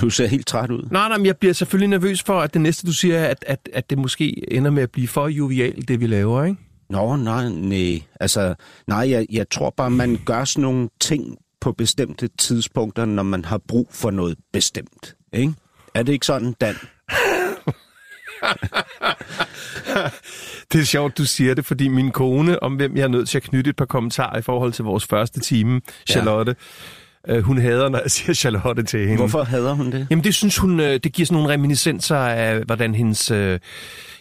Du 0.00 0.10
ser 0.10 0.26
helt 0.26 0.46
træt 0.46 0.70
ud. 0.70 0.88
Nej, 0.90 1.08
nej, 1.08 1.18
men 1.18 1.26
jeg 1.26 1.36
bliver 1.36 1.52
selvfølgelig 1.52 1.88
nervøs 1.88 2.22
for, 2.22 2.40
at 2.40 2.54
det 2.54 2.60
næste, 2.60 2.86
du 2.86 2.92
siger, 2.92 3.18
er, 3.18 3.28
at, 3.28 3.44
at, 3.46 3.68
at 3.72 3.90
det 3.90 3.98
måske 3.98 4.52
ender 4.52 4.70
med 4.70 4.82
at 4.82 4.90
blive 4.90 5.08
for 5.08 5.28
jovialt, 5.28 5.88
det 5.88 6.00
vi 6.00 6.06
laver, 6.06 6.44
ikke? 6.44 6.60
Nå, 6.90 7.16
nej, 7.16 7.48
nej. 7.48 8.02
Altså, 8.20 8.54
nej, 8.86 9.10
jeg, 9.10 9.26
jeg 9.30 9.50
tror 9.50 9.70
bare, 9.76 9.90
man 9.90 10.18
gør 10.24 10.44
sådan 10.44 10.62
nogle 10.62 10.88
ting 11.00 11.38
på 11.60 11.72
bestemte 11.72 12.28
tidspunkter, 12.38 13.04
når 13.04 13.22
man 13.22 13.44
har 13.44 13.58
brug 13.68 13.88
for 13.90 14.10
noget 14.10 14.38
bestemt. 14.52 15.16
Ikke? 15.32 15.54
Er 15.94 16.02
det 16.02 16.12
ikke 16.12 16.26
sådan, 16.26 16.54
Dan? 16.60 16.74
det 20.72 20.80
er 20.80 20.84
sjovt, 20.84 21.18
du 21.18 21.24
siger 21.24 21.54
det, 21.54 21.66
fordi 21.66 21.88
min 21.88 22.10
kone, 22.10 22.62
om 22.62 22.74
hvem 22.74 22.96
jeg 22.96 23.02
er 23.02 23.08
nødt 23.08 23.28
til 23.28 23.38
at 23.38 23.42
knytte 23.42 23.70
et 23.70 23.76
par 23.76 23.84
kommentarer 23.84 24.38
i 24.38 24.42
forhold 24.42 24.72
til 24.72 24.84
vores 24.84 25.06
første 25.06 25.40
time, 25.40 25.80
Charlotte, 26.08 26.56
ja. 27.28 27.36
øh, 27.36 27.42
hun 27.42 27.58
hader, 27.58 27.88
når 27.88 27.98
jeg 27.98 28.10
siger 28.10 28.34
Charlotte 28.34 28.82
til 28.82 29.00
hende. 29.00 29.16
Hvorfor 29.16 29.42
hader 29.42 29.72
hun 29.72 29.92
det? 29.92 30.06
Jamen 30.10 30.24
det 30.24 30.34
synes 30.34 30.58
hun, 30.58 30.80
øh, 30.80 31.00
det 31.04 31.12
giver 31.12 31.26
sådan 31.26 31.42
nogle 31.42 31.52
reminiscenser 31.52 32.16
af, 32.16 32.60
hvordan 32.60 32.94
hendes, 32.94 33.30
øh, 33.30 33.58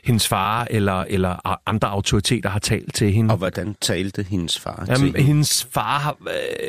hendes 0.03 0.27
far 0.27 0.67
eller, 0.69 1.05
eller 1.09 1.59
andre 1.69 1.87
autoriteter 1.87 2.49
har 2.49 2.59
talt 2.59 2.95
til 2.95 3.11
hende. 3.11 3.31
Og 3.31 3.37
hvordan 3.37 3.75
talte 3.81 4.25
hendes 4.29 4.59
far 4.59 4.85
Jamen, 4.87 4.99
til 4.99 5.05
hende? 5.05 5.21
Hendes 5.21 5.67
far 5.71 5.99
har... 5.99 6.17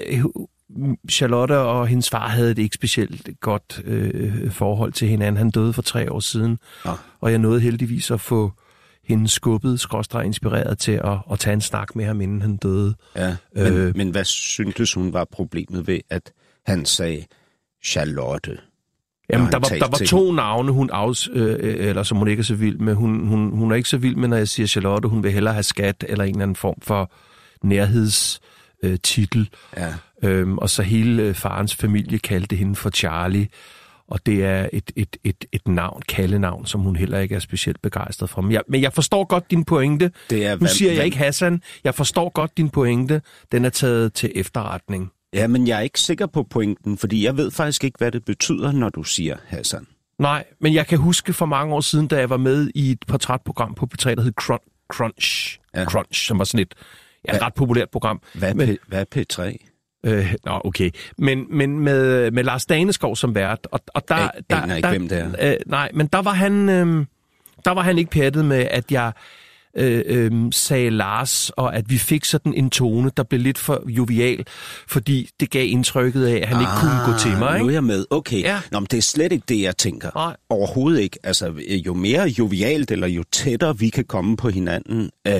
Øh, 0.06 0.24
Charlotte 1.10 1.58
og 1.58 1.86
hendes 1.86 2.10
far 2.10 2.28
havde 2.28 2.50
et 2.50 2.58
ikke 2.58 2.74
specielt 2.74 3.28
godt 3.40 3.80
øh, 3.84 4.50
forhold 4.50 4.92
til 4.92 5.08
hinanden. 5.08 5.36
Han 5.36 5.50
døde 5.50 5.72
for 5.72 5.82
tre 5.82 6.12
år 6.12 6.20
siden, 6.20 6.58
ja. 6.86 6.92
og 7.20 7.30
jeg 7.30 7.38
nåede 7.38 7.60
heldigvis 7.60 8.10
at 8.10 8.20
få 8.20 8.52
hende 9.04 9.28
skubbet, 9.28 9.80
skråstrej 9.80 10.22
inspireret 10.22 10.78
til 10.78 10.92
at, 10.92 11.18
at 11.32 11.38
tage 11.38 11.54
en 11.54 11.60
snak 11.60 11.96
med 11.96 12.04
ham, 12.04 12.20
inden 12.20 12.42
han 12.42 12.56
døde. 12.56 12.94
Ja, 13.16 13.36
men, 13.54 13.72
øh, 13.72 13.96
men 13.96 14.10
hvad 14.10 14.24
syntes 14.24 14.94
hun 14.94 15.12
var 15.12 15.24
problemet 15.24 15.86
ved, 15.86 16.00
at 16.10 16.32
han 16.66 16.84
sagde 16.84 17.24
Charlotte? 17.84 18.58
Jamen, 19.30 19.52
der 19.52 19.58
var, 19.58 19.68
der 19.68 19.88
var 19.88 20.06
to 20.06 20.32
navne, 20.32 20.72
hun 20.72 20.90
afs, 20.92 21.28
øh, 21.32 21.56
eller 21.60 22.02
som 22.02 22.18
hun 22.18 22.28
ikke 22.28 22.40
er 22.40 22.44
så 22.44 22.54
vild 22.54 22.78
med. 22.78 22.94
Hun, 22.94 23.26
hun, 23.26 23.50
hun 23.50 23.72
er 23.72 23.76
ikke 23.76 23.88
så 23.88 23.96
vild 23.96 24.16
med, 24.16 24.28
når 24.28 24.36
jeg 24.36 24.48
siger 24.48 24.66
Charlotte. 24.66 25.08
Hun 25.08 25.22
vil 25.22 25.32
hellere 25.32 25.54
have 25.54 25.62
skat 25.62 26.04
eller 26.08 26.24
en 26.24 26.30
eller 26.30 26.42
anden 26.42 26.56
form 26.56 26.80
for 26.82 27.12
nærheds 27.62 28.40
øh, 28.82 28.98
titel. 29.02 29.48
Ja. 29.76 29.94
Øhm, 30.24 30.58
og 30.58 30.70
så 30.70 30.82
hele 30.82 31.22
øh, 31.22 31.34
farens 31.34 31.74
familie 31.74 32.18
kaldte 32.18 32.56
hende 32.56 32.76
for 32.76 32.90
Charlie. 32.90 33.48
Og 34.08 34.26
det 34.26 34.44
er 34.44 34.68
et, 34.72 34.92
et, 34.96 35.16
et, 35.24 35.44
et 35.52 35.68
navn, 35.68 36.02
kaldenavn, 36.08 36.66
som 36.66 36.80
hun 36.80 36.96
heller 36.96 37.18
ikke 37.18 37.34
er 37.34 37.38
specielt 37.38 37.82
begejstret 37.82 38.30
for. 38.30 38.40
Men 38.40 38.52
jeg, 38.52 38.62
men 38.68 38.82
jeg 38.82 38.92
forstår 38.92 39.24
godt 39.24 39.50
din 39.50 39.64
pointe. 39.64 40.10
Det 40.30 40.46
er, 40.46 40.56
nu 40.60 40.66
siger 40.66 40.92
jeg 40.92 41.04
ikke 41.04 41.16
Hassan. 41.16 41.62
Jeg 41.84 41.94
forstår 41.94 42.28
godt 42.28 42.56
din 42.56 42.70
pointe. 42.70 43.22
Den 43.52 43.64
er 43.64 43.68
taget 43.68 44.12
til 44.12 44.32
efterretning. 44.34 45.10
Ja, 45.32 45.46
men 45.46 45.68
jeg 45.68 45.76
er 45.78 45.80
ikke 45.80 46.00
sikker 46.00 46.26
på 46.26 46.42
pointen, 46.42 46.98
fordi 46.98 47.24
jeg 47.24 47.36
ved 47.36 47.50
faktisk 47.50 47.84
ikke, 47.84 47.98
hvad 47.98 48.12
det 48.12 48.24
betyder, 48.24 48.72
når 48.72 48.88
du 48.88 49.02
siger 49.02 49.36
Hassan. 49.46 49.86
Nej, 50.18 50.44
men 50.60 50.74
jeg 50.74 50.86
kan 50.86 50.98
huske 50.98 51.32
for 51.32 51.46
mange 51.46 51.74
år 51.74 51.80
siden, 51.80 52.06
da 52.06 52.18
jeg 52.18 52.30
var 52.30 52.36
med 52.36 52.70
i 52.74 52.90
et 52.90 53.04
portrætprogram 53.08 53.74
på 53.74 53.88
P3, 53.94 54.14
der 54.14 54.22
hed 54.22 54.32
Crunch. 54.92 55.58
Ja. 55.74 55.84
Crunch, 55.84 56.26
som 56.26 56.38
var 56.38 56.44
sådan 56.44 56.60
et 56.60 56.74
Ja, 57.28 57.36
et 57.36 57.42
ret 57.42 57.54
populært 57.54 57.90
program. 57.90 58.22
Hvad, 58.34 58.54
men, 58.54 58.76
P, 58.76 58.80
hvad 58.88 59.00
er 59.00 59.04
P3? 59.16 59.70
Øh, 60.04 60.34
nå, 60.44 60.60
okay. 60.64 60.90
Men, 61.18 61.46
men 61.50 61.78
med, 61.78 62.30
med 62.30 62.44
Lars 62.44 62.66
Daneskov 62.66 63.16
som 63.16 63.34
vært. 63.34 63.66
Og, 63.72 63.80
og 63.94 64.08
der, 64.08 64.16
jeg 64.16 64.30
der, 64.50 64.56
aner 64.56 64.76
ikke, 64.76 64.86
der, 64.86 64.92
hvem 64.92 65.08
det 65.08 65.18
er. 65.18 65.52
Øh, 65.52 65.56
nej, 65.66 65.90
men 65.94 66.06
der 66.06 66.22
var 66.22 66.32
han... 66.32 66.68
Øh, 66.68 67.06
der 67.64 67.70
var 67.70 67.82
han 67.82 67.98
ikke 67.98 68.10
pættet 68.10 68.44
med, 68.44 68.66
at 68.70 68.92
jeg 68.92 69.12
øh, 69.76 70.02
øh, 70.06 70.32
sagde 70.52 70.90
Lars, 70.90 71.50
og 71.50 71.76
at 71.76 71.90
vi 71.90 71.98
fik 71.98 72.24
sådan 72.24 72.54
en 72.54 72.70
tone, 72.70 73.10
der 73.16 73.22
blev 73.22 73.40
lidt 73.40 73.58
for 73.58 73.82
jovial, 73.90 74.46
fordi 74.86 75.28
det 75.40 75.50
gav 75.50 75.66
indtrykket 75.68 76.26
af, 76.26 76.36
at 76.36 76.48
han 76.48 76.56
ah, 76.56 76.62
ikke 76.62 76.72
kunne 76.80 77.12
gå 77.12 77.18
til 77.18 77.38
mig. 77.38 77.54
Ikke? 77.54 77.62
Nu 77.62 77.68
er 77.68 77.72
jeg 77.72 77.84
med. 77.84 78.06
Okay. 78.10 78.40
Ja. 78.40 78.60
Nå, 78.72 78.80
men 78.80 78.86
det 78.90 78.98
er 78.98 79.02
slet 79.02 79.32
ikke 79.32 79.44
det, 79.48 79.62
jeg 79.62 79.76
tænker. 79.76 80.10
Nej. 80.14 80.36
Overhovedet 80.48 81.00
ikke. 81.00 81.18
Altså, 81.22 81.52
jo 81.86 81.94
mere 81.94 82.28
jovialt, 82.28 82.90
eller 82.90 83.06
jo 83.06 83.24
tættere 83.32 83.78
vi 83.78 83.88
kan 83.88 84.04
komme 84.04 84.36
på 84.36 84.48
hinanden, 84.48 85.10
øh, 85.26 85.34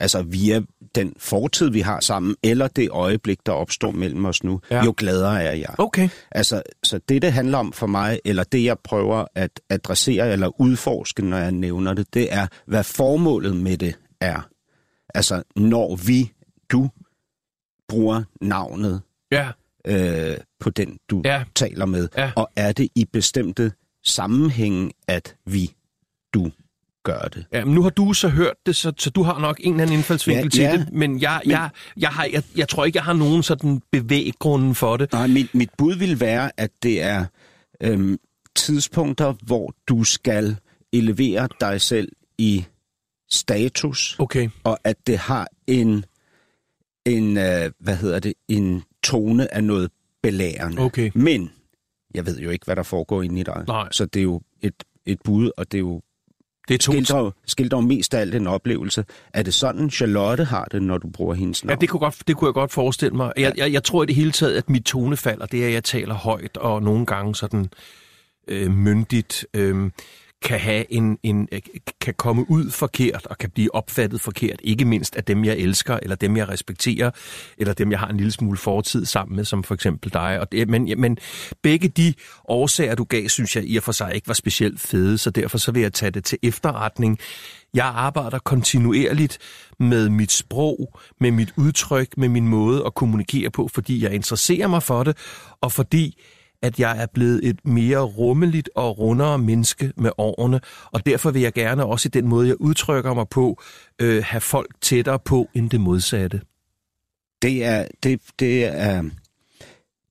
altså 0.00 0.22
via 0.22 0.60
den 0.94 1.14
fortid, 1.18 1.70
vi 1.70 1.80
har 1.80 2.00
sammen, 2.00 2.36
eller 2.42 2.68
det 2.68 2.90
øjeblik, 2.90 3.38
der 3.46 3.52
opstår 3.52 3.90
mellem 3.90 4.24
os 4.24 4.44
nu, 4.44 4.60
ja. 4.70 4.84
jo 4.84 4.94
gladere 4.96 5.42
er 5.42 5.52
jeg. 5.52 5.74
Okay. 5.78 6.08
Altså, 6.30 6.62
så 6.82 7.00
det, 7.08 7.22
det 7.22 7.32
handler 7.32 7.58
om 7.58 7.72
for 7.72 7.86
mig, 7.86 8.20
eller 8.24 8.44
det, 8.44 8.64
jeg 8.64 8.78
prøver 8.78 9.24
at 9.34 9.60
adressere 9.70 10.32
eller 10.32 10.60
udforske, 10.60 11.24
når 11.24 11.36
jeg 11.36 11.52
nævner 11.52 11.94
det, 11.94 12.14
det 12.14 12.32
er, 12.32 12.46
hvad 12.66 12.84
formålet 12.84 13.56
med 13.56 13.76
det 13.76 13.94
er. 14.20 14.48
Altså, 15.14 15.42
når 15.56 15.96
vi, 15.96 16.32
du, 16.70 16.90
bruger 17.88 18.22
navnet 18.40 19.02
ja. 19.32 19.48
øh, 19.86 20.36
på 20.60 20.70
den, 20.70 20.98
du 21.10 21.22
ja. 21.24 21.44
taler 21.54 21.86
med, 21.86 22.08
ja. 22.16 22.32
og 22.36 22.50
er 22.56 22.72
det 22.72 22.88
i 22.94 23.04
bestemte 23.12 23.72
sammenhænge, 24.04 24.90
at 25.08 25.36
vi, 25.46 25.74
du, 26.34 26.50
gør 27.04 27.20
det. 27.20 27.46
Ja, 27.52 27.64
men 27.64 27.74
nu 27.74 27.82
har 27.82 27.90
du 27.90 28.12
så 28.12 28.28
hørt 28.28 28.56
det, 28.66 28.76
så, 28.76 28.92
så 28.98 29.10
du 29.10 29.22
har 29.22 29.40
nok 29.40 29.60
en 29.60 29.72
eller 29.72 29.82
anden 29.82 29.96
indfaldsvinkel 29.96 30.44
ja, 30.44 30.48
til 30.48 30.62
ja, 30.62 30.72
det, 30.72 30.92
men, 30.92 31.20
jeg, 31.20 31.40
men 31.44 31.50
jeg, 31.52 31.70
jeg, 31.96 32.08
har, 32.08 32.24
jeg, 32.32 32.42
jeg 32.56 32.68
tror 32.68 32.84
ikke, 32.84 32.96
jeg 32.96 33.04
har 33.04 33.12
nogen 33.12 33.42
sådan 33.42 33.82
bevæggrunden 33.92 34.74
for 34.74 34.96
det. 34.96 35.12
Nej, 35.12 35.26
mit, 35.26 35.54
mit 35.54 35.70
bud 35.78 35.94
vil 35.94 36.20
være, 36.20 36.50
at 36.56 36.70
det 36.82 37.02
er, 37.02 37.24
øhm, 37.80 38.18
tidspunkter, 38.56 39.34
hvor 39.42 39.74
du 39.88 40.04
skal 40.04 40.56
elevere 40.92 41.48
dig 41.60 41.80
selv 41.80 42.08
i 42.38 42.64
status, 43.30 44.16
Okay. 44.18 44.48
og 44.64 44.78
at 44.84 44.96
det 45.06 45.18
har 45.18 45.48
en, 45.66 46.04
en 47.04 47.36
øh, 47.36 47.70
hvad 47.78 47.96
hedder 47.96 48.18
det, 48.18 48.34
en 48.48 48.82
tone 49.02 49.54
af 49.54 49.64
noget 49.64 49.90
belærende. 50.22 50.82
Okay. 50.82 51.10
Men 51.14 51.50
jeg 52.14 52.26
ved 52.26 52.38
jo 52.38 52.50
ikke, 52.50 52.64
hvad 52.64 52.76
der 52.76 52.82
foregår 52.82 53.22
inde 53.22 53.40
i 53.40 53.42
dig. 53.42 53.64
Nej. 53.66 53.88
Så 53.92 54.06
det 54.06 54.20
er 54.20 54.22
jo 54.22 54.40
et, 54.60 54.74
et 55.06 55.18
bud, 55.24 55.50
og 55.56 55.72
det 55.72 55.78
er 55.78 55.82
jo 55.82 56.02
Det 56.68 56.74
er 56.74 56.82
skildrer, 56.82 57.30
skildrer 57.46 57.80
mest 57.80 58.14
af 58.14 58.20
alt 58.20 58.34
en 58.34 58.46
oplevelse. 58.46 59.04
Er 59.34 59.42
det 59.42 59.54
sådan, 59.54 59.90
Charlotte 59.90 60.44
har 60.44 60.64
det, 60.64 60.82
når 60.82 60.98
du 60.98 61.08
bruger 61.08 61.34
hendes 61.34 61.64
navn? 61.64 61.70
Ja, 61.70 61.80
det 61.80 61.88
kunne, 61.88 62.00
godt, 62.00 62.22
det 62.26 62.36
kunne 62.36 62.48
jeg 62.48 62.54
godt 62.54 62.72
forestille 62.72 63.16
mig. 63.16 63.32
Jeg, 63.36 63.52
jeg, 63.56 63.72
jeg 63.72 63.84
tror 63.84 64.02
i 64.02 64.06
det 64.06 64.14
hele 64.14 64.32
taget, 64.32 64.56
at 64.56 64.70
mit 64.70 64.84
tonefald, 64.84 65.40
og 65.40 65.52
det 65.52 65.62
er, 65.62 65.66
at 65.66 65.72
jeg 65.72 65.84
taler 65.84 66.14
højt, 66.14 66.56
og 66.56 66.82
nogle 66.82 67.06
gange 67.06 67.34
sådan 67.34 67.70
øh, 68.48 68.70
myndigt, 68.70 69.46
øh, 69.54 69.90
kan, 70.44 70.60
have 70.60 70.92
en, 70.92 71.18
en, 71.22 71.48
øh, 71.52 71.60
kan 72.00 72.14
komme 72.14 72.50
ud 72.50 72.70
forkert, 72.70 73.26
og 73.26 73.38
kan 73.38 73.50
blive 73.50 73.74
opfattet 73.74 74.20
forkert. 74.20 74.60
Ikke 74.64 74.84
mindst 74.84 75.16
af 75.16 75.24
dem, 75.24 75.44
jeg 75.44 75.56
elsker, 75.56 75.98
eller 76.02 76.16
dem, 76.16 76.36
jeg 76.36 76.48
respekterer, 76.48 77.10
eller 77.58 77.74
dem, 77.74 77.90
jeg 77.90 77.98
har 77.98 78.08
en 78.08 78.16
lille 78.16 78.32
smule 78.32 78.58
fortid 78.58 79.04
sammen 79.04 79.36
med, 79.36 79.44
som 79.44 79.64
for 79.64 79.74
eksempel 79.74 80.12
dig. 80.12 80.40
Og 80.40 80.52
det, 80.52 80.68
men, 80.68 81.00
men 81.00 81.18
begge 81.62 81.88
de 81.88 82.14
årsager, 82.48 82.94
du 82.94 83.04
gav, 83.04 83.28
synes 83.28 83.56
jeg 83.56 83.64
i 83.64 83.76
og 83.76 83.82
for 83.82 83.92
sig 83.92 84.14
ikke 84.14 84.28
var 84.28 84.34
specielt 84.34 84.80
fede, 84.80 85.18
så 85.18 85.30
derfor 85.30 85.58
så 85.58 85.72
vil 85.72 85.82
jeg 85.82 85.92
tage 85.92 86.10
det 86.10 86.24
til 86.24 86.38
efterretning. 86.42 87.18
Jeg 87.74 87.86
arbejder 87.86 88.38
kontinuerligt 88.38 89.38
med 89.78 90.08
mit 90.08 90.32
sprog, 90.32 90.98
med 91.20 91.30
mit 91.30 91.52
udtryk, 91.56 92.16
med 92.16 92.28
min 92.28 92.48
måde 92.48 92.82
at 92.86 92.94
kommunikere 92.94 93.50
på, 93.50 93.68
fordi 93.74 94.02
jeg 94.02 94.14
interesserer 94.14 94.68
mig 94.68 94.82
for 94.82 95.02
det, 95.02 95.16
og 95.60 95.72
fordi 95.72 96.18
at 96.64 96.80
jeg 96.80 97.02
er 97.02 97.06
blevet 97.06 97.40
et 97.48 97.66
mere 97.66 97.98
rummeligt 98.02 98.70
og 98.74 98.98
rundere 98.98 99.38
menneske 99.38 99.92
med 99.96 100.10
årene, 100.18 100.60
og 100.92 101.06
derfor 101.06 101.30
vil 101.30 101.42
jeg 101.42 101.52
gerne 101.52 101.84
også 101.86 102.08
i 102.08 102.10
den 102.14 102.28
måde, 102.28 102.48
jeg 102.48 102.60
udtrykker 102.60 103.14
mig 103.14 103.28
på, 103.28 103.62
øh, 103.98 104.24
have 104.26 104.40
folk 104.40 104.74
tættere 104.80 105.18
på 105.18 105.48
end 105.54 105.70
det 105.70 105.80
modsatte. 105.80 106.40
Det 107.42 107.64
er, 107.64 107.86
det, 108.02 108.20
det 108.38 108.64
er, 108.64 109.02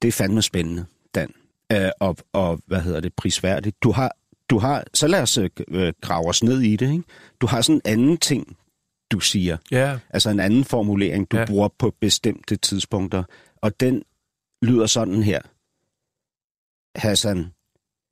det 0.01 0.07
er 0.07 0.11
fandme 0.11 0.41
spændende, 0.41 0.85
Dan. 1.15 1.33
Øh, 1.71 1.89
og, 1.99 2.17
og, 2.33 2.59
hvad 2.67 2.81
hedder 2.81 2.99
det, 2.99 3.13
prisværdigt. 3.13 3.83
Du 3.83 3.91
har, 3.91 4.11
du 4.49 4.57
har, 4.59 4.83
så 4.93 5.07
lad 5.07 5.21
os 5.21 5.37
øh, 5.67 5.93
grave 6.01 6.27
os 6.27 6.43
ned 6.43 6.61
i 6.61 6.75
det, 6.75 6.91
ikke? 6.91 7.03
Du 7.41 7.47
har 7.47 7.61
sådan 7.61 7.75
en 7.75 7.81
anden 7.85 8.17
ting, 8.17 8.57
du 9.11 9.19
siger. 9.19 9.57
Ja, 9.71 9.97
Altså 10.09 10.29
en 10.29 10.39
anden 10.39 10.63
formulering, 10.65 11.31
du 11.31 11.37
Ja. 11.37 11.45
bruger 11.45 11.69
på 11.79 11.93
bestemte 12.01 12.55
tidspunkter. 12.55 13.23
Og 13.61 13.79
den 13.79 14.03
lyder 14.61 14.85
sådan 14.85 15.23
her. 15.23 15.41
Hassan, 16.95 17.53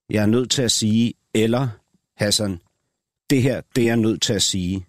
jeg 0.09 0.21
er 0.21 0.25
nødt 0.25 0.51
til 0.51 0.61
at 0.61 0.71
sige, 0.71 1.13
eller 1.33 1.67
Hassan, 2.17 2.59
det 3.29 3.41
her, 3.41 3.61
det 3.75 3.81
er 3.81 3.85
jeg 3.85 3.97
nødt 3.97 4.21
til 4.21 4.33
at 4.33 4.41
sige. 4.41 4.85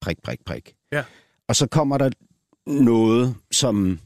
Prik, 0.00 0.22
prik, 0.22 0.44
prik. 0.46 0.74
Ja. 0.92 1.04
Og 1.48 1.56
så 1.56 1.66
kommer 1.66 1.98
der 1.98 2.10
noget, 2.66 3.34
som 3.52 4.00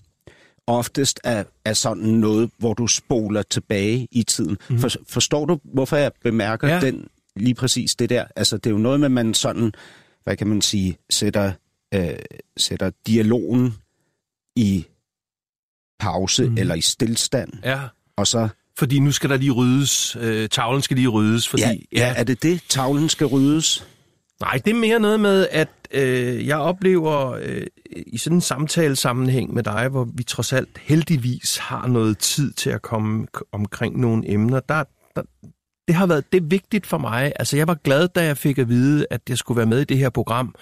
oftest 0.67 1.21
er, 1.25 1.45
er 1.65 1.73
sådan 1.73 2.03
noget, 2.03 2.51
hvor 2.59 2.75
du 2.75 2.87
spoler 2.87 3.43
tilbage 3.43 4.09
i 4.11 4.23
tiden. 4.23 4.59
Mm. 4.71 4.79
For, 4.79 4.89
forstår 5.09 5.47
du, 5.47 5.61
hvorfor 5.65 5.97
jeg 5.97 6.13
bemærker 6.23 6.69
Ja. 6.69 6.81
den 6.81 7.09
lige 7.37 7.55
præcis 7.55 7.95
det 7.95 8.11
der? 8.11 8.25
Altså, 8.37 8.57
det 8.57 8.67
er 8.67 8.71
jo 8.75 8.79
noget 8.79 9.01
med, 9.01 9.07
at 9.07 9.13
man 9.13 9.35
sådan, 9.35 9.73
hvad 10.25 10.37
kan 10.37 10.47
man 10.47 10.63
sige, 10.63 10.99
sætter, 11.11 11.53
øh, 11.95 12.19
sætter 12.57 12.91
dialogen 13.07 13.75
i 14.57 14.87
pause 15.99 16.49
mm. 16.49 16.59
eller 16.59 16.75
i 16.75 16.81
stillstand, 16.81 17.53
ja. 17.65 17.81
og 18.17 18.27
så... 18.27 18.49
Fordi 18.79 18.99
nu 18.99 19.13
skal 19.13 19.31
der 19.31 19.37
lige 19.37 19.51
ryddes. 19.51 20.17
Øh, 20.21 20.49
tavlen 20.49 20.83
skal 20.83 20.97
lige 20.97 21.09
ryddes, 21.09 21.49
fordi... 21.49 21.63
Ja, 21.63 21.75
ja, 21.93 22.15
er 22.17 22.25
det 22.25 22.43
det? 22.43 22.63
Tavlen 22.69 23.09
skal 23.09 23.27
ryddes? 23.27 23.87
Nej, 24.41 24.61
det 24.65 24.71
er 24.71 24.75
mere 24.75 25.01
noget 25.01 25.21
med, 25.21 25.47
at 25.51 25.69
øh, 25.91 26.47
jeg 26.47 26.59
oplever 26.59 27.31
øh, 27.43 27.67
i 28.07 28.19
sådan 28.19 28.37
en 28.37 28.41
samtalesammenhæng 28.41 29.55
med 29.55 29.63
dig, 29.63 29.89
hvor 29.89 30.09
vi 30.15 30.23
trods 30.23 30.53
alt 30.53 30.79
heldigvis 30.83 31.57
har 31.57 31.87
noget 31.87 32.19
tid 32.19 32.53
til 32.53 32.71
at 32.71 32.83
komme 32.83 33.27
omkring 33.53 34.01
nogle 34.01 34.31
emner, 34.31 34.61
der, 34.61 34.85
der, 35.17 35.23
det 35.89 35.95
har 35.95 36.07
været 36.07 36.33
det 36.33 36.43
er 36.43 36.47
vigtigt 36.47 36.87
for 36.87 36.99
mig. 36.99 37.33
Altså, 37.37 37.57
jeg 37.57 37.69
var 37.69 37.75
glad, 37.75 38.09
da 38.09 38.25
jeg 38.25 38.37
fik 38.37 38.59
at 38.59 38.69
vide, 38.69 39.07
at 39.11 39.21
jeg 39.29 39.39
skulle 39.39 39.59
være 39.59 39.67
med 39.67 39.81
i 39.81 39.85
det 39.85 39.99
her 39.99 40.11
program, 40.11 40.55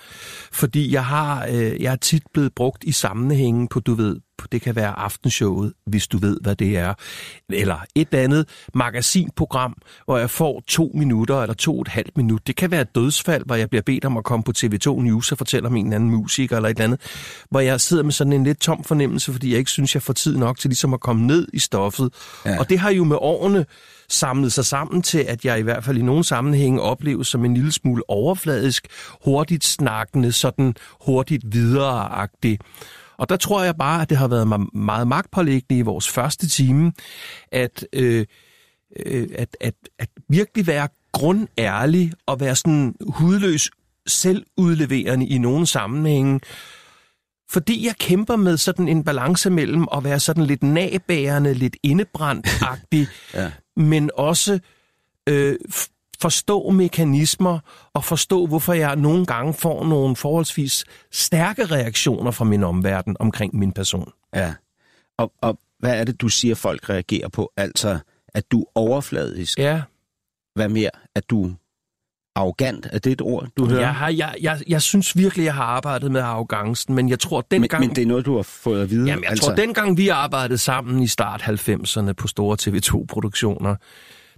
fordi 0.52 0.92
jeg 0.92 1.04
har 1.04 1.46
øh, 1.46 1.82
jeg 1.82 1.92
er 1.92 1.96
tit 1.96 2.22
blevet 2.32 2.54
brugt 2.54 2.84
i 2.84 2.92
sammenhængen 2.92 3.68
på, 3.68 3.80
du 3.80 3.94
ved, 3.94 4.16
det 4.53 4.62
kan 4.62 4.76
være 4.76 4.99
aftenshowet, 4.99 5.72
hvis 5.87 6.07
du 6.07 6.18
ved, 6.18 6.39
hvad 6.43 6.57
det 6.57 6.78
er, 6.78 6.95
eller 7.51 7.78
et 7.95 8.14
andet 8.14 8.49
magasinprogram, 8.74 9.76
hvor 10.05 10.18
jeg 10.18 10.30
får 10.30 10.62
to 10.66 10.91
minutter 10.95 11.43
eller 11.43 11.55
to 11.55 11.74
og 11.74 11.80
et 11.80 11.89
halvt 11.89 12.16
minut. 12.16 12.47
Det 12.47 12.57
kan 12.57 12.70
være 12.70 12.80
et 12.80 12.95
dødsfald, 12.95 13.43
hvor 13.47 13.55
jeg 13.55 13.70
bliver 13.70 13.82
bedt 13.82 14.05
om 14.05 14.16
at 14.16 14.24
komme 14.24 14.43
på 14.43 14.53
TV2 14.57 15.01
News 15.01 15.32
og 15.32 15.39
fortælle 15.39 15.68
om 15.68 15.76
en 15.76 15.87
eller 15.87 15.97
anden 15.97 16.11
musiker 16.11 16.57
eller 16.57 16.68
et 16.68 16.76
eller 16.76 16.85
andet, 16.85 17.01
hvor 17.51 17.61
jeg 17.61 17.80
sidder 17.80 18.03
med 18.03 18.12
sådan 18.12 18.32
en 18.32 18.45
lidt 18.45 18.61
tom 18.61 18.85
fornemmelse, 18.85 19.32
fordi 19.32 19.51
jeg 19.51 19.59
ikke 19.59 19.70
synes, 19.70 19.95
jeg 19.95 20.03
får 20.03 20.12
tid 20.12 20.37
nok 20.37 20.59
til 20.59 20.68
ligesom 20.68 20.95
at 20.95 21.01
komme 21.01 21.26
ned 21.26 21.49
i 21.53 21.59
stoffet. 21.59 22.14
Ja. 22.45 22.59
Og 22.59 22.68
det 22.70 22.78
har 22.78 22.91
jo 22.91 23.05
med 23.05 23.16
årene 23.20 23.66
samlet 24.09 24.53
sig 24.53 24.64
sammen 24.64 25.03
til, 25.03 25.18
at 25.18 25.45
jeg 25.45 25.59
i 25.59 25.62
hvert 25.62 25.85
fald 25.85 25.99
i 25.99 26.03
nogle 26.03 26.24
sammenhænge 26.24 26.80
opleves 26.80 27.28
som 27.28 27.45
en 27.45 27.55
lille 27.55 27.72
smule 27.72 28.11
overfladisk, 28.11 28.87
hurtigt 29.24 29.64
snakkende, 29.64 30.32
sådan 30.32 30.74
hurtigt 31.07 31.43
videreagtig. 31.47 32.59
Og 33.16 33.28
der 33.28 33.36
tror 33.36 33.62
jeg 33.62 33.76
bare, 33.76 34.02
at 34.02 34.10
det 34.10 34.18
har 34.18 34.28
været 34.28 34.74
meget 34.74 35.08
magtpålæggende 35.08 35.78
i 35.78 35.82
vores 35.82 36.08
første 36.08 36.48
time, 36.48 36.92
at, 37.52 37.86
øh, 37.92 38.26
øh, 39.06 39.28
at, 39.34 39.56
at, 39.60 39.74
at 39.98 40.08
virkelig 40.28 40.66
være 40.66 40.88
grundærlig 41.12 42.12
og 42.26 42.40
være 42.40 42.56
sådan 42.56 42.94
hudløs 43.08 43.70
selvudleverende 44.06 45.26
i 45.26 45.38
nogle 45.38 45.66
sammenhænge. 45.66 46.40
Fordi 47.50 47.86
jeg 47.86 47.94
kæmper 47.98 48.36
med 48.36 48.56
sådan 48.56 48.88
en 48.88 49.04
balance 49.04 49.50
mellem 49.50 49.86
at 49.96 50.04
være 50.04 50.20
sådan 50.20 50.44
lidt 50.44 50.62
nabærende, 50.62 51.54
lidt 51.54 51.76
indebrændt-agtig, 51.82 53.06
Ja. 53.34 53.50
men 53.76 54.10
også 54.14 54.58
øh, 55.28 55.56
forstå 56.20 56.70
mekanismer 56.70 57.58
og 57.94 58.04
forstå, 58.04 58.46
hvorfor 58.46 58.72
jeg 58.72 58.96
nogle 58.96 59.26
gange 59.26 59.54
får 59.54 59.84
nogle 59.84 60.16
forholdsvis 60.16 60.84
stærke 61.12 61.64
reaktioner 61.64 62.30
fra 62.30 62.44
min 62.44 62.62
omverden 62.64 63.16
omkring 63.20 63.56
min 63.56 63.72
person. 63.72 64.12
Ja. 64.34 64.54
Og, 65.18 65.32
og 65.42 65.58
hvad 65.78 66.00
er 66.00 66.04
det, 66.04 66.20
du 66.20 66.28
siger, 66.28 66.54
folk 66.54 66.90
reagerer 66.90 67.28
på? 67.28 67.52
Altså, 67.56 67.98
at 68.34 68.52
du 68.52 68.60
er 68.60 68.66
overfladisk. 68.74 69.58
Ja, 69.58 69.82
Hvad 70.54 70.68
mere? 70.68 70.90
At 71.14 71.30
du 71.30 71.54
arrogant? 72.36 72.86
Er 72.92 72.98
det 72.98 73.12
et 73.12 73.20
ord, 73.20 73.48
du 73.56 73.66
hører? 73.66 73.80
jeg, 73.80 73.94
har, 73.94 74.08
jeg, 74.08 74.34
jeg, 74.40 74.60
jeg 74.68 74.82
synes 74.82 75.16
virkelig, 75.16 75.44
jeg 75.44 75.54
har 75.54 75.64
arbejdet 75.64 76.12
med 76.12 76.20
arrogancen, 76.20 76.94
men 76.94 77.08
jeg 77.08 77.18
tror, 77.18 77.46
men, 77.50 77.60
dengang... 77.60 77.86
men 77.86 77.96
det 77.96 78.02
er 78.02 78.06
noget, 78.06 78.26
du 78.26 78.36
har 78.36 78.42
fået 78.42 78.82
at 78.82 78.90
vide? 78.90 79.08
Jamen, 79.08 79.22
jeg 79.22 79.30
altså... 79.30 79.46
tror, 79.46 79.54
dengang 79.54 79.96
vi 79.96 80.08
arbejdede 80.08 80.58
sammen 80.58 81.02
i 81.02 81.06
start 81.06 81.42
90'erne 81.42 82.12
på 82.12 82.28
store 82.28 82.56
TV2-produktioner, 82.60 83.76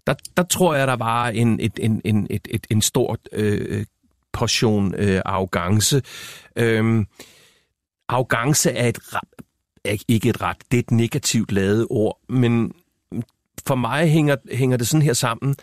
der, 0.07 0.15
der 0.37 0.43
tror 0.43 0.75
jeg, 0.75 0.87
der 0.87 0.97
var 0.97 1.29
en, 1.29 1.61
et, 1.61 1.79
en, 1.83 2.01
en, 2.05 2.27
et, 2.31 2.49
et, 2.51 2.67
en 2.71 2.83
stor 2.83 3.19
øh, 3.33 3.87
portion 4.33 4.95
øh, 4.95 5.23
arrogance. 5.25 6.03
Øhm, 6.57 7.07
arrogance 8.09 8.71
er, 8.71 8.89
et, 8.89 8.99
er 9.85 9.97
ikke 10.09 10.29
et 10.29 10.43
ret, 10.43 10.57
det 10.71 10.77
er 10.77 10.83
et 10.83 10.91
negativt 10.91 11.53
lavet 11.53 11.87
ord, 11.91 12.21
men 12.29 12.73
for 13.67 13.75
mig 13.75 14.09
hænger, 14.11 14.37
hænger 14.53 14.77
det 14.77 14.89
sådan 14.89 15.03
her 15.03 15.13
sammen, 15.13 15.57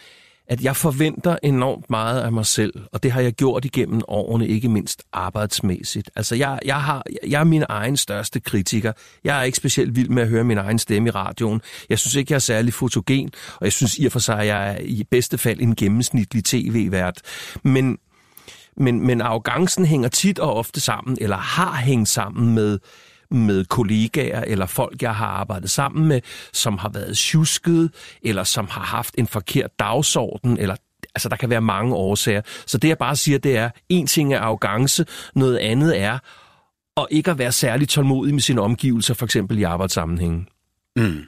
at 0.48 0.62
jeg 0.62 0.76
forventer 0.76 1.38
enormt 1.44 1.90
meget 1.90 2.22
af 2.22 2.32
mig 2.32 2.46
selv, 2.46 2.74
og 2.92 3.04
det 3.04 3.12
har 3.12 3.22
jeg 3.22 3.34
gjort 3.34 3.66
igennem 3.66 4.02
årene, 4.08 4.48
ikke 4.48 4.70
mindst 4.70 5.04
arbejdsmæssigt. 5.14 6.12
Altså, 6.16 6.36
jeg, 6.36 6.60
jeg, 6.66 6.82
har, 6.82 7.04
jeg 7.28 7.40
er 7.40 7.44
min 7.44 7.64
egen 7.70 7.98
største 7.98 8.40
kritiker. 8.40 8.92
Jeg 9.24 9.40
er 9.40 9.44
ikke 9.44 9.58
specielt 9.58 9.96
vild 9.96 10.10
med 10.10 10.24
at 10.24 10.30
høre 10.30 10.44
min 10.44 10.58
egen 10.58 10.80
stemme 10.80 11.10
i 11.10 11.12
radioen. 11.12 11.62
Jeg 11.90 12.00
synes 12.00 12.16
ikke, 12.16 12.32
jeg 12.32 12.36
er 12.36 12.40
særlig 12.40 12.74
fotogen, 12.74 13.32
og 13.56 13.66
jeg 13.66 13.74
synes 13.74 13.98
i 13.98 14.06
og 14.06 14.12
for 14.12 14.20
sig, 14.20 14.40
at 14.40 14.48
jeg 14.48 14.72
er 14.72 14.78
i 14.82 15.04
bedste 15.12 15.38
fald 15.38 15.60
en 15.60 15.76
gennemsnitlig 15.76 16.44
tv-vært. 16.44 17.22
Men, 17.64 17.98
men, 18.78 19.08
men 19.08 19.22
arrogancen 19.22 19.86
hænger 19.86 20.10
tit 20.10 20.40
og 20.40 20.54
ofte 20.54 20.80
sammen, 20.80 21.18
eller 21.22 21.38
har 21.38 21.76
hængt 21.76 22.10
sammen 22.10 22.56
med 22.56 22.80
med 23.34 23.66
kollegaer 23.66 24.44
eller 24.48 24.66
folk, 24.66 25.02
jeg 25.02 25.16
har 25.16 25.28
arbejdet 25.28 25.70
sammen 25.70 26.08
med, 26.08 26.22
som 26.54 26.78
har 26.78 26.90
været 26.90 27.18
tjusket, 27.18 27.92
eller 28.22 28.44
som 28.44 28.68
har 28.68 28.82
haft 28.82 29.16
en 29.18 29.28
forkert 29.28 29.80
dagsorden, 29.80 30.58
eller 30.58 30.76
altså 31.16 31.30
der 31.30 31.36
kan 31.36 31.50
være 31.50 31.62
mange 31.62 31.96
årsager. 31.96 32.42
Så 32.66 32.78
det 32.78 32.88
jeg 32.88 32.98
bare 32.98 33.16
siger, 33.16 33.38
det 33.38 33.58
er, 33.58 33.70
en 33.90 34.08
ting 34.08 34.34
er 34.34 34.40
arrogance, 34.40 35.06
noget 35.36 35.58
andet 35.58 36.00
er 36.02 36.20
at 36.98 37.08
ikke 37.12 37.32
at 37.32 37.38
være 37.38 37.52
særlig 37.52 37.90
tålmodig 37.90 38.34
med 38.34 38.42
sine 38.42 38.62
omgivelser, 38.62 39.14
for 39.14 39.26
eksempel 39.26 39.60
i 39.60 39.64
arbejdssammenhængen. 39.64 40.48
Mm. 40.96 41.24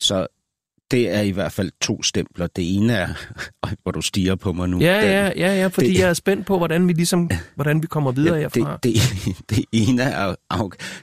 Så 0.00 0.26
det 0.94 1.10
er 1.14 1.20
i 1.20 1.30
hvert 1.30 1.52
fald 1.52 1.70
to 1.80 2.02
stempler. 2.02 2.46
Det 2.46 2.76
ene 2.76 2.92
er, 2.92 3.08
hvor 3.82 3.92
du 3.92 4.02
stiger 4.02 4.34
på 4.34 4.52
mig 4.52 4.68
nu. 4.68 4.80
Ja, 4.80 4.94
Den- 5.00 5.04
ja, 5.10 5.30
ja, 5.36 5.60
ja, 5.60 5.66
fordi 5.66 5.88
det- 5.88 5.98
jeg 5.98 6.08
er 6.08 6.14
spændt 6.14 6.46
på, 6.46 6.58
hvordan 6.58 6.88
vi 6.88 6.92
ligesom, 6.92 7.30
hvordan 7.54 7.82
vi 7.82 7.86
kommer 7.86 8.12
videre 8.12 8.34
Ja, 8.34 8.40
herfra. 8.40 8.78
det, 8.82 8.94
det, 9.24 9.36
det 9.56 9.64
ene 9.72 10.02
er, 10.02 10.34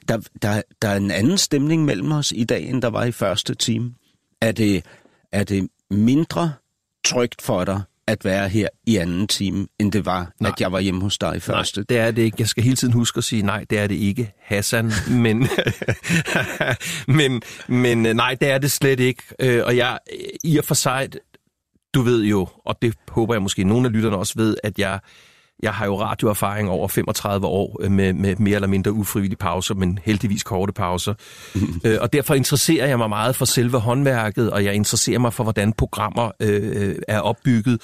der, 0.08 0.18
der, 0.42 0.62
der 0.82 0.88
er 0.88 0.96
en 0.98 1.12
anden 1.12 1.38
stemning 1.38 1.86
mellem 1.86 2.12
os 2.12 2.32
i 2.36 2.44
dag, 2.44 2.70
end 2.70 2.82
der 2.82 2.88
var 2.90 3.04
i 3.04 3.12
første 3.12 3.56
time. 3.56 3.94
Er 4.42 4.52
det, 4.52 4.86
er 5.32 5.44
det 5.44 5.68
mindre 5.92 6.54
trygt 7.06 7.42
for 7.42 7.66
dig 7.66 7.82
at 8.12 8.26
være 8.26 8.50
her 8.50 8.68
i 8.88 8.98
anden 8.98 9.28
time, 9.28 9.68
end 9.80 9.92
det 9.92 10.06
var, 10.06 10.32
nej. 10.40 10.52
at 10.52 10.62
jeg 10.62 10.72
var 10.72 10.80
hjemme 10.80 11.02
hos 11.02 11.18
dig 11.18 11.36
i 11.36 11.40
første? 11.40 11.80
Nej, 11.80 11.86
det 11.90 11.98
er 11.98 12.12
det 12.12 12.22
ikke. 12.22 12.36
Jeg 12.40 12.48
skal 12.48 12.64
hele 12.64 12.76
tiden 12.76 12.94
huske 12.94 13.18
at 13.18 13.24
sige, 13.24 13.42
nej, 13.42 13.66
det 13.70 13.80
er 13.80 13.88
det 13.88 13.96
ikke, 13.96 14.32
Hassan. 14.40 14.92
Men, 15.10 15.48
men, 17.08 17.42
men 17.68 18.16
nej, 18.16 18.38
det 18.42 18.50
er 18.50 18.58
det 18.58 18.72
slet 18.72 19.00
ikke. 19.00 19.24
Øh, 19.40 19.64
og 19.66 19.78
jeg, 19.78 20.00
i 20.44 20.58
og 20.58 20.66
for 20.66 20.74
sig, 20.74 21.10
du 21.94 22.02
ved 22.02 22.24
jo, 22.24 22.48
og 22.66 22.78
det 22.82 22.96
håber 23.10 23.34
jeg 23.34 23.42
måske, 23.42 23.64
nogle 23.64 23.88
af 23.88 23.94
lytterne 23.94 24.18
også 24.18 24.34
ved, 24.38 24.58
at 24.64 24.80
jeg 24.80 25.00
jeg 25.62 25.74
har 25.74 25.86
jo 25.86 26.02
radioerfaring 26.02 26.70
over 26.70 26.88
35 26.88 27.48
år 27.48 27.78
øh, 27.82 27.92
med, 27.92 28.14
med 28.14 28.36
mere 28.36 28.56
eller 28.56 28.68
mindre 28.68 28.92
ufrivillige 28.92 29.38
pauser, 29.38 29.76
men 29.76 30.00
heldigvis 30.04 30.44
korte 30.44 30.74
pauser. 30.74 31.14
øh, 31.86 31.98
og 32.02 32.14
derfor 32.14 32.34
interesserer 32.34 32.88
jeg 32.88 32.98
mig 32.98 33.10
meget 33.10 33.36
for 33.36 33.46
selve 33.46 33.80
håndværket, 33.80 34.52
og 34.52 34.64
jeg 34.64 34.74
interesserer 34.74 35.20
mig 35.20 35.34
for, 35.34 35.44
hvordan 35.44 35.74
programmer 35.74 36.32
øh, 36.40 36.96
er 37.08 37.20
opbygget. 37.20 37.82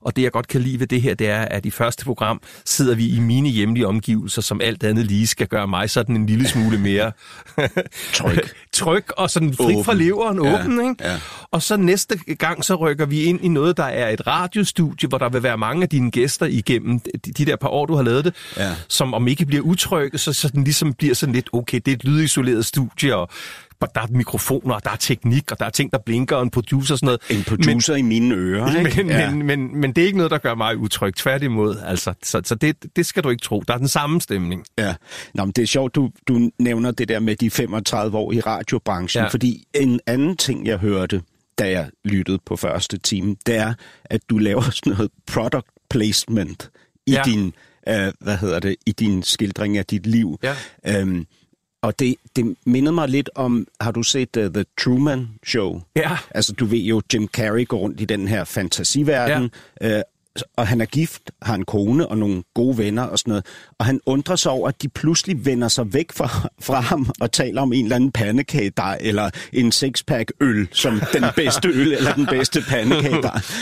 Og 0.00 0.16
det, 0.16 0.22
jeg 0.22 0.32
godt 0.32 0.48
kan 0.48 0.60
lide 0.60 0.80
ved 0.80 0.86
det 0.86 1.02
her, 1.02 1.14
det 1.14 1.28
er, 1.28 1.40
at 1.40 1.66
i 1.66 1.70
første 1.70 2.04
program 2.04 2.40
sidder 2.64 2.94
vi 2.94 3.08
i 3.08 3.18
mine 3.18 3.48
hjemlige 3.48 3.86
omgivelser, 3.86 4.42
som 4.42 4.60
alt 4.60 4.84
andet 4.84 5.06
lige 5.06 5.26
skal 5.26 5.46
gøre 5.46 5.68
mig 5.68 5.90
sådan 5.90 6.16
en 6.16 6.26
lille 6.26 6.48
smule 6.48 6.78
mere 6.78 7.12
tryg. 8.14 8.38
tryg 8.72 9.04
og 9.16 9.30
sådan 9.30 9.54
fri 9.54 9.64
åben. 9.64 9.84
fra 9.84 9.94
leveren, 9.94 10.44
ja, 10.44 10.60
åben. 10.60 10.88
Ikke? 10.90 11.04
Ja. 11.04 11.20
Og 11.50 11.62
så 11.62 11.76
næste 11.76 12.18
gang, 12.38 12.64
så 12.64 12.74
rykker 12.74 13.06
vi 13.06 13.22
ind 13.22 13.44
i 13.44 13.48
noget, 13.48 13.76
der 13.76 13.84
er 13.84 14.08
et 14.08 14.26
radiostudie, 14.26 15.08
hvor 15.08 15.18
der 15.18 15.28
vil 15.28 15.42
være 15.42 15.58
mange 15.58 15.82
af 15.82 15.88
dine 15.88 16.10
gæster 16.10 16.46
igennem 16.46 17.00
de 17.38 17.44
der 17.44 17.56
par 17.56 17.68
år, 17.68 17.86
du 17.86 17.94
har 17.94 18.02
lavet 18.02 18.24
det, 18.24 18.34
ja. 18.56 18.74
som 18.88 19.14
om 19.14 19.28
ikke 19.28 19.46
bliver 19.46 19.62
utrygge, 19.62 20.18
så, 20.18 20.32
så 20.32 20.48
den 20.48 20.64
ligesom 20.64 20.94
bliver 20.94 21.14
sådan 21.14 21.34
lidt, 21.34 21.48
okay, 21.52 21.80
det 21.84 21.88
er 21.88 21.96
et 21.96 22.04
lydisoleret 22.04 22.66
studie, 22.66 23.16
og 23.16 23.28
der 23.86 24.00
er 24.00 24.06
mikrofoner, 24.10 24.74
og 24.74 24.84
der 24.84 24.90
er 24.90 24.96
teknik, 24.96 25.52
og 25.52 25.58
der 25.60 25.66
er 25.66 25.70
ting, 25.70 25.92
der 25.92 25.98
blinker, 25.98 26.36
og 26.36 26.42
en 26.42 26.50
producer 26.50 26.94
og 26.94 26.98
sådan 26.98 27.06
noget. 27.06 27.38
En 27.38 27.44
producer 27.44 27.92
men, 27.92 28.04
i 28.04 28.08
mine 28.08 28.34
ører, 28.34 28.76
ikke? 28.86 29.02
Men, 29.04 29.10
ja. 29.10 29.30
men, 29.30 29.46
men, 29.46 29.80
men 29.80 29.92
det 29.92 30.02
er 30.02 30.06
ikke 30.06 30.18
noget, 30.18 30.30
der 30.30 30.38
gør 30.38 30.54
mig 30.54 30.76
utryg. 30.76 31.14
Tværtimod, 31.14 31.76
altså. 31.84 32.14
Så, 32.22 32.40
så 32.44 32.54
det, 32.54 32.96
det 32.96 33.06
skal 33.06 33.24
du 33.24 33.30
ikke 33.30 33.42
tro. 33.42 33.62
Der 33.68 33.74
er 33.74 33.78
den 33.78 33.88
samme 33.88 34.20
stemning. 34.20 34.64
Ja. 34.78 34.94
Nå, 35.34 35.44
men 35.44 35.52
det 35.52 35.62
er 35.62 35.66
sjovt, 35.66 35.94
du, 35.94 36.10
du 36.28 36.50
nævner 36.58 36.90
det 36.90 37.08
der 37.08 37.20
med 37.20 37.36
de 37.36 37.50
35 37.50 38.18
år 38.18 38.32
i 38.32 38.40
radiobranchen, 38.40 39.22
ja. 39.22 39.28
fordi 39.28 39.64
en 39.74 40.00
anden 40.06 40.36
ting, 40.36 40.66
jeg 40.66 40.78
hørte, 40.78 41.22
da 41.58 41.70
jeg 41.70 41.90
lyttede 42.04 42.38
på 42.46 42.56
første 42.56 42.98
time, 42.98 43.36
det 43.46 43.56
er, 43.56 43.74
at 44.04 44.20
du 44.30 44.38
laver 44.38 44.62
sådan 44.62 44.92
noget 44.92 45.10
product 45.26 45.66
placement 45.90 46.70
i 47.06 47.12
ja. 47.12 47.22
din, 47.24 47.44
uh, 47.90 47.94
hvad 48.20 48.36
hedder 48.36 48.60
det, 48.60 48.76
i 48.86 48.92
din 48.92 49.22
skildring 49.22 49.78
af 49.78 49.86
dit 49.86 50.06
liv. 50.06 50.38
Ja. 50.42 51.02
Um, 51.02 51.26
og 51.82 51.98
det, 51.98 52.14
det 52.36 52.56
mindede 52.66 52.94
mig 52.94 53.08
lidt 53.08 53.30
om, 53.34 53.66
har 53.80 53.90
du 53.90 54.02
set 54.02 54.36
uh, 54.36 54.44
The 54.44 54.64
Truman 54.80 55.28
Show? 55.46 55.80
Ja. 55.96 56.18
Altså, 56.30 56.52
du 56.52 56.64
ved 56.64 56.78
jo, 56.78 57.02
Jim 57.14 57.28
Carrey 57.28 57.68
går 57.68 57.78
rundt 57.78 58.00
i 58.00 58.04
den 58.04 58.28
her 58.28 58.44
fantasiverden, 58.44 59.50
ja. 59.80 59.96
uh, 59.96 60.02
og 60.56 60.66
han 60.66 60.80
er 60.80 60.86
gift, 60.86 61.22
har 61.42 61.54
en 61.54 61.64
kone 61.64 62.06
og 62.06 62.18
nogle 62.18 62.42
gode 62.54 62.78
venner 62.78 63.02
og 63.02 63.18
sådan 63.18 63.30
noget. 63.30 63.46
Og 63.78 63.86
han 63.86 64.00
undrer 64.06 64.36
sig 64.36 64.52
over, 64.52 64.68
at 64.68 64.82
de 64.82 64.88
pludselig 64.88 65.46
vender 65.46 65.68
sig 65.68 65.92
væk 65.92 66.12
fra, 66.12 66.48
fra 66.60 66.80
ham 66.80 67.10
og 67.20 67.32
taler 67.32 67.62
om 67.62 67.72
en 67.72 67.84
eller 67.84 67.96
anden 67.96 68.12
pandekage 68.12 68.72
eller 69.00 69.30
en 69.52 69.72
sixpack 69.72 70.32
øl 70.40 70.68
som 70.72 71.00
den 71.12 71.24
bedste 71.36 71.68
øl 71.68 71.92
eller 71.92 72.14
den 72.14 72.26
bedste 72.26 72.60
pandekage 72.68 73.08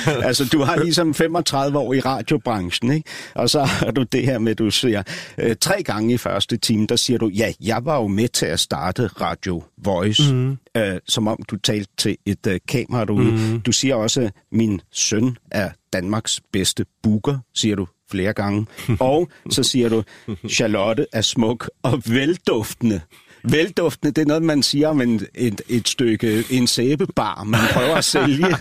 Altså, 0.06 0.48
du 0.52 0.62
har 0.62 0.76
ligesom 0.76 1.14
35 1.14 1.78
år 1.78 1.94
i 1.94 2.00
radiobranchen, 2.00 2.92
ikke? 2.92 3.10
Og 3.34 3.50
så 3.50 3.64
har 3.64 3.90
du 3.90 4.02
det 4.02 4.22
her 4.22 4.38
med, 4.38 4.54
du 4.54 4.70
siger, 4.70 5.02
øh, 5.38 5.56
tre 5.60 5.82
gange 5.82 6.14
i 6.14 6.16
første 6.16 6.56
time, 6.56 6.86
der 6.86 6.96
siger 6.96 7.18
du, 7.18 7.28
ja, 7.28 7.52
jeg 7.60 7.84
var 7.84 7.96
jo 7.96 8.06
med 8.06 8.28
til 8.28 8.46
at 8.46 8.60
starte 8.60 9.06
Radio 9.06 9.62
Voice, 9.84 10.34
mm. 10.34 10.58
øh, 10.76 11.00
som 11.08 11.28
om 11.28 11.38
du 11.50 11.56
talte 11.56 11.92
til 11.96 12.16
et 12.26 12.46
øh, 12.46 12.60
kamera 12.68 13.04
derude. 13.04 13.52
Mm. 13.52 13.60
Du 13.60 13.72
siger 13.72 13.94
også, 13.94 14.30
min 14.52 14.80
søn 14.92 15.36
er 15.50 15.70
Danmarks 15.92 16.40
bedste 16.52 16.86
booker, 17.02 17.38
siger 17.54 17.76
du 17.76 17.86
flere 18.10 18.32
gange. 18.32 18.66
Og 19.00 19.28
så 19.50 19.62
siger 19.62 19.88
du, 19.88 20.02
Charlotte 20.48 21.06
er 21.12 21.20
smuk 21.20 21.70
og 21.82 22.02
velduftende. 22.06 23.00
Velduftende, 23.44 24.12
det 24.12 24.22
er 24.22 24.26
noget, 24.26 24.42
man 24.42 24.62
siger 24.62 24.88
om 24.88 25.00
en, 25.00 25.26
et, 25.34 25.62
et 25.68 25.88
stykke, 25.88 26.44
en 26.50 26.66
sæbebar, 26.66 27.44
man 27.44 27.60
prøver 27.72 27.94
at 27.94 28.04
sælge. 28.04 28.46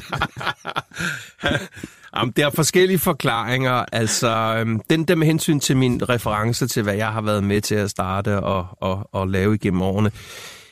Jamen, 2.17 2.33
der 2.37 2.45
er 2.45 2.49
forskellige 2.49 2.99
forklaringer. 2.99 3.85
Altså, 3.91 4.55
øhm, 4.59 4.81
den 4.89 5.03
der 5.03 5.15
med 5.15 5.27
hensyn 5.27 5.59
til 5.59 5.77
min 5.77 6.09
reference 6.09 6.67
til, 6.67 6.83
hvad 6.83 6.95
jeg 6.95 7.07
har 7.07 7.21
været 7.21 7.43
med 7.43 7.61
til 7.61 7.75
at 7.75 7.89
starte 7.89 8.39
og, 8.39 8.67
og, 8.71 9.09
og 9.11 9.27
lave 9.27 9.55
igennem 9.55 9.81
årene, 9.81 10.11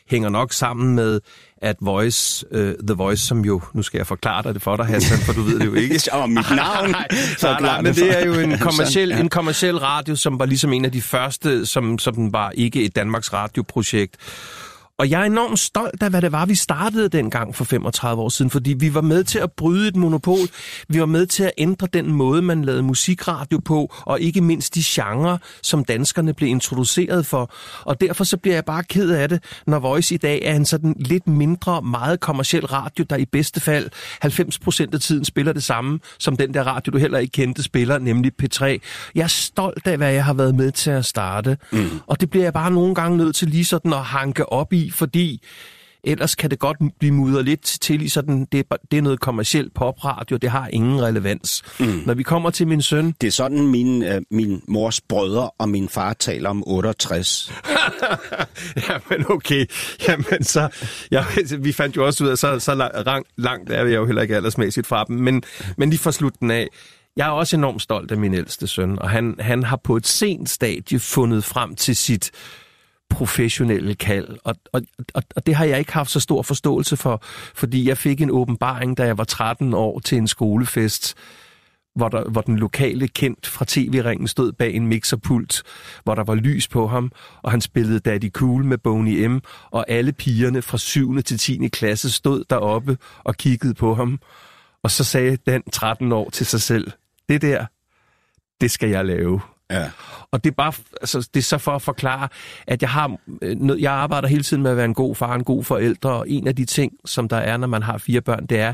hænger 0.09 0.29
nok 0.29 0.53
sammen 0.53 0.95
med, 0.95 1.19
at 1.63 1.75
Voice, 1.81 2.45
uh, 2.51 2.59
The 2.59 2.95
Voice, 2.95 3.27
som 3.27 3.45
jo, 3.45 3.61
nu 3.73 3.83
skal 3.83 3.97
jeg 3.97 4.07
forklare 4.07 4.43
dig 4.43 4.53
det 4.53 4.61
for 4.61 4.75
dig, 4.75 4.85
Hassan, 4.85 5.17
for 5.17 5.33
du 5.33 5.41
ved 5.41 5.59
det 5.59 5.65
jo 5.65 5.73
ikke. 5.73 5.99
Og 6.11 6.29
mit 6.29 6.49
navn. 6.55 6.91
nej, 6.91 7.07
nej, 7.41 7.59
nej, 7.61 7.81
men 7.81 7.95
det 7.95 8.19
er 8.19 8.25
jo 8.25 8.33
en 8.33 8.57
kommersiel, 8.67 9.11
en 9.11 9.29
kommersiel 9.29 9.77
radio, 9.77 10.15
som 10.15 10.39
var 10.39 10.45
ligesom 10.45 10.73
en 10.73 10.85
af 10.85 10.91
de 10.91 11.01
første, 11.01 11.65
som, 11.65 11.99
som 11.99 12.33
var 12.33 12.51
ikke 12.51 12.83
et 12.83 12.95
Danmarks 12.95 13.33
radioprojekt. 13.33 14.15
Og 14.99 15.09
jeg 15.09 15.21
er 15.21 15.25
enormt 15.25 15.59
stolt 15.59 16.03
af, 16.03 16.09
hvad 16.09 16.21
det 16.21 16.31
var, 16.31 16.45
vi 16.45 16.55
startede 16.55 17.09
dengang 17.09 17.55
for 17.55 17.63
35 17.63 18.21
år 18.21 18.29
siden, 18.29 18.51
fordi 18.51 18.73
vi 18.73 18.93
var 18.93 19.01
med 19.01 19.23
til 19.23 19.39
at 19.39 19.51
bryde 19.51 19.87
et 19.87 19.95
monopol. 19.95 20.47
Vi 20.89 20.99
var 20.99 21.05
med 21.05 21.25
til 21.25 21.43
at 21.43 21.51
ændre 21.57 21.87
den 21.93 22.11
måde, 22.11 22.41
man 22.41 22.63
lavede 22.63 22.83
musikradio 22.83 23.59
på, 23.65 23.93
og 23.99 24.21
ikke 24.21 24.41
mindst 24.41 24.75
de 24.75 24.83
genrer, 24.85 25.37
som 25.63 25.85
danskerne 25.85 26.33
blev 26.33 26.49
introduceret 26.49 27.25
for. 27.25 27.51
Og 27.81 28.01
derfor 28.01 28.23
så 28.23 28.37
bliver 28.37 28.55
jeg 28.55 28.65
bare 28.65 28.83
ked 28.83 29.09
af 29.09 29.29
det, 29.29 29.43
når 29.67 29.79
Voice 29.79 30.15
i 30.15 30.17
dag 30.17 30.41
er 30.43 30.55
en 30.55 30.65
sådan 30.65 30.95
lidt 30.99 31.27
mindre, 31.27 31.81
meget 31.81 32.19
kommersiel 32.19 32.65
radio, 32.65 33.05
der 33.09 33.15
i 33.15 33.25
bedste 33.25 33.59
fald 33.59 33.89
90 34.21 34.59
procent 34.59 34.93
af 34.93 34.99
tiden 34.99 35.25
spiller 35.25 35.53
det 35.53 35.63
samme, 35.63 35.99
som 36.19 36.37
den 36.37 36.53
der 36.53 36.63
radio, 36.63 36.91
du 36.91 36.97
heller 36.97 37.19
ikke 37.19 37.31
kendte 37.31 37.63
spiller, 37.63 37.99
nemlig 37.99 38.31
P3. 38.43 38.65
Jeg 39.15 39.23
er 39.23 39.27
stolt 39.27 39.87
af, 39.87 39.97
hvad 39.97 40.13
jeg 40.13 40.25
har 40.25 40.33
været 40.33 40.55
med 40.55 40.71
til 40.71 40.91
at 40.91 41.05
starte. 41.05 41.57
Mm. 41.71 41.89
Og 42.07 42.21
det 42.21 42.29
bliver 42.29 42.43
jeg 42.45 42.53
bare 42.53 42.71
nogle 42.71 42.95
gange 42.95 43.17
nødt 43.17 43.35
til 43.35 43.47
lige 43.47 43.65
sådan 43.65 43.93
at 43.93 44.03
hanke 44.03 44.51
op 44.51 44.73
i, 44.73 44.82
fordi 44.91 45.43
ellers 46.03 46.35
kan 46.35 46.49
det 46.49 46.59
godt 46.59 46.77
blive 46.99 47.13
mudret 47.13 47.45
lidt 47.45 47.61
til 47.61 48.01
i 48.01 48.09
sådan, 48.09 48.47
det, 48.51 48.65
det 48.91 48.97
er 48.97 49.01
noget 49.01 49.19
kommersielt 49.19 49.73
popradio, 49.73 50.37
det 50.37 50.49
har 50.49 50.67
ingen 50.67 51.01
relevans. 51.01 51.63
Mm. 51.79 52.01
Når 52.05 52.13
vi 52.13 52.23
kommer 52.23 52.49
til 52.49 52.67
min 52.67 52.81
søn... 52.81 53.15
Det 53.21 53.27
er 53.27 53.31
sådan, 53.31 53.67
min, 53.67 54.03
øh, 54.03 54.21
min 54.31 54.61
mors 54.67 55.01
brødre 55.01 55.49
og 55.49 55.69
min 55.69 55.89
far 55.89 56.13
taler 56.13 56.49
om 56.49 56.63
68. 56.67 57.53
Jamen 58.89 59.25
okay, 59.29 59.65
jamen 60.07 60.43
så... 60.43 60.69
Ja, 61.11 61.25
vi 61.59 61.71
fandt 61.71 61.95
jo 61.95 62.05
også 62.05 62.23
ud 62.23 62.29
af, 62.29 62.37
så, 62.37 62.59
så 62.59 62.75
langt, 63.05 63.27
langt 63.37 63.69
er 63.69 63.85
jeg 63.85 63.95
jo 63.95 64.05
heller 64.05 64.21
ikke 64.21 64.35
aldersmæssigt 64.35 64.87
fra 64.87 65.03
dem, 65.03 65.15
men, 65.15 65.43
men 65.77 65.89
lige 65.89 65.99
for 65.99 66.11
slutten 66.11 66.51
af, 66.51 66.67
jeg 67.17 67.27
er 67.27 67.31
også 67.31 67.55
enormt 67.55 67.81
stolt 67.81 68.11
af 68.11 68.17
min 68.17 68.33
ældste 68.33 68.67
søn, 68.67 68.99
og 68.99 69.09
han, 69.09 69.35
han 69.39 69.63
har 69.63 69.79
på 69.83 69.95
et 69.95 70.07
sent 70.07 70.49
stadie 70.49 70.99
fundet 70.99 71.43
frem 71.43 71.75
til 71.75 71.95
sit 71.95 72.31
professionelle 73.13 73.95
kald. 73.95 74.37
Og, 74.43 74.55
og, 74.73 74.81
og, 75.13 75.23
og 75.35 75.45
det 75.45 75.55
har 75.55 75.65
jeg 75.65 75.79
ikke 75.79 75.93
haft 75.93 76.11
så 76.11 76.19
stor 76.19 76.41
forståelse 76.41 76.97
for, 76.97 77.23
fordi 77.55 77.87
jeg 77.87 77.97
fik 77.97 78.21
en 78.21 78.31
åbenbaring, 78.31 78.97
da 78.97 79.05
jeg 79.05 79.17
var 79.17 79.23
13 79.23 79.73
år 79.73 79.99
til 79.99 80.17
en 80.17 80.27
skolefest, 80.27 81.15
hvor, 81.95 82.09
der, 82.09 82.29
hvor 82.29 82.41
den 82.41 82.57
lokale 82.57 83.07
kendt 83.07 83.47
fra 83.47 83.65
tv-ringen 83.67 84.27
stod 84.27 84.51
bag 84.51 84.73
en 84.73 84.87
mixerpult, 84.87 85.63
hvor 86.03 86.15
der 86.15 86.23
var 86.23 86.35
lys 86.35 86.67
på 86.67 86.87
ham, 86.87 87.11
og 87.41 87.51
han 87.51 87.61
spillede 87.61 87.99
Daddy 87.99 88.31
Cool 88.31 88.65
med 88.65 88.77
Boney 88.77 89.27
M, 89.27 89.39
og 89.71 89.85
alle 89.87 90.11
pigerne 90.11 90.61
fra 90.61 90.77
7. 90.77 91.21
til 91.21 91.37
10. 91.37 91.67
klasse 91.67 92.11
stod 92.11 92.43
deroppe 92.49 92.97
og 93.23 93.35
kiggede 93.35 93.73
på 93.73 93.95
ham. 93.95 94.19
Og 94.83 94.91
så 94.91 95.03
sagde 95.03 95.37
den 95.45 95.63
13 95.71 96.11
år 96.11 96.29
til 96.29 96.45
sig 96.45 96.61
selv, 96.61 96.91
det 97.29 97.41
der, 97.41 97.65
det 98.61 98.71
skal 98.71 98.89
jeg 98.89 99.05
lave. 99.05 99.41
Ja. 99.71 99.89
Og 100.33 100.43
det 100.43 100.49
er 100.49 100.55
bare, 100.55 100.73
altså, 101.01 101.29
det 101.33 101.39
er 101.39 101.43
så 101.43 101.57
for 101.57 101.71
at 101.71 101.81
forklare, 101.81 102.27
at 102.67 102.81
jeg 102.81 102.89
har, 102.89 103.17
øh, 103.41 103.81
jeg 103.81 103.91
arbejder 103.91 104.27
hele 104.27 104.43
tiden 104.43 104.63
med 104.63 104.71
at 104.71 104.77
være 104.77 104.85
en 104.85 104.93
god 104.93 105.15
far, 105.15 105.35
en 105.35 105.43
god 105.43 105.63
forældre, 105.63 106.09
og 106.11 106.29
en 106.29 106.47
af 106.47 106.55
de 106.55 106.65
ting, 106.65 106.93
som 107.05 107.29
der 107.29 107.37
er, 107.37 107.57
når 107.57 107.67
man 107.67 107.83
har 107.83 107.97
fire 107.97 108.21
børn, 108.21 108.45
det 108.45 108.59
er, 108.59 108.73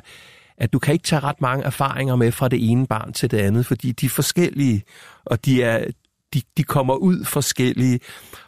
at 0.57 0.73
du 0.73 0.79
kan 0.79 0.93
ikke 0.93 1.03
tage 1.03 1.19
ret 1.19 1.41
mange 1.41 1.65
erfaringer 1.65 2.15
med 2.15 2.31
fra 2.31 2.47
det 2.47 2.71
ene 2.71 2.87
barn 2.87 3.13
til 3.13 3.31
det 3.31 3.37
andet, 3.37 3.65
fordi 3.65 3.91
de 3.91 4.05
er 4.05 4.09
forskellige, 4.09 4.83
og 5.25 5.45
de, 5.45 5.63
er, 5.63 5.85
de, 6.33 6.41
de 6.57 6.63
kommer 6.63 6.95
ud 6.95 7.25
forskellige, 7.25 7.99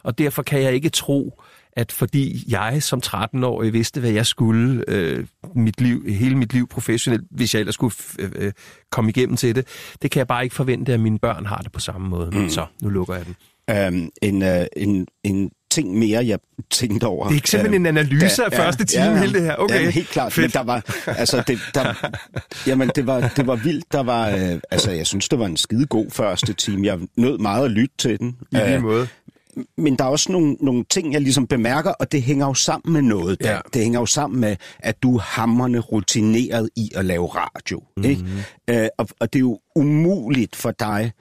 og 0.02 0.18
derfor 0.18 0.42
kan 0.42 0.62
jeg 0.62 0.74
ikke 0.74 0.88
tro, 0.88 1.42
at 1.76 1.92
fordi 1.92 2.44
jeg 2.48 2.82
som 2.82 3.00
13-årig 3.06 3.72
vidste, 3.72 4.00
hvad 4.00 4.10
jeg 4.10 4.26
skulle 4.26 4.84
øh, 4.88 5.26
mit 5.54 5.80
liv, 5.80 6.04
hele 6.08 6.36
mit 6.36 6.52
liv 6.52 6.68
professionelt, 6.68 7.24
hvis 7.30 7.54
jeg 7.54 7.60
ellers 7.60 7.74
skulle 7.74 7.94
øh, 8.18 8.30
øh, 8.34 8.52
komme 8.90 9.10
igennem 9.10 9.36
til 9.36 9.54
det, 9.54 9.66
det 10.02 10.10
kan 10.10 10.18
jeg 10.18 10.26
bare 10.26 10.44
ikke 10.44 10.54
forvente, 10.54 10.92
at 10.92 11.00
mine 11.00 11.18
børn 11.18 11.46
har 11.46 11.58
det 11.58 11.72
på 11.72 11.80
samme 11.80 12.08
måde. 12.08 12.30
Mm. 12.30 12.48
Så, 12.48 12.66
nu 12.82 12.88
lukker 12.88 13.14
jeg 13.14 13.24
den. 13.26 13.36
Um, 13.70 14.10
en, 14.22 14.42
uh, 14.42 14.66
en, 14.76 15.06
en 15.24 15.50
ting 15.70 15.98
mere, 15.98 16.26
jeg 16.26 16.38
tænkte 16.70 17.04
over. 17.04 17.24
Det 17.24 17.32
er 17.32 17.36
ikke 17.36 17.50
simpelthen 17.50 17.86
en 17.86 17.98
analyse 17.98 18.44
af 18.44 18.52
første 18.52 18.84
time, 18.84 19.04
ja, 19.04 19.18
hele 19.18 19.32
det 19.32 19.42
her. 19.42 19.56
Okay. 19.56 19.84
Ja, 19.84 19.90
helt 19.90 20.08
klart. 20.08 20.32
Fedt. 20.32 20.44
Men 20.44 20.50
der 20.50 20.62
var, 20.72 20.82
altså, 21.06 21.42
det, 21.46 21.58
der, 21.74 22.10
jamen, 22.66 22.90
det 22.94 23.06
var, 23.06 23.32
det 23.36 23.46
var 23.46 23.56
vildt. 23.56 23.92
Der 23.92 24.02
var, 24.02 24.34
uh, 24.34 24.60
altså, 24.70 24.90
jeg 24.90 25.06
synes, 25.06 25.28
det 25.28 25.38
var 25.38 25.46
en 25.46 25.56
skide 25.56 25.86
god 25.86 26.10
første 26.10 26.52
time. 26.52 26.86
Jeg 26.86 26.98
nød 27.16 27.38
meget 27.38 27.64
at 27.64 27.70
lytte 27.70 27.94
til 27.98 28.18
den. 28.18 28.36
I 28.52 28.56
lige 28.56 28.78
måde. 28.78 29.08
Men 29.76 29.96
der 29.96 30.04
er 30.04 30.08
også 30.08 30.32
nogle, 30.32 30.56
nogle 30.60 30.84
ting, 30.90 31.12
jeg 31.12 31.20
ligesom 31.20 31.46
bemærker, 31.46 31.90
og 31.90 32.12
det 32.12 32.22
hænger 32.22 32.46
jo 32.46 32.54
sammen 32.54 32.92
med 32.92 33.02
noget. 33.02 33.40
Der. 33.40 33.52
Ja. 33.52 33.60
Det 33.74 33.82
hænger 33.82 34.00
jo 34.00 34.06
sammen 34.06 34.40
med, 34.40 34.56
at 34.78 35.02
du 35.02 35.16
er 35.16 35.20
hammerne 35.20 35.78
rutineret 35.78 36.70
i 36.76 36.90
at 36.94 37.04
lave 37.04 37.26
radio. 37.26 37.82
Mm-hmm. 37.96 38.10
Ikke? 38.10 38.84
Øh, 38.84 38.88
og, 38.98 39.08
og 39.20 39.32
det 39.32 39.38
er 39.38 39.40
jo 39.40 39.60
umuligt 39.76 40.56
for 40.56 40.70
dig 40.70 41.12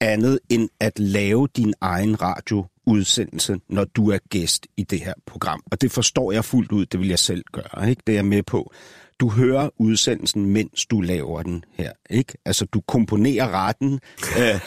andet 0.00 0.38
end 0.48 0.68
at 0.80 0.98
lave 0.98 1.48
din 1.56 1.74
egen 1.80 2.22
radioudsendelse, 2.22 3.60
når 3.68 3.84
du 3.84 4.10
er 4.10 4.18
gæst 4.30 4.66
i 4.76 4.82
det 4.82 5.00
her 5.00 5.14
program. 5.26 5.62
Og 5.70 5.80
det 5.80 5.92
forstår 5.92 6.32
jeg 6.32 6.44
fuldt 6.44 6.72
ud, 6.72 6.86
det 6.86 7.00
vil 7.00 7.08
jeg 7.08 7.18
selv 7.18 7.44
gøre. 7.52 7.90
Ikke? 7.90 8.02
Det 8.06 8.12
er 8.12 8.16
jeg 8.16 8.24
med 8.24 8.42
på. 8.42 8.72
Du 9.20 9.28
hører 9.28 9.70
udsendelsen, 9.78 10.46
mens 10.46 10.86
du 10.86 11.00
laver 11.00 11.42
den 11.42 11.64
her. 11.72 11.92
Ikke? 12.10 12.32
Altså, 12.44 12.64
du 12.64 12.80
komponerer 12.80 13.66
retten. 13.66 14.00
Øh, 14.38 14.60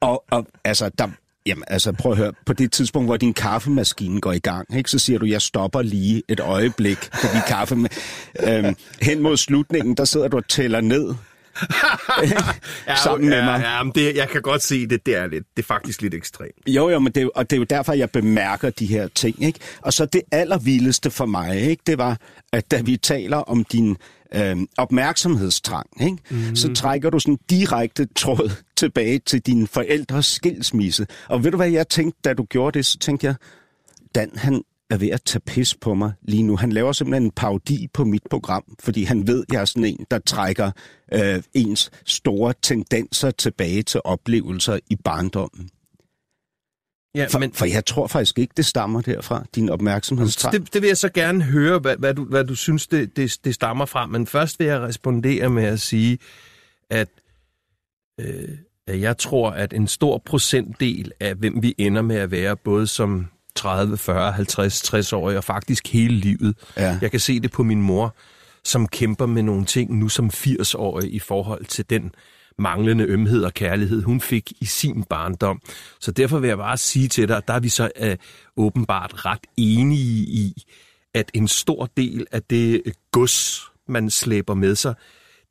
og, 0.00 0.24
og 0.30 0.46
altså, 0.64 0.88
der, 0.88 1.08
jamen, 1.46 1.64
altså, 1.66 1.92
prøv 1.92 2.12
at 2.12 2.18
høre. 2.18 2.32
På 2.46 2.52
det 2.52 2.72
tidspunkt, 2.72 3.08
hvor 3.08 3.16
din 3.16 3.34
kaffemaskine 3.34 4.20
går 4.20 4.32
i 4.32 4.38
gang, 4.38 4.76
ikke, 4.76 4.90
så 4.90 4.98
siger 4.98 5.18
du, 5.18 5.26
jeg 5.26 5.42
stopper 5.42 5.82
lige 5.82 6.22
et 6.28 6.40
øjeblik, 6.40 6.98
fordi 7.12 7.36
kaffe... 7.48 7.88
Øhm, 8.42 8.76
hen 9.02 9.22
mod 9.22 9.36
slutningen, 9.36 9.94
der 9.94 10.04
sidder 10.04 10.28
du 10.28 10.36
og 10.36 10.48
tæller 10.48 10.80
ned. 10.80 11.14
sammen 13.04 13.28
med 13.28 13.42
mig. 13.44 13.60
Ja, 13.60 13.82
men 13.82 13.92
det, 13.94 14.16
jeg 14.16 14.28
kan 14.28 14.42
godt 14.42 14.62
se 14.62 14.86
det. 14.86 15.06
Det 15.06 15.16
er, 15.16 15.26
lidt, 15.26 15.44
det 15.56 15.62
er 15.62 15.66
faktisk 15.66 16.02
lidt 16.02 16.14
ekstremt. 16.14 16.54
Jo, 16.66 16.88
jo, 16.88 16.98
men 16.98 17.12
det, 17.12 17.30
og 17.34 17.50
det 17.50 17.56
er 17.56 17.60
jo 17.60 17.64
derfor, 17.64 17.92
jeg 17.92 18.10
bemærker 18.10 18.70
de 18.70 18.86
her 18.86 19.08
ting. 19.08 19.42
Ikke? 19.42 19.58
Og 19.82 19.92
så 19.92 20.06
det 20.06 20.22
allervildeste 20.32 21.10
for 21.10 21.26
mig, 21.26 21.60
ikke? 21.60 21.82
det 21.86 21.98
var, 21.98 22.18
at 22.52 22.70
da 22.70 22.80
vi 22.80 22.96
taler 22.96 23.36
om 23.36 23.64
din 23.64 23.96
øh, 24.34 24.56
opmærksomhedstrang, 24.78 25.86
ikke? 26.00 26.18
Mm. 26.30 26.56
så 26.56 26.74
trækker 26.74 27.10
du 27.10 27.18
sådan 27.18 27.38
direkte 27.50 28.06
tråd 28.16 28.50
tilbage 28.76 29.18
til 29.18 29.40
dine 29.40 29.66
forældres 29.66 30.26
skilsmisse. 30.26 31.06
Og 31.28 31.44
ved 31.44 31.50
du, 31.50 31.56
hvad 31.56 31.70
jeg 31.70 31.88
tænkte, 31.88 32.20
da 32.24 32.34
du 32.34 32.44
gjorde 32.44 32.78
det? 32.78 32.86
Så 32.86 32.98
tænkte 32.98 33.26
jeg, 33.26 33.34
Dan, 34.14 34.30
han 34.34 34.62
er 34.90 34.96
ved 34.96 35.08
at 35.08 35.22
tage 35.22 35.40
pis 35.40 35.74
på 35.74 35.94
mig 35.94 36.12
lige 36.22 36.42
nu. 36.42 36.56
Han 36.56 36.72
laver 36.72 36.92
simpelthen 36.92 37.22
en 37.22 37.30
parodi 37.30 37.88
på 37.92 38.04
mit 38.04 38.22
program, 38.30 38.64
fordi 38.80 39.04
han 39.04 39.26
ved, 39.26 39.44
at 39.48 39.54
jeg 39.54 39.60
er 39.60 39.64
sådan 39.64 39.84
en, 39.84 40.06
der 40.10 40.18
trækker 40.18 40.70
øh, 41.12 41.42
ens 41.54 41.90
store 42.06 42.54
tendenser 42.62 43.30
tilbage 43.30 43.82
til 43.82 44.00
oplevelser 44.04 44.78
i 44.90 44.96
barndommen. 44.96 45.70
Ja, 47.14 47.26
For, 47.30 47.38
men, 47.38 47.52
for 47.52 47.66
jeg 47.66 47.84
tror 47.84 48.06
faktisk 48.06 48.38
ikke, 48.38 48.52
det 48.56 48.66
stammer 48.66 49.00
derfra, 49.00 49.44
din 49.54 49.68
opmærksomhedstrang. 49.68 50.52
det, 50.52 50.74
det 50.74 50.82
vil 50.82 50.88
jeg 50.88 50.96
så 50.96 51.08
gerne 51.08 51.44
høre, 51.44 51.78
hvad, 51.78 51.96
hvad, 51.96 52.14
du, 52.14 52.24
hvad 52.24 52.44
du 52.44 52.54
synes, 52.54 52.86
det, 52.86 53.16
det, 53.16 53.38
det 53.44 53.54
stammer 53.54 53.86
fra. 53.86 54.06
Men 54.06 54.26
først 54.26 54.58
vil 54.58 54.66
jeg 54.66 54.80
respondere 54.80 55.50
med 55.50 55.64
at 55.64 55.80
sige, 55.80 56.18
at, 56.90 57.08
øh, 58.20 58.48
jeg 59.00 59.18
tror, 59.18 59.50
at 59.50 59.72
en 59.72 59.86
stor 59.88 60.22
procentdel 60.26 61.12
af, 61.20 61.34
hvem 61.34 61.62
vi 61.62 61.74
ender 61.78 62.02
med 62.02 62.16
at 62.16 62.30
være, 62.30 62.56
både 62.56 62.86
som 62.86 63.26
30, 63.54 63.98
40, 63.98 64.32
50, 64.32 64.82
60 64.82 65.12
år 65.12 65.32
og 65.32 65.44
faktisk 65.44 65.92
hele 65.92 66.14
livet. 66.14 66.56
Ja. 66.76 66.98
Jeg 67.02 67.10
kan 67.10 67.20
se 67.20 67.40
det 67.40 67.52
på 67.52 67.62
min 67.62 67.82
mor, 67.82 68.16
som 68.64 68.88
kæmper 68.88 69.26
med 69.26 69.42
nogle 69.42 69.64
ting 69.64 69.98
nu 69.98 70.08
som 70.08 70.30
80-årig 70.34 71.14
i 71.14 71.18
forhold 71.18 71.64
til 71.64 71.90
den 71.90 72.12
manglende 72.58 73.04
ømhed 73.04 73.44
og 73.44 73.54
kærlighed, 73.54 74.02
hun 74.02 74.20
fik 74.20 74.52
i 74.60 74.64
sin 74.66 75.02
barndom. 75.04 75.60
Så 76.00 76.10
derfor 76.10 76.38
vil 76.38 76.48
jeg 76.48 76.58
bare 76.58 76.76
sige 76.76 77.08
til 77.08 77.28
dig, 77.28 77.42
der 77.48 77.54
er 77.54 77.60
vi 77.60 77.68
så 77.68 77.90
øh, 78.00 78.16
åbenbart 78.56 79.26
ret 79.26 79.40
enige 79.56 80.22
i, 80.26 80.62
at 81.14 81.30
en 81.34 81.48
stor 81.48 81.88
del 81.96 82.26
af 82.32 82.42
det 82.42 82.82
øh, 82.86 82.92
gods, 83.12 83.62
man 83.88 84.10
slæber 84.10 84.54
med 84.54 84.74
sig, 84.76 84.94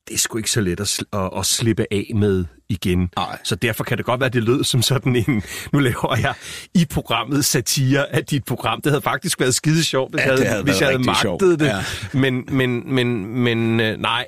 det 0.08 0.14
er 0.14 0.18
sgu 0.18 0.38
ikke 0.38 0.52
så 0.52 0.62
let 0.62 0.80
at, 0.80 1.04
at, 1.14 1.30
at 1.38 1.46
slippe 1.46 1.86
af 1.92 2.12
med 2.16 2.46
igen. 2.70 3.10
Nej. 3.16 3.38
Så 3.44 3.56
derfor 3.56 3.84
kan 3.84 3.98
det 3.98 4.06
godt 4.06 4.20
være, 4.20 4.28
at 4.28 4.34
det 4.34 4.44
lød 4.44 4.64
som 4.64 4.82
sådan 4.82 5.16
en, 5.16 5.44
nu 5.74 5.80
laver 5.80 6.18
jeg 6.22 6.34
i 6.74 6.86
programmet 6.86 7.46
satire 7.46 8.16
af 8.16 8.26
dit 8.26 8.44
program. 8.46 8.82
Det 8.82 8.92
havde 8.92 9.02
faktisk 9.02 9.40
været 9.40 9.56
skide 9.56 9.84
sjovt, 9.84 10.12
hvis, 10.14 10.22
Ja, 10.26 10.36
jeg 10.36 10.50
havde, 10.50 10.64
hvis 10.64 10.82
jeg 10.82 10.88
havde 10.88 11.04
magtet 11.04 11.22
sjovt. 11.22 11.42
det. 11.42 11.62
Ja. 11.62 11.84
Men, 12.14 12.46
men, 12.52 12.94
men, 12.94 13.28
men 13.40 13.80
øh, 13.80 13.98
nej, 13.98 14.26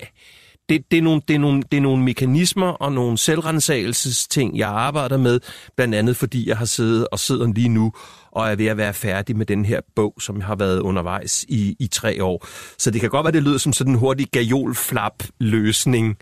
det, 0.70 0.90
det, 0.90 0.98
er 0.98 1.02
nogle, 1.02 1.22
det, 1.28 1.34
er 1.34 1.38
nogle, 1.38 1.62
det 1.70 1.76
er 1.76 1.80
nogle 1.80 2.02
mekanismer 2.02 2.66
og 2.66 2.92
nogle 2.92 3.18
selvrensagelsesting, 3.18 4.58
jeg 4.58 4.68
arbejder 4.68 5.16
med, 5.16 5.40
blandt 5.76 5.94
andet 5.94 6.16
fordi 6.16 6.48
jeg 6.48 6.56
har 6.56 6.64
siddet 6.64 7.08
og 7.12 7.18
sidder 7.18 7.52
lige 7.52 7.68
nu 7.68 7.92
og 8.32 8.50
er 8.50 8.56
ved 8.56 8.66
at 8.66 8.76
være 8.76 8.94
færdig 8.94 9.36
med 9.36 9.46
den 9.46 9.64
her 9.64 9.80
bog, 9.96 10.14
som 10.20 10.40
har 10.40 10.56
været 10.56 10.80
undervejs 10.80 11.44
i, 11.48 11.76
i 11.80 11.86
tre 11.86 12.24
år. 12.24 12.46
Så 12.78 12.90
det 12.90 13.00
kan 13.00 13.10
godt 13.10 13.24
være, 13.24 13.32
det 13.32 13.42
lyder 13.42 13.58
som 13.58 13.72
sådan 13.72 13.92
en 13.92 13.98
hurtig 13.98 14.26
gajolflap-løsning 14.32 16.16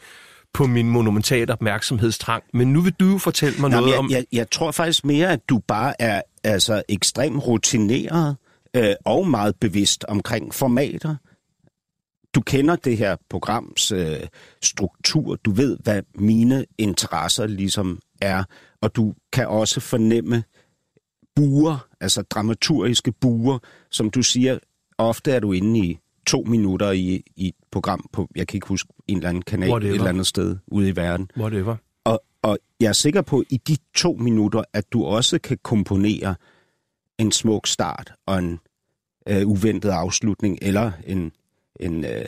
på 0.52 0.66
min 0.66 0.90
monumentale 0.90 1.52
opmærksomhedstrang. 1.52 2.42
Men 2.54 2.72
nu 2.72 2.80
vil 2.80 2.92
du 2.92 3.18
fortælle 3.18 3.58
mig 3.60 3.70
Nå, 3.70 3.76
noget 3.76 3.90
jeg, 3.90 3.98
om... 3.98 4.10
jeg, 4.10 4.24
jeg 4.32 4.50
tror 4.50 4.70
faktisk 4.70 5.04
mere, 5.04 5.32
at 5.32 5.40
du 5.48 5.58
bare 5.58 6.02
er 6.02 6.22
altså, 6.44 6.82
ekstremt 6.88 7.46
rutineret 7.46 8.36
øh, 8.76 8.94
og 9.06 9.28
meget 9.28 9.56
bevidst 9.60 10.04
omkring 10.04 10.54
formater. 10.54 11.16
Du 12.34 12.40
kender 12.40 12.76
det 12.76 12.96
her 12.96 13.16
programs 13.30 13.92
øh, 13.92 14.20
struktur. 14.62 15.36
Du 15.36 15.50
ved, 15.50 15.78
hvad 15.82 16.02
mine 16.14 16.66
interesser 16.78 17.46
ligesom 17.46 18.00
er. 18.20 18.44
Og 18.80 18.96
du 18.96 19.14
kan 19.32 19.48
også 19.48 19.80
fornemme 19.80 20.44
buer, 21.36 21.88
altså 22.00 22.22
dramaturgiske 22.22 23.12
buer, 23.12 23.58
som 23.90 24.10
du 24.10 24.22
siger, 24.22 24.58
ofte 24.98 25.32
er 25.32 25.40
du 25.40 25.52
inde 25.52 25.78
i 25.78 25.98
to 26.26 26.44
minutter 26.46 26.90
i, 26.90 27.22
i 27.36 27.48
et 27.48 27.54
program 27.70 28.08
på, 28.12 28.28
jeg 28.36 28.46
kan 28.46 28.56
ikke 28.56 28.66
huske, 28.66 28.92
en 29.06 29.16
eller 29.16 29.28
anden 29.28 29.42
kanal 29.42 29.70
Whatever. 29.70 29.92
et 29.92 29.94
eller 29.94 30.08
andet 30.08 30.26
sted 30.26 30.56
ude 30.66 30.88
i 30.88 30.96
verden. 30.96 31.30
Whatever. 31.36 31.76
Og, 32.04 32.22
og 32.42 32.58
jeg 32.80 32.88
er 32.88 32.92
sikker 32.92 33.22
på, 33.22 33.38
at 33.38 33.46
i 33.50 33.56
de 33.56 33.76
to 33.94 34.12
minutter, 34.12 34.62
at 34.72 34.92
du 34.92 35.04
også 35.04 35.38
kan 35.38 35.58
komponere 35.62 36.34
en 37.18 37.32
smuk 37.32 37.66
start 37.66 38.12
og 38.26 38.38
en 38.38 38.58
øh, 39.28 39.46
uventet 39.46 39.90
afslutning, 39.90 40.58
eller 40.62 40.92
en, 41.06 41.32
en 41.80 42.04
øh, 42.04 42.24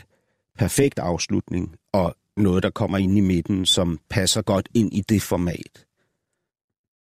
perfekt 0.58 0.98
afslutning, 0.98 1.76
og 1.92 2.14
noget, 2.36 2.62
der 2.62 2.70
kommer 2.70 2.98
ind 2.98 3.16
i 3.18 3.20
midten, 3.20 3.66
som 3.66 4.00
passer 4.10 4.42
godt 4.42 4.68
ind 4.74 4.92
i 4.94 5.00
det 5.08 5.22
format. 5.22 5.84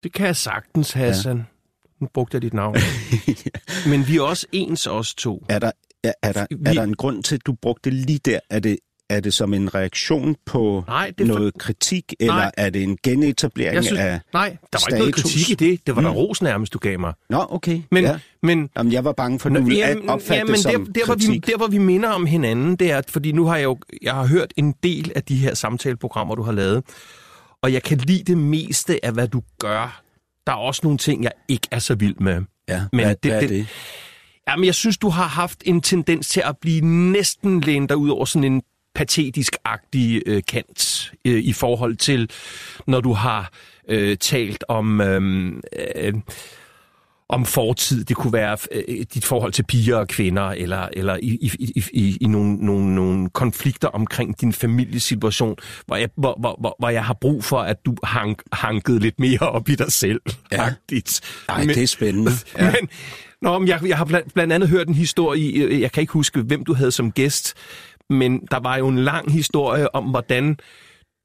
Det 0.03 0.13
kan 0.13 0.27
jeg 0.27 0.37
sagtens, 0.37 0.93
Hassan. 0.93 1.37
Ja. 1.37 1.43
Nu 2.01 2.07
brugte 2.15 2.35
jeg 2.35 2.43
dit 2.43 2.55
navn. 2.55 2.77
Men 3.91 4.07
vi 4.09 4.17
er 4.17 4.23
også 4.23 4.47
ens, 4.53 4.87
os 4.87 5.15
to. 5.15 5.45
Er 5.49 5.59
der, 5.59 5.71
er, 6.05 6.13
er, 6.23 6.33
der, 6.33 6.47
Vi- 6.51 6.57
er 6.67 6.73
der 6.73 6.83
en 6.83 6.97
grund 6.97 7.23
til, 7.23 7.35
at 7.35 7.47
du 7.47 7.53
brugte 7.53 7.91
lige 7.91 8.19
der? 8.19 8.41
Er 8.51 8.61
det, 8.61 8.79
er 9.11 9.21
det 9.21 9.35
som 9.35 9.55
en 9.55 9.75
reaktion 9.75 10.37
på 10.47 10.85
Nej, 10.89 11.13
det 11.19 11.25
er 11.25 11.33
for- 11.33 11.39
noget 11.39 11.55
kritik, 11.59 12.15
eller 12.21 12.35
Nej. 12.35 12.51
er 12.57 12.71
det 12.71 12.83
en 12.83 12.99
genetablering 13.03 13.75
Jeg 13.75 13.85
synes, 13.85 14.01
af... 14.01 14.21
nej, 14.33 14.57
der 14.73 14.79
var 14.79 14.87
ikke 14.87 14.99
noget 14.99 15.15
status. 15.15 15.33
kritik 15.33 15.51
i 15.51 15.55
det. 15.55 15.87
Det 15.87 15.97
var 15.97 16.03
der 16.03 16.11
Mm. 16.11 16.17
ros 16.17 16.43
nærmest, 16.43 16.73
du 16.73 16.79
gav 16.79 16.99
mig. 17.01 17.13
Nå, 17.31 17.47
okay. 17.51 17.83
Men, 17.91 18.05
ja. 18.05 18.19
men 18.43 18.69
Jamen, 18.77 18.93
jeg 18.93 19.05
var 19.05 19.13
bange 19.13 19.39
for, 19.39 19.51
at 19.51 19.57
du 19.57 19.63
ville 19.63 20.11
opfatte 20.11 20.35
jamen, 20.35 20.53
det 20.55 20.63
som 20.63 20.87
der, 20.87 20.93
der, 20.93 21.05
hvor 21.07 21.15
vi, 21.15 21.25
kritik. 21.27 21.47
der, 21.47 21.57
hvor 21.57 21.67
vi 21.67 21.79
minder 21.79 22.09
om 22.09 22.27
hinanden, 22.27 22.77
det 22.77 22.91
er, 22.91 22.99
at 22.99 23.11
fordi 23.11 23.33
nu 23.33 23.47
har 23.47 23.57
jeg 23.57 23.65
jo 23.65 23.79
jeg 24.03 24.15
har 24.15 24.27
hørt 24.27 24.53
en 24.57 24.75
del 24.83 25.13
af 25.17 25.23
de 25.23 25.37
her 25.37 25.55
samtaleprogrammer, 25.55 26.35
du 26.35 26.43
har 26.43 26.53
lavet, 26.53 26.83
og 27.63 27.73
jeg 27.73 27.83
kan 27.83 27.99
lide 27.99 28.23
det 28.25 28.39
meste 28.39 29.05
af, 29.05 29.13
hvad 29.13 29.29
du 29.29 29.43
gør. 29.59 30.03
Der 30.47 30.53
er 30.53 30.57
også 30.57 30.81
nogle 30.85 30.99
ting, 30.99 31.25
jeg 31.25 31.33
ikke 31.49 31.69
er 31.71 31.79
så 31.79 31.95
vild 31.95 32.17
med. 32.21 32.43
Ja, 32.69 32.83
Men 32.93 33.05
hvad, 33.05 33.15
det- 33.23 33.31
hvad 33.33 33.37
er 33.37 33.41
det- 33.41 33.51
det? 33.51 33.67
Jamen, 34.49 34.65
jeg 34.65 34.75
synes, 34.75 34.99
du 34.99 35.09
har 35.09 35.27
haft 35.27 35.63
en 35.65 35.81
tendens 35.81 36.29
til 36.29 36.43
at 36.45 36.57
blive 36.61 36.81
næsten 36.85 37.61
lænet 37.61 37.89
dig 37.89 37.97
ud 37.97 38.09
over 38.09 38.25
sådan 38.25 38.53
en 38.53 38.63
patetisk-agtig 39.01 40.23
øh, 40.27 40.43
kant 40.49 41.13
øh, 41.25 41.43
i 41.43 41.53
forhold 41.53 41.97
til, 41.97 42.31
når 42.87 43.01
du 43.01 43.13
har 43.13 43.53
øh, 43.89 44.17
talt 44.17 44.65
om... 44.69 45.01
Øh, 45.01 45.53
øh, 45.97 46.15
om 47.33 47.45
fortid, 47.45 48.05
det 48.05 48.17
kunne 48.17 48.33
være 48.33 48.57
øh, 48.73 49.05
dit 49.15 49.25
forhold 49.25 49.53
til 49.53 49.63
piger 49.63 49.97
og 49.97 50.09
kvinder, 50.09 50.43
eller, 50.43 50.89
eller 50.93 51.17
i, 51.17 51.39
i, 51.41 51.51
i, 51.59 51.85
i, 51.93 52.17
i 52.21 52.27
nogle, 52.27 52.57
nogle, 52.57 52.95
nogle 52.95 53.31
konflikter 53.31 53.89
omkring 53.89 54.41
din 54.41 54.53
familiesituation, 54.53 55.57
hvor 55.87 55.97
jeg, 55.97 56.09
hvor, 56.17 56.37
hvor, 56.41 56.57
hvor, 56.61 56.77
hvor 56.79 56.89
jeg 56.89 57.05
har 57.05 57.15
brug 57.15 57.45
for, 57.45 57.59
at 57.59 57.87
du 57.87 57.95
hank, 58.05 58.43
hankede 58.53 58.99
lidt 58.99 59.21
mere 59.21 59.39
op 59.39 59.69
i 59.69 59.75
dig 59.75 59.93
selv. 59.93 60.21
Ja. 60.53 60.65
agtigt. 60.65 61.21
Nej, 61.49 61.65
det 61.65 61.83
er 61.83 61.87
spændende. 61.87 62.31
Ja. 62.59 62.73
Men, 62.81 62.89
nå, 63.43 63.59
men 63.59 63.69
jeg, 63.69 63.81
jeg 63.87 63.97
har 63.97 64.05
blandt, 64.05 64.35
blandt 64.35 64.53
andet 64.53 64.69
hørt 64.69 64.89
en 64.89 64.95
historie, 64.95 65.81
jeg 65.81 65.93
kan 65.93 66.01
ikke 66.01 66.13
huske, 66.13 66.41
hvem 66.41 66.65
du 66.65 66.75
havde 66.75 66.93
som 66.93 67.13
gæst, 67.13 67.55
men 68.11 68.47
der 68.51 68.61
var 68.61 68.77
jo 68.77 68.89
en 68.89 68.99
lang 68.99 69.33
historie 69.33 69.95
om, 69.95 70.05
hvordan 70.05 70.57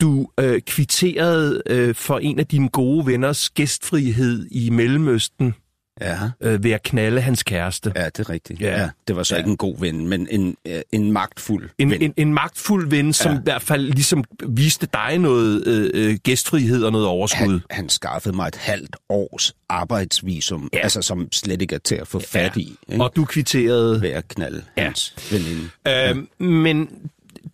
du 0.02 0.28
øh, 0.40 0.62
kvitterede 0.62 1.62
øh, 1.70 1.96
for 1.96 2.20
en 2.20 2.40
af 2.40 2.48
dine 2.48 2.70
gode 2.70 3.06
venners 3.06 3.50
gæstfrihed 3.50 4.48
i 4.52 4.70
Mellemøsten. 4.70 5.56
Ja. 6.02 6.18
øh, 6.42 6.64
ved 6.64 6.72
at 6.72 6.84
knalde 6.84 7.22
hans 7.22 7.44
kæreste. 7.44 7.92
ja, 7.96 8.06
det 8.06 8.20
er 8.20 8.30
rigtigt. 8.30 8.62
Ja. 8.62 8.72
Ja. 8.72 8.82
Ja, 8.82 8.90
det 9.08 9.16
var 9.16 9.24
så 9.24 9.36
Ja. 9.36 9.38
ja. 9.38 9.42
ikke 9.44 9.50
en 9.52 9.58
god 9.58 9.80
ven, 9.80 10.08
men 10.08 10.28
en, 10.32 10.58
øh, 10.68 10.82
en 10.92 11.12
magtfuld 11.12 11.70
En, 11.78 11.90
ven. 11.92 12.02
en, 12.02 12.14
en 12.18 12.34
magtfuld 12.34 12.90
ven, 12.90 13.14
som 13.14 13.32
Ja. 13.32 13.38
i 13.40 13.42
hvert 13.44 13.62
fald 13.62 13.92
ligesom 13.94 14.24
viste 14.48 14.88
dig 14.94 15.18
noget 15.18 15.68
øh, 15.68 15.90
øh, 15.94 16.18
gæstfrihed 16.24 16.84
og 16.84 16.92
noget 16.92 17.08
overskud. 17.08 17.40
han, 17.48 17.62
han 17.70 17.90
skaffede 17.90 18.36
mig 18.36 18.48
et 18.48 18.56
halvt 18.56 18.96
års 19.10 19.54
arbejdsvisum, 19.70 20.70
Ja. 20.74 20.78
ja. 20.78 20.84
altså 20.84 21.02
som 21.02 21.28
slet 21.32 21.62
ikke 21.62 21.76
er 21.76 21.80
til 21.80 21.96
at 21.96 22.08
få 22.08 22.20
fat 22.20 22.58
i, 22.58 22.76
ikke? 22.90 23.04
Og 23.04 23.12
du 23.16 23.26
kvitterede 23.26 24.02
ved 24.02 24.10
at 24.10 24.28
knalde 24.28 24.64
Ja. 24.78 24.82
ja. 24.82 24.88
hans 24.88 25.16
veninde. 25.32 25.70
Øh, 25.88 26.48
men 26.48 26.90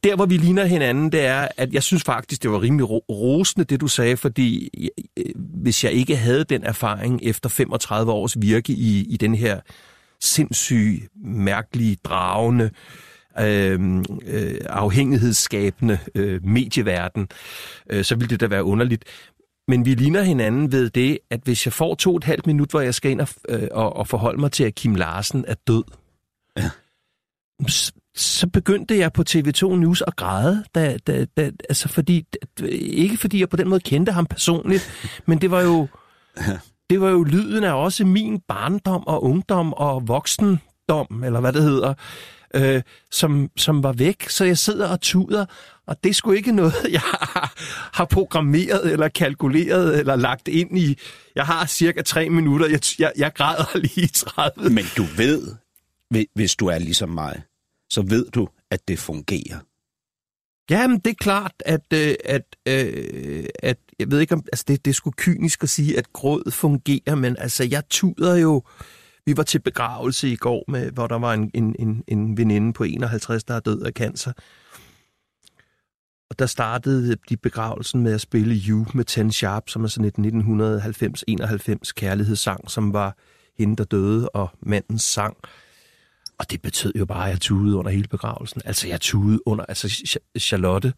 der, 0.04 0.16
hvor 0.16 0.26
vi 0.26 0.38
ligner 0.38 0.66
hinanden, 0.66 1.12
det 1.12 1.26
er, 1.26 1.48
at 1.58 1.74
jeg 1.74 1.84
synes 1.84 2.04
faktisk, 2.04 2.44
det 2.44 2.52
var 2.52 2.62
rimelig 2.62 2.90
ro- 2.90 3.06
rosende, 3.10 3.66
det 3.66 3.82
du 3.82 3.88
sagde, 3.88 4.18
fordi 4.18 4.70
øh, 5.18 5.26
hvis 5.36 5.84
jeg 5.84 5.92
ikke 5.92 6.16
havde 6.16 6.44
den 6.44 6.64
erfaring 6.64 7.20
efter 7.24 7.50
35 7.50 8.12
års 8.12 8.42
virke 8.42 8.74
i, 8.74 9.06
i 9.10 9.18
den 9.18 9.36
her 9.36 9.60
sindssyge, 10.22 11.08
mærkelige, 11.24 11.98
dragende, 12.04 12.70
øh, 13.40 14.04
øh, 14.26 14.56
afhængighedsskabende 14.70 16.00
øh, 16.16 16.46
medieverden, 16.46 17.28
øh, 17.90 18.04
så 18.04 18.16
ville 18.16 18.30
det 18.30 18.40
da 18.40 18.48
være 18.48 18.64
underligt. 18.64 19.06
Men 19.68 19.86
vi 19.86 19.96
ligner 19.96 20.22
hinanden 20.22 20.72
ved 20.72 20.90
det, 20.90 21.20
at 21.30 21.40
hvis 21.44 21.66
jeg 21.66 21.74
får 21.74 21.96
to 21.96 22.12
og 22.12 22.18
et 22.18 22.24
halvt 22.24 22.48
minut, 22.48 22.70
hvor 22.70 22.82
jeg 22.82 22.96
skal 22.96 23.12
ind 23.12 23.22
og, 23.22 23.28
øh, 23.50 23.68
og, 23.72 23.96
og 23.96 24.08
forholde 24.08 24.40
mig 24.40 24.52
til, 24.52 24.64
at 24.64 24.76
Kim 24.76 24.96
Larsen 24.96 25.46
er 25.48 25.56
død, 25.68 25.84
Ja. 26.58 26.70
Så 28.16 28.48
begyndte 28.48 28.98
jeg 28.98 29.14
på 29.14 29.24
TV2 29.30 29.76
News 29.76 30.04
at 30.08 30.16
græde, 30.16 30.64
da, 30.76 30.98
da, 31.08 31.26
da, 31.38 31.52
altså 31.70 31.88
fordi, 31.90 32.26
ikke 32.80 33.18
fordi 33.18 33.40
jeg 33.40 33.50
på 33.50 33.58
den 33.58 33.70
måde 33.70 33.80
kendte 33.80 34.12
ham 34.12 34.26
personligt, 34.26 34.92
men 35.28 35.42
det 35.42 35.52
var 35.52 35.62
jo, 35.62 35.88
det 36.90 37.02
var 37.02 37.10
jo 37.10 37.24
lyden 37.24 37.64
af 37.64 37.74
også 37.74 38.06
min 38.06 38.40
barndom 38.48 39.08
og 39.08 39.24
ungdom 39.24 39.74
og 39.74 40.08
voksendom, 40.08 41.24
eller 41.26 41.40
hvad 41.40 41.54
det 41.54 41.64
hedder, 41.64 41.94
øh, 42.56 42.82
som, 43.12 43.50
som 43.58 43.84
var 43.84 43.92
væk. 43.92 44.30
Så 44.30 44.46
jeg 44.46 44.58
sidder 44.58 44.88
og 44.88 45.02
tuder, 45.02 45.46
og 45.88 46.04
det 46.04 46.10
er 46.10 46.14
sgu 46.14 46.32
ikke 46.32 46.52
noget, 46.52 46.74
jeg 46.92 47.02
har, 47.02 47.54
har 47.94 48.06
programmeret 48.06 48.92
eller 48.92 49.08
kalkuleret 49.08 50.00
eller 50.00 50.16
lagt 50.16 50.48
ind 50.48 50.78
i. 50.80 50.98
Jeg 51.36 51.46
har 51.46 51.66
cirka 51.66 52.02
tre 52.02 52.30
minutter. 52.30 52.68
Jeg, 52.68 52.80
jeg, 53.00 53.12
jeg 53.18 53.34
græder 53.34 53.78
lige 53.96 54.08
30. 54.08 54.70
Men 54.70 54.86
du 54.98 55.04
ved, 55.18 55.56
hvi- 56.14 56.32
hvis 56.36 56.56
du 56.56 56.68
er 56.68 56.80
ligesom 56.80 57.10
mig, 57.10 57.42
så 57.92 58.02
ved 58.02 58.26
du, 58.26 58.48
at 58.70 58.88
det 58.88 59.00
fungerer. 59.00 59.60
Jamen, 60.70 61.00
det 61.00 61.12
er 61.12 61.16
klart, 61.20 61.54
at, 61.66 61.94
øh, 61.94 62.16
at, 62.26 62.56
øh, 62.68 63.46
at 63.60 63.78
jeg 64.00 64.12
ved 64.12 64.20
ikke 64.20 64.34
om, 64.34 64.44
altså 64.54 64.66
det, 64.68 64.86
det 64.86 64.92
er 64.92 64.96
sgu 64.96 65.12
kynisk 65.12 65.64
at 65.64 65.70
sige, 65.70 65.98
at 65.98 66.14
gråd 66.14 66.52
fungerer, 66.52 67.16
men 67.16 67.36
altså, 67.40 67.64
jeg 67.64 67.84
tuder 67.90 68.36
jo, 68.36 68.64
vi 69.26 69.38
var 69.38 69.44
til 69.44 69.60
begravelse 69.60 70.30
i 70.30 70.36
går, 70.36 70.64
med, 70.68 70.92
hvor 70.92 71.08
der 71.08 71.20
var 71.20 71.34
en, 71.34 71.52
en, 71.54 71.76
en, 71.80 72.04
en 72.08 72.38
veninde 72.38 72.74
på 72.74 72.84
51, 72.84 73.44
der 73.44 73.54
er 73.54 73.60
død 73.60 73.82
af 73.82 73.92
cancer. 73.92 74.32
Og 76.30 76.40
der 76.40 76.46
startede 76.46 77.16
de 77.30 77.38
begravelsen 77.38 78.04
med 78.04 78.14
at 78.14 78.22
spille 78.22 78.62
You 78.68 78.86
med 78.94 79.06
Ten 79.06 79.32
Sharp, 79.32 79.70
som 79.70 79.84
er 79.84 79.88
sådan 79.88 80.26
et 80.28 81.80
1990-91 81.86 81.92
kærlighedssang, 81.96 82.72
som 82.72 82.94
var 82.94 83.18
hende, 83.58 83.76
der 83.76 83.84
døde, 83.84 84.30
og 84.30 84.50
mandens 84.62 85.04
sang. 85.04 85.38
Og 86.42 86.52
det 86.52 86.62
betød 86.62 86.94
jo 86.96 87.06
bare, 87.06 87.26
at 87.26 87.32
jeg 87.32 87.42
tudede 87.42 87.76
under 87.78 87.92
hele 87.92 88.08
begravelsen. 88.08 88.62
Altså, 88.66 88.88
jeg 88.88 89.02
tudede 89.02 89.48
under... 89.48 89.66
Altså, 89.66 89.88
Ch- 89.88 90.40
Charlotte 90.40 90.94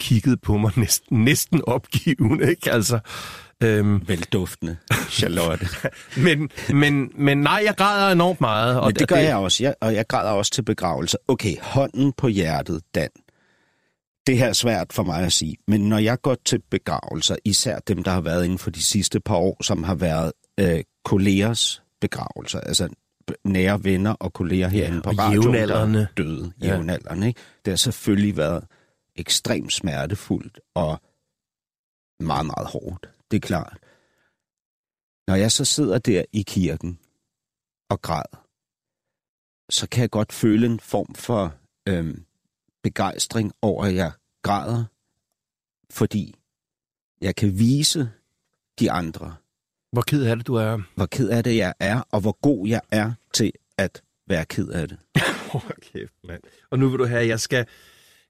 kiggede 0.00 0.36
på 0.36 0.56
mig 0.56 0.72
næsten, 0.76 1.24
næsten 1.24 1.62
opgivende, 1.66 2.50
ikke? 2.50 2.72
Altså, 2.72 2.98
øhm, 3.62 4.08
Velduftende, 4.08 4.76
Charlotte. 5.18 5.66
men, 6.16 6.50
men, 6.72 7.10
men 7.14 7.38
nej, 7.38 7.62
jeg 7.66 7.74
græder 7.76 8.12
enormt 8.12 8.40
meget. 8.40 8.80
Og 8.80 8.86
Men 8.86 8.94
det 8.94 9.08
gør 9.08 9.16
jeg 9.16 9.36
også, 9.36 9.64
jeg, 9.64 9.74
og 9.80 9.94
jeg 9.94 10.06
græder 10.08 10.30
også 10.30 10.52
til 10.52 10.62
begravelser. 10.62 11.18
Okay, 11.28 11.56
hånden 11.62 12.12
på 12.12 12.28
hjertet, 12.28 12.80
Dan. 12.94 13.08
Det 14.26 14.38
her 14.38 14.46
er 14.48 14.52
svært 14.52 14.92
for 14.92 15.02
mig 15.02 15.24
at 15.24 15.32
sige, 15.32 15.56
men 15.68 15.80
når 15.88 15.98
jeg 15.98 16.22
går 16.22 16.36
til 16.44 16.60
begravelser, 16.70 17.36
især 17.44 17.78
dem, 17.78 18.02
der 18.02 18.10
har 18.10 18.20
været 18.20 18.44
inden 18.44 18.58
for 18.58 18.70
de 18.70 18.82
sidste 18.82 19.20
par 19.20 19.36
år, 19.36 19.62
som 19.62 19.82
har 19.84 19.94
været 19.94 20.32
øh, 20.60 20.80
kollegers 21.04 21.82
begravelser, 22.00 22.60
altså 22.60 22.88
nære 23.44 23.84
venner 23.84 24.12
og 24.12 24.32
kolleger 24.32 24.68
herinde 24.68 25.02
på 25.02 25.10
og 25.10 25.18
radioen, 25.18 25.54
der 25.54 25.58
jævnaldrende. 25.60 26.00
er 26.00 26.06
døde, 26.16 26.52
Ja. 26.62 26.66
jævnaldrende, 26.66 27.26
ikke? 27.28 27.40
Det 27.64 27.70
har 27.70 27.76
selvfølgelig 27.76 28.36
været 28.36 28.66
ekstremt 29.16 29.72
smertefuldt 29.72 30.60
og 30.74 31.00
meget, 32.20 32.46
meget 32.46 32.66
hårdt. 32.68 33.10
Det 33.30 33.36
er 33.36 33.40
klart. 33.40 33.78
Når 35.28 35.34
jeg 35.34 35.52
så 35.52 35.64
sidder 35.64 35.98
der 35.98 36.24
i 36.32 36.42
kirken 36.42 36.98
og 37.90 38.02
græder, 38.02 38.46
så 39.72 39.88
kan 39.88 40.02
jeg 40.02 40.10
godt 40.10 40.32
føle 40.32 40.66
en 40.66 40.80
form 40.80 41.14
for 41.14 41.54
øhm, 41.88 42.24
begejstring 42.82 43.52
over, 43.62 43.84
at 43.84 43.94
jeg 43.94 44.12
græder, 44.42 44.84
fordi 45.90 46.34
jeg 47.20 47.36
kan 47.36 47.58
vise 47.58 48.10
de 48.78 48.90
andre, 48.90 49.36
Hvor 49.94 50.02
ked 50.02 50.22
af 50.24 50.36
det, 50.36 50.46
du 50.46 50.54
er. 50.54 50.78
hvor 50.94 51.06
ked 51.06 51.28
af 51.28 51.44
det 51.44 51.56
jeg 51.56 51.74
er, 51.80 52.00
og 52.10 52.20
hvor 52.20 52.38
god 52.42 52.68
jeg 52.68 52.80
er 52.90 53.12
til 53.34 53.52
at 53.78 54.02
være 54.28 54.44
ked 54.44 54.68
af 54.68 54.88
det. 54.88 54.98
Kæft, 55.92 56.12
mand. 56.24 56.40
Og 56.70 56.78
nu 56.78 56.88
vil 56.88 56.98
du 56.98 57.04
have, 57.06 57.20
at 57.20 57.28
jeg 57.28 57.40
skal... 57.40 57.66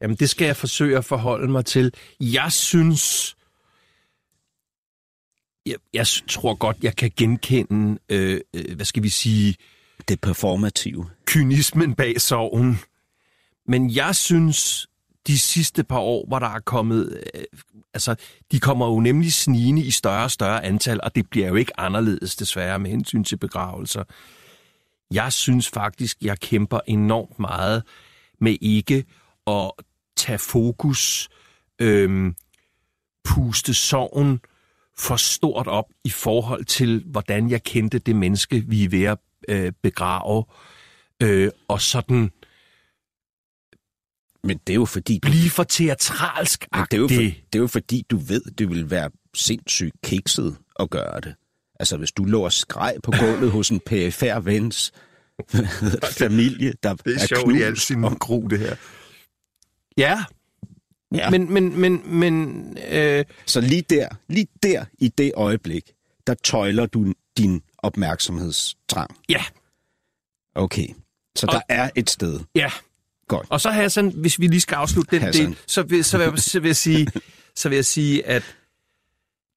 Jamen, 0.01 0.17
det 0.17 0.31
skal 0.31 0.47
jeg 0.47 0.57
forsøge 0.57 0.99
at 0.99 1.05
forholde 1.05 1.53
mig 1.53 1.65
til. 1.65 1.95
Jeg 2.21 2.53
synes... 2.53 3.37
Jeg, 5.67 5.77
jeg 5.93 6.07
tror 6.29 6.55
godt, 6.55 6.77
jeg 6.83 6.97
kan 6.97 7.11
genkende, 7.17 7.99
øh, 8.09 8.41
øh, 8.55 8.77
hvad 8.77 8.87
skal 8.87 9.03
vi 9.03 9.09
sige, 9.09 9.55
Det 10.09 10.21
performative. 10.21 11.11
kynismen 11.27 11.95
bag 11.95 12.21
sorgen. 12.21 12.79
Men 13.67 13.91
jeg 13.91 14.17
synes, 14.17 14.87
de 15.27 15.39
sidste 15.39 15.85
par 15.85 15.99
år, 15.99 16.27
hvor 16.29 16.39
der 16.39 16.47
er 16.47 16.61
kommet... 16.61 17.21
Øh, 17.35 17.43
altså, 17.95 18.15
de 18.53 18.61
kommer 18.61 18.87
jo 18.87 19.01
nemlig 19.01 19.33
snigende 19.33 19.83
i 19.83 19.91
større 19.91 20.25
og 20.25 20.31
større 20.31 20.65
antal, 20.65 21.01
og 21.03 21.15
det 21.15 21.31
bliver 21.31 21.49
jo 21.49 21.55
ikke 21.55 21.81
anderledes 21.81 22.37
desværre 22.37 22.79
med 22.79 22.91
hensyn 22.91 23.25
til 23.25 23.37
begravelser. 23.37 24.05
Jeg 25.11 25.33
synes 25.33 25.69
faktisk, 25.69 26.17
jeg 26.23 26.41
kæmper 26.41 26.81
enormt 26.87 27.39
meget 27.39 27.83
med 28.41 28.57
ikke 28.61 29.05
at 29.47 29.71
tage 30.17 30.39
fokus, 30.39 31.29
øhm, 31.79 32.35
puste 33.25 33.75
sorgen 33.75 34.41
for 34.99 35.17
stort 35.17 35.67
op 35.67 35.87
i 36.05 36.11
forhold 36.11 36.65
til, 36.65 37.03
hvordan 37.07 37.51
jeg 37.51 37.63
kendte 37.63 37.99
det 37.99 38.17
menneske, 38.17 38.65
vi 38.67 38.85
er 38.85 38.89
ved 38.89 39.05
at 39.05 39.19
øh, 39.49 39.73
begrave, 39.83 40.45
øh, 41.23 41.51
og 41.69 41.81
sådan 41.81 42.31
men 44.45 44.59
det 44.67 44.73
er 44.73 44.75
jo 44.75 44.85
fordi, 44.85 45.19
blive 45.19 45.51
for 45.51 45.65
teatralsk 45.65 46.67
men 46.73 46.85
det 46.91 46.95
er 46.97 47.01
jo, 47.01 47.09
for, 47.09 47.15
det 47.23 47.55
er 47.55 47.59
jo 47.59 47.67
fordi, 47.67 48.07
du 48.11 48.17
ved, 48.17 48.41
det 48.59 48.69
vil 48.71 48.91
være 48.91 49.11
sindssygt 49.35 49.95
kikset 50.05 50.57
at 50.81 50.91
gøre 50.91 51.21
det. 51.21 51.35
Altså, 51.81 51.97
hvis 51.97 52.13
du 52.13 52.25
lå 52.25 52.45
og 52.45 52.53
skreg 52.53 52.97
på 53.03 53.13
gulvet 53.21 53.51
hos 53.51 53.71
en 53.71 53.81
PFR 53.81 54.39
vens 54.41 54.93
familie, 56.19 56.73
der 56.83 56.95
Det 56.95 57.17
er, 57.17 57.21
er 57.21 57.27
sjovt 57.27 57.57
i 57.57 57.63
al 57.63 57.77
sin 57.79 58.03
gru, 58.03 58.47
det 58.47 58.59
her. 58.59 58.77
Ja, 59.97 60.25
Ja. 61.15 61.31
men, 61.31 61.53
men, 61.53 61.81
men, 61.81 62.03
men 62.19 62.77
øh, 62.91 63.25
Så 63.47 63.61
lige 63.61 63.83
der, 63.83 64.09
lige 64.29 64.47
der 64.63 64.85
i 64.99 65.09
det 65.09 65.33
øjeblik, 65.37 65.93
der 66.27 66.35
tøjler 66.35 66.87
du 66.87 67.13
din 67.39 67.63
opmærksomhedstrang. 67.79 69.17
ja, 69.29 69.45
Okay, 70.55 70.89
så 71.37 71.47
Og- 71.47 71.53
der 71.53 71.61
er 71.69 71.91
et 71.95 72.11
sted. 72.11 72.41
ja. 72.55 72.71
Godt. 73.29 73.47
Og 73.51 73.61
så 73.61 73.71
Hassan, 73.71 74.13
hvis 74.17 74.41
vi 74.41 74.47
lige 74.47 74.61
skal 74.61 74.75
afslutte 74.77 75.11
den 75.17 75.23
Hassan. 75.23 75.47
del, 75.47 75.57
så 75.67 75.83
vil, 75.83 76.05
så, 76.05 76.19
vil, 76.19 76.25
jeg- 76.25 76.39
så, 76.39 76.61
vil 76.61 76.69
jeg 76.69 76.77
sige, 76.77 77.07
så 77.57 77.69
vil 77.69 77.77
jeg 77.77 77.85
sige, 77.85 78.27
at 78.27 78.57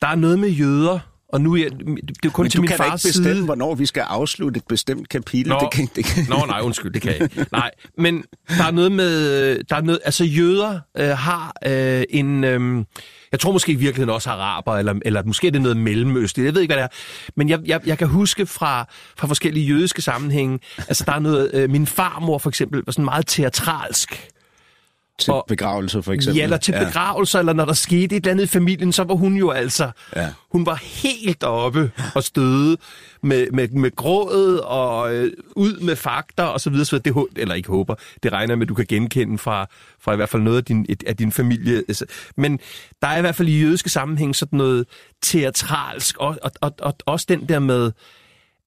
der 0.02 0.08
er 0.08 0.16
noget 0.16 0.40
med 0.40 0.50
jøder, 0.50 1.00
og 1.34 1.42
nu 1.42 1.54
er 1.54 1.58
jeg, 1.58 1.72
det 1.72 1.88
er 1.88 2.14
jo 2.26 2.30
kun 2.30 2.44
Men 2.44 2.52
til 2.52 2.58
du 2.58 2.62
min 2.62 2.68
kan 2.68 2.78
da 2.78 2.84
ikke 2.84 2.92
fars 2.92 3.04
bestemme, 3.04 3.34
side. 3.34 3.46
hvornår 3.46 3.76
vi 3.76 3.86
skal 3.86 4.02
afslutte 4.02 4.58
et 4.58 4.64
bestemt 4.70 5.10
kapitel. 5.10 5.50
Nå. 5.50 5.60
Det 5.60 5.72
kan, 5.72 5.90
det 5.96 6.06
kan. 6.06 6.26
Nå, 6.30 6.46
nej, 6.48 6.60
undskyld, 6.62 6.94
det 6.94 7.02
kan 7.02 7.12
jeg 7.14 7.22
ikke. 7.22 7.46
Nej, 7.52 7.72
men 7.98 8.24
der 8.58 8.64
er 8.64 8.72
noget 8.72 8.92
med, 8.92 9.64
der 9.64 9.76
er 9.76 9.82
noget, 9.82 10.00
altså 10.06 10.24
jøder 10.24 10.80
øh, 10.98 11.10
har 11.10 11.54
øh, 11.66 12.04
en, 12.10 12.44
øh, 12.44 12.86
jeg 13.32 13.40
tror 13.40 13.52
måske 13.52 13.72
i 13.72 13.76
virkeligheden 13.76 14.10
også 14.14 14.30
araber, 14.30 14.78
eller, 14.78 14.94
eller 15.06 15.24
måske 15.24 15.48
er 15.48 15.52
det 15.52 15.62
noget 15.62 15.78
mellemøstligt, 15.78 16.46
jeg 16.46 16.54
ved 16.54 16.62
ikke, 16.62 16.74
hvad 16.74 16.84
det 16.84 16.90
er. 16.94 17.30
Men 17.36 17.50
jeg, 17.50 17.60
jeg, 17.66 17.82
jeg 17.86 17.98
kan 17.98 18.08
huske 18.08 18.46
fra, 18.46 18.88
fra 19.18 19.28
forskellige 19.28 19.66
jødiske 19.66 20.02
sammenhænge, 20.02 20.60
altså 20.78 21.04
der 21.08 21.14
er 21.14 21.20
noget, 21.20 21.52
øh, 21.54 21.70
min 21.70 21.88
farmor 21.88 22.38
for 22.38 22.50
eksempel 22.50 22.82
var 22.86 22.92
sådan 22.92 23.06
meget 23.06 23.28
teatralsk. 23.28 24.30
Til 25.20 25.34
Og- 25.34 25.46
begravelser 25.48 26.02
for 26.02 26.14
eksempel. 26.14 26.38
Ja, 26.38 26.44
eller 26.44 26.58
til 26.58 26.72
begravelser, 26.86 27.40
eller 27.40 27.54
når 27.54 27.66
der 27.66 27.74
skete 27.74 28.04
et 28.04 28.12
eller 28.16 28.32
andet 28.32 28.44
i 28.44 28.48
familien, 28.48 28.92
så 28.92 29.04
var 29.04 29.16
hun 29.16 29.36
jo 29.36 29.50
altså, 29.50 29.92
Ja. 30.16 30.30
hun 30.52 30.66
var 30.66 30.76
helt 30.76 31.44
oppe 31.44 31.92
og 32.16 32.24
støde 32.24 32.78
med, 33.24 33.48
med, 33.52 33.68
med 33.68 33.96
grådet 33.96 34.62
og 34.62 35.16
øh, 35.16 35.32
ud 35.56 35.80
med 35.80 35.96
fakta 35.96 36.44
og 36.44 36.62
så 36.62 36.70
videre, 36.70 36.86
så 36.86 36.98
det, 36.98 37.16
eller 37.36 37.56
ikke 37.56 37.70
håber, 37.70 37.96
det 38.24 38.32
regner 38.34 38.56
med, 38.56 38.62
at 38.66 38.70
du 38.70 38.74
kan 38.74 38.86
genkende 38.90 39.38
fra, 39.38 39.68
fra 40.00 40.14
i 40.14 40.16
hvert 40.16 40.30
fald 40.30 40.42
noget 40.44 40.58
af 40.58 40.66
din, 40.66 40.86
et, 40.90 41.04
af 41.08 41.18
din 41.18 41.32
familie. 41.32 41.78
Altså, 41.88 42.06
Men 42.38 42.60
der 43.02 43.08
er 43.08 43.18
i 43.18 43.22
hvert 43.22 43.36
fald 43.36 43.48
i 43.48 43.60
jødiske 43.62 43.90
sammenhæng 43.90 44.36
sådan 44.36 44.58
noget 44.58 44.86
teatralsk, 45.22 46.18
og, 46.18 46.38
og, 46.42 46.52
og, 46.62 46.74
og 46.82 46.94
også 47.06 47.26
den 47.30 47.50
der 47.50 47.60
med, 47.60 47.92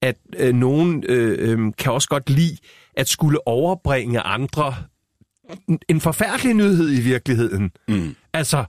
at 0.02 0.16
øh, 0.38 0.54
nogen 0.54 1.04
øh, 1.08 1.36
øh, 1.50 1.72
kan 1.78 1.92
også 1.92 2.08
godt 2.08 2.30
lide 2.30 2.56
at 2.96 3.08
skulle 3.08 3.48
overbringe 3.48 4.20
andre 4.20 4.74
en 5.88 6.00
forfærdelig 6.00 6.54
nyhed 6.54 6.98
i 6.98 7.00
virkeligheden. 7.00 7.70
Mm. 7.88 8.16
Altså, 8.32 8.64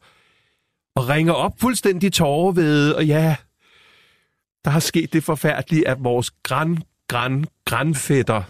og 0.95 1.09
ringer 1.09 1.33
op 1.33 1.59
fuldstændig 1.59 2.13
tårer 2.13 2.51
ved, 2.51 2.91
og 2.93 3.05
ja, 3.05 3.35
der 4.65 4.71
har 4.71 4.79
sket 4.79 5.13
det 5.13 5.23
forfærdelige, 5.23 5.87
at 5.87 6.03
vores 6.03 6.31
gran, 6.43 6.77
gran, 7.11 7.45
granfætter 7.65 8.41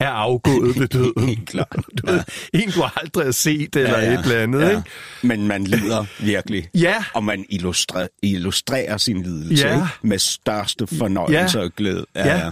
er 0.00 0.08
afgået 0.08 0.80
ved 0.80 0.88
døden. 0.88 1.24
Helt 1.28 1.48
klart. 1.48 1.76
Du 2.02 2.06
ved, 2.12 2.20
en, 2.54 2.70
du 2.70 2.82
aldrig 2.96 3.24
har 3.24 3.32
set, 3.32 3.76
eller 3.76 3.98
ja, 3.98 4.04
ja. 4.12 4.18
et 4.18 4.24
eller 4.24 4.38
andet, 4.42 4.60
ja. 4.60 4.68
ikke? 4.70 4.82
Men 5.22 5.48
man 5.48 5.64
lider 5.64 6.04
virkelig. 6.20 6.68
Ja. 6.74 7.04
Og 7.14 7.24
man 7.24 7.44
illustrerer, 7.48 8.08
illustrerer 8.22 8.96
sin 8.96 9.22
lidelse 9.22 9.66
Ja. 9.68 9.74
ikke? 9.74 9.86
med 10.02 10.18
største 10.18 10.86
fornøjelse 10.86 11.58
Ja. 11.58 11.64
og 11.64 11.70
glæde. 11.76 12.06
Ja. 12.14 12.50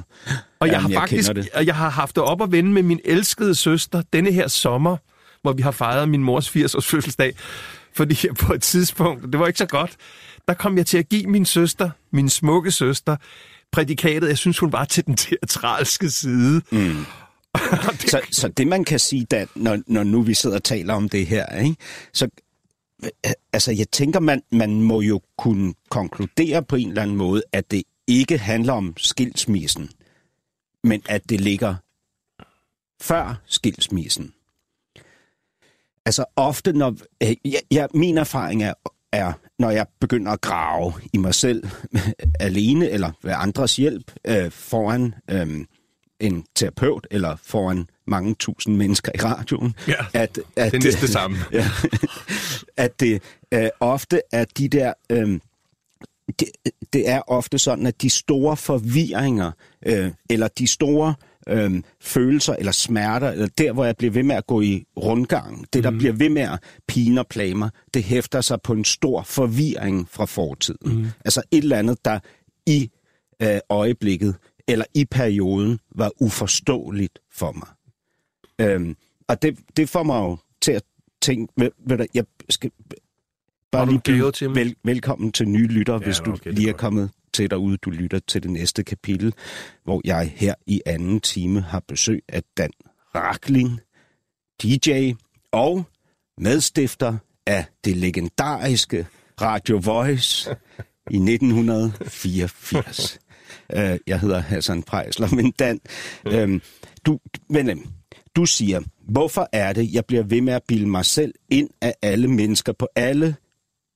Og 0.60 0.66
jeg 0.68 0.72
Jamen, 0.74 0.80
har 0.82 0.88
jeg 0.88 1.00
faktisk 1.00 1.34
det. 1.34 1.48
og 1.54 1.66
jeg 1.66 1.74
har 1.74 1.90
haft 1.90 2.14
det 2.16 2.22
op 2.24 2.42
at 2.42 2.52
vende 2.52 2.70
med 2.72 2.82
min 2.82 3.00
elskede 3.04 3.54
søster 3.54 4.02
denne 4.12 4.32
her 4.32 4.48
sommer, 4.48 4.96
hvor 5.42 5.52
vi 5.52 5.62
har 5.62 5.70
fejret 5.70 6.08
min 6.08 6.22
mors 6.22 6.48
80-års 6.56 6.86
fødselsdag. 6.86 7.32
Fordi 7.96 8.16
jeg 8.26 8.34
på 8.34 8.52
et 8.52 8.62
tidspunkt, 8.62 9.22
det 9.32 9.38
var 9.40 9.46
ikke 9.46 9.58
så 9.58 9.66
godt, 9.66 9.90
der 10.48 10.54
kom 10.54 10.76
jeg 10.78 10.86
til 10.86 10.98
at 10.98 11.08
give 11.08 11.26
min 11.26 11.44
søster, 11.44 11.90
min 12.12 12.28
smukke 12.28 12.70
søster, 12.70 13.16
prædikatet, 13.72 14.28
jeg 14.28 14.38
synes, 14.38 14.58
hun 14.58 14.72
var 14.72 14.84
til 14.84 15.06
den 15.06 15.16
teatralske 15.16 16.10
side. 16.10 16.62
Mm. 16.72 17.04
det, 17.92 18.10
Så, 18.10 18.20
så 18.30 18.48
det 18.48 18.66
man 18.66 18.84
kan 18.84 18.98
sige, 18.98 19.24
Dan, 19.24 19.48
når, 19.54 19.78
når 19.86 20.02
nu 20.02 20.22
vi 20.22 20.34
sidder 20.34 20.56
og 20.56 20.64
taler 20.64 20.94
om 20.94 21.08
det 21.08 21.26
her, 21.26 21.56
ikke? 21.56 21.76
så 22.12 22.28
øh, 23.04 23.32
altså, 23.52 23.72
jeg 23.72 23.90
tænker, 23.90 24.20
man, 24.20 24.42
man 24.52 24.82
må 24.82 25.00
jo 25.00 25.20
kunne 25.38 25.74
konkludere 25.90 26.62
på 26.62 26.76
en 26.76 26.88
eller 26.88 27.02
anden 27.02 27.16
måde, 27.16 27.42
at 27.52 27.70
det 27.70 27.82
ikke 28.06 28.38
handler 28.38 28.72
om 28.72 28.94
skilsmissen, 28.96 29.90
men 30.84 31.02
at 31.08 31.28
det 31.28 31.40
ligger 31.40 31.74
før 33.00 33.40
skilsmissen. 33.46 34.32
Altså 36.06 36.24
ofte, 36.36 36.72
når 36.72 36.96
øh, 37.22 37.36
jeg, 37.44 37.60
jeg, 37.70 37.88
min 37.94 38.18
erfaring 38.18 38.62
er, 38.62 38.74
er, 39.12 39.32
når 39.59 39.70
jeg 39.70 39.86
begynder 40.01 40.32
at 40.32 40.40
grave 40.40 40.93
i 41.12 41.18
mig 41.18 41.35
selv 41.35 41.68
alene 42.40 42.90
eller 42.90 43.10
ved 43.22 43.32
andres 43.36 43.76
hjælp 43.76 44.12
øh, 44.26 44.51
foran 44.51 45.14
øh, 45.30 45.64
en 46.20 46.44
terapeut 46.55 47.06
eller 47.10 47.36
foran 47.43 47.86
mange 48.06 48.35
tusind 48.35 48.76
mennesker 48.76 49.12
i 49.14 49.18
radioen, 49.18 49.74
Ja, 49.89 49.94
at, 50.12 50.40
at, 50.56 50.72
det 50.72 50.78
er 50.78 50.85
næsten 50.85 51.02
det 51.02 51.10
samme. 51.10 51.36
ja, 51.52 51.70
at 52.76 53.01
det 53.01 53.22
øh, 53.55 53.68
ofte 53.80 54.20
er 54.32 54.44
de 54.59 54.68
der... 54.68 54.93
Øh, 55.10 55.40
det, 56.40 56.48
det 56.93 57.09
er 57.09 57.20
ofte 57.26 57.59
sådan, 57.59 57.86
at 57.86 58.02
de 58.02 58.10
store 58.10 58.56
forvirringer, 58.56 59.52
øh, 59.86 60.10
eller 60.30 60.48
de 60.48 60.66
store 60.66 61.14
øh, 61.48 61.82
følelser 62.00 62.54
eller 62.54 62.72
smerter, 62.72 63.30
eller 63.30 63.48
der, 63.58 63.72
hvor 63.72 63.84
jeg 63.84 63.96
bliver 63.96 64.12
ved 64.12 64.22
med 64.22 64.36
at 64.36 64.46
gå 64.46 64.60
i 64.60 64.84
rundgang, 64.96 65.66
det, 65.72 65.84
der 65.84 65.90
mm. 65.90 65.98
bliver 65.98 66.12
ved 66.12 66.28
med 66.28 66.42
at 66.42 66.58
pine 66.86 67.20
og 67.20 67.26
plage 67.26 67.54
mig, 67.54 67.70
det 67.94 68.02
hæfter 68.02 68.40
sig 68.40 68.62
på 68.62 68.72
en 68.72 68.84
stor 68.84 69.22
forvirring 69.22 70.08
fra 70.10 70.24
fortiden. 70.24 70.98
Mm. 70.98 71.06
Altså 71.24 71.42
et 71.50 71.62
eller 71.62 71.78
andet, 71.78 72.04
der 72.04 72.18
i 72.66 72.90
øh, 73.42 73.58
øjeblikket, 73.68 74.36
eller 74.68 74.84
i 74.94 75.04
perioden, 75.04 75.80
var 75.94 76.10
uforståeligt 76.20 77.18
for 77.32 77.52
mig. 77.52 77.68
Øhm, 78.60 78.96
og 79.28 79.42
det, 79.42 79.58
det 79.76 79.88
får 79.88 80.02
mig 80.02 80.18
jo 80.18 80.36
til 80.60 80.72
at 80.72 80.82
tænke, 81.22 81.52
ved, 81.56 81.70
ved 81.86 81.98
du, 81.98 82.06
jeg 82.14 82.24
skal 82.48 82.70
bare 83.72 83.86
lige 83.86 84.54
vel, 84.54 84.74
velkommen 84.84 85.32
til 85.32 85.48
nye 85.48 85.66
lytter, 85.66 85.94
ja, 85.94 85.98
hvis 85.98 86.18
du 86.18 86.32
okay, 86.32 86.52
lige 86.52 86.68
er 86.68 86.72
kommet 86.72 87.10
til 87.39 87.51
derude. 87.51 87.77
Du 87.77 87.90
lytter 87.90 88.20
til 88.28 88.43
det 88.43 88.51
næste 88.51 88.85
kapitel, 88.85 89.35
hvor 89.85 90.01
jeg 90.05 90.32
her 90.36 90.55
i 90.66 90.81
anden 90.86 91.20
time 91.20 91.60
har 91.60 91.82
besøg 91.89 92.23
af 92.28 92.43
Dan 92.56 92.70
Rakling, 93.15 93.81
DJ 94.62 95.12
og 95.52 95.85
medstifter 96.39 97.16
af 97.47 97.65
det 97.85 97.97
legendariske 97.97 99.06
Radio 99.40 99.81
Voice 99.85 100.51
i 101.10 101.16
1984. 101.16 103.19
Øh, 103.73 103.98
jeg 104.06 104.20
hedder 104.20 104.39
Hassan 104.39 104.82
Prejsler, 104.82 105.35
men 105.35 105.51
Dan, 105.51 105.81
øhm, 106.27 106.62
du, 107.06 107.19
men, 107.48 107.70
øhm, 107.70 107.86
du 108.36 108.47
siger, 108.47 108.81
hvorfor 109.09 109.48
er 109.52 109.73
det, 109.73 109.93
jeg 109.93 110.05
bliver 110.05 110.23
ved 110.23 110.40
med 110.40 110.52
at 110.52 110.62
bilde 110.69 110.89
mig 110.89 111.05
selv 111.05 111.35
ind 111.51 111.70
af 111.81 111.94
alle 112.02 112.28
mennesker 112.28 112.73
på 112.73 112.89
alle 112.97 113.36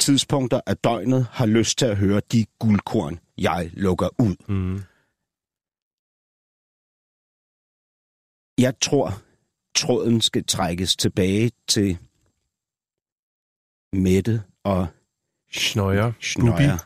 tidspunkter 0.01 0.60
af 0.66 0.77
døgnet 0.77 1.27
har 1.31 1.47
lyst 1.47 1.78
til 1.78 1.86
at 1.86 1.97
høre 1.97 2.20
de 2.32 2.44
guldkorn, 2.59 3.19
jeg 3.43 3.70
lukker 3.73 4.09
ud. 4.20 4.36
Mm. 4.48 4.82
Jeg 8.59 8.74
tror, 8.82 9.23
tråden 9.74 10.20
skal 10.20 10.44
trækkes 10.44 10.97
tilbage 10.97 11.51
til 11.69 11.98
Mette 13.93 14.43
og 14.64 14.86
Schnøjer. 15.52 16.12
Schnøjer. 16.20 16.78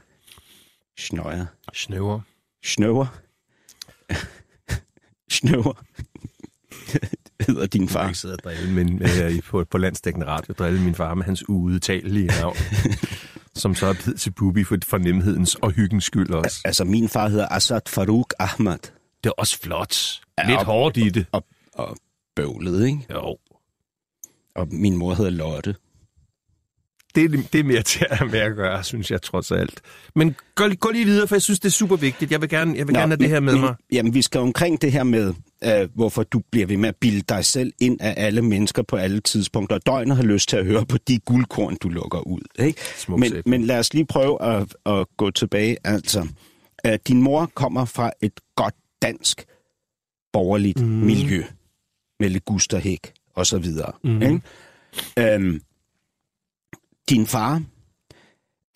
Schnøjer. 0.98 1.46
Snøver. 1.74 2.20
Snøver. 2.64 3.06
Snøver. 5.30 5.74
hedder 7.46 7.66
din 7.66 7.82
Jeg 7.82 7.90
far. 7.90 8.08
ikke 8.08 8.18
sidde 8.18 8.34
og 8.34 8.38
drille 8.44 8.72
min, 8.72 9.02
øh, 9.02 9.42
på, 9.42 9.64
på 9.64 9.78
landstækkende 9.78 10.26
radio, 10.26 10.54
drille 10.58 10.82
min 10.82 10.94
far 10.94 11.14
med 11.14 11.24
hans 11.24 11.48
uudtalelige 11.48 12.26
navn, 12.26 12.56
som 13.56 13.74
så 13.74 13.86
er 13.86 13.92
blevet 13.92 14.20
til 14.20 14.30
Bubi 14.30 14.64
for, 14.64 14.76
for 14.86 14.98
nemhedens 14.98 15.54
og 15.54 15.70
hyggens 15.70 16.04
skyld 16.04 16.30
også. 16.30 16.60
Altså, 16.64 16.84
min 16.84 17.08
far 17.08 17.28
hedder 17.28 17.48
Asad 17.50 17.80
Farouk 17.88 18.34
Ahmad. 18.38 18.78
Det 19.24 19.30
er 19.30 19.30
også 19.38 19.58
flot. 19.60 20.20
Ja, 20.38 20.46
Lidt 20.48 20.58
og- 20.58 20.64
hårdt 20.64 20.96
i 20.96 21.08
det. 21.08 21.26
Og, 21.32 21.44
og 21.74 21.96
bøvlet, 22.36 22.86
ikke? 22.86 23.06
Jo. 23.14 23.36
Og 24.54 24.68
min 24.70 24.96
mor 24.96 25.14
hedder 25.14 25.30
Lotte. 25.30 25.74
Det, 27.14 27.24
er- 27.24 27.42
det 27.52 27.60
er 27.60 27.64
mere 27.64 27.82
til 27.82 28.06
at 28.10 28.30
med 28.30 28.38
at 28.38 28.56
gøre, 28.56 28.84
synes 28.84 29.10
jeg 29.10 29.22
trods 29.22 29.50
alt. 29.52 29.80
Men 30.14 30.36
gå, 30.54 30.64
gå 30.80 30.90
lige 30.90 31.04
videre, 31.04 31.28
for 31.28 31.34
jeg 31.34 31.42
synes, 31.42 31.60
det 31.60 31.68
er 31.68 31.72
super 31.72 31.96
vigtigt. 31.96 32.30
Jeg 32.30 32.40
vil 32.40 32.48
gerne, 32.48 32.76
jeg 32.76 32.86
vil 32.86 32.92
Nå, 32.92 32.98
gerne 32.98 33.10
have 33.12 33.18
det 33.18 33.28
her 33.28 33.40
med 33.40 33.52
men, 33.52 33.62
mig. 33.62 33.74
Jamen, 33.92 34.14
vi 34.14 34.22
skal 34.22 34.40
omkring 34.40 34.82
det 34.82 34.92
her 34.92 35.02
med, 35.04 35.34
øh, 35.64 35.88
hvorfor 35.94 36.22
du 36.22 36.42
bliver 36.50 36.66
ved 36.66 36.76
med 36.76 36.88
at 36.88 36.96
bilde 36.96 37.20
dig 37.20 37.44
selv 37.44 37.72
ind 37.80 38.00
af 38.00 38.14
alle 38.16 38.42
mennesker 38.42 38.82
på 38.82 38.96
alle 38.96 39.20
tidspunkter. 39.20 39.78
Døgnet 39.78 40.16
har 40.16 40.24
lyst 40.24 40.48
til 40.48 40.56
at 40.56 40.66
høre 40.66 40.86
på 40.86 40.98
de 40.98 41.18
guldkorn, 41.18 41.76
du 41.76 41.88
lukker 41.88 42.18
ud. 42.18 42.40
Ikke? 42.58 42.80
Men, 43.08 43.22
sætning. 43.22 43.48
men 43.48 43.64
lad 43.64 43.78
os 43.78 43.94
lige 43.94 44.06
prøve 44.06 44.42
at, 44.42 44.76
at 44.86 45.06
gå 45.16 45.30
tilbage. 45.30 45.76
Altså, 45.84 46.28
øh, 46.86 46.98
din 47.08 47.22
mor 47.22 47.50
kommer 47.54 47.84
fra 47.84 48.12
et 48.20 48.40
godt 48.56 48.74
dansk 49.02 49.44
borgerligt 50.32 50.80
mm. 50.80 50.86
miljø 50.86 51.44
med 52.20 52.28
ligusterhæk 52.28 53.12
og 53.34 53.46
så 53.46 53.58
videre. 53.58 53.92
Mhm. 54.04 54.22
Ikke? 54.22 54.40
Øhm, 55.18 55.60
din 57.10 57.26
far, 57.26 57.62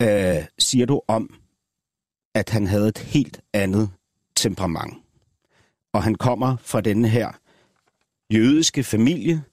øh, 0.01 0.45
siger 0.59 0.85
du 0.85 1.01
om, 1.07 1.35
at 2.35 2.49
han 2.49 2.67
havde 2.67 2.87
et 2.87 2.97
helt 2.97 3.41
andet 3.53 3.89
temperament. 4.35 4.93
Og 5.93 6.03
han 6.03 6.15
kommer 6.15 6.57
fra 6.57 6.81
denne 6.81 7.09
her 7.09 7.31
jødiske 8.33 8.83
familie. 8.83 9.43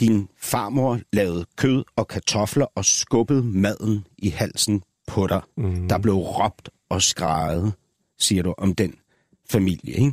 Din 0.00 0.28
farmor 0.36 1.00
lavede 1.12 1.46
kød 1.56 1.84
og 1.96 2.08
kartofler 2.08 2.66
og 2.74 2.84
skubbede 2.84 3.42
maden 3.42 4.06
i 4.18 4.28
halsen 4.28 4.82
på 5.06 5.26
dig. 5.26 5.40
Mm. 5.56 5.88
Der 5.88 5.98
blev 5.98 6.14
råbt 6.14 6.70
og 6.88 7.02
skrejet, 7.02 7.74
siger 8.18 8.42
du, 8.42 8.54
om 8.58 8.74
den 8.74 8.94
familie. 9.50 9.94
Ikke? 9.94 10.12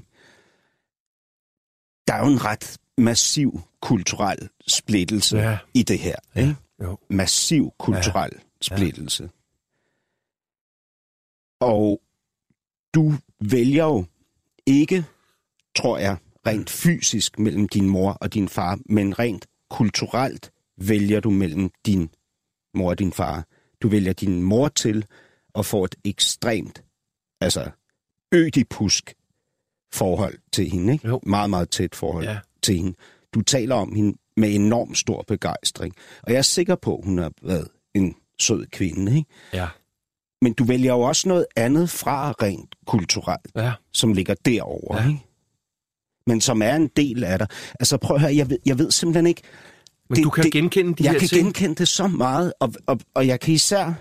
Der 2.07 2.13
er 2.13 2.19
jo 2.19 2.31
en 2.31 2.45
ret 2.45 2.77
massiv 2.97 3.61
kulturel 3.81 4.49
splittelse 4.67 5.37
Ja. 5.37 5.57
i 5.73 5.83
det 5.83 5.99
her. 5.99 6.15
Ikke? 6.35 6.55
Jo. 6.83 6.97
massiv 7.09 7.71
kulturel 7.79 8.31
ja. 8.33 8.39
splittelse. 8.61 9.23
Ja. 9.23 9.29
Og 11.67 12.01
du 12.93 13.13
vælger 13.39 13.83
jo 13.85 14.05
ikke, 14.65 15.05
tror 15.75 15.97
jeg, 15.97 16.17
rent 16.47 16.69
fysisk 16.69 17.39
mellem 17.39 17.67
din 17.67 17.89
mor 17.89 18.11
og 18.11 18.33
din 18.33 18.49
far, 18.49 18.79
men 18.89 19.19
rent 19.19 19.45
kulturelt 19.69 20.51
vælger 20.77 21.19
du 21.19 21.29
mellem 21.29 21.69
din 21.85 22.09
mor 22.73 22.89
og 22.89 22.99
din 22.99 23.13
far. 23.13 23.45
Du 23.81 23.87
vælger 23.89 24.13
din 24.13 24.41
mor 24.43 24.67
til 24.67 25.05
og 25.53 25.65
får 25.65 25.85
et 25.85 25.95
ekstremt, 26.05 26.83
altså 27.41 27.69
ødipusk 28.33 29.13
forhold 29.93 30.37
til 30.53 30.69
hende. 30.71 30.93
Ikke? 30.93 31.07
Jo. 31.07 31.19
Meget, 31.23 31.49
meget 31.49 31.69
tæt 31.69 31.95
forhold 31.95 32.25
Ja. 32.25 32.39
til 32.63 32.75
hende. 32.75 32.93
Du 33.33 33.41
taler 33.41 33.75
om 33.75 33.93
hende 33.95 34.17
med 34.37 34.55
enorm 34.55 34.95
stor 34.95 35.23
begejstring. 35.27 35.93
Og 36.23 36.31
jeg 36.31 36.37
er 36.37 36.41
sikker 36.41 36.75
på, 36.75 36.97
at 36.97 37.05
hun 37.05 37.17
har 37.17 37.31
været 37.41 37.67
en 37.93 38.15
sød 38.39 38.65
kvinde. 38.65 39.15
Ikke? 39.17 39.29
Ja. 39.53 39.67
Men 40.41 40.53
du 40.53 40.63
vælger 40.63 40.93
jo 40.93 41.01
også 41.01 41.27
noget 41.27 41.45
andet 41.55 41.89
fra 41.89 42.31
rent 42.31 42.75
kulturelt, 42.87 43.51
Ja. 43.55 43.73
som 43.93 44.13
ligger 44.13 44.33
derovre. 44.45 44.97
Ja. 44.97 45.03
Ja. 45.03 45.09
Ikke? 45.09 45.21
Men 46.27 46.41
som 46.41 46.61
er 46.61 46.75
en 46.75 46.89
del 46.95 47.23
af 47.23 47.39
dig. 47.39 47.47
Altså 47.79 47.97
prøv 47.97 48.15
at 48.15 48.21
høre, 48.21 48.35
jeg 48.35 48.49
ved, 48.49 48.57
jeg 48.65 48.79
ved 48.79 48.91
simpelthen 48.91 49.27
ikke... 49.27 49.41
Men 50.09 50.23
du 50.23 50.29
kan 50.29 50.49
genkende 50.51 50.93
de 50.93 51.03
jeg 51.03 51.11
her 51.11 51.19
kan 51.19 51.27
ting? 51.27 51.45
genkende 51.45 51.75
det 51.75 51.87
så 51.87 52.07
meget, 52.07 52.53
og, 52.59 52.73
og, 52.85 52.99
og 53.13 53.27
jeg 53.27 53.39
kan 53.39 53.53
især... 53.53 53.93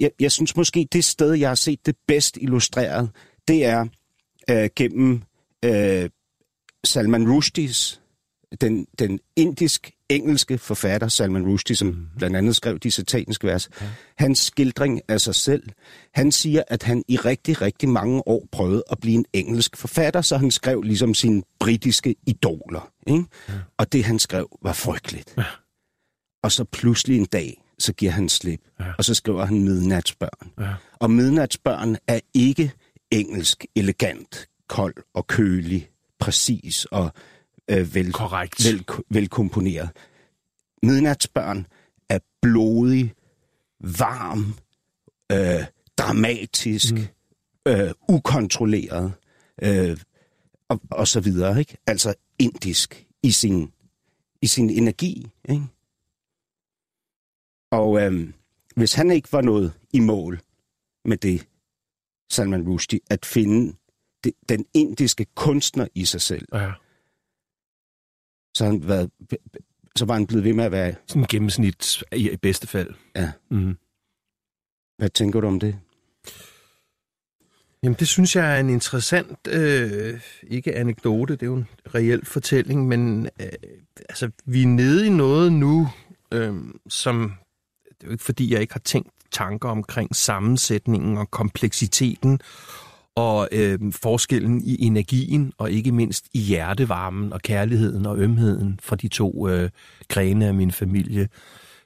Jeg, 0.00 0.10
jeg 0.20 0.32
synes 0.32 0.56
måske, 0.56 0.88
det 0.92 1.04
sted, 1.04 1.32
jeg 1.32 1.50
har 1.50 1.54
set 1.54 1.86
det 1.86 1.96
bedst 2.08 2.38
illustreret, 2.40 3.10
det 3.48 3.64
er 3.64 3.86
øh, 4.50 4.68
gennem 4.76 5.22
øh, 5.64 6.10
Salman 6.84 7.32
Rushdies 7.32 8.00
den, 8.60 8.86
den 8.98 9.20
indisk-engelske 9.36 10.58
forfatter 10.58 11.08
Salman 11.08 11.46
Rushdie, 11.46 11.76
som 11.76 11.88
mm. 11.88 12.06
blandt 12.18 12.36
andet 12.36 12.56
skrev 12.56 12.78
de 12.78 12.90
sataniske 12.90 13.46
vers, 13.46 13.68
ja. 13.80 13.86
hans 14.16 14.38
skildring 14.38 15.00
af 15.08 15.20
sig 15.20 15.34
selv, 15.34 15.62
han 16.14 16.32
siger, 16.32 16.62
at 16.68 16.82
han 16.82 17.04
i 17.08 17.16
rigtig, 17.16 17.62
rigtig 17.62 17.88
mange 17.88 18.28
år 18.28 18.46
prøvede 18.52 18.82
at 18.90 18.98
blive 19.00 19.14
en 19.14 19.24
engelsk 19.32 19.76
forfatter, 19.76 20.20
så 20.20 20.36
han 20.36 20.50
skrev 20.50 20.82
ligesom 20.82 21.14
sine 21.14 21.42
britiske 21.60 22.14
idoler. 22.26 22.92
Ikke? 23.06 23.24
Ja. 23.48 23.54
Og 23.78 23.92
det, 23.92 24.04
han 24.04 24.18
skrev, 24.18 24.58
var 24.62 24.72
frygteligt. 24.72 25.34
Ja. 25.36 25.44
Og 26.42 26.52
så 26.52 26.64
pludselig 26.64 27.16
en 27.18 27.24
dag, 27.24 27.62
så 27.78 27.92
giver 27.92 28.12
han 28.12 28.28
slip, 28.28 28.60
ja. 28.80 28.84
og 28.98 29.04
så 29.04 29.14
skriver 29.14 29.44
han 29.44 29.64
Midnatsbørn. 29.64 30.50
Ja. 30.60 30.74
Og 30.98 31.10
Midnatsbørn 31.10 31.96
er 32.06 32.20
ikke 32.34 32.72
engelsk, 33.10 33.66
elegant, 33.74 34.48
kold 34.68 34.94
og 35.14 35.26
kølig, 35.26 35.88
præcis 36.18 36.84
og 36.84 37.12
øh, 37.70 37.94
vel, 37.94 38.12
Korrekt. 38.12 38.64
vel, 38.64 38.84
velkomponeret. 39.10 39.90
Midnatsbørn 40.82 41.66
er 42.08 42.18
blodig, 42.42 43.14
varm, 43.80 44.54
øh, 45.32 45.66
dramatisk, 45.98 46.94
mm. 46.94 47.72
øh, 47.72 47.90
ukontrolleret 48.08 49.12
øh, 49.62 49.98
og, 50.68 50.80
og 50.90 51.08
så 51.08 51.20
videre. 51.20 51.58
Ikke? 51.58 51.76
Altså 51.86 52.14
indisk 52.38 53.06
i 53.22 53.30
sin, 53.30 53.72
i 54.42 54.46
sin 54.46 54.70
energi. 54.70 55.26
Ikke? 55.48 55.64
Og 57.70 58.02
øh, 58.02 58.32
hvis 58.76 58.94
han 58.94 59.10
ikke 59.10 59.32
var 59.32 59.40
noget 59.40 59.72
i 59.92 60.00
mål 60.00 60.40
med 61.04 61.16
det, 61.16 61.46
Salman 62.30 62.68
Rushdie, 62.68 63.00
at 63.10 63.26
finde 63.26 63.76
det, 64.24 64.32
den 64.48 64.66
indiske 64.74 65.26
kunstner 65.34 65.88
i 65.94 66.04
sig 66.04 66.20
selv, 66.20 66.48
Ja. 66.52 66.72
Så, 68.56 68.64
har 68.64 68.70
han 68.70 68.88
været, 68.88 69.10
så 69.96 70.04
var 70.04 70.14
han 70.14 70.26
blevet 70.26 70.44
ved 70.44 70.52
med 70.52 70.64
at 70.64 70.72
være... 70.72 70.94
Sådan 71.06 71.22
en 71.22 71.26
gennemsnit 71.26 72.02
i, 72.12 72.30
i 72.30 72.36
bedste 72.36 72.66
fald. 72.66 72.94
Ja. 73.16 73.32
Mm. 73.50 73.76
Hvad 74.98 75.08
tænker 75.08 75.40
du 75.40 75.46
om 75.46 75.60
det? 75.60 75.78
Jamen, 77.82 77.96
det 77.98 78.08
synes 78.08 78.36
jeg 78.36 78.56
er 78.56 78.60
en 78.60 78.70
interessant, 78.70 79.48
øh, 79.48 80.20
ikke 80.42 80.74
anekdote, 80.74 81.32
det 81.32 81.42
er 81.42 81.46
jo 81.46 81.54
en 81.54 81.68
reel 81.94 82.24
fortælling, 82.24 82.88
men 82.88 83.28
øh, 83.40 83.48
altså, 84.08 84.30
vi 84.44 84.62
er 84.62 84.66
nede 84.66 85.06
i 85.06 85.10
noget 85.10 85.52
nu, 85.52 85.88
øh, 86.32 86.54
som, 86.88 87.32
det 87.84 88.02
er 88.02 88.06
jo 88.06 88.12
ikke 88.12 88.24
fordi, 88.24 88.52
jeg 88.52 88.60
ikke 88.60 88.74
har 88.74 88.80
tænkt 88.80 89.10
tanker 89.30 89.68
omkring 89.68 90.16
sammensætningen 90.16 91.18
og 91.18 91.30
kompleksiteten 91.30 92.40
og 93.16 93.48
øh, 93.52 93.78
forskellen 93.92 94.62
i 94.64 94.86
energien 94.86 95.52
og 95.58 95.70
ikke 95.70 95.92
mindst 95.92 96.26
i 96.34 96.38
hjertevarmen 96.38 97.32
og 97.32 97.42
kærligheden 97.42 98.06
og 98.06 98.18
ømheden 98.18 98.80
fra 98.82 98.96
de 98.96 99.08
to 99.08 99.48
øh, 99.48 99.70
grene 100.08 100.46
af 100.46 100.54
min 100.54 100.72
familie. 100.72 101.28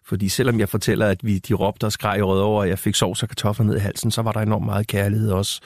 Fordi 0.05 0.28
selvom 0.28 0.61
jeg 0.61 0.69
fortæller, 0.69 1.07
at 1.07 1.24
vi 1.24 1.39
de 1.39 1.55
råbte 1.55 1.85
og 1.85 1.93
skreg 1.93 2.24
rød 2.24 2.40
over, 2.40 2.61
og 2.61 2.69
jeg 2.69 2.78
fik 2.78 2.94
sovs 2.94 3.23
og 3.23 3.28
kartofler 3.28 3.66
ned 3.66 3.77
i 3.77 3.78
halsen, 3.78 4.11
så 4.11 4.23
var 4.23 4.32
der 4.32 4.40
enormt 4.40 4.65
meget 4.65 4.86
kærlighed 4.86 5.31
også. 5.31 5.61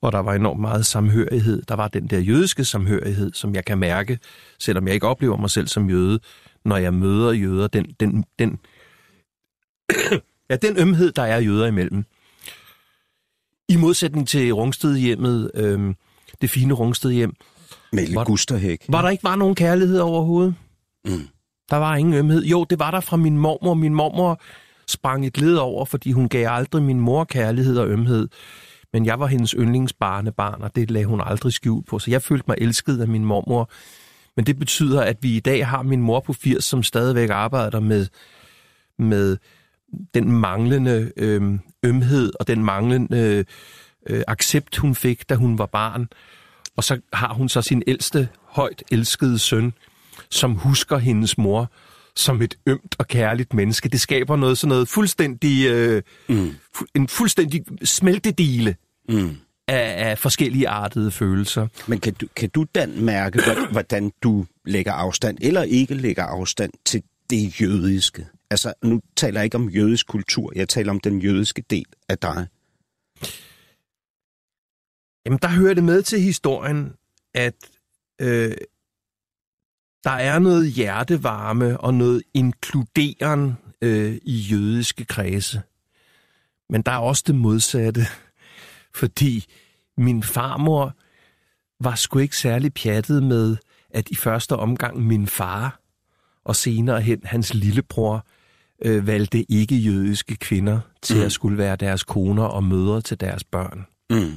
Og 0.00 0.12
der 0.12 0.18
var 0.18 0.34
enormt 0.34 0.60
meget 0.60 0.86
samhørighed. 0.86 1.62
Der 1.68 1.74
var 1.74 1.88
den 1.88 2.06
der 2.06 2.18
jødiske 2.18 2.64
samhørighed, 2.64 3.32
som 3.32 3.54
jeg 3.54 3.64
kan 3.64 3.78
mærke, 3.78 4.18
selvom 4.58 4.86
jeg 4.86 4.94
ikke 4.94 5.06
oplever 5.06 5.36
mig 5.36 5.50
selv 5.50 5.68
som 5.68 5.90
jøde, 5.90 6.20
når 6.64 6.76
jeg 6.76 6.94
møder 6.94 7.32
jøder. 7.32 7.66
Den, 7.66 7.86
den, 8.00 8.24
den, 8.38 8.58
ja, 10.50 10.56
den 10.56 10.78
ømhed, 10.78 11.12
der 11.12 11.22
er 11.22 11.40
jøder 11.40 11.66
imellem. 11.66 12.04
I 13.68 13.76
modsætning 13.76 14.28
til 14.28 14.52
Rungstedhjemmet, 14.52 15.50
øh, 15.54 15.94
det 16.40 16.50
fine 16.50 16.74
Rungstedhjem, 16.74 17.32
Melle 17.92 18.14
Var- 18.16 18.24
Gusterhæk. 18.24 18.84
var 18.88 19.02
der 19.02 19.08
ikke 19.08 19.24
var 19.24 19.36
nogen 19.36 19.54
kærlighed 19.54 19.98
overhovedet. 19.98 20.54
Mm. 21.04 21.28
Der 21.70 21.76
var 21.76 21.96
ingen 21.96 22.14
ømhed. 22.14 22.44
Jo, 22.44 22.64
det 22.70 22.78
var 22.78 22.90
der 22.90 23.00
fra 23.00 23.16
min 23.16 23.38
mormor. 23.38 23.74
Min 23.74 23.94
mormor 23.94 24.40
sprang 24.88 25.26
et 25.26 25.38
led 25.38 25.54
over, 25.56 25.84
fordi 25.84 26.12
hun 26.12 26.28
gav 26.28 26.48
aldrig 26.50 26.82
min 26.82 27.00
mor 27.00 27.24
kærlighed 27.24 27.76
og 27.78 27.88
ømhed. 27.88 28.28
Men 28.92 29.06
jeg 29.06 29.20
var 29.20 29.26
hendes 29.26 29.50
yndlingsbarnebarn, 29.58 30.62
og 30.62 30.76
det 30.76 30.90
lagde 30.90 31.06
hun 31.06 31.20
aldrig 31.24 31.52
skjult 31.52 31.86
på. 31.86 31.98
Så 31.98 32.10
jeg 32.10 32.22
følte 32.22 32.44
mig 32.48 32.56
elsket 32.60 33.00
af 33.00 33.08
min 33.08 33.24
mormor. 33.24 33.70
Men 34.36 34.46
det 34.46 34.58
betyder, 34.58 35.00
at 35.02 35.16
vi 35.20 35.36
i 35.36 35.40
dag 35.40 35.66
har 35.66 35.82
min 35.82 36.00
mor 36.02 36.20
på 36.20 36.32
80, 36.32 36.64
som 36.64 36.82
stadigvæk 36.82 37.30
arbejder 37.30 37.80
med, 37.80 38.06
med 38.98 39.36
den 40.14 40.32
manglende 40.32 41.12
øh, 41.16 41.58
ømhed 41.82 42.32
og 42.40 42.46
den 42.46 42.64
manglende 42.64 43.44
øh, 44.06 44.24
accept, 44.28 44.76
hun 44.76 44.94
fik, 44.94 45.28
da 45.28 45.34
hun 45.34 45.58
var 45.58 45.66
barn. 45.66 46.08
Og 46.76 46.84
så 46.84 47.00
har 47.12 47.34
hun 47.34 47.48
så 47.48 47.62
sin 47.62 47.82
ældste, 47.86 48.28
højt 48.46 48.82
elskede 48.90 49.38
søn, 49.38 49.72
som 50.30 50.54
husker 50.54 50.98
hendes 50.98 51.38
mor 51.38 51.70
som 52.16 52.42
et 52.42 52.54
ømt 52.66 52.94
og 52.98 53.06
kærligt 53.08 53.54
menneske. 53.54 53.88
Det 53.88 54.00
skaber 54.00 54.36
noget 54.36 54.58
sådan 54.58 54.68
noget 54.68 54.88
fuldstændig, 54.88 55.66
øh, 55.66 56.02
Mm. 56.28 56.54
fu- 56.76 56.84
en 56.94 57.08
fuldstændig 57.08 57.64
smeltedile 57.84 58.76
Mm. 59.08 59.36
af, 59.68 60.10
af 60.10 60.18
forskellige 60.18 60.68
artede 60.68 61.10
følelser. 61.10 61.66
Men 61.86 62.00
kan 62.00 62.14
du, 62.14 62.26
kan 62.36 62.48
du 62.50 62.66
Dan 62.74 63.00
mærke, 63.04 63.42
hvor- 63.44 63.72
hvordan 63.72 64.12
du 64.22 64.46
lægger 64.64 64.92
afstand, 64.92 65.38
eller 65.40 65.62
ikke 65.62 65.94
lægger 65.94 66.24
afstand 66.24 66.72
til 66.84 67.02
det 67.30 67.60
jødiske? 67.60 68.26
Altså, 68.52 68.74
nu 68.84 69.00
taler 69.16 69.40
jeg 69.40 69.44
ikke 69.44 69.56
om 69.56 69.68
jødisk 69.68 70.06
kultur, 70.06 70.52
jeg 70.56 70.68
taler 70.68 70.90
om 70.90 71.00
den 71.00 71.18
jødiske 71.18 71.64
del 71.70 71.86
af 72.08 72.18
dig. 72.18 72.46
Jamen, 75.26 75.38
der 75.42 75.48
hører 75.48 75.74
det 75.74 75.84
med 75.84 76.02
til 76.02 76.20
historien, 76.20 76.92
at 77.34 77.54
øh, 78.20 78.56
der 80.04 80.10
er 80.10 80.38
noget 80.38 80.72
hjertevarme 80.72 81.80
og 81.80 81.94
noget 81.94 82.22
inkluderen 82.34 83.56
øh, 83.82 84.18
i 84.22 84.38
jødiske 84.38 85.04
kredse. 85.04 85.62
Men 86.68 86.82
der 86.82 86.92
er 86.92 86.98
også 86.98 87.24
det 87.26 87.34
modsatte, 87.34 88.06
fordi 89.00 89.46
min 89.96 90.22
farmor 90.22 90.94
var 91.80 91.94
sgu 91.94 92.18
ikke 92.18 92.36
særlig 92.36 92.74
pjattet 92.74 93.22
med, 93.22 93.56
at 93.90 94.10
i 94.10 94.14
første 94.14 94.56
omgang 94.56 95.06
min 95.06 95.26
far 95.26 95.80
og 96.44 96.56
senere 96.56 97.00
hen 97.00 97.20
hans 97.24 97.54
lillebror 97.54 98.26
øh, 98.84 99.06
valgte 99.06 99.52
ikke 99.52 99.76
jødiske 99.76 100.36
kvinder 100.36 100.80
til 101.02 101.16
Mm. 101.16 101.22
at 101.22 101.32
skulle 101.32 101.58
være 101.58 101.76
deres 101.76 102.04
koner 102.04 102.44
og 102.44 102.64
mødre 102.64 103.00
til 103.00 103.20
deres 103.20 103.44
børn. 103.44 103.86
Mm. 104.10 104.34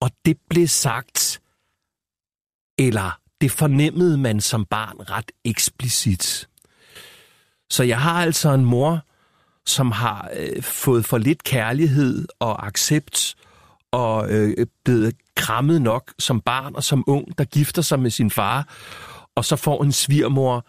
Og 0.00 0.10
det 0.24 0.36
blev 0.50 0.68
sagt, 0.68 1.40
eller 2.78 3.18
det 3.40 3.50
fornemmede 3.50 4.18
man 4.18 4.40
som 4.40 4.64
barn 4.64 4.96
ret 5.10 5.32
eksplicit. 5.44 6.48
Så 7.70 7.82
jeg 7.82 8.00
har 8.00 8.22
altså 8.22 8.50
en 8.54 8.64
mor, 8.64 9.00
som 9.66 9.90
har 9.90 10.30
øh, 10.36 10.62
fået 10.62 11.04
for 11.04 11.18
lidt 11.18 11.44
kærlighed 11.44 12.26
og 12.38 12.66
accept, 12.66 13.34
og 13.92 14.30
øh, 14.30 14.66
blevet 14.84 15.14
krammet 15.36 15.82
nok 15.82 16.12
som 16.18 16.40
barn 16.40 16.76
og 16.76 16.84
som 16.84 17.04
ung, 17.06 17.38
der 17.38 17.44
gifter 17.44 17.82
sig 17.82 18.00
med 18.00 18.10
sin 18.10 18.30
far, 18.30 18.68
og 19.34 19.44
så 19.44 19.56
får 19.56 19.84
en 19.84 19.92
svigermor, 19.92 20.66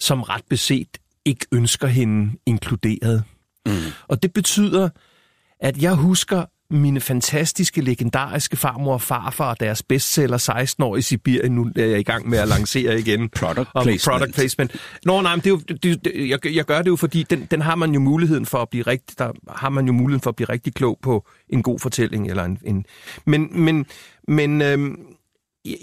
som 0.00 0.22
ret 0.22 0.44
beset 0.48 0.98
ikke 1.24 1.46
ønsker 1.52 1.86
hende 1.86 2.32
inkluderet. 2.46 3.24
Mm. 3.66 3.72
Og 4.08 4.22
det 4.22 4.32
betyder, 4.32 4.88
at 5.60 5.82
jeg 5.82 5.94
husker 5.94 6.44
mine 6.72 7.00
fantastiske, 7.00 7.80
legendariske 7.80 8.56
farmor 8.56 8.92
og 8.92 9.02
farfar 9.02 9.50
og 9.50 9.60
deres 9.60 9.82
bestseller 9.82 10.36
16 10.36 10.84
år 10.84 10.96
i 10.96 11.02
Sibirien. 11.02 11.52
Nu 11.52 11.72
er 11.76 11.84
jeg 11.84 12.00
i 12.00 12.02
gang 12.02 12.28
med 12.28 12.38
at 12.38 12.48
lancere 12.48 12.98
igen. 12.98 13.28
Product 13.28 13.68
om 13.74 13.84
placement. 13.84 14.20
product 14.20 14.34
placement. 14.34 14.72
Nå, 15.04 15.20
nej, 15.20 15.36
men 15.36 15.40
det 15.40 15.46
er 15.46 15.50
jo, 15.50 15.58
det, 15.58 16.04
det, 16.04 16.28
jeg, 16.28 16.54
jeg 16.54 16.64
gør 16.64 16.82
det 16.82 16.90
jo, 16.90 16.96
fordi 16.96 17.22
den, 17.22 17.46
den 17.50 17.60
har 17.60 17.74
man 17.74 17.94
jo 17.94 18.00
muligheden 18.00 18.46
for 18.46 18.58
at 18.58 18.68
blive 18.68 18.82
rigtig, 18.82 19.18
der 19.18 19.32
har 19.48 19.68
man 19.68 19.86
jo 19.86 19.92
muligheden 19.92 20.22
for 20.22 20.30
at 20.30 20.36
blive 20.36 20.48
rigtig 20.48 20.74
klog 20.74 20.98
på 21.02 21.28
en 21.48 21.62
god 21.62 21.78
fortælling. 21.78 22.30
Eller 22.30 22.44
en, 22.44 22.58
en, 22.64 22.84
men 23.26 23.60
men, 23.60 23.86
men 24.28 24.62
øhm, 24.62 24.96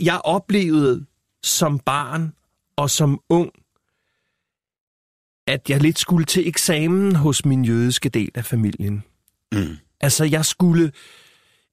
jeg 0.02 0.22
oplevede 0.24 1.06
som 1.44 1.80
barn 1.80 2.34
og 2.78 2.90
som 2.90 3.20
ung, 3.30 3.52
at 5.50 5.70
jeg 5.70 5.80
lidt 5.82 6.00
skulle 6.00 6.26
til 6.26 6.48
eksamen 6.48 7.16
hos 7.16 7.46
min 7.46 7.66
jødiske 7.66 8.10
del 8.10 8.32
af 8.36 8.46
familien. 8.46 9.04
Mm. 9.52 9.78
Altså, 10.02 10.26
jeg 10.26 10.46
skulle, 10.46 10.92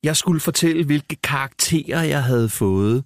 jeg 0.03 0.17
skulle 0.17 0.41
fortælle, 0.41 0.85
hvilke 0.85 1.17
karakterer 1.17 2.03
jeg 2.03 2.23
havde 2.23 2.49
fået, 2.49 3.05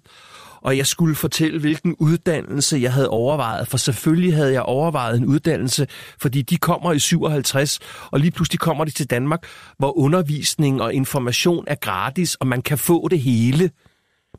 og 0.61 0.77
jeg 0.77 0.87
skulle 0.87 1.15
fortælle, 1.15 1.59
hvilken 1.59 1.95
uddannelse 1.99 2.77
jeg 2.77 2.93
havde 2.93 3.09
overvejet, 3.09 3.67
for 3.67 3.77
selvfølgelig 3.77 4.35
havde 4.35 4.53
jeg 4.53 4.61
overvejet 4.61 5.17
en 5.17 5.25
uddannelse, 5.25 5.87
fordi 6.21 6.41
de 6.41 6.57
kommer 6.57 6.93
i 6.93 6.99
57, 6.99 7.79
og 8.11 8.19
lige 8.19 8.31
pludselig 8.31 8.59
kommer 8.59 8.85
de 8.85 8.91
til 8.91 9.09
Danmark, 9.09 9.43
hvor 9.77 9.97
undervisning 9.97 10.81
og 10.81 10.93
information 10.93 11.63
er 11.67 11.75
gratis, 11.75 12.35
og 12.35 12.47
man 12.47 12.61
kan 12.61 12.77
få 12.77 13.07
det 13.07 13.19
hele. 13.19 13.71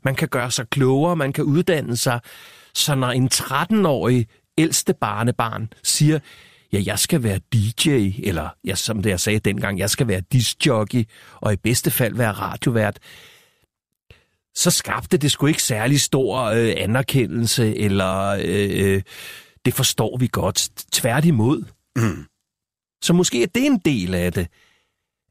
Man 0.05 0.15
kan 0.15 0.27
gøre 0.27 0.51
sig 0.51 0.69
klogere, 0.69 1.15
man 1.15 1.33
kan 1.33 1.43
uddanne 1.43 1.97
sig. 1.97 2.19
Så 2.73 2.95
når 2.95 3.11
en 3.11 3.29
13-årig 3.33 4.27
ældste 4.57 4.93
barnebarn 4.93 5.69
siger, 5.83 6.19
ja, 6.73 6.83
jeg 6.85 6.99
skal 6.99 7.23
være 7.23 7.39
DJ, 7.53 8.11
eller 8.23 8.49
ja, 8.65 8.75
som 8.75 9.01
det 9.01 9.09
jeg 9.09 9.19
sagde 9.19 9.39
dengang, 9.39 9.79
jeg 9.79 9.89
skal 9.89 10.07
være 10.07 10.21
discjockey, 10.31 11.03
og 11.41 11.53
i 11.53 11.55
bedste 11.55 11.91
fald 11.91 12.15
være 12.15 12.31
radiovært, 12.31 12.99
så 14.55 14.71
skabte 14.71 15.17
det 15.17 15.31
sgu 15.31 15.47
ikke 15.47 15.63
særlig 15.63 16.01
stor 16.01 16.41
øh, 16.41 16.73
anerkendelse, 16.77 17.77
eller 17.77 18.27
øh, 18.27 18.93
øh, 18.93 19.01
det 19.65 19.73
forstår 19.73 20.17
vi 20.17 20.29
godt. 20.31 20.69
Tværtimod. 20.91 21.63
Mm. 21.95 22.25
Så 23.01 23.13
måske 23.13 23.43
er 23.43 23.47
det 23.47 23.65
en 23.65 23.77
del 23.85 24.15
af 24.15 24.33
det. 24.33 24.47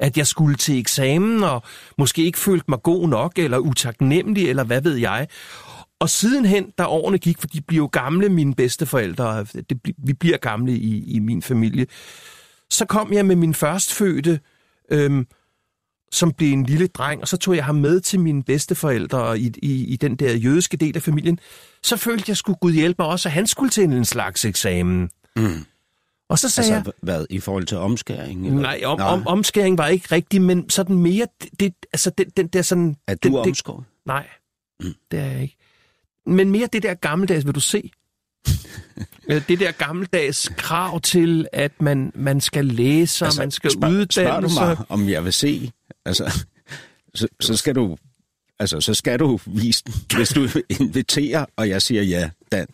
At 0.01 0.17
jeg 0.17 0.27
skulle 0.27 0.57
til 0.57 0.79
eksamen, 0.79 1.45
og 1.45 1.63
måske 1.99 2.25
ikke 2.25 2.39
følte 2.39 2.65
mig 2.69 2.83
god 2.83 3.09
nok, 3.09 3.39
eller 3.39 3.59
utaknemmelig, 3.59 4.49
eller 4.49 4.65
hvad 4.65 4.81
ved 4.81 4.97
jeg. 4.97 5.29
Og 6.03 6.11
sidenhen, 6.11 6.71
da 6.79 6.85
årene 6.85 7.19
gik, 7.19 7.39
for 7.39 7.47
de 7.47 7.61
bliver 7.61 7.83
jo 7.83 7.89
gamle, 7.93 8.29
mine 8.29 8.55
bedsteforældre, 8.55 9.45
det, 9.45 9.81
vi 9.99 10.13
bliver 10.13 10.37
gamle 10.37 10.73
i, 10.73 11.15
i 11.15 11.19
min 11.19 11.43
familie, 11.43 11.87
så 12.71 12.85
kom 12.85 13.13
jeg 13.13 13.27
med 13.27 13.37
min 13.37 13.55
førstfødte, 13.55 14.41
øhm, 14.91 15.27
som 16.13 16.33
blev 16.33 16.53
en 16.53 16.65
lille 16.65 16.87
dreng, 16.87 17.21
og 17.21 17.29
så 17.29 17.37
tog 17.37 17.57
jeg 17.57 17.65
ham 17.65 17.75
med 17.75 18.01
til 18.01 18.21
mine 18.21 18.43
bedsteforældre 18.43 19.39
i, 19.39 19.53
i, 19.63 19.85
i 19.85 19.97
den 19.97 20.17
der 20.17 20.33
jødiske 20.33 20.77
del 20.77 20.97
af 20.97 21.03
familien. 21.03 21.39
Så 21.83 21.97
følte 21.97 22.25
jeg, 22.29 22.37
skulle 22.37 22.59
Gud 22.61 22.73
hjælpe 22.73 23.03
mig 23.03 23.09
også, 23.09 23.29
at 23.29 23.33
han 23.33 23.47
skulle 23.47 23.71
til 23.71 23.85
en 23.85 24.05
slags 24.05 24.45
eksamen. 24.45 25.11
Mm. 25.37 25.65
Og 26.29 26.39
så 26.39 26.49
sagde 26.49 26.75
Altså, 26.77 26.93
jeg, 27.03 27.15
hvad, 27.15 27.27
i 27.31 27.41
forhold 27.41 27.65
til 27.65 27.77
omskæring? 27.79 28.47
Eller? 28.47 28.61
nej, 28.61 28.81
om, 28.85 29.01
om, 29.01 29.27
omskæring 29.27 29.79
var 29.79 29.89
ikke 29.89 30.09
rigtig, 30.13 30.43
men 30.43 30.71
sådan 30.71 30.97
mere, 30.97 31.27
det, 31.61 31.75
altså 31.93 32.11
den, 32.11 32.27
den 32.37 32.47
der 32.47 32.63
sådan... 32.63 32.97
Er 33.07 33.15
du 33.15 33.29
den, 33.29 33.37
omskåret? 33.37 33.85
Nej, 34.07 34.27
Mm. 34.83 34.95
det 35.11 35.19
er 35.21 35.25
jeg 35.25 35.43
ikke. 35.43 35.57
Men 36.27 36.51
mere 36.51 36.69
det 36.73 36.83
der 36.83 36.95
gammeldags, 36.95 37.47
vil 37.47 37.55
du 37.55 37.61
se. 37.61 37.91
Øh, 39.29 39.49
det 39.49 39.61
der 39.61 39.73
gammeldags 39.73 40.49
krav 40.57 41.01
til, 41.01 41.47
at 41.53 41.83
man, 41.83 42.13
man 42.15 42.41
skal 42.41 42.65
læse, 42.65 43.25
altså, 43.25 43.41
man 43.41 43.51
skal 43.51 43.71
spørg, 43.71 43.91
uddanne 43.91 44.11
spørger 44.13 44.41
du 44.41 44.49
sig. 44.49 44.67
mig, 44.67 44.77
om 44.89 45.09
jeg 45.09 45.25
vil 45.25 45.33
se, 45.33 45.73
altså, 46.05 46.45
så, 47.15 47.29
så 47.41 47.57
skal 47.57 47.75
du 47.75 47.97
Altså, 48.63 48.81
så 48.81 48.95
skal 48.95 49.19
du 49.19 49.39
vise 49.47 49.85
den. 49.85 49.95
Hvis 50.17 50.29
du 50.29 50.49
inviterer, 50.81 51.47
og 51.57 51.69
jeg 51.69 51.83
siger 51.83 52.03
ja, 52.03 52.31
Dan, 52.53 52.67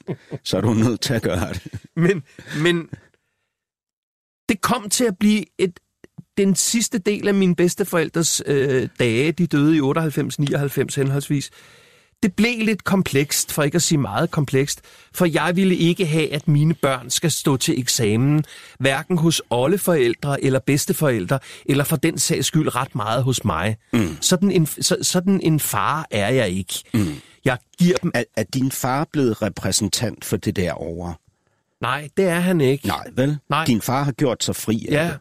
så 0.45 0.57
er 0.57 0.61
du 0.61 0.75
nødt 0.75 1.01
til 1.01 1.15
at 1.15 1.23
gøre 1.23 1.53
det. 1.53 1.66
Men, 1.97 2.23
men 2.62 2.89
det 4.49 4.61
kom 4.61 4.91
til 4.91 5.05
at 5.05 5.19
blive 5.19 5.45
et, 5.59 5.81
den 6.37 6.55
sidste 6.55 6.99
del 6.99 7.29
af 7.29 7.35
mine 7.35 7.57
bedsteforældres 7.57 8.43
øh, 8.47 8.89
dage. 8.99 9.33
De 9.33 9.47
døde 9.47 9.77
i 9.77 9.81
98-99 9.81 10.97
henholdsvis. 10.97 11.51
Det 12.23 12.35
blev 12.35 12.59
lidt 12.65 12.85
komplekst, 12.85 13.53
for 13.53 13.62
ikke 13.62 13.77
at 13.77 13.82
sige 13.82 13.99
meget 13.99 14.31
komplekst, 14.31 14.81
for 15.15 15.27
jeg 15.27 15.57
ville 15.57 15.77
ikke 15.77 16.07
have, 16.07 16.32
at 16.32 16.49
mine 16.49 16.74
børn 16.74 17.11
skal 17.11 17.31
stå 17.31 17.57
til 17.57 17.78
eksamen, 17.81 18.45
hverken 18.78 19.19
hos 19.19 19.43
oldeforældre 19.51 20.45
eller 20.45 20.59
bedsteforældre, 20.59 21.39
eller 21.66 21.85
for 21.85 21.97
den 21.97 22.19
sags 22.19 22.47
skyld 22.47 22.77
ret 22.77 22.95
meget 22.95 23.23
hos 23.23 23.45
mig. 23.45 23.77
Mm. 23.93 24.16
Sådan, 24.20 24.51
en, 24.51 24.66
så, 24.66 24.97
sådan 25.03 25.40
en 25.43 25.61
far 25.61 26.07
er 26.11 26.28
jeg 26.28 26.49
ikke. 26.51 26.74
Mm. 26.95 27.15
Jeg 27.45 27.59
giver 27.78 27.97
dem... 27.97 28.11
Er, 28.15 28.24
er 28.36 28.45
din 28.55 28.70
far 28.70 29.07
blevet 29.12 29.43
repræsentant 29.43 30.24
for 30.24 30.36
det 30.36 30.57
der 30.57 30.73
over? 30.73 31.12
Nej, 31.81 32.09
det 32.16 32.24
er 32.24 32.40
han 32.40 32.61
ikke. 32.61 32.86
Nej, 32.86 33.07
vel? 33.16 33.39
Nej. 33.51 33.65
Din 33.65 33.81
far 33.81 34.03
har 34.03 34.12
gjort 34.12 34.45
sig 34.45 34.57
fri 34.57 34.86
af 34.89 34.93
Ja. 34.93 35.05
det. 35.05 35.19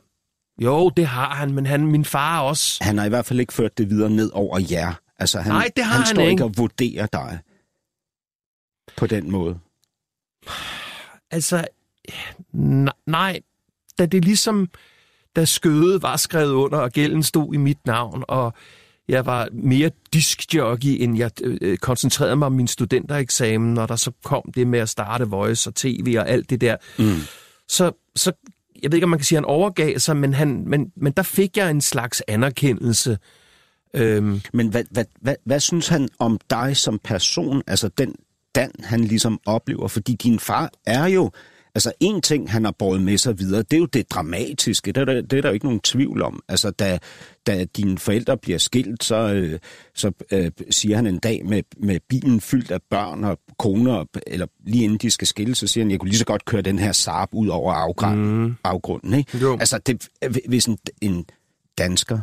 Jo, 0.66 0.90
det 0.90 1.08
har 1.08 1.36
han, 1.36 1.52
men 1.52 1.66
han, 1.66 1.86
min 1.88 2.06
far 2.06 2.42
også. 2.42 2.78
Han 2.84 2.98
har 2.98 3.06
i 3.06 3.10
hvert 3.10 3.26
fald 3.26 3.40
ikke 3.40 3.54
ført 3.54 3.78
det 3.78 3.90
videre 3.90 4.10
ned 4.10 4.32
over 4.34 4.60
jer. 4.72 4.94
Altså, 5.20 5.40
han, 5.40 5.52
Nej, 5.52 5.70
det 5.76 5.84
har 5.84 5.94
han 5.94 6.06
han 6.06 6.16
står 6.16 6.24
ikke. 6.24 6.44
og 6.44 6.58
vurderer 6.58 7.06
dig 7.06 7.40
på 8.98 9.08
den 9.08 9.32
måde. 9.32 9.60
Altså, 11.32 11.68
nej, 13.08 13.40
da 13.98 14.06
det 14.06 14.26
ligesom, 14.26 14.70
da 15.36 15.46
skødet 15.46 16.02
var 16.02 16.16
skrevet 16.16 16.52
under, 16.54 16.78
og 16.78 16.92
gælden 16.92 17.24
stod 17.24 17.54
i 17.54 17.58
mit 17.58 17.86
navn, 17.86 18.24
og 18.28 18.54
jeg 19.08 19.26
var 19.26 19.48
mere 19.52 19.92
diskjockey, 20.14 21.04
end 21.04 21.18
jeg 21.18 21.32
øh, 21.44 21.78
koncentrerede 21.78 22.36
mig 22.36 22.46
om 22.46 22.52
min 22.52 22.68
studentereksamen, 22.68 23.74
når 23.74 23.86
der 23.86 23.96
så 23.96 24.12
kom 24.24 24.52
det 24.56 24.68
med 24.68 24.80
at 24.80 24.90
starte 24.90 25.28
Voice 25.28 25.70
og 25.70 25.76
TV 25.76 26.16
og 26.20 26.30
alt 26.30 26.50
det 26.50 26.62
der. 26.62 26.78
Mm. 27.00 27.20
Så, 27.68 27.92
så 28.16 28.32
jeg 28.84 28.92
ved 28.92 28.98
ikke, 28.98 29.04
om 29.04 29.10
man 29.10 29.20
kan 29.20 29.26
sige, 29.26 29.38
at 29.38 29.44
han 29.44 29.50
overgav 29.50 30.00
sig, 30.00 30.18
men, 30.18 30.34
han, 30.34 30.64
men, 30.68 30.92
men 30.96 31.14
der 31.14 31.24
fik 31.24 31.58
jeg 31.58 31.72
en 31.72 31.82
slags 31.82 32.24
anerkendelse. 32.28 33.18
Øhm, 33.94 34.42
Men 34.54 34.68
hvad, 34.68 34.84
hvad, 34.92 35.06
hvad, 35.22 35.36
hvad 35.46 35.60
synes 35.60 35.88
han 35.88 36.10
om 36.20 36.40
dig 36.50 36.78
som 36.78 37.00
person? 37.04 37.62
Altså 37.68 37.88
den 37.88 38.16
Dan, 38.56 38.72
han 38.80 39.04
ligesom 39.04 39.40
oplever? 39.46 39.88
Fordi 39.88 40.14
din 40.14 40.40
far 40.40 40.72
er 40.86 41.08
jo... 41.08 41.32
Altså 41.76 41.92
en 42.00 42.22
ting, 42.22 42.52
han 42.52 42.64
har 42.64 42.72
båret 42.72 43.02
med 43.02 43.18
sig 43.18 43.40
videre, 43.40 43.62
det 43.62 43.74
er 43.74 43.78
jo 43.78 43.86
det 43.86 44.12
dramatiske. 44.12 44.92
Det 44.92 45.02
er 45.02 45.06
der, 45.06 45.22
det 45.22 45.34
er 45.34 45.42
der 45.42 45.50
jo 45.50 45.54
ikke 45.54 45.66
nogen 45.66 45.80
tvivl 45.80 46.22
om. 46.22 46.44
Altså 46.48 46.72
da, 46.72 47.00
da 47.48 47.66
dine 47.66 47.98
forældre 47.98 48.38
bliver 48.38 48.58
skilt, 48.58 49.04
så, 49.04 49.16
øh, 49.16 49.60
så 49.96 50.12
øh, 50.32 50.52
siger 50.70 50.96
han 50.96 51.08
en 51.08 51.20
dag 51.20 51.46
med, 51.46 51.64
med 51.78 52.00
bilen 52.10 52.42
fyldt 52.42 52.72
af 52.72 52.80
børn 52.90 53.24
og 53.24 53.40
koner, 53.60 54.06
eller 54.28 54.48
lige 54.66 54.84
inden 54.84 54.98
de 54.98 55.10
skal 55.10 55.28
skille, 55.28 55.56
så 55.56 55.68
siger 55.68 55.84
han, 55.84 55.92
jeg 55.92 56.00
kunne 56.00 56.10
lige 56.10 56.20
så 56.20 56.26
godt 56.26 56.46
køre 56.46 56.62
den 56.62 56.80
her 56.80 56.92
Saab 56.92 57.30
ud 57.32 57.48
over 57.48 57.74
afgrunden. 57.74 58.42
Mm. 58.42 58.56
afgrunden 58.64 59.14
ikke? 59.14 59.38
Jo. 59.38 59.58
Altså 59.60 59.78
det, 59.78 60.08
hvis 60.48 60.66
en, 60.66 60.78
en 61.02 61.26
dansker 61.78 62.20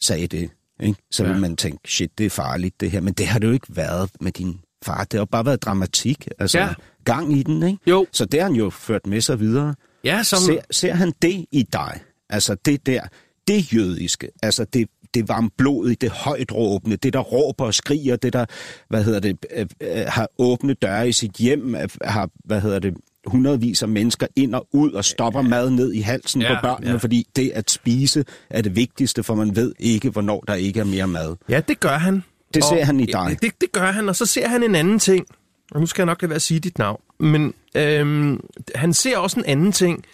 sagde 0.00 0.26
det, 0.26 0.50
ikke? 0.80 0.98
så 1.10 1.24
ja. 1.24 1.32
Vil 1.32 1.40
man 1.40 1.56
tænke, 1.56 1.78
shit, 1.90 2.18
det 2.18 2.26
er 2.26 2.30
farligt 2.30 2.80
det 2.80 2.90
her. 2.90 3.00
Men 3.00 3.14
det 3.14 3.26
har 3.26 3.38
det 3.38 3.46
jo 3.48 3.52
ikke 3.52 3.76
været 3.76 4.10
med 4.20 4.32
din 4.32 4.60
far. 4.84 5.04
Det 5.04 5.18
har 5.18 5.24
bare 5.24 5.46
været 5.46 5.62
dramatik. 5.62 6.28
Altså 6.38 6.58
Ja. 6.58 6.68
gang 7.04 7.38
i 7.38 7.42
den, 7.42 7.62
ikke? 7.62 7.78
jo, 7.86 8.06
Så 8.12 8.24
det 8.24 8.40
har 8.40 8.48
han 8.48 8.56
jo 8.56 8.70
ført 8.70 9.06
med 9.06 9.20
sig 9.20 9.40
videre. 9.40 9.74
ja, 10.04 10.22
som, 10.22 10.38
Ser, 10.38 10.60
ser 10.70 10.94
han 10.94 11.12
det 11.22 11.46
i 11.52 11.62
dig? 11.72 12.00
Altså 12.30 12.54
det 12.54 12.86
der, 12.86 13.02
det 13.48 13.74
jødiske, 13.74 14.28
altså 14.42 14.64
det, 14.64 14.88
det 15.14 15.28
varmblodige, 15.28 15.94
det 16.00 16.10
højt 16.10 16.52
råbende, 16.52 16.96
det 16.96 17.12
der 17.12 17.18
råber 17.20 17.64
og 17.64 17.74
skriger, 17.74 18.16
det 18.16 18.32
der, 18.32 18.44
hvad 18.88 19.04
hedder 19.04 19.20
det, 19.20 19.36
øh, 19.56 19.66
øh, 19.80 20.04
har 20.08 20.28
åbne 20.38 20.74
døre 20.74 21.08
i 21.08 21.12
sit 21.12 21.32
hjem, 21.32 21.74
øh, 21.74 21.88
har, 22.04 22.28
hvad 22.44 22.60
hedder 22.60 22.78
det, 22.78 22.94
hundredvis 23.26 23.82
af 23.82 23.88
mennesker 23.88 24.26
ind 24.36 24.54
og 24.54 24.68
ud 24.72 24.92
og 24.92 25.04
stopper 25.04 25.42
mad 25.42 25.70
ned 25.70 25.92
i 25.92 26.00
halsen 26.00 26.42
Ja, 26.42 26.54
på 26.54 26.60
børnene, 26.62 26.90
ja. 26.90 26.96
fordi 26.96 27.26
det 27.36 27.50
at 27.50 27.70
spise 27.70 28.24
er 28.50 28.62
det 28.62 28.76
vigtigste, 28.76 29.22
for 29.22 29.34
man 29.34 29.56
ved 29.56 29.74
ikke, 29.78 30.10
hvornår 30.10 30.40
der 30.40 30.54
ikke 30.54 30.80
er 30.80 30.84
mere 30.84 31.06
mad. 31.08 31.36
Ja, 31.48 31.60
det 31.60 31.80
gør 31.80 31.98
han. 31.98 32.22
Det 32.54 32.62
Og- 32.62 32.68
ser 32.68 32.84
han 32.84 33.00
i 33.00 33.06
dig. 33.06 33.38
Det, 33.42 33.60
det 33.60 33.72
gør 33.72 33.92
han, 33.92 34.08
og 34.08 34.16
så 34.16 34.26
ser 34.26 34.48
han 34.48 34.62
en 34.62 34.74
anden 34.74 34.98
ting. 34.98 35.26
Og 35.70 35.80
nu 35.80 35.86
skal 35.86 36.02
jeg 36.02 36.06
nok 36.06 36.22
lade 36.22 36.30
være 36.30 36.36
at 36.36 36.42
sige 36.42 36.60
dit 36.60 36.78
navn. 36.78 37.00
Men 37.20 37.54
øhm, 37.76 38.40
han 38.74 38.92
ser 38.92 39.18
også 39.18 39.38
en 39.40 39.44
anden 39.46 39.72
ting, 39.72 40.04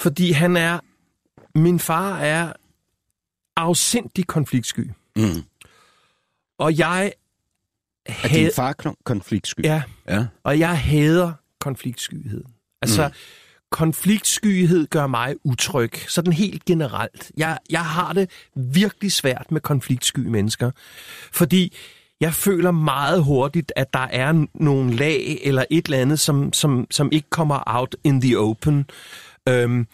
fordi 0.00 0.30
han 0.32 0.56
er... 0.56 0.78
Min 1.54 1.78
far 1.78 2.18
er 2.18 2.52
afsindig 3.56 4.26
konfliktsky. 4.26 4.90
Mm. 5.16 5.22
Og 6.58 6.78
jeg... 6.78 7.12
Er 8.06 8.28
din 8.28 8.50
far 8.56 8.74
kon- 8.86 9.02
konfliktsky? 9.04 9.60
Ja, 9.64 9.82
ja. 10.08 10.26
og 10.44 10.58
jeg 10.58 10.78
hader 10.78 11.32
konfliktskyhed. 11.60 12.44
Altså, 12.82 13.08
mm. 13.08 13.14
konfliktskyhed 13.70 14.86
gør 14.86 15.06
mig 15.06 15.34
utryg, 15.44 15.92
sådan 16.08 16.32
helt 16.32 16.64
generelt. 16.64 17.32
Jeg, 17.36 17.58
jeg 17.70 17.84
har 17.84 18.12
det 18.12 18.30
virkelig 18.54 19.12
svært 19.12 19.46
med 19.50 19.60
konfliktsky 19.60 20.20
mennesker, 20.20 20.70
fordi 21.32 21.76
jeg 22.20 22.34
føler 22.34 22.70
meget 22.70 23.24
hurtigt, 23.24 23.72
at 23.76 23.94
der 23.94 24.06
er 24.10 24.46
nogle 24.54 24.94
lag 24.96 25.38
eller 25.42 25.64
et 25.70 25.84
eller 25.84 25.98
andet, 25.98 26.20
som, 26.20 26.52
som, 26.52 26.86
som 26.90 27.08
ikke 27.12 27.30
kommer 27.30 27.62
out 27.66 27.96
in 28.04 28.20
the 28.20 28.38
open. 28.38 28.86
Øhm, 29.48 29.86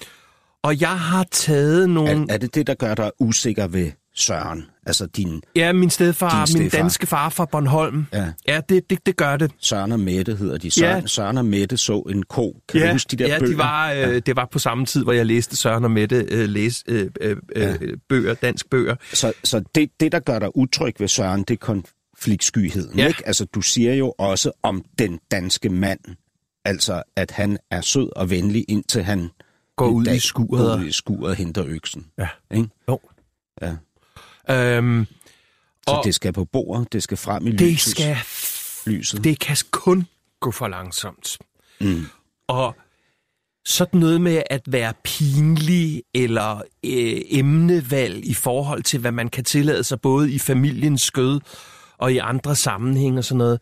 og 0.62 0.80
jeg 0.80 1.00
har 1.00 1.24
taget 1.30 1.90
nogle... 1.90 2.10
Er, 2.10 2.34
er 2.34 2.38
det 2.38 2.54
det, 2.54 2.66
der 2.66 2.74
gør 2.74 2.94
dig 2.94 3.10
usikker 3.18 3.66
ved 3.66 3.92
Søren? 4.14 4.66
Altså 4.86 5.06
din 5.06 5.42
Ja, 5.56 5.72
min 5.72 5.90
stedfar, 5.90 6.30
Din 6.30 6.38
min 6.38 6.46
stedfar. 6.70 6.82
danske 6.82 7.06
far 7.06 7.28
fra 7.28 7.44
Bornholm. 7.44 8.06
Ja. 8.12 8.32
Ja, 8.48 8.60
det, 8.68 8.90
det, 8.90 9.06
det 9.06 9.16
gør 9.16 9.36
det. 9.36 9.50
Søren 9.58 9.92
og 9.92 10.00
Mette 10.00 10.36
hedder 10.36 10.58
de. 10.58 10.70
Søren, 10.70 11.00
Ja. 11.00 11.06
Søren 11.06 11.38
og 11.38 11.44
Mette 11.44 11.76
så 11.76 11.98
en 12.00 12.22
ko. 12.22 12.60
Kan 12.68 12.80
ja, 12.80 12.86
du 12.86 12.92
huske 12.92 13.10
de 13.10 13.16
der 13.24 13.28
ja, 13.28 13.38
bøger? 13.38 13.52
de 13.52 13.58
var, 13.58 13.92
øh, 13.92 13.98
ja, 13.98 14.18
det 14.18 14.36
var 14.36 14.48
på 14.52 14.58
samme 14.58 14.86
tid, 14.86 15.02
hvor 15.02 15.12
jeg 15.12 15.26
læste 15.26 15.56
Søren 15.56 15.84
og 15.84 15.90
Mette 15.90 16.26
øh, 16.30 16.48
læse 16.48 16.84
øh, 16.88 17.10
øh, 17.20 17.36
Ja. 17.56 17.76
øh, 17.80 17.96
bøger, 18.08 18.34
dansk 18.34 18.70
bøger. 18.70 18.96
Så, 19.12 19.32
så 19.44 19.62
det, 19.74 19.90
det, 20.00 20.12
der 20.12 20.18
gør 20.20 20.38
dig 20.38 20.56
utryg 20.56 20.94
ved 20.98 21.08
Søren, 21.08 21.42
det 21.42 21.50
er 21.62 21.82
konfliktskyheden. 22.16 22.98
Ja. 22.98 23.06
Ikke? 23.06 23.22
Altså, 23.26 23.44
du 23.44 23.60
siger 23.60 23.94
jo 23.94 24.14
også 24.18 24.50
om 24.62 24.84
den 24.98 25.18
danske 25.30 25.68
mand, 25.68 26.00
altså 26.64 27.02
at 27.16 27.30
han 27.30 27.58
er 27.70 27.80
sød 27.80 28.08
og 28.16 28.30
venlig, 28.30 28.64
indtil 28.68 29.02
han 29.02 29.28
Går 29.76 29.88
ud 29.88 30.02
i 30.02 30.08
dag 30.08 30.22
skuret. 30.22 30.48
går 30.66 30.76
ud 30.78 30.84
i 30.84 30.92
skuret 30.92 31.30
og 31.30 31.36
henter 31.36 31.64
øksen. 31.66 32.06
Ja. 32.18 32.28
Ikke? 32.54 32.68
Jo. 32.88 33.00
Ja. 33.62 33.72
Øhm, 34.50 35.06
Så 35.88 35.94
Og- 35.94 36.04
det 36.04 36.14
skal 36.14 36.32
på 36.32 36.44
bordet, 36.44 36.92
det 36.92 37.02
skal 37.02 37.16
frem 37.16 37.46
i 37.46 37.50
det 37.50 37.60
lyset. 37.60 37.90
skal... 37.90 38.16
lyset. 38.86 39.24
Det 39.24 39.38
kan 39.40 39.56
kun 39.70 40.06
gå 40.40 40.50
for 40.50 40.68
langsomt. 40.68 41.38
Mm. 41.80 42.06
Og 42.48 42.76
sådan 43.64 44.00
noget 44.00 44.20
med 44.20 44.42
at 44.50 44.62
være 44.66 44.92
pinlig 45.04 46.02
eller 46.14 46.56
øh, 46.84 47.20
emnevalg 47.30 48.24
i 48.26 48.34
forhold 48.34 48.82
til, 48.82 49.00
hvad 49.00 49.12
man 49.12 49.28
kan 49.28 49.44
tillade 49.44 49.84
sig 49.84 50.00
både 50.00 50.32
i 50.32 50.38
familiens 50.38 51.02
skød 51.02 51.40
og 51.98 52.12
i 52.12 52.18
andre 52.18 52.56
sammenhænge 52.56 53.18
og 53.18 53.24
sådan 53.24 53.38
noget, 53.38 53.60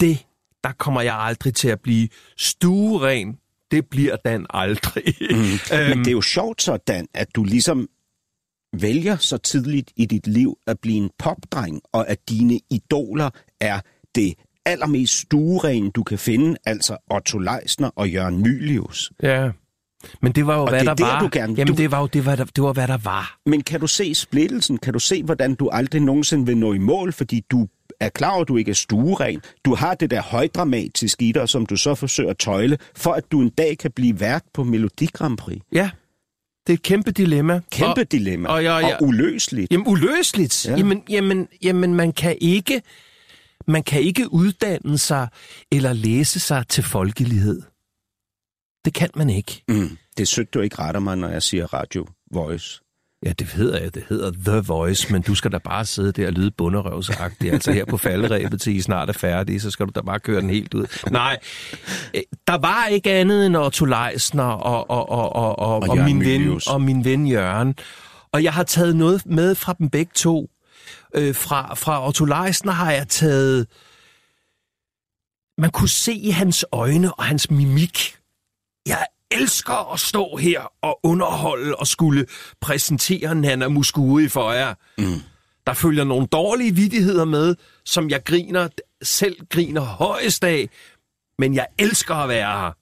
det, 0.00 0.18
der 0.64 0.72
kommer 0.72 1.00
jeg 1.00 1.14
aldrig 1.16 1.54
til 1.54 1.68
at 1.68 1.80
blive 1.80 2.08
stueren. 2.38 3.38
Det 3.70 3.86
bliver 3.90 4.16
Dan 4.16 4.46
aldrig. 4.50 5.04
Mm. 5.20 5.36
Øhm, 5.78 5.88
Men 5.88 5.98
det 5.98 6.06
er 6.06 6.12
jo 6.12 6.20
sjovt 6.20 6.62
sådan, 6.62 7.06
at 7.14 7.28
du 7.34 7.44
ligesom 7.44 7.88
vælger 8.82 9.16
så 9.16 9.36
tidligt 9.38 9.92
i 9.96 10.06
dit 10.06 10.26
liv 10.26 10.56
at 10.66 10.78
blive 10.82 10.96
en 10.96 11.10
popdreng, 11.18 11.80
og 11.92 12.08
at 12.08 12.18
dine 12.28 12.60
idoler 12.70 13.30
er 13.60 13.80
det 14.14 14.34
allermest 14.66 15.18
stueren, 15.20 15.90
du 15.90 16.02
kan 16.02 16.18
finde, 16.18 16.56
altså 16.66 16.96
Otto 17.10 17.38
Leisner 17.38 17.90
og 17.96 18.10
Jørgen 18.10 18.38
Mylius. 18.42 19.12
Ja. 19.22 19.50
Men 20.22 20.32
det 20.32 20.46
var 20.46 20.54
jo, 20.56 20.62
Og 20.62 20.68
hvad 20.68 20.80
det 20.80 20.88
er 20.88 20.94
der 20.94 21.04
der, 21.04 21.12
var. 21.12 21.20
du 21.20 21.28
gerne- 21.32 21.54
Jamen, 21.58 21.66
du- 21.74 21.82
det 21.82 21.90
var 21.90 22.00
jo 22.00 22.06
det 22.06 22.26
var, 22.26 22.36
der, 22.36 22.44
det 22.44 22.64
var, 22.64 22.72
hvad 22.72 22.88
der 22.88 22.96
var. 22.96 23.38
Men 23.46 23.62
kan 23.62 23.80
du 23.80 23.86
se 23.86 24.14
splittelsen? 24.14 24.78
Kan 24.78 24.92
du 24.92 24.98
se, 24.98 25.22
hvordan 25.22 25.54
du 25.54 25.68
aldrig 25.68 26.00
nogensinde 26.02 26.46
vil 26.46 26.56
nå 26.58 26.72
i 26.72 26.78
mål, 26.78 27.12
fordi 27.12 27.40
du 27.50 27.68
er 28.00 28.08
klar 28.08 28.30
over, 28.30 28.40
at 28.42 28.48
du 28.48 28.56
ikke 28.56 28.70
er 28.70 28.74
stueren. 28.74 29.40
Du 29.64 29.74
har 29.74 29.94
det 29.94 30.10
der 30.10 30.22
højdramatiske 30.22 31.24
i 31.28 31.32
dig, 31.32 31.48
som 31.48 31.66
du 31.66 31.76
så 31.76 31.94
forsøger 31.94 32.30
at 32.30 32.38
tøjle, 32.38 32.78
for 32.96 33.12
at 33.12 33.24
du 33.32 33.40
en 33.40 33.48
dag 33.48 33.78
kan 33.78 33.90
blive 33.90 34.20
vært 34.20 34.42
på 34.54 34.64
Melodi 34.64 35.06
Grand 35.12 35.36
Prix. 35.36 35.62
Ja. 35.72 35.90
Det 36.66 36.72
er 36.72 36.74
et 36.74 36.82
kæmpe 36.82 37.10
dilemma. 37.10 37.60
Kæmpe 37.70 38.00
og, 38.00 38.12
dilemma. 38.12 38.48
og 38.48 38.64
jeg- 38.64 38.82
jeg- 38.82 38.96
og 39.00 39.06
uløseligt. 39.06 39.72
Jamen, 39.72 39.86
uløseligt. 39.88 40.66
Ja. 40.66 40.70
Ja. 40.70 40.76
Jamen, 40.76 41.02
jamen, 41.10 41.48
jamen, 41.62 41.94
man 41.94 42.12
kan 42.12 42.36
ikke... 42.40 42.82
Man 43.66 43.82
kan 43.82 44.02
ikke 44.02 44.32
uddanne 44.32 44.98
sig 44.98 45.28
eller 45.72 45.92
læse 45.92 46.40
sig 46.40 46.68
til 46.68 46.84
folkelighed. 46.84 47.62
Det 48.84 48.94
kan 48.94 49.10
man 49.16 49.30
ikke. 49.30 49.62
Mm. 49.68 49.98
Det 50.16 50.22
er 50.22 50.26
sødt, 50.26 50.54
du 50.54 50.60
ikke 50.60 50.78
retter 50.78 51.00
mig, 51.00 51.16
når 51.18 51.28
jeg 51.28 51.42
siger 51.42 51.74
radio 51.74 52.06
voice. 52.32 52.80
Ja, 53.24 53.32
det 53.32 53.46
hedder 53.46 53.80
jeg. 53.80 53.94
Det 53.94 54.04
hedder 54.08 54.32
The 54.44 54.60
Voice, 54.60 55.12
men 55.12 55.22
du 55.22 55.34
skal 55.34 55.52
da 55.52 55.58
bare 55.58 55.84
sidde 55.84 56.12
der 56.12 56.26
og 56.26 56.32
lyde 56.32 56.50
bunderøvsagtigt. 56.50 57.54
Altså 57.54 57.72
her 57.72 57.84
på 57.84 57.96
falderæbet 57.96 58.60
til 58.60 58.76
I 58.76 58.80
snart 58.80 59.08
er 59.08 59.12
færdige, 59.12 59.60
så 59.60 59.70
skal 59.70 59.86
du 59.86 59.92
da 59.94 60.00
bare 60.00 60.20
køre 60.20 60.40
den 60.40 60.50
helt 60.50 60.74
ud. 60.74 60.86
Nej, 61.10 61.38
øh, 62.14 62.22
der 62.46 62.58
var 62.58 62.86
ikke 62.86 63.10
andet 63.10 63.46
end 63.46 63.56
Otto 63.56 63.84
Leisner 63.84 64.44
og, 64.44 64.90
og, 64.90 65.08
og, 65.08 65.32
og, 65.32 65.58
og, 65.58 65.76
og, 65.76 65.96
Jørgen 65.96 66.18
min, 66.18 66.24
ven, 66.24 66.60
og 66.66 66.82
min 66.82 67.04
ven 67.04 67.26
Jørgen. 67.26 67.74
Og 68.32 68.42
jeg 68.42 68.52
har 68.52 68.62
taget 68.62 68.96
noget 68.96 69.26
med 69.26 69.54
fra 69.54 69.74
dem 69.78 69.90
begge 69.90 70.12
to. 70.14 70.50
Øh, 71.14 71.34
fra, 71.34 71.74
fra 71.74 72.06
Otto 72.06 72.24
Leisner 72.24 72.72
har 72.72 72.92
jeg 72.92 73.08
taget... 73.08 73.66
Man 75.58 75.70
kunne 75.70 75.88
se 75.88 76.12
i 76.12 76.30
hans 76.30 76.64
øjne 76.72 77.14
og 77.14 77.24
hans 77.24 77.50
mimik. 77.50 78.16
Jeg 78.86 79.06
elsker 79.34 79.92
at 79.92 80.00
stå 80.00 80.36
her 80.36 80.72
og 80.82 81.00
underholde 81.02 81.76
og 81.76 81.86
skulle 81.86 82.26
præsentere 82.60 83.34
Nana 83.34 83.68
Muscuri 83.68 84.28
for 84.28 84.52
jer. 84.52 84.74
Mm. 84.98 85.20
Der 85.66 85.74
følger 85.74 86.04
nogle 86.04 86.26
dårlige 86.26 86.74
vidigheder 86.74 87.24
med, 87.24 87.56
som 87.84 88.10
jeg 88.10 88.24
griner, 88.24 88.68
selv 89.02 89.36
griner 89.50 89.80
højest 89.80 90.44
af, 90.44 90.68
men 91.38 91.54
jeg 91.54 91.66
elsker 91.78 92.14
at 92.14 92.28
være 92.28 92.60
her. 92.60 92.72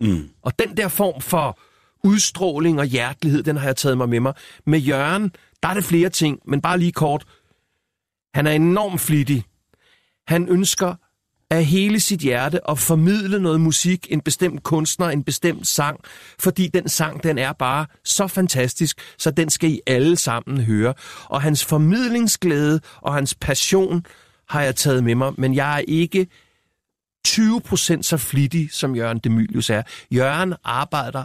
Mm. 0.00 0.28
Og 0.42 0.58
den 0.58 0.76
der 0.76 0.88
form 0.88 1.20
for 1.20 1.58
udstråling 2.04 2.78
og 2.78 2.86
hjertelighed, 2.86 3.42
den 3.42 3.56
har 3.56 3.66
jeg 3.66 3.76
taget 3.76 3.98
mig 3.98 4.08
med 4.08 4.20
mig. 4.20 4.34
Med 4.66 4.78
Jørgen, 4.78 5.32
der 5.62 5.68
er 5.68 5.74
det 5.74 5.84
flere 5.84 6.08
ting, 6.08 6.40
men 6.44 6.60
bare 6.60 6.78
lige 6.78 6.92
kort. 6.92 7.26
Han 8.34 8.46
er 8.46 8.50
enormt 8.50 9.00
flittig. 9.00 9.44
Han 10.28 10.48
ønsker 10.48 10.94
af 11.50 11.64
hele 11.64 12.00
sit 12.00 12.20
hjerte 12.20 12.70
at 12.70 12.78
formidle 12.78 13.40
noget 13.40 13.60
musik, 13.60 14.06
en 14.10 14.20
bestemt 14.20 14.62
kunstner, 14.62 15.06
en 15.06 15.24
bestemt 15.24 15.66
sang, 15.66 16.00
fordi 16.38 16.68
den 16.68 16.88
sang, 16.88 17.22
den 17.22 17.38
er 17.38 17.52
bare 17.52 17.86
så 18.04 18.26
fantastisk, 18.26 19.00
så 19.18 19.30
den 19.30 19.50
skal 19.50 19.70
I 19.70 19.80
alle 19.86 20.16
sammen 20.16 20.60
høre. 20.60 20.94
Og 21.24 21.42
hans 21.42 21.64
formidlingsglæde 21.64 22.80
og 22.96 23.14
hans 23.14 23.34
passion 23.34 24.06
har 24.48 24.62
jeg 24.62 24.76
taget 24.76 25.04
med 25.04 25.14
mig, 25.14 25.32
men 25.38 25.54
jeg 25.54 25.74
er 25.74 25.84
ikke 25.88 26.26
20% 27.28 28.02
så 28.02 28.16
flittig, 28.16 28.72
som 28.72 28.96
Jørgen 28.96 29.18
Demilius 29.18 29.70
er. 29.70 29.82
Jørgen 30.10 30.54
arbejder 30.64 31.24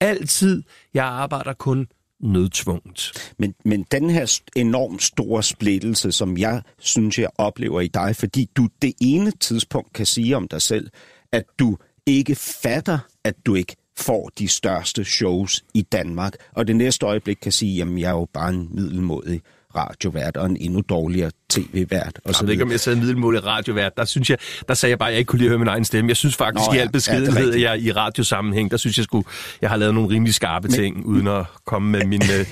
altid. 0.00 0.62
Jeg 0.94 1.04
arbejder 1.04 1.52
kun 1.52 1.86
nødtvunget. 2.20 3.32
Men, 3.38 3.54
men 3.64 3.82
den 3.82 4.10
her 4.10 4.40
enormt 4.56 5.02
store 5.02 5.42
splittelse, 5.42 6.12
som 6.12 6.38
jeg 6.38 6.62
synes, 6.78 7.18
jeg 7.18 7.28
oplever 7.38 7.80
i 7.80 7.88
dig, 7.88 8.16
fordi 8.16 8.50
du 8.56 8.68
det 8.82 8.92
ene 9.00 9.30
tidspunkt 9.30 9.92
kan 9.92 10.06
sige 10.06 10.36
om 10.36 10.48
dig 10.48 10.62
selv, 10.62 10.90
at 11.32 11.44
du 11.58 11.76
ikke 12.06 12.34
fatter, 12.34 12.98
at 13.24 13.34
du 13.46 13.54
ikke 13.54 13.76
får 13.96 14.30
de 14.38 14.48
største 14.48 15.04
shows 15.04 15.64
i 15.74 15.82
Danmark, 15.82 16.32
og 16.52 16.66
det 16.66 16.76
næste 16.76 17.06
øjeblik 17.06 17.38
kan 17.42 17.52
sige, 17.52 17.76
jamen 17.76 17.98
jeg 17.98 18.08
er 18.08 18.14
jo 18.14 18.28
bare 18.32 18.50
en 18.50 18.68
middelmodig 18.70 19.40
radiovært 19.76 20.36
og 20.36 20.46
en 20.46 20.56
endnu 20.56 20.80
dårligere 20.88 21.30
tv-vært. 21.50 22.20
Og 22.24 22.34
Jeg 22.40 22.46
ved 22.46 22.52
ikke, 22.52 22.64
om 22.64 22.70
jeg 22.70 22.80
sagde 22.80 22.98
middelmålig 22.98 23.44
radiovært. 23.44 23.96
Der, 23.96 24.04
synes 24.04 24.30
jeg, 24.30 24.38
der 24.68 24.74
sagde 24.74 24.90
jeg 24.90 24.98
bare, 24.98 25.08
at 25.08 25.12
jeg 25.12 25.18
ikke 25.18 25.28
kunne 25.28 25.38
lide 25.38 25.48
at 25.48 25.50
høre 25.50 25.58
min 25.58 25.68
egen 25.68 25.84
stemme. 25.84 26.08
Jeg 26.08 26.16
synes 26.16 26.36
faktisk 26.36 26.66
Nå, 26.68 26.74
ja. 26.74 26.78
i 26.78 26.82
al 26.82 26.92
beskedenhed, 26.92 27.54
ja, 27.54 27.70
jeg 27.70 27.80
i 27.80 27.92
radiosammenhæng, 27.92 28.70
der 28.70 28.76
synes 28.76 28.96
jeg 28.96 29.04
skulle, 29.04 29.28
jeg 29.62 29.70
har 29.70 29.76
lavet 29.76 29.94
nogle 29.94 30.10
rimelig 30.10 30.34
skarpe 30.34 30.68
ting, 30.68 31.06
uden 31.06 31.26
at 31.26 31.44
komme 31.66 31.90
med 31.90 32.04
min 32.04 32.22
øh, 32.22 32.46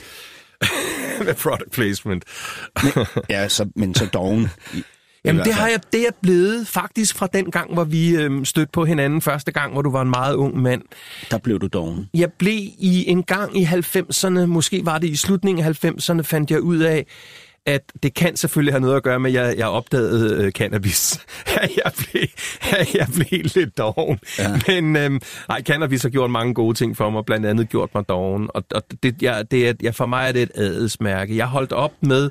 med 1.27 1.35
product 1.35 1.73
placement. 1.73 2.25
Ja, 3.31 3.49
så, 3.49 3.69
men 3.77 3.95
så 3.95 4.07
doven. 4.07 4.49
Jamen, 5.27 5.45
det 5.45 5.55
har 5.55 5.69
jeg, 5.69 5.81
det 5.93 5.99
er 5.99 6.05
jeg 6.05 6.15
blevet 6.23 6.67
faktisk 6.67 7.17
fra 7.17 7.29
den 7.33 7.51
gang, 7.51 7.75
hvor 7.75 7.85
vi 7.85 8.17
øhm, 8.17 8.45
stødte 8.45 8.71
på 8.73 8.85
hinanden 8.85 9.21
første 9.21 9.53
gang, 9.53 9.73
hvor 9.73 9.83
du 9.83 9.91
var 9.91 10.03
en 10.03 10.11
meget 10.11 10.35
ung 10.35 10.63
mand. 10.63 10.83
Der 11.31 11.39
blev 11.39 11.59
du 11.59 11.67
doven. 11.67 12.09
Jeg 12.15 12.33
blev 12.33 12.59
i 12.79 13.05
en 13.09 13.23
gang 13.23 13.57
i 13.57 13.65
90'erne, 13.65 14.47
måske 14.47 14.81
var 14.85 14.99
det 14.99 15.09
i 15.09 15.17
slutningen 15.17 15.65
af 15.65 15.85
90'erne, 15.85 16.21
fandt 16.21 16.51
jeg 16.51 16.61
ud 16.61 16.79
af, 16.79 17.07
at 17.67 17.93
det 18.03 18.15
kan 18.15 18.37
selvfølgelig 18.37 18.73
have 18.73 18.81
noget 18.81 18.97
at 18.97 19.03
gøre 19.03 19.21
med, 19.21 19.35
at 19.35 19.47
jeg, 19.47 19.59
jeg 19.59 19.67
opdagede 19.67 20.45
øh, 20.45 20.53
cannabis. 20.53 21.21
jeg, 21.85 21.93
blev, 21.97 22.23
jeg 22.95 23.07
blev 23.15 23.41
lidt 23.55 23.79
doven. 23.79 24.19
Ja. 24.39 24.61
Men 24.69 24.97
øhm, 24.97 25.21
nej, 25.49 25.63
cannabis 25.63 26.03
har 26.03 26.09
gjort 26.09 26.31
mange 26.31 26.55
gode 26.55 26.75
ting 26.75 26.97
for 26.97 27.11
mig, 27.11 27.25
blandt 27.25 27.47
andet 27.47 27.69
gjort 27.69 27.95
mig 27.95 28.09
doven. 28.09 28.51
Og, 28.55 28.65
og 28.75 28.83
det, 29.03 29.23
jeg, 29.23 29.51
det 29.51 29.69
er, 29.69 29.73
ja, 29.83 29.91
for 29.91 30.07
mig 30.07 30.29
er 30.29 30.33
det 30.33 30.43
et 30.43 30.51
adelsmærke. 30.55 31.37
Jeg 31.37 31.47
holdt 31.47 31.73
op 31.73 31.93
med 32.01 32.31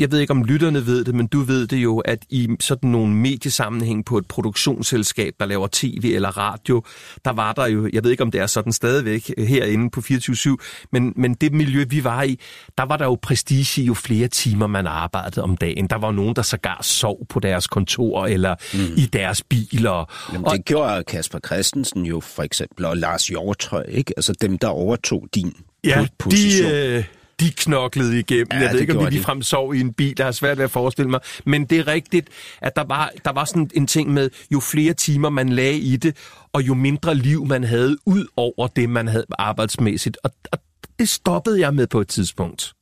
jeg 0.00 0.10
ved 0.12 0.18
ikke, 0.20 0.30
om 0.30 0.44
lytterne 0.44 0.86
ved 0.86 1.04
det, 1.04 1.14
men 1.14 1.26
du 1.26 1.40
ved 1.40 1.66
det 1.66 1.76
jo, 1.76 1.98
at 1.98 2.18
i 2.30 2.48
sådan 2.60 2.90
nogle 2.90 3.14
mediesammenhæng 3.14 4.04
på 4.04 4.18
et 4.18 4.26
produktionsselskab, 4.28 5.34
der 5.40 5.46
laver 5.46 5.68
tv 5.72 6.12
eller 6.14 6.38
radio, 6.38 6.82
der 7.24 7.30
var 7.32 7.52
der 7.52 7.66
jo, 7.66 7.88
jeg 7.92 8.04
ved 8.04 8.10
ikke, 8.10 8.22
om 8.22 8.30
det 8.30 8.40
er 8.40 8.46
sådan 8.46 8.72
stadigvæk 8.72 9.30
herinde 9.38 9.90
på 9.90 10.00
24-7, 10.00 10.56
men, 10.92 11.12
men 11.16 11.34
det 11.34 11.52
miljø, 11.52 11.84
vi 11.88 12.04
var 12.04 12.22
i, 12.22 12.38
der 12.78 12.84
var 12.84 12.96
der 12.96 13.04
jo 13.04 13.18
prestige 13.22 13.82
jo 13.86 13.94
flere 13.94 14.28
timer, 14.28 14.66
man 14.66 14.86
arbejdede 14.86 15.42
om 15.42 15.56
dagen. 15.56 15.86
Der 15.86 15.96
var 15.98 16.12
nogen, 16.12 16.36
der 16.36 16.42
sågar 16.42 16.78
sov 16.82 17.26
på 17.28 17.40
deres 17.40 17.66
kontor 17.66 18.26
eller 18.26 18.54
mm. 18.74 18.94
i 18.96 19.06
deres 19.06 19.42
biler. 19.42 20.12
Jamen, 20.32 20.46
Og- 20.46 20.56
det 20.56 20.64
gjorde 20.64 21.04
Kasper 21.04 21.38
Christensen 21.46 22.06
jo 22.06 22.20
for 22.20 22.42
eksempel, 22.42 22.84
og 22.84 22.96
Lars 22.96 23.26
Hjortøj, 23.28 23.84
ikke? 23.88 24.14
Altså 24.16 24.32
dem, 24.40 24.58
der 24.58 24.68
overtog 24.68 25.28
din 25.34 25.52
Ja, 25.84 26.02
po- 26.04 26.16
position. 26.18 26.70
de, 26.70 26.76
øh, 26.76 27.04
de 27.44 27.52
knoklede 27.52 28.18
igennem. 28.18 28.48
Ja, 28.52 28.58
jeg 28.58 28.72
ved 28.72 28.80
ikke, 28.80 28.98
om 28.98 29.04
de 29.04 29.10
ligefrem 29.10 29.42
sov 29.42 29.74
i 29.74 29.80
en 29.80 29.92
bil. 29.92 30.16
Der 30.16 30.24
har 30.24 30.32
svært 30.32 30.58
ved 30.58 30.64
at 30.64 30.70
forestille 30.70 31.10
mig. 31.10 31.20
Men 31.46 31.64
det 31.64 31.78
er 31.78 31.86
rigtigt, 31.86 32.28
at 32.60 32.76
der 32.76 32.84
var, 32.84 33.12
der 33.24 33.32
var 33.32 33.44
sådan 33.44 33.70
en 33.74 33.86
ting 33.86 34.12
med, 34.12 34.30
jo 34.50 34.60
flere 34.60 34.94
timer 34.94 35.30
man 35.30 35.48
lagde 35.48 35.78
i 35.78 35.96
det, 35.96 36.16
og 36.52 36.62
jo 36.62 36.74
mindre 36.74 37.14
liv 37.14 37.46
man 37.46 37.64
havde 37.64 37.96
ud 38.06 38.26
over 38.36 38.66
det, 38.66 38.90
man 38.90 39.08
havde 39.08 39.24
arbejdsmæssigt. 39.38 40.18
Og, 40.24 40.30
og 40.52 40.58
det 40.98 41.08
stoppede 41.08 41.60
jeg 41.60 41.74
med 41.74 41.86
på 41.86 42.00
et 42.00 42.08
tidspunkt. 42.08 42.74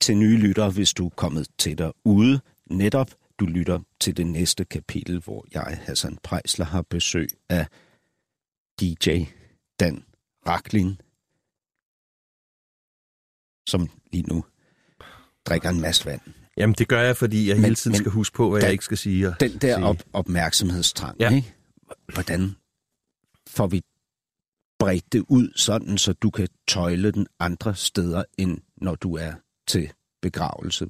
Til 0.00 0.16
nye 0.16 0.36
lyttere, 0.36 0.70
hvis 0.70 0.92
du 0.92 1.06
er 1.06 1.10
kommet 1.10 1.46
til 1.58 1.78
dig 1.78 1.90
ude, 2.04 2.40
netop 2.70 3.10
du 3.40 3.46
lytter 3.46 3.78
til 4.00 4.16
det 4.16 4.26
næste 4.26 4.64
kapitel, 4.64 5.18
hvor 5.18 5.46
jeg, 5.54 5.78
Hassan 5.82 6.18
Prejsler, 6.22 6.66
har 6.66 6.82
besøg 6.82 7.28
af 7.48 7.66
DJ 8.80 9.24
Dan 9.80 10.02
Raklin, 10.46 10.96
som 13.70 13.88
lige 14.12 14.22
nu 14.22 14.44
drikker 15.46 15.68
en 15.70 15.80
masse 15.80 16.04
vand. 16.06 16.20
Jamen, 16.56 16.74
det 16.78 16.88
gør 16.88 17.00
jeg, 17.02 17.16
fordi 17.16 17.48
jeg 17.48 17.56
Men- 17.56 17.64
hele 17.64 17.74
tiden 17.76 17.92
men 17.92 17.98
skal 17.98 18.12
huske 18.12 18.36
på, 18.36 18.50
hvad 18.50 18.60
den- 18.60 18.64
jeg 18.66 18.72
ikke 18.72 18.84
skal 18.84 18.98
sige. 18.98 19.28
og 19.28 19.34
Den 19.40 19.50
der 19.58 19.74
sige. 19.76 19.84
op- 19.86 20.02
opmærksomhedstrang, 20.12 21.16
Ja. 21.20 21.34
ikke? 21.34 21.54
hvordan 22.12 22.56
får 23.48 23.66
vi 23.66 23.82
bredt 24.78 25.12
det 25.12 25.24
ud, 25.28 25.52
sådan 25.56 25.98
så 25.98 26.12
du 26.12 26.30
kan 26.30 26.48
tøjle 26.68 27.10
den 27.10 27.26
andre 27.40 27.74
steder, 27.74 28.24
end 28.38 28.58
når 28.76 28.94
du 28.94 29.14
er 29.16 29.32
til 29.68 29.92
begravelse? 30.22 30.86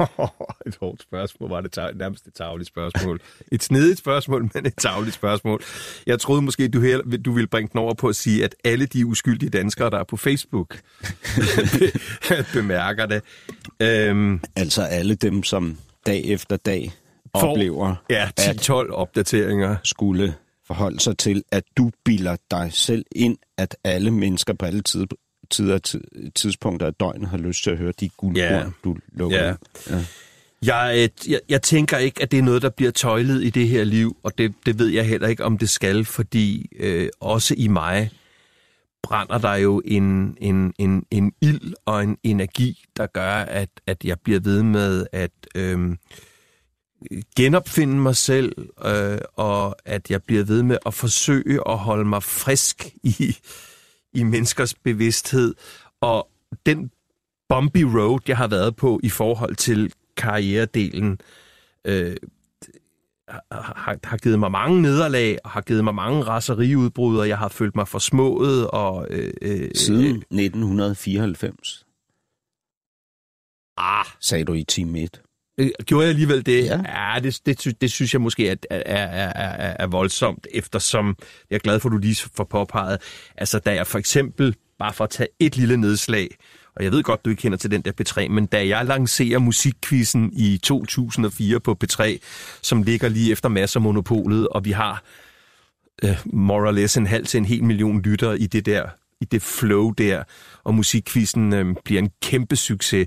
et 0.66 0.76
hårdt 0.80 1.02
spørgsmål, 1.02 1.50
var 1.50 1.60
det 1.60 1.72
tag- 1.72 1.94
nærmest 1.96 2.26
et 2.26 2.34
tavligt 2.34 2.68
spørgsmål. 2.68 3.20
Et 3.52 3.62
snedigt 3.62 3.98
spørgsmål, 3.98 4.50
men 4.54 4.66
et 4.66 4.74
tavligt 4.78 5.14
spørgsmål. 5.14 5.62
Jeg 6.06 6.20
troede 6.20 6.42
måske, 6.42 6.68
du, 6.68 6.80
her, 6.80 6.98
du 7.24 7.32
ville 7.32 7.46
bringe 7.46 7.68
den 7.72 7.80
over 7.80 7.94
på 7.94 8.08
at 8.08 8.16
sige, 8.16 8.44
at 8.44 8.54
alle 8.64 8.86
de 8.86 9.06
uskyldige 9.06 9.50
danskere, 9.50 9.90
der 9.90 9.98
er 9.98 10.04
på 10.04 10.16
Facebook, 10.16 10.80
bemærker 12.54 13.06
det. 13.06 13.22
Øhm, 13.80 14.40
Altså 14.56 14.82
alle 14.82 15.14
dem, 15.14 15.42
som 15.42 15.78
dag 16.06 16.24
efter 16.24 16.56
dag 16.56 16.92
Får- 17.36 17.50
oplever 17.50 17.94
ja, 18.10 18.28
at 18.36 18.70
10-12 18.70 18.72
opdateringer. 18.92 19.76
skulle 19.84 20.34
forholde 20.66 21.00
sig 21.00 21.18
til, 21.18 21.42
at 21.52 21.64
du 21.76 21.90
bilder 22.04 22.36
dig 22.50 22.70
selv 22.72 23.04
ind, 23.16 23.36
at 23.58 23.76
alle 23.84 24.10
mennesker 24.10 24.54
på 24.54 24.66
alle 24.66 24.80
tid, 24.80 25.06
tider, 25.52 25.78
tid, 25.78 26.00
tidspunkter 26.34 26.86
af 26.86 26.94
døgnet 26.94 27.28
har 27.28 27.38
lyst 27.38 27.62
til 27.62 27.70
at 27.70 27.78
høre 27.78 27.92
de 28.00 28.08
guldkorn, 28.08 28.44
Ja. 28.44 28.64
du 28.84 28.96
lukker. 29.12 29.38
Ja. 29.44 29.54
ja. 29.90 30.04
Jeg, 30.66 30.94
øh, 31.26 31.30
jeg, 31.30 31.40
jeg 31.48 31.62
tænker 31.62 31.98
ikke, 31.98 32.22
at 32.22 32.30
det 32.30 32.38
er 32.38 32.42
noget, 32.42 32.62
der 32.62 32.68
bliver 32.70 32.90
tøjlet 32.92 33.44
i 33.44 33.50
det 33.50 33.68
her 33.68 33.84
liv, 33.84 34.16
og 34.22 34.38
det, 34.38 34.54
det 34.66 34.78
ved 34.78 34.86
jeg 34.88 35.06
heller 35.08 35.28
ikke, 35.28 35.44
om 35.44 35.58
det 35.58 35.70
skal, 35.70 36.04
fordi 36.04 36.70
øh, 36.78 37.08
også 37.20 37.54
i 37.58 37.68
mig 37.68 38.10
brænder 39.02 39.38
der 39.38 39.54
jo 39.54 39.82
en, 39.84 40.36
en, 40.40 40.72
en, 40.78 41.04
en 41.10 41.32
ild 41.40 41.74
og 41.86 42.02
en 42.02 42.16
energi, 42.22 42.84
der 42.96 43.06
gør, 43.06 43.32
at, 43.32 43.68
at 43.86 44.04
jeg 44.04 44.20
bliver 44.20 44.40
ved 44.40 44.62
med 44.62 45.06
at 45.12 45.30
øhm, 45.54 45.98
genopfinde 47.36 47.94
mig 47.94 48.16
selv, 48.16 48.52
øh, 48.84 49.18
og 49.36 49.76
at 49.84 50.10
jeg 50.10 50.22
bliver 50.22 50.44
ved 50.44 50.62
med 50.62 50.78
at 50.86 50.94
forsøge 50.94 51.60
at 51.68 51.78
holde 51.78 52.04
mig 52.04 52.22
frisk 52.22 52.86
i, 53.02 53.36
i 54.14 54.22
menneskers 54.22 54.74
bevidsthed. 54.74 55.54
Og 56.00 56.28
den 56.66 56.90
bumpy 57.48 57.82
road, 57.82 58.20
jeg 58.28 58.36
har 58.36 58.48
været 58.48 58.76
på 58.76 59.00
i 59.02 59.08
forhold 59.08 59.56
til 59.56 59.92
karrieredelen, 60.16 61.20
øh, 61.84 62.16
har, 63.52 63.98
har 64.04 64.16
givet 64.16 64.38
mig 64.38 64.50
mange 64.50 64.82
nederlag, 64.82 65.38
og 65.44 65.50
har 65.50 65.60
givet 65.60 65.84
mig 65.84 65.94
mange 65.94 66.22
raseriudbrud, 66.22 67.18
og 67.18 67.28
jeg 67.28 67.38
har 67.38 67.48
følt 67.48 67.76
mig 67.76 67.88
forsmået. 67.88 68.70
Og, 68.70 69.06
øh, 69.10 69.32
øh, 69.42 69.70
Siden 69.74 70.16
1994, 70.16 71.86
ah, 73.76 74.06
sagde 74.20 74.44
du 74.44 74.52
i 74.52 74.64
Team 74.64 74.96
1. 74.96 75.22
øh, 75.58 75.70
gjorde 75.86 76.04
jeg 76.04 76.10
alligevel 76.10 76.46
det? 76.46 76.64
Ja. 76.64 77.14
ja 77.14 77.20
det, 77.20 77.40
det, 77.46 77.80
det 77.80 77.90
synes 77.90 78.12
jeg 78.12 78.20
måske 78.20 78.48
er, 78.48 78.56
er, 78.70 78.82
er, 78.86 79.32
er, 79.34 79.76
er 79.78 79.86
voldsomt, 79.86 80.46
eftersom 80.54 81.16
jeg 81.50 81.56
er 81.56 81.60
glad 81.60 81.80
for, 81.80 81.88
at 81.88 81.92
du 81.92 81.98
lige 81.98 82.16
får 82.34 82.44
påpeget. 82.44 82.98
Altså, 83.36 83.58
da 83.58 83.74
jeg 83.74 83.86
for 83.86 83.98
eksempel, 83.98 84.54
bare 84.78 84.92
for 84.92 85.04
at 85.04 85.10
tage 85.10 85.28
et 85.40 85.56
lille 85.56 85.76
nedslag, 85.76 86.28
og 86.76 86.84
jeg 86.84 86.92
ved 86.92 87.02
godt, 87.02 87.24
du 87.24 87.30
ikke 87.30 87.40
kender 87.40 87.58
til 87.58 87.70
den 87.70 87.82
der 87.82 87.92
P3, 88.00 88.28
men 88.28 88.46
da 88.46 88.66
jeg 88.66 88.86
lancerer 88.86 89.38
musikquizzen 89.38 90.32
i 90.32 90.58
2004 90.62 91.60
på 91.60 91.76
P3, 91.84 92.18
som 92.62 92.82
ligger 92.82 93.08
lige 93.08 93.32
efter 93.32 93.48
masser 93.48 93.80
af 93.80 93.82
monopolet, 93.82 94.48
og 94.48 94.64
vi 94.64 94.70
har 94.70 95.02
øh, 96.04 96.18
more 96.24 96.68
or 96.68 96.70
less 96.70 96.96
en 96.96 97.06
halv 97.06 97.26
til 97.26 97.38
en 97.38 97.44
hel 97.44 97.64
million 97.64 98.02
lyttere 98.02 98.38
i 98.38 98.46
det 98.46 98.66
der 98.66 98.88
i 99.22 99.24
det 99.24 99.42
flow 99.42 99.90
der, 99.90 100.22
og 100.64 100.74
musikquizzen 100.74 101.52
øh, 101.52 101.74
bliver 101.84 102.02
en 102.02 102.10
kæmpe 102.22 102.56
succes. 102.56 103.06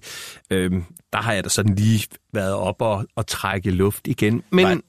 Øh, 0.52 0.72
der 1.14 1.22
har 1.22 1.34
jeg 1.34 1.44
da 1.44 1.50
sådan 1.50 1.76
lige 1.76 2.08
været 2.34 2.54
op 2.54 2.82
og, 2.82 3.06
og 3.16 3.28
trække 3.28 3.72
luft 3.72 4.08
igen. 4.08 4.44
Men 4.52 4.66
Var, 4.66 4.82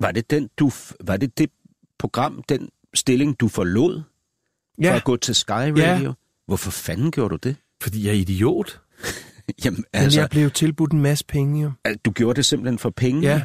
var- 0.00 0.12
det 0.12 0.30
den, 0.30 0.48
du, 0.58 0.70
var 1.04 1.16
det 1.16 1.38
det 1.38 1.50
program, 1.98 2.42
den 2.48 2.68
stilling, 2.94 3.40
du 3.40 3.48
forlod 3.48 4.02
ja, 4.82 4.90
for 4.90 4.96
at 4.96 5.04
gå 5.04 5.16
til 5.16 5.34
Sky 5.34 5.50
Radio? 5.50 6.12
Hvorfor 6.46 6.70
fanden 6.70 7.10
gjorde 7.10 7.30
du 7.38 7.48
det? 7.48 7.56
fordi 7.82 8.04
jeg 8.06 8.10
er 8.10 8.14
idiot. 8.18 8.80
Jamen, 9.64 9.84
Altså, 9.92 10.04
altså, 10.04 10.20
jeg 10.20 10.30
blev 10.30 10.50
tilbudt 10.50 10.92
en 10.92 11.00
masse 11.00 11.24
penge, 11.24 11.62
jo. 11.62 11.72
al- 11.84 11.96
du 11.96 12.10
gjorde 12.10 12.36
det 12.36 12.44
simpelthen 12.46 12.78
for 12.78 12.90
penge? 12.90 13.22
Ja, 13.22 13.42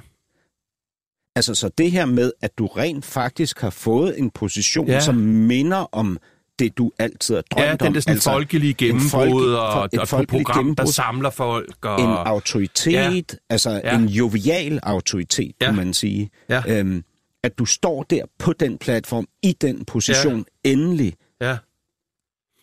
Altså, 1.36 1.56
så 1.56 1.70
det 1.78 1.92
her 1.92 2.06
med, 2.06 2.32
at 2.42 2.58
du 2.58 2.68
rent 2.68 3.06
faktisk 3.06 3.60
har 3.60 3.70
fået 3.70 4.20
en 4.20 4.30
position, 4.30 4.88
Ja. 4.88 4.94
ja. 4.94 5.00
som 5.00 5.16
minder 5.16 5.78
om 5.78 6.18
det, 6.60 6.78
du 6.78 6.92
altid 7.00 7.36
har 7.36 7.42
drømt 7.42 7.66
ja 7.66 7.72
om. 7.72 7.78
den 7.78 7.94
der 7.94 8.00
sådan 8.00 8.14
altså, 8.16 8.30
folkelige 8.32 8.74
gennembrud, 8.74 9.10
folke- 9.10 9.60
og, 9.60 9.86
et 9.94 10.14
og 10.14 10.22
et 10.22 10.28
program, 10.28 10.44
der 10.46 10.54
gennembrud. 10.62 10.88
samler 10.94 11.30
folk. 11.30 11.86
Og, 11.86 12.02
en 12.02 12.08
autoritet, 12.08 12.94
ja. 12.94 13.38
altså 13.50 13.70
Ja. 13.70 13.80
ja. 13.84 13.96
en 13.98 14.06
jovial 14.06 14.80
autoritet, 14.84 15.56
Ja. 15.62 15.66
ja. 15.66 15.72
kunne 15.72 15.86
man 15.86 15.94
sige. 15.94 16.30
Ja. 16.50 16.64
Øhm, 16.68 17.04
at 17.44 17.58
du 17.60 17.66
står 17.66 18.04
der 18.04 18.26
på 18.40 18.54
den 18.54 18.78
platform, 18.78 19.28
i 19.44 19.52
den 19.62 19.86
position, 19.86 20.46
ja. 20.66 20.70
endelig 20.72 21.14
ja. 21.42 21.58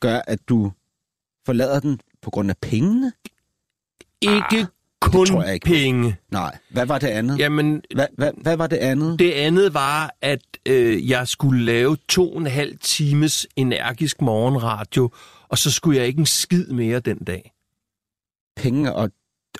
gør, 0.00 0.20
at 0.26 0.38
du 0.48 0.72
forlader 1.46 1.80
den 1.80 2.00
på 2.22 2.30
grund 2.30 2.50
af 2.50 2.56
pengene? 2.62 3.12
Ikke 4.22 4.66
kun 5.00 5.26
tror 5.26 5.42
jeg 5.42 5.54
ikke 5.54 5.66
penge. 5.66 6.16
Nej. 6.32 6.58
Hvad 6.70 6.86
var 6.86 6.98
det 6.98 7.06
andet? 7.06 7.38
Jamen, 7.38 7.82
Hvad, 7.94 8.06
hvad, 8.18 8.30
hvad 8.42 8.56
var 8.56 8.66
det 8.66 8.76
andet? 8.76 9.18
Det 9.18 9.32
andet 9.32 9.74
var, 9.74 10.14
at 10.22 10.40
øh, 10.66 11.10
jeg 11.10 11.28
skulle 11.28 11.64
lave 11.64 11.96
to 12.08 12.32
og 12.32 12.40
en 12.40 12.46
halv 12.46 12.78
times 12.82 13.46
energisk 13.56 14.20
morgenradio, 14.20 15.10
og 15.48 15.58
så 15.58 15.70
skulle 15.70 15.98
jeg 15.98 16.06
ikke 16.06 16.18
en 16.20 16.26
skid 16.26 16.66
mere 16.66 17.00
den 17.00 17.18
dag. 17.18 17.52
Penge 18.56 18.92
og, 18.94 19.10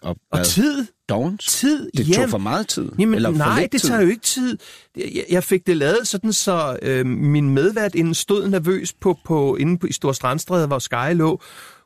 og, 0.03 0.17
Og 0.33 0.47
tid, 0.47 0.87
Downs? 1.09 1.47
tid, 1.47 1.91
Det 1.97 2.09
jamen, 2.09 2.15
tog 2.15 2.31
for 2.31 2.39
meget 2.39 2.69
tid? 2.69 2.89
Jamen, 2.99 3.15
eller 3.15 3.31
for 3.31 3.39
nej, 3.39 3.69
det 3.73 3.83
tager 3.83 4.01
jo 4.01 4.09
ikke 4.09 4.23
tid. 4.23 4.59
Jeg, 4.97 5.25
jeg 5.31 5.45
fik 5.45 5.67
det 5.67 5.77
lavet 5.77 6.09
sådan, 6.09 6.33
så 6.33 6.79
øh, 6.83 7.07
min 7.07 7.51
medvært 7.51 7.95
inden 7.95 8.15
stod 8.15 8.49
nervøs 8.49 8.93
på, 8.93 9.19
på, 9.25 9.57
inde 9.57 9.79
på, 9.79 9.87
i 9.87 9.93
Stor 9.93 10.13
Strandstræde, 10.13 10.67
hvor 10.67 10.79
Sky 10.79 11.15
lå. 11.15 11.41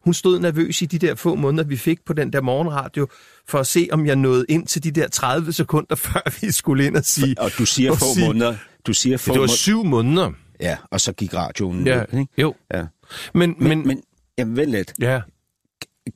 Hun 0.05 0.15
stod 0.15 0.39
nervøs 0.39 0.83
i 0.83 0.87
de 0.87 0.99
der 0.99 1.15
få 1.15 1.35
måneder, 1.35 1.65
vi 1.65 1.77
fik 1.77 2.05
på 2.05 2.13
den 2.13 2.33
der 2.33 2.41
morgenradio, 2.41 3.09
for 3.49 3.59
at 3.59 3.67
se, 3.67 3.89
om 3.93 4.07
jeg 4.07 4.17
nåede 4.17 4.45
ind 4.49 4.67
til 4.67 4.85
de 4.85 4.91
der 4.91 5.09
30 5.09 5.53
sekunder, 5.53 5.95
før 6.07 6.41
vi 6.41 6.51
skulle 6.53 6.87
ind 6.87 6.97
og 6.97 7.05
sige... 7.05 7.41
Og 7.41 7.51
du 7.59 7.67
siger 7.67 7.91
og 7.91 7.99
få 7.99 8.05
sige- 8.15 8.27
måneder. 8.27 8.57
Du 8.87 8.93
siger 8.93 9.17
få 9.17 9.33
Det 9.33 9.41
var 9.41 9.47
syv 9.47 9.85
måneder. 9.85 10.33
Ja, 10.61 10.79
og 10.91 11.01
så 11.01 11.13
gik 11.13 11.35
radioen 11.35 11.87
Ja, 11.87 12.05
ned, 12.13 12.21
ikke? 12.21 12.33
jo. 12.43 12.55
Ja. 12.75 12.87
Men, 13.35 13.51
Men, 13.51 13.57
men, 13.59 13.69
men, 13.79 13.87
men 13.87 14.03
jamen, 14.39 14.57
vel 14.57 14.69
lidt. 14.69 14.95
ja. 15.01 15.21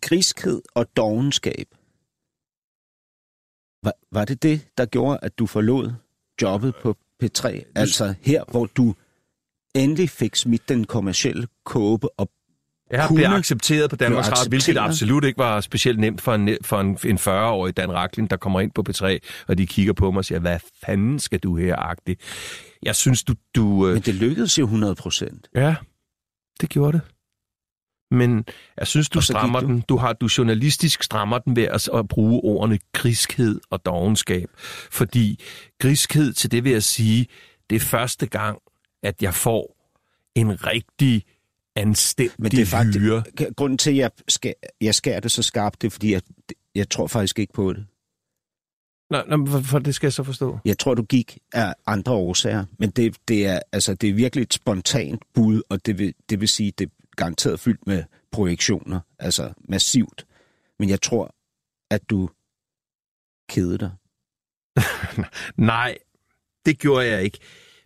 Griskhed 0.01 0.63
og 0.75 0.87
dogenskab. 0.97 1.67
Var, 3.85 3.93
var 4.13 4.25
det 4.25 4.43
det, 4.43 4.61
der 4.79 4.87
gjorde, 4.87 5.19
at 5.23 5.39
du 5.39 5.47
forlod 5.47 5.93
jobbet 6.43 6.75
på 6.83 6.97
P3? 7.25 7.73
Altså 7.75 8.15
her, 8.21 8.45
hvor 8.51 8.67
du 8.67 8.95
endelig 9.75 10.11
fik 10.11 10.37
smidt 10.37 10.69
den 10.69 10.85
kommercielle 10.85 11.47
kåbe 11.65 12.09
og 12.21 12.31
Jeg 12.91 13.09
kunne 13.09 13.17
blev 13.17 13.29
accepteret 13.29 13.91
på 13.91 13.97
Danmarks 13.97 14.31
Radio, 14.31 14.49
hvilket 14.49 14.79
absolut 14.79 15.25
ikke 15.25 15.39
var 15.39 15.61
specielt 15.61 15.99
nemt 15.99 16.21
for 16.21 16.35
en, 16.35 16.57
for 16.63 16.81
en, 16.81 16.99
en 17.05 17.17
40-årig 17.17 17.77
Dan 17.77 17.93
Raklin, 17.93 18.27
der 18.27 18.37
kommer 18.37 18.61
ind 18.61 18.73
på 18.73 18.85
P3, 18.89 19.19
og 19.49 19.59
de 19.59 19.67
kigger 19.67 19.93
på 19.93 20.11
mig 20.11 20.19
og 20.19 20.25
siger, 20.25 20.39
hvad 20.39 20.59
fanden 20.87 21.19
skal 21.19 21.39
du 21.39 21.57
her, 21.57 21.77
agtigt? 21.77 22.21
Jeg 22.83 22.97
synes, 22.97 23.25
du... 23.25 23.35
du 23.55 23.87
øh, 23.87 23.93
Men 23.93 24.03
det 24.03 24.15
lykkedes 24.15 24.59
jo 24.59 24.65
100 24.65 24.95
procent. 24.95 25.49
ja, 25.55 25.75
det 26.61 26.69
gjorde 26.69 26.93
det. 26.93 27.01
Men 28.11 28.45
jeg 28.79 28.87
synes, 28.87 29.09
du 29.09 29.21
strammer 29.21 29.61
du. 29.61 29.67
den. 29.67 29.81
Du 29.89 29.97
har 29.97 30.13
du 30.13 30.29
journalistisk 30.39 31.03
strammer 31.03 31.39
den 31.39 31.57
ved 31.57 31.63
at, 31.63 31.89
at 31.95 32.09
bruge 32.09 32.41
ordene 32.45 32.79
griskhed 32.93 33.61
og 33.71 33.87
dogenskab. 33.87 34.49
Fordi 34.91 35.43
griskhed, 35.79 36.33
til 36.33 36.51
det 36.51 36.65
vil 36.65 36.73
jeg 36.73 36.83
sige, 36.83 37.27
det 37.71 37.77
er 37.77 37.81
første 37.81 38.27
gang, 38.27 38.59
at 39.03 39.23
jeg 39.23 39.35
får 39.35 39.77
en 40.35 40.67
rigtig 40.67 41.25
anstændig 41.77 42.35
Men 42.39 42.51
det 42.51 42.61
er 42.61 42.66
faktisk... 42.66 42.98
hyre. 42.98 43.23
Grunden 43.57 43.78
til, 43.78 43.90
at 43.90 43.97
jeg, 43.97 44.11
skal, 44.28 44.55
jeg 44.81 44.94
skærer 44.94 45.20
det 45.20 45.31
så 45.31 45.43
skarpt, 45.43 45.82
det 45.82 45.86
er, 45.86 45.90
fordi 45.90 46.12
jeg, 46.12 46.23
jeg 46.74 46.90
tror 46.90 47.07
faktisk 47.07 47.39
ikke 47.39 47.53
på 47.53 47.73
det. 47.73 47.86
Nå, 49.11 49.23
nå, 49.28 49.47
for, 49.47 49.61
for 49.61 49.78
det 49.78 49.94
skal 49.94 50.07
jeg 50.07 50.12
så 50.12 50.23
forstå. 50.23 50.59
Jeg 50.65 50.78
tror, 50.78 50.94
du 50.94 51.03
gik 51.03 51.39
af 51.53 51.74
andre 51.86 52.12
årsager, 52.12 52.65
men 52.78 52.90
det, 52.90 53.16
det, 53.28 53.47
er, 53.47 53.61
altså, 53.73 53.94
det 53.94 54.11
er 54.11 54.15
virkelig 54.15 54.43
et 54.43 54.55
spontant 54.55 55.23
bud, 55.35 55.62
og 55.69 55.86
det 55.86 55.98
vil, 55.98 56.15
det 56.31 56.40
vil 56.40 56.48
sige, 56.48 56.73
det 56.78 56.86
er 56.86 56.90
garanteret 57.16 57.61
fyldt 57.61 57.86
med 57.86 58.05
projektioner, 58.32 59.01
altså 59.19 59.53
massivt. 59.69 60.27
Men 60.78 60.89
jeg 60.89 61.03
tror, 61.03 61.35
at 61.90 62.11
du 62.11 62.31
kede 63.48 63.78
dig. 63.78 63.90
Nej, 65.57 65.98
det 66.66 66.78
gjorde 66.78 67.07
jeg 67.07 67.23
ikke. 67.23 67.39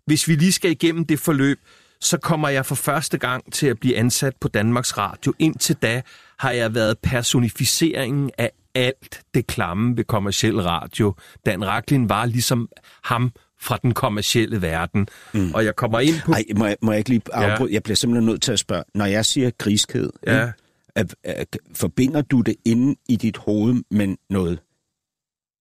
Hvis 0.06 0.28
vi 0.28 0.34
lige 0.34 0.52
skal 0.52 0.70
igennem 0.70 1.04
det 1.04 1.18
forløb, 1.18 1.60
så 2.00 2.18
kommer 2.18 2.48
jeg 2.48 2.66
for 2.66 2.74
første 2.74 3.18
gang 3.18 3.52
til 3.52 3.66
at 3.66 3.80
blive 3.80 3.96
ansat 3.96 4.36
på 4.40 4.48
Danmarks 4.48 4.98
Radio. 4.98 5.32
Indtil 5.38 5.76
da 5.76 6.02
har 6.38 6.50
jeg 6.50 6.74
været 6.74 6.98
personificeringen 6.98 8.30
af 8.38 8.50
alt 8.74 9.20
det 9.34 9.46
klamme 9.46 9.96
ved 9.96 10.04
kommersiel 10.04 10.60
radio. 10.62 11.14
Dan 11.46 11.66
Raklin 11.66 12.08
var 12.08 12.24
ligesom 12.26 12.68
ham 13.04 13.32
fra 13.60 13.78
den 13.82 13.94
kommercielle 13.94 14.62
verden. 14.62 15.08
Mm. 15.34 15.54
Og 15.54 15.64
jeg 15.64 15.76
kommer 15.76 16.00
ind 16.00 16.14
på... 16.24 16.32
Ej, 16.32 16.44
må 16.56 16.66
jeg, 16.66 16.76
må 16.82 16.92
jeg 16.92 16.98
ikke 16.98 17.10
lige 17.10 17.22
Ja. 17.34 17.42
afbryde? 17.50 17.72
Jeg 17.74 17.82
bliver 17.82 17.96
simpelthen 17.96 18.26
nødt 18.26 18.42
til 18.42 18.52
at 18.52 18.58
spørge. 18.58 18.84
Når 18.94 19.04
jeg 19.04 19.24
siger 19.26 19.50
griskhed, 19.58 20.10
Ja. 20.26 20.40
ikke, 20.42 20.52
at, 20.94 21.14
at, 21.24 21.56
forbinder 21.76 22.22
du 22.22 22.40
det 22.40 22.54
inde 22.64 22.96
i 23.08 23.16
dit 23.16 23.36
hoved 23.36 23.82
med 23.90 24.16
noget 24.30 24.58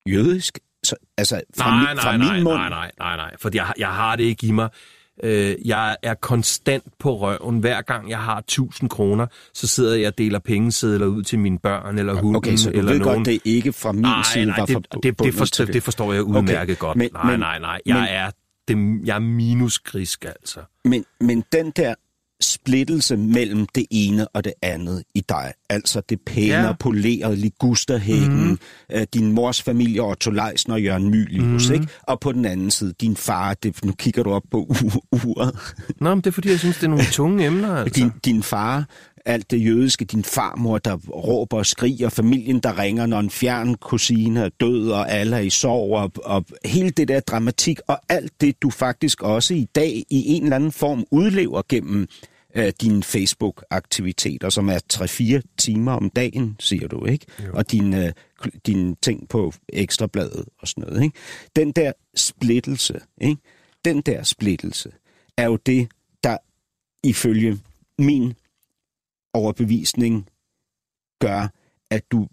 jødisk? 0.10 0.60
Så, 0.84 0.96
altså, 1.18 1.42
fra, 1.58 1.70
nej, 1.70 1.94
min, 1.94 2.02
fra 2.02 2.18
nej, 2.18 2.28
nej, 2.28 2.36
min 2.36 2.44
mund? 2.44 2.56
nej, 2.58 2.70
nej, 2.70 2.92
nej, 3.00 3.16
nej, 3.16 3.36
for 3.40 3.50
jeg, 3.54 3.74
jeg 3.78 3.90
har 3.90 4.16
det 4.16 4.24
ikke 4.24 4.48
i 4.48 4.52
mig. 4.52 4.70
Øh, 5.24 5.56
jeg 5.66 5.98
er 6.04 6.14
konstant 6.14 6.84
på 7.00 7.18
røven. 7.18 7.60
Hver 7.60 7.82
gang 7.82 8.10
jeg 8.10 8.20
har 8.20 8.38
1000 8.38 8.90
kroner, 8.90 9.28
så 9.54 9.68
sidder 9.68 9.96
jeg 9.96 10.08
og 10.08 10.18
deler 10.18 10.40
pengesedler 10.40 11.06
ud 11.06 11.24
til 11.24 11.40
mine 11.40 11.60
børn 11.60 11.98
eller 12.00 12.14
hunden. 12.14 12.36
Okay, 12.36 12.56
så 12.56 12.72
du 12.72 12.78
eller 12.78 12.92
ved 12.92 13.00
nogen. 13.00 13.16
godt, 13.18 13.26
det 13.26 13.36
er 13.36 13.40
ikke 13.46 13.74
fra 13.74 13.92
min 13.92 14.02
nej, 14.02 14.24
side, 14.34 14.46
nej, 14.46 14.60
var 14.60 14.66
det, 14.66 14.74
for, 14.74 15.00
det, 15.00 15.20
det, 15.20 15.34
forstår, 15.34 15.66
til 15.66 15.74
det 15.74 15.84
forstår 15.84 16.14
jeg 16.14 16.24
udmærket 16.24 16.62
Okay, 16.62 16.76
godt. 16.76 16.98
men- 16.98 17.10
nej, 17.14 17.38
nej, 17.38 17.60
nej. 17.60 17.80
Jeg 17.86 17.96
men- 17.96 18.06
er 18.10 18.32
det, 18.68 19.08
jeg 19.08 19.16
er 19.16 19.20
minusgrisk, 19.20 20.26
altså. 20.26 20.60
Men, 20.86 21.06
men 21.22 21.44
den 21.52 21.72
der 21.76 21.94
splittelse 22.42 23.18
mellem 23.18 23.68
det 23.76 23.86
ene 23.92 24.28
og 24.28 24.44
det 24.44 24.54
andet 24.62 25.04
i 25.16 25.22
dig, 25.30 25.54
altså 25.70 26.02
det 26.10 26.20
pæne 26.26 26.54
Ja. 26.54 26.74
polerede 26.80 27.36
ligusterhækken, 27.36 28.48
mm. 28.48 28.60
øh, 28.92 29.08
din 29.14 29.32
mors 29.32 29.62
familie, 29.62 30.02
Otto 30.02 30.32
Leisner 30.32 30.76
og 30.76 30.84
Jørgen 30.84 31.10
Mylius, 31.10 31.68
mm. 31.70 31.74
ikke? 31.74 31.88
og 32.04 32.20
på 32.20 32.32
den 32.32 32.46
anden 32.46 32.72
side 32.72 32.94
din 33.02 33.16
far, 33.16 33.54
det, 33.54 33.86
nu 33.86 33.92
kigger 33.92 34.24
du 34.24 34.32
op 34.32 34.44
på 34.52 34.58
uret, 35.26 35.56
Nå, 36.02 36.10
men 36.16 36.18
det 36.22 36.28
er 36.28 36.32
fordi, 36.32 36.50
jeg 36.50 36.60
synes, 36.60 36.76
det 36.76 36.84
er 36.84 36.88
nogle 36.90 37.06
tunge 37.20 37.46
emner, 37.46 37.76
altså. 37.76 38.00
din, 38.00 38.12
din 38.26 38.44
far, 38.44 38.86
alt 39.30 39.52
det 39.52 39.66
jødiske, 39.66 40.06
din 40.06 40.24
farmor, 40.24 40.78
der 40.78 40.96
råber 40.98 41.58
og 41.58 41.66
skriger, 41.66 42.10
familien, 42.10 42.60
der 42.60 42.80
ringer, 42.80 43.06
når 43.06 43.20
en 43.20 43.30
fjern 43.30 43.76
kusine 43.76 44.40
er 44.40 44.50
død, 44.60 44.90
og 44.90 45.12
alle 45.12 45.36
er 45.36 45.40
i 45.40 45.50
sorg, 45.50 45.92
og, 45.92 46.12
og 46.24 46.46
hele 46.66 46.90
det 46.90 47.08
der 47.08 47.20
dramatik, 47.20 47.80
og 47.88 48.00
alt 48.10 48.42
det, 48.42 48.62
du 48.62 48.70
faktisk 48.70 49.22
også 49.22 49.54
i 49.54 49.68
dag 49.76 50.04
i 50.10 50.28
en 50.28 50.44
eller 50.44 50.56
anden 50.56 50.72
form 50.72 51.06
udlever 51.12 51.62
gennem 51.70 52.08
øh, 52.56 52.74
dine 52.82 53.04
Facebook-aktiviteter, 53.04 54.50
som 54.50 54.70
er 54.70 54.80
3-4 55.44 55.56
timer 55.58 55.92
om 55.92 56.10
dagen, 56.10 56.56
siger 56.60 56.88
du, 56.88 57.06
ikke? 57.06 57.26
Jo. 57.46 57.52
Og 57.54 57.72
dine, 57.72 58.06
øh, 58.06 58.12
dine 58.66 58.96
ting 59.02 59.30
på 59.30 59.54
ekstrabladet 59.70 60.46
og 60.60 60.68
sådan 60.68 60.84
noget, 60.84 61.04
ikke? 61.04 61.18
Den 61.56 61.72
der 61.72 61.92
splittelse, 62.16 63.00
ikke? 63.22 63.42
Den 63.86 64.02
der 64.02 64.24
splittelse 64.24 64.92
er 65.38 65.46
jo 65.46 65.56
det, 65.56 65.88
der 66.24 66.38
ifølge 67.04 67.60
min 68.00 68.34
overbevisning 69.34 70.30
gør, 71.20 71.42
at 71.90 72.12
du 72.12 72.28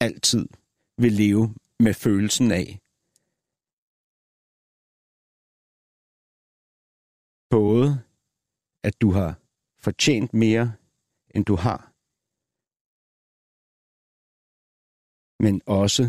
altid 0.00 0.48
vil 0.98 1.12
leve 1.12 1.54
med 1.84 1.94
følelsen 1.94 2.50
af, 2.50 2.80
både 7.50 7.88
at 8.82 9.00
du 9.00 9.10
har 9.10 9.32
fortjent 9.78 10.34
mere, 10.34 10.66
end 11.34 11.44
du 11.44 11.56
har, 11.56 11.80
men 15.42 15.62
også 15.66 16.04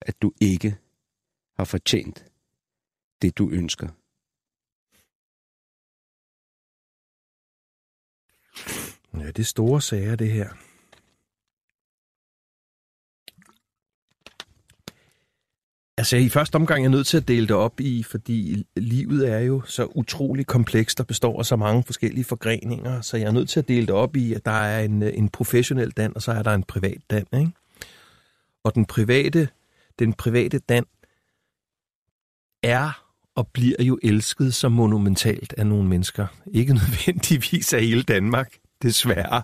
at 0.00 0.22
du 0.22 0.32
ikke 0.40 0.70
har 1.56 1.64
fortjent 1.64 2.32
det, 3.22 3.38
du 3.38 3.50
ønsker. 3.50 4.03
Ja, 9.18 9.26
det 9.26 9.38
er 9.38 9.44
store 9.44 9.80
sager, 9.80 10.16
det 10.16 10.30
her. 10.30 10.48
Altså 15.98 16.16
i 16.16 16.28
første 16.28 16.56
omgang 16.56 16.78
er 16.78 16.82
jeg 16.82 16.90
nødt 16.90 17.06
til 17.06 17.16
at 17.16 17.28
dele 17.28 17.46
det 17.46 17.56
op 17.56 17.80
i, 17.80 18.02
fordi 18.02 18.64
livet 18.76 19.30
er 19.30 19.38
jo 19.38 19.62
så 19.66 19.84
utrolig 19.84 20.46
komplekst 20.46 21.00
og 21.00 21.06
består 21.06 21.38
af 21.38 21.46
så 21.46 21.56
mange 21.56 21.82
forskellige 21.82 22.24
forgreninger, 22.24 23.00
så 23.00 23.16
jeg 23.16 23.26
er 23.26 23.32
nødt 23.32 23.48
til 23.48 23.60
at 23.60 23.68
dele 23.68 23.86
det 23.86 23.94
op 23.94 24.16
i, 24.16 24.34
at 24.34 24.44
der 24.44 24.50
er 24.50 24.84
en, 24.84 25.02
en 25.02 25.28
professionel 25.28 25.90
dan, 25.90 26.12
og 26.14 26.22
så 26.22 26.32
er 26.32 26.42
der 26.42 26.54
en 26.54 26.62
privat 26.62 27.02
dan. 27.10 27.26
Ikke? 27.32 27.52
Og 28.64 28.74
den 28.74 28.84
private, 28.84 29.48
den 29.98 30.12
private 30.12 30.58
dan 30.58 30.84
er 32.62 33.04
og 33.34 33.48
bliver 33.48 33.82
jo 33.82 33.98
elsket 34.02 34.54
så 34.54 34.68
monumentalt 34.68 35.54
af 35.58 35.66
nogle 35.66 35.88
mennesker. 35.88 36.26
Ikke 36.46 36.74
nødvendigvis 36.74 37.72
af 37.72 37.80
hele 37.80 38.02
Danmark, 38.02 38.58
desværre. 38.88 39.42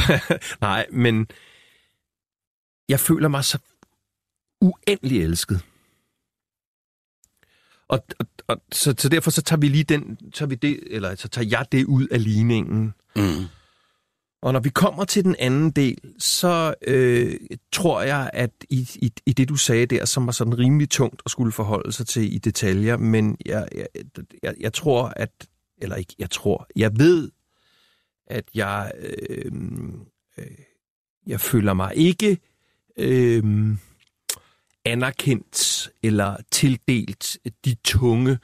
Nej, 0.60 0.86
men 0.92 1.26
jeg 2.88 3.00
føler 3.00 3.28
mig 3.28 3.44
så 3.44 3.58
uendelig 4.60 5.22
elsket. 5.22 5.64
Og, 7.88 8.04
og, 8.18 8.26
og 8.48 8.62
så, 8.72 8.94
så 8.98 9.08
derfor 9.08 9.30
så 9.30 9.42
tager 9.42 9.60
vi 9.60 9.68
lige 9.68 9.84
den, 9.84 10.18
tager 10.34 10.48
vi 10.48 10.54
det, 10.54 10.80
eller 10.86 11.14
så 11.14 11.28
tager 11.28 11.48
jeg 11.50 11.66
det 11.72 11.84
ud 11.84 12.06
af 12.06 12.24
ligningen. 12.24 12.94
Mm. 13.16 13.44
Og 14.42 14.52
når 14.52 14.60
vi 14.60 14.68
kommer 14.68 15.04
til 15.04 15.24
den 15.24 15.36
anden 15.38 15.70
del, 15.70 15.98
så 16.18 16.74
øh, 16.86 17.36
tror 17.72 18.02
jeg, 18.02 18.30
at 18.32 18.50
i, 18.70 18.90
i, 18.94 19.12
i 19.26 19.32
det, 19.32 19.48
du 19.48 19.56
sagde 19.56 19.86
der, 19.86 20.04
som 20.04 20.26
var 20.26 20.32
sådan 20.32 20.58
rimelig 20.58 20.90
tungt 20.90 21.22
at 21.24 21.30
skulle 21.30 21.52
forholde 21.52 21.92
sig 21.92 22.06
til 22.06 22.34
i 22.34 22.38
detaljer, 22.38 22.96
men 22.96 23.36
jeg, 23.46 23.68
jeg, 23.74 23.86
jeg, 24.42 24.54
jeg 24.60 24.72
tror, 24.72 25.12
at, 25.16 25.30
eller 25.78 25.96
ikke, 25.96 26.14
jeg 26.18 26.30
tror, 26.30 26.66
jeg 26.76 26.98
ved, 26.98 27.30
at 28.26 28.44
jeg, 28.54 28.92
øh, 28.98 29.52
øh, 30.38 30.46
jeg 31.26 31.40
føler 31.40 31.74
mig 31.74 31.92
ikke 31.96 32.38
øh, 32.96 33.76
anerkendt 34.84 35.90
eller 36.02 36.36
tildelt 36.50 37.38
de 37.64 37.74
tunge 37.84 38.38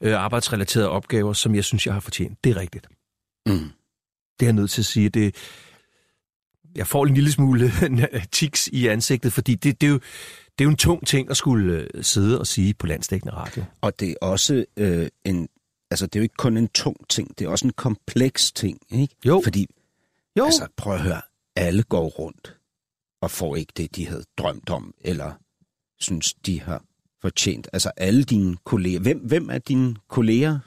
øh, 0.00 0.14
arbejdsrelaterede 0.14 0.88
opgaver, 0.88 1.32
som 1.32 1.54
jeg 1.54 1.64
synes, 1.64 1.86
jeg 1.86 1.94
har 1.94 2.00
fortjent. 2.00 2.44
Det 2.44 2.50
er 2.50 2.56
rigtigt. 2.56 2.88
Mm. 3.46 3.70
Det 4.40 4.46
er 4.46 4.46
jeg 4.46 4.52
nødt 4.52 4.70
til 4.70 4.82
at 4.82 4.86
sige. 4.86 5.08
Det, 5.08 5.34
jeg 6.76 6.86
får 6.86 7.06
en 7.06 7.14
lille 7.14 7.32
smule 7.32 7.72
tiks 8.32 8.68
i 8.68 8.86
ansigtet, 8.86 9.32
fordi 9.32 9.54
det, 9.54 9.80
det, 9.80 9.86
er 9.86 9.90
jo, 9.90 9.98
det 10.58 10.60
er 10.60 10.64
jo 10.64 10.70
en 10.70 10.76
tung 10.76 11.06
ting 11.06 11.30
at 11.30 11.36
skulle 11.36 11.88
øh, 11.94 12.04
sidde 12.04 12.40
og 12.40 12.46
sige 12.46 12.74
på 12.74 12.86
landstækkende 12.86 13.34
radio. 13.34 13.64
Og 13.80 14.00
det 14.00 14.10
er 14.10 14.26
også 14.26 14.64
øh, 14.76 15.08
en, 15.24 15.48
altså 15.90 16.06
det 16.06 16.16
er 16.16 16.20
jo 16.20 16.22
ikke 16.22 16.36
kun 16.38 16.56
en 16.56 16.68
tung 16.68 17.08
ting, 17.08 17.38
det 17.38 17.44
er 17.44 17.48
også 17.48 17.66
en 17.66 17.72
kompleks 17.72 18.52
ting, 18.52 18.78
ikke? 18.90 19.14
Jo. 19.26 19.40
Fordi, 19.44 19.66
jo. 20.38 20.44
altså 20.44 20.66
prøv 20.76 20.94
at 20.94 21.00
høre, 21.00 21.20
alle 21.56 21.82
går 21.82 22.06
rundt 22.06 22.56
og 23.22 23.30
får 23.30 23.56
ikke 23.56 23.72
det, 23.76 23.96
de 23.96 24.08
havde 24.08 24.24
drømt 24.38 24.70
om, 24.70 24.94
eller 25.00 25.32
synes, 25.98 26.34
de 26.34 26.60
har 26.60 26.82
fortjent. 27.20 27.68
Altså 27.72 27.90
alle 27.96 28.24
dine 28.24 28.56
kolleger. 28.64 29.00
Hvem, 29.00 29.18
hvem 29.18 29.50
er 29.50 29.58
dine 29.58 29.96
kolleger, 30.08 30.58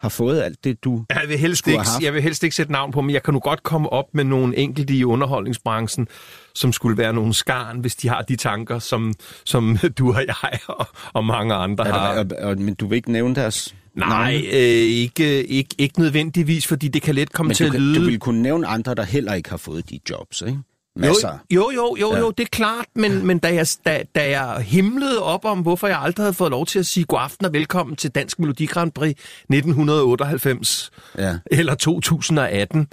har 0.00 0.08
fået 0.08 0.40
alt 0.40 0.64
det, 0.64 0.84
du 0.84 1.04
jeg 1.10 1.24
vil, 1.28 1.38
helst 1.38 1.66
ikke, 1.66 1.84
jeg 2.00 2.14
vil 2.14 2.22
helst 2.22 2.42
ikke 2.42 2.56
sætte 2.56 2.72
navn 2.72 2.92
på, 2.92 3.00
men 3.00 3.14
jeg 3.14 3.22
kan 3.22 3.34
nu 3.34 3.40
godt 3.40 3.62
komme 3.62 3.88
op 3.90 4.14
med 4.14 4.24
nogle 4.24 4.56
enkelte 4.56 4.94
i 4.94 5.04
underholdningsbranchen, 5.04 6.08
som 6.54 6.72
skulle 6.72 6.98
være 6.98 7.12
nogle 7.12 7.34
skarn, 7.34 7.78
hvis 7.78 7.96
de 7.96 8.08
har 8.08 8.22
de 8.22 8.36
tanker, 8.36 8.78
som, 8.78 9.14
som 9.44 9.76
du 9.98 10.12
og 10.12 10.24
jeg 10.26 10.58
og, 10.66 10.86
og 11.12 11.24
mange 11.24 11.54
andre 11.54 11.88
er 11.88 11.92
har. 11.92 12.18
Og, 12.18 12.26
og, 12.38 12.58
men 12.58 12.74
du 12.74 12.86
vil 12.86 12.96
ikke 12.96 13.12
nævne 13.12 13.34
deres 13.34 13.74
Nej, 13.98 14.34
øh, 14.52 14.58
ikke, 14.58 15.46
ikke, 15.46 15.74
ikke 15.78 16.00
nødvendigvis, 16.00 16.66
fordi 16.66 16.88
det 16.88 17.02
kan 17.02 17.14
let 17.14 17.32
komme 17.32 17.48
men 17.48 17.54
til 17.54 17.64
at 17.64 17.70
kan, 17.70 17.80
lyde... 17.80 18.00
du 18.00 18.04
vil 18.04 18.18
kunne 18.18 18.42
nævne 18.42 18.66
andre, 18.66 18.94
der 18.94 19.02
heller 19.02 19.34
ikke 19.34 19.50
har 19.50 19.56
fået 19.56 19.90
de 19.90 20.00
jobs, 20.10 20.42
ikke? 20.42 20.58
Masser. 20.96 21.38
Jo, 21.50 21.70
jo, 21.74 21.96
jo, 21.96 21.96
jo, 22.00 22.16
jo, 22.16 22.30
det 22.30 22.44
er 22.44 22.48
klart, 22.52 22.86
men, 22.94 23.26
men 23.26 23.38
da, 23.38 23.54
jeg, 23.54 23.66
da, 23.86 24.02
da 24.14 24.30
jeg 24.30 24.60
himlede 24.60 25.22
op 25.22 25.44
om, 25.44 25.60
hvorfor 25.60 25.86
jeg 25.86 25.98
aldrig 26.00 26.24
havde 26.24 26.34
fået 26.34 26.50
lov 26.50 26.66
til 26.66 26.78
at 26.78 26.86
sige 26.86 27.04
god 27.04 27.18
aften 27.22 27.46
og 27.46 27.52
velkommen 27.52 27.96
til 27.96 28.10
Dansk 28.10 28.38
Melodi 28.38 28.66
Grand 28.66 28.92
Prix 28.92 29.10
1998 29.10 30.90
ja. 31.18 31.38
eller 31.50 31.74
2018, 31.74 32.86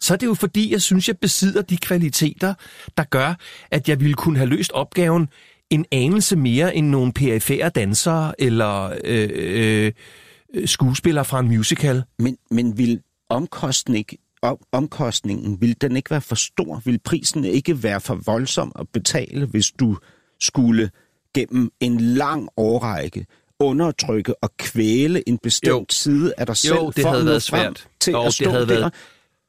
så 0.00 0.14
er 0.14 0.18
det 0.18 0.26
jo 0.26 0.34
fordi, 0.34 0.72
jeg 0.72 0.82
synes, 0.82 1.08
jeg 1.08 1.18
besidder 1.18 1.62
de 1.62 1.76
kvaliteter, 1.76 2.54
der 2.96 3.04
gør, 3.04 3.34
at 3.70 3.88
jeg 3.88 4.00
ville 4.00 4.14
kunne 4.14 4.36
have 4.36 4.48
løst 4.48 4.72
opgaven 4.72 5.28
en 5.70 5.84
anelse 5.92 6.36
mere 6.36 6.76
end 6.76 6.88
nogle 6.88 7.12
perifære 7.12 7.68
dansere 7.68 8.40
eller 8.40 8.92
øh, 9.04 9.28
øh, 9.32 9.92
skuespillere 10.64 11.24
fra 11.24 11.40
en 11.40 11.48
musical. 11.48 12.02
Men, 12.18 12.36
men 12.50 12.78
vil 12.78 13.00
omkostning 13.28 14.06
omkostningen, 14.72 15.60
vil 15.60 15.76
den 15.80 15.96
ikke 15.96 16.10
være 16.10 16.20
for 16.20 16.34
stor? 16.34 16.82
Vil 16.84 16.98
prisen 16.98 17.44
ikke 17.44 17.82
være 17.82 18.00
for 18.00 18.14
voldsom 18.14 18.72
at 18.78 18.88
betale, 18.88 19.46
hvis 19.46 19.70
du 19.70 19.96
skulle 20.40 20.90
gennem 21.34 21.70
en 21.80 22.00
lang 22.00 22.48
årrække 22.56 23.26
undertrykke 23.60 24.44
og 24.44 24.56
kvæle 24.56 25.28
en 25.28 25.38
bestemt 25.38 25.70
jo. 25.70 25.86
side 25.90 26.34
af 26.38 26.46
dig 26.46 26.56
selv 26.56 26.74
jo, 26.74 26.90
det 26.96 27.02
for 27.02 27.08
havde 27.08 27.20
at 27.20 27.26
været 27.26 27.42
svært. 27.42 27.88
til 28.00 28.10
jo, 28.10 28.22
at 28.22 28.34
stå 28.34 28.44
det 28.44 28.52
havde 28.52 28.66
der. 28.66 28.78
Været... 28.78 28.94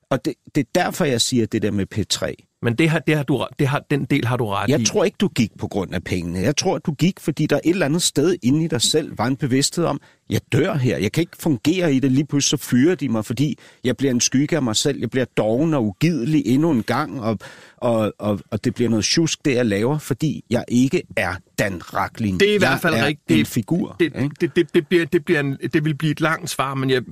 Og 0.10 0.26
det, 0.26 0.34
det 0.56 0.62
er 0.62 0.70
derfor, 0.76 1.06
jeg 1.06 1.22
siger 1.22 1.46
det 1.46 1.62
der 1.62 1.72
med 1.72 1.86
P3. 1.96 2.51
Men 2.64 2.76
det 2.76 2.90
har, 2.90 3.00
det 3.00 3.16
har 3.16 3.24
du, 3.24 3.46
det 3.60 3.68
har, 3.68 3.84
den 3.92 4.06
del 4.06 4.26
har 4.26 4.38
du 4.38 4.46
ret 4.48 4.70
jeg 4.70 4.80
i. 4.80 4.82
Jeg 4.82 4.88
tror 4.88 5.04
ikke, 5.04 5.18
du 5.20 5.28
gik 5.28 5.52
på 5.60 5.68
grund 5.68 5.94
af 5.94 6.04
pengene. 6.04 6.40
Jeg 6.40 6.58
tror, 6.58 6.76
at 6.76 6.86
du 6.86 6.92
gik, 6.94 7.20
fordi 7.20 7.46
der 7.46 7.56
et 7.56 7.70
eller 7.70 7.86
andet 7.86 8.02
sted 8.02 8.36
inde 8.44 8.64
i 8.64 8.68
dig 8.68 8.82
selv 8.82 9.18
var 9.18 9.28
en 9.28 9.36
bevidsthed 9.36 9.86
om, 9.86 10.02
jeg 10.30 10.42
dør 10.52 10.74
her. 10.74 10.98
Jeg 10.98 11.12
kan 11.12 11.22
ikke 11.22 11.38
fungere 11.40 11.94
i 11.94 12.00
det. 12.00 12.12
Lige 12.12 12.26
pludselig 12.26 12.60
så 12.60 12.68
fyrer 12.68 12.96
de 12.96 13.10
mig, 13.10 13.26
fordi 13.26 13.58
jeg 13.84 13.98
bliver 13.98 14.12
en 14.12 14.22
skygge 14.22 14.56
af 14.56 14.64
mig 14.64 14.76
selv. 14.76 15.00
Jeg 15.00 15.10
bliver 15.10 15.26
doven 15.38 15.74
og 15.74 15.86
ugidelig 15.86 16.44
endnu 16.46 16.72
en 16.72 16.84
gang, 16.84 17.22
og, 17.22 17.40
og, 17.78 18.14
og, 18.20 18.40
og 18.52 18.64
det 18.64 18.74
bliver 18.74 18.90
noget 18.90 19.06
tjusk, 19.06 19.46
det 19.46 19.56
jeg 19.56 19.66
laver, 19.66 19.98
fordi 19.98 20.44
jeg 20.50 20.66
ikke 20.68 21.02
er 21.16 21.34
Dan 21.60 21.94
Raklin. 21.94 22.40
Det 22.40 22.52
er 22.52 22.56
i 22.56 22.58
hvert 22.58 22.82
fald 22.82 22.94
rigtigt. 22.94 23.40
en 23.40 23.46
figur. 23.46 23.96
Det, 24.00 24.14
det, 24.42 24.56
det, 24.56 24.74
det, 24.74 24.88
bliver, 24.88 25.06
det, 25.06 25.26
bliver 25.26 25.40
en, 25.40 25.58
det 25.74 25.86
vil 25.86 25.96
blive 25.96 26.12
et 26.12 26.22
langt 26.22 26.50
svar, 26.50 26.74
men 26.74 26.90
jeg, 26.90 27.04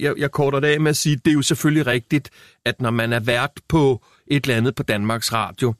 jeg, 0.00 0.14
jeg 0.18 0.30
korter 0.30 0.60
det 0.60 0.68
af 0.68 0.80
med 0.80 0.90
at 0.90 0.96
sige, 0.96 1.16
det 1.16 1.30
er 1.30 1.34
jo 1.34 1.42
selvfølgelig 1.42 1.86
rigtigt, 1.86 2.30
at 2.64 2.80
når 2.80 2.90
man 2.90 3.12
er 3.12 3.20
vært 3.20 3.52
på 3.68 4.02
et 4.30 4.44
eller 4.44 4.56
andet 4.56 4.74
på 4.74 4.82
Danmarks 4.82 5.32
Radio, 5.32 5.74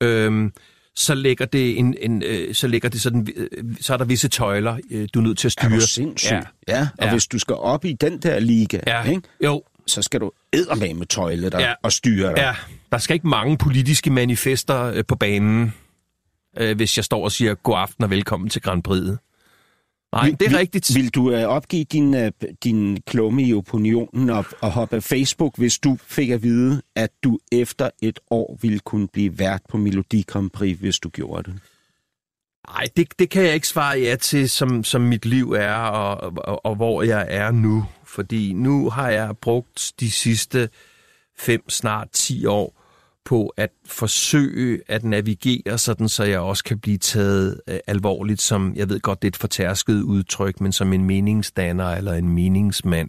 øhm, 0.00 0.52
så 0.94 1.14
lægger 1.14 1.44
det 1.44 1.78
en, 1.78 1.96
en 2.00 2.22
øh, 2.22 2.54
så 2.54 2.68
lægger 2.68 2.88
det 2.88 3.00
sådan, 3.00 3.28
øh, 3.36 3.64
så 3.80 3.92
er 3.92 3.96
der 3.96 4.04
visse 4.04 4.28
tøjler, 4.28 4.78
øh, 4.90 5.08
du 5.14 5.18
er 5.18 5.22
nødt 5.22 5.38
til 5.38 5.48
at 5.48 5.52
styre. 5.52 5.70
Er 5.70 5.74
du 5.74 5.86
sindssyg? 5.86 6.30
Ja. 6.32 6.40
ja. 6.68 6.88
Og 6.98 7.04
ja. 7.04 7.10
hvis 7.10 7.26
du 7.26 7.38
skal 7.38 7.54
op 7.54 7.84
i 7.84 7.92
den 7.92 8.18
der 8.18 8.38
liga, 8.38 8.80
ja. 8.86 9.02
ikke? 9.02 9.22
Jo. 9.44 9.62
så 9.86 10.02
skal 10.02 10.20
du 10.20 10.32
eddermame 10.52 10.94
med 10.94 11.06
tøjle 11.06 11.50
der 11.50 11.60
ja. 11.60 11.72
og 11.82 11.92
styre 11.92 12.28
dig. 12.28 12.36
Ja, 12.36 12.54
der 12.92 12.98
skal 12.98 13.14
ikke 13.14 13.28
mange 13.28 13.58
politiske 13.58 14.10
manifester 14.10 14.82
øh, 14.84 15.04
på 15.08 15.16
banen, 15.16 15.74
øh, 16.58 16.76
hvis 16.76 16.96
jeg 16.96 17.04
står 17.04 17.24
og 17.24 17.32
siger 17.32 17.54
god 17.54 17.78
aften 17.78 18.04
og 18.04 18.10
velkommen 18.10 18.50
til 18.50 18.62
Grand 18.62 18.82
Prix. 18.82 19.16
Nej, 20.12 20.24
vil, 20.24 20.40
det 20.40 20.46
er 20.46 20.50
vil, 20.50 20.58
rigtigt. 20.58 20.94
Vil 20.94 21.14
du 21.14 21.34
uh, 21.34 21.42
opgive 21.42 21.84
din, 21.84 22.14
uh, 22.14 22.30
din 22.64 23.02
klumme 23.06 23.42
i 23.42 23.54
opinionen 23.54 24.30
og, 24.30 24.44
og 24.60 24.70
hoppe 24.70 24.96
af 24.96 25.02
Facebook, 25.02 25.58
hvis 25.58 25.78
du 25.78 25.98
fik 26.06 26.30
at 26.30 26.42
vide, 26.42 26.82
at 26.96 27.10
du 27.24 27.38
efter 27.52 27.90
et 28.02 28.18
år 28.30 28.58
ville 28.62 28.78
kunne 28.78 29.08
blive 29.08 29.38
vært 29.38 29.62
på 29.68 29.76
Melodi 29.76 30.24
Grand 30.26 30.50
Prix, 30.50 30.78
hvis 30.78 30.98
du 30.98 31.08
gjorde 31.08 31.42
det? 31.42 31.60
Nej, 32.68 32.86
det, 32.96 33.18
det 33.18 33.30
kan 33.30 33.42
jeg 33.42 33.54
ikke 33.54 33.68
svare 33.68 33.98
ja 33.98 34.16
til, 34.16 34.50
som, 34.50 34.84
som 34.84 35.00
mit 35.00 35.26
liv 35.26 35.52
er, 35.52 35.74
og, 35.74 36.32
og, 36.36 36.66
og 36.66 36.76
hvor 36.76 37.02
jeg 37.02 37.26
er 37.28 37.50
nu. 37.50 37.84
Fordi 38.04 38.52
nu 38.52 38.90
har 38.90 39.10
jeg 39.10 39.36
brugt 39.36 39.92
de 40.00 40.10
sidste 40.10 40.68
fem, 41.38 41.70
snart 41.70 42.08
10 42.12 42.46
år 42.46 42.79
på 43.30 43.52
at 43.56 43.70
forsøge 43.86 44.80
at 44.88 45.04
navigere 45.04 45.78
sådan, 45.78 46.08
så 46.08 46.24
jeg 46.24 46.40
også 46.40 46.64
kan 46.64 46.78
blive 46.78 46.98
taget 46.98 47.60
øh, 47.68 47.78
alvorligt 47.86 48.42
som, 48.42 48.72
jeg 48.76 48.88
ved 48.88 49.00
godt, 49.00 49.22
det 49.22 49.28
er 49.28 49.30
et 49.30 49.36
fortærsket 49.36 50.02
udtryk, 50.02 50.60
men 50.60 50.72
som 50.72 50.92
en 50.92 51.04
meningsdanner 51.04 51.90
eller 51.90 52.12
en 52.12 52.28
meningsmand, 52.28 53.08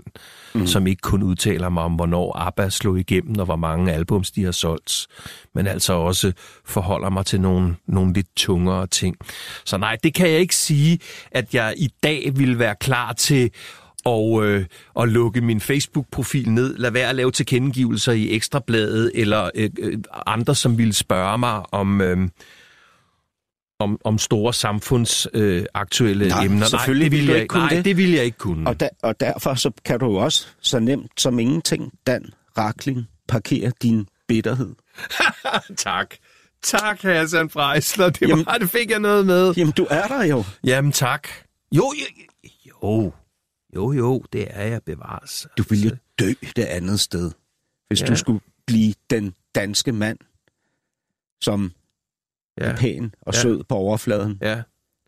mm. 0.53 0.67
som 0.67 0.87
ikke 0.87 1.01
kun 1.01 1.23
udtaler 1.23 1.69
mig 1.69 1.83
om, 1.83 1.93
hvornår 1.93 2.37
ABBA 2.37 2.69
slog 2.69 2.99
igennem, 2.99 3.39
og 3.39 3.45
hvor 3.45 3.55
mange 3.55 3.93
albums 3.93 4.31
de 4.31 4.43
har 4.43 4.51
solgt, 4.51 5.07
men 5.55 5.67
altså 5.67 5.93
også 5.93 6.31
forholder 6.65 7.09
mig 7.09 7.25
til 7.25 7.41
nogle, 7.41 7.75
nogle 7.87 8.13
lidt 8.13 8.35
tungere 8.35 8.87
ting. 8.87 9.15
Så 9.65 9.77
nej, 9.77 9.97
det 10.03 10.13
kan 10.13 10.29
jeg 10.29 10.39
ikke 10.39 10.55
sige, 10.55 10.99
at 11.31 11.53
jeg 11.53 11.73
i 11.77 11.89
dag 12.03 12.31
vil 12.35 12.59
være 12.59 12.75
klar 12.75 13.13
til 13.13 13.51
og, 14.05 14.45
øh, 14.45 14.65
og 14.93 15.07
lukke 15.07 15.41
min 15.41 15.61
Facebook-profil 15.61 16.51
ned. 16.51 16.77
Lad 16.77 16.91
være 16.91 17.09
at 17.09 17.15
lave 17.15 17.31
tilkendegivelser 17.31 18.11
i 18.11 18.35
Ekstrabladet 18.35 19.11
eller 19.13 19.49
øh, 19.55 19.69
øh, 19.79 19.97
andre, 20.25 20.55
som 20.55 20.77
ville 20.77 20.93
spørge 20.93 21.37
mig 21.37 21.73
om... 21.73 22.01
Øh, 22.01 22.29
om, 23.79 23.99
om 24.03 24.17
store 24.17 24.53
samfundsaktuelle 24.53 26.25
øh, 26.25 26.45
emner. 26.45 26.65
Selvfølgelig 26.65 27.09
nej, 27.09 27.17
det 27.17 27.19
vil 27.19 27.27
jeg, 27.27 27.35
ikke 27.35 27.47
kunne 27.47 27.63
nej, 27.63 27.69
det. 27.69 27.85
det 27.85 27.97
vil 27.97 28.11
jeg 28.11 28.25
ikke 28.25 28.37
kunne. 28.37 28.69
Og, 28.69 28.79
der, 28.79 28.89
og 29.03 29.19
derfor 29.19 29.53
så 29.53 29.71
kan 29.85 29.99
du 29.99 30.05
jo 30.05 30.15
også 30.15 30.47
så 30.61 30.79
nemt 30.79 31.21
som 31.21 31.39
ingenting, 31.39 31.93
Dan 32.07 32.25
Rakling, 32.57 33.07
parkere 33.27 33.71
din 33.81 34.07
bitterhed. 34.27 34.75
tak. 35.77 36.15
Tak, 36.63 37.01
Hassan 37.01 37.49
Freisler. 37.49 38.09
Det, 38.09 38.29
jamen, 38.29 38.45
var, 38.45 38.57
det 38.57 38.69
fik 38.69 38.91
jeg 38.91 38.99
noget 38.99 39.25
med. 39.25 39.53
Jamen, 39.57 39.73
du 39.77 39.87
er 39.89 40.07
der 40.07 40.23
jo. 40.23 40.43
Jamen, 40.63 40.91
tak. 40.91 41.27
Jo, 41.75 41.93
jo, 41.99 42.05
jo. 42.67 43.11
Jo, 43.75 43.91
jo, 43.91 44.23
det 44.33 44.47
er 44.49 44.63
jeg 44.63 44.83
bevares. 44.83 45.47
Du 45.57 45.63
ville 45.69 45.89
jo 45.89 45.95
dø 46.19 46.33
det 46.55 46.63
andet 46.63 46.99
sted, 46.99 47.31
hvis 47.87 48.01
ja. 48.01 48.05
du 48.05 48.15
skulle 48.15 48.41
blive 48.65 48.93
den 49.09 49.33
danske 49.55 49.91
mand, 49.91 50.17
som 51.41 51.71
ja. 52.61 52.63
er 52.63 52.75
pæn 52.75 53.13
og 53.21 53.33
ja. 53.33 53.41
sød 53.41 53.63
på 53.63 53.75
overfladen. 53.75 54.37
Ja. 54.41 54.61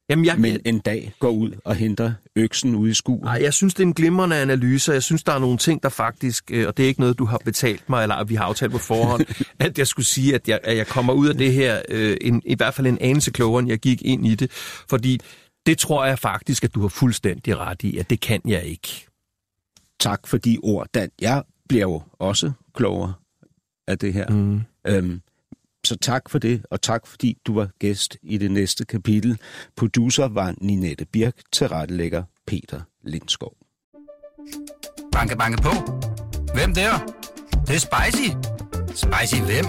Jamen, 0.09 0.25
jeg, 0.25 0.39
men 0.39 0.59
en 0.65 0.79
dag 0.79 1.13
går 1.19 1.29
ud 1.29 1.51
og 1.65 1.75
henter 1.75 2.13
øksen 2.35 2.75
ude 2.75 2.91
i 2.91 2.93
skuret. 2.93 3.23
Nej, 3.23 3.39
jeg 3.41 3.53
synes, 3.53 3.73
det 3.73 3.83
er 3.83 3.87
en 3.87 3.93
glimrende 3.93 4.35
analyse, 4.35 4.91
jeg 4.91 5.03
synes, 5.03 5.23
der 5.23 5.31
er 5.31 5.39
nogle 5.39 5.57
ting, 5.57 5.83
der 5.83 5.89
faktisk, 5.89 6.51
øh, 6.51 6.67
og 6.67 6.77
det 6.77 6.83
er 6.83 6.87
ikke 6.87 6.99
noget, 6.99 7.19
du 7.19 7.25
har 7.25 7.37
betalt 7.45 7.89
mig, 7.89 8.03
eller 8.03 8.23
vi 8.23 8.35
har 8.35 8.43
aftalt 8.43 8.71
på 8.71 8.77
forhånd, 8.77 9.25
at 9.59 9.77
jeg 9.77 9.87
skulle 9.87 10.05
sige, 10.05 10.35
at 10.35 10.47
jeg, 10.47 10.59
at 10.63 10.77
jeg 10.77 10.87
kommer 10.87 11.13
ud 11.13 11.27
af 11.27 11.35
det 11.35 11.53
her, 11.53 11.81
øh, 11.89 12.17
en, 12.21 12.41
i 12.45 12.55
hvert 12.55 12.73
fald 12.73 12.87
en 12.87 12.97
anelse 13.01 13.31
klogere, 13.31 13.59
end 13.59 13.69
jeg 13.69 13.79
gik 13.79 14.01
ind 14.01 14.27
i 14.27 14.35
det. 14.35 14.51
Fordi 14.89 15.21
det 15.65 15.77
tror 15.77 16.05
jeg 16.05 16.19
faktisk, 16.19 16.63
at 16.63 16.75
du 16.75 16.81
har 16.81 16.87
fuldstændig 16.87 17.57
ret 17.57 17.83
i, 17.83 17.97
at 17.97 18.09
det 18.09 18.19
kan 18.19 18.41
jeg 18.45 18.63
ikke. 18.63 19.07
Tak 19.99 20.27
for 20.27 20.37
de 20.37 20.57
ord, 20.63 20.87
Dan. 20.93 21.09
Jeg 21.21 21.43
bliver 21.69 21.81
jo 21.81 22.01
også 22.19 22.51
klogere 22.73 23.13
af 23.87 23.99
det 23.99 24.13
her. 24.13 24.29
Mm. 24.29 24.61
Øhm, 24.87 25.21
så 25.85 25.97
tak 25.97 26.29
for 26.29 26.39
det, 26.39 26.65
og 26.71 26.81
tak 26.81 27.07
fordi 27.07 27.37
du 27.45 27.53
var 27.53 27.69
gæst 27.79 28.17
i 28.21 28.37
det 28.37 28.51
næste 28.51 28.85
kapitel. 28.85 29.39
Producer 29.77 30.27
var 30.27 30.55
Ninette 30.61 31.05
Birk, 31.05 31.33
tilrettelægger 31.51 32.23
Peter 32.47 32.81
Lindskov. 33.03 33.55
Banke, 35.11 35.37
banke 35.37 35.61
på. 35.61 35.69
Hvem 36.53 36.73
der? 36.73 36.97
Det, 37.51 37.67
det 37.67 37.75
er 37.75 37.79
spicy. 37.79 38.29
Spicy 38.87 39.41
hvem? 39.41 39.65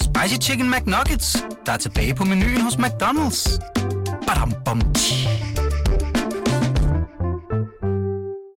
Spicy 0.00 0.48
Chicken 0.48 0.70
McNuggets, 0.70 1.36
der 1.66 1.72
er 1.72 1.76
tilbage 1.76 2.14
på 2.14 2.24
menuen 2.24 2.60
hos 2.60 2.74
McDonald's. 2.74 3.58
Badum, 4.26 4.50
bom, 4.64 4.92
tji. 4.92 5.45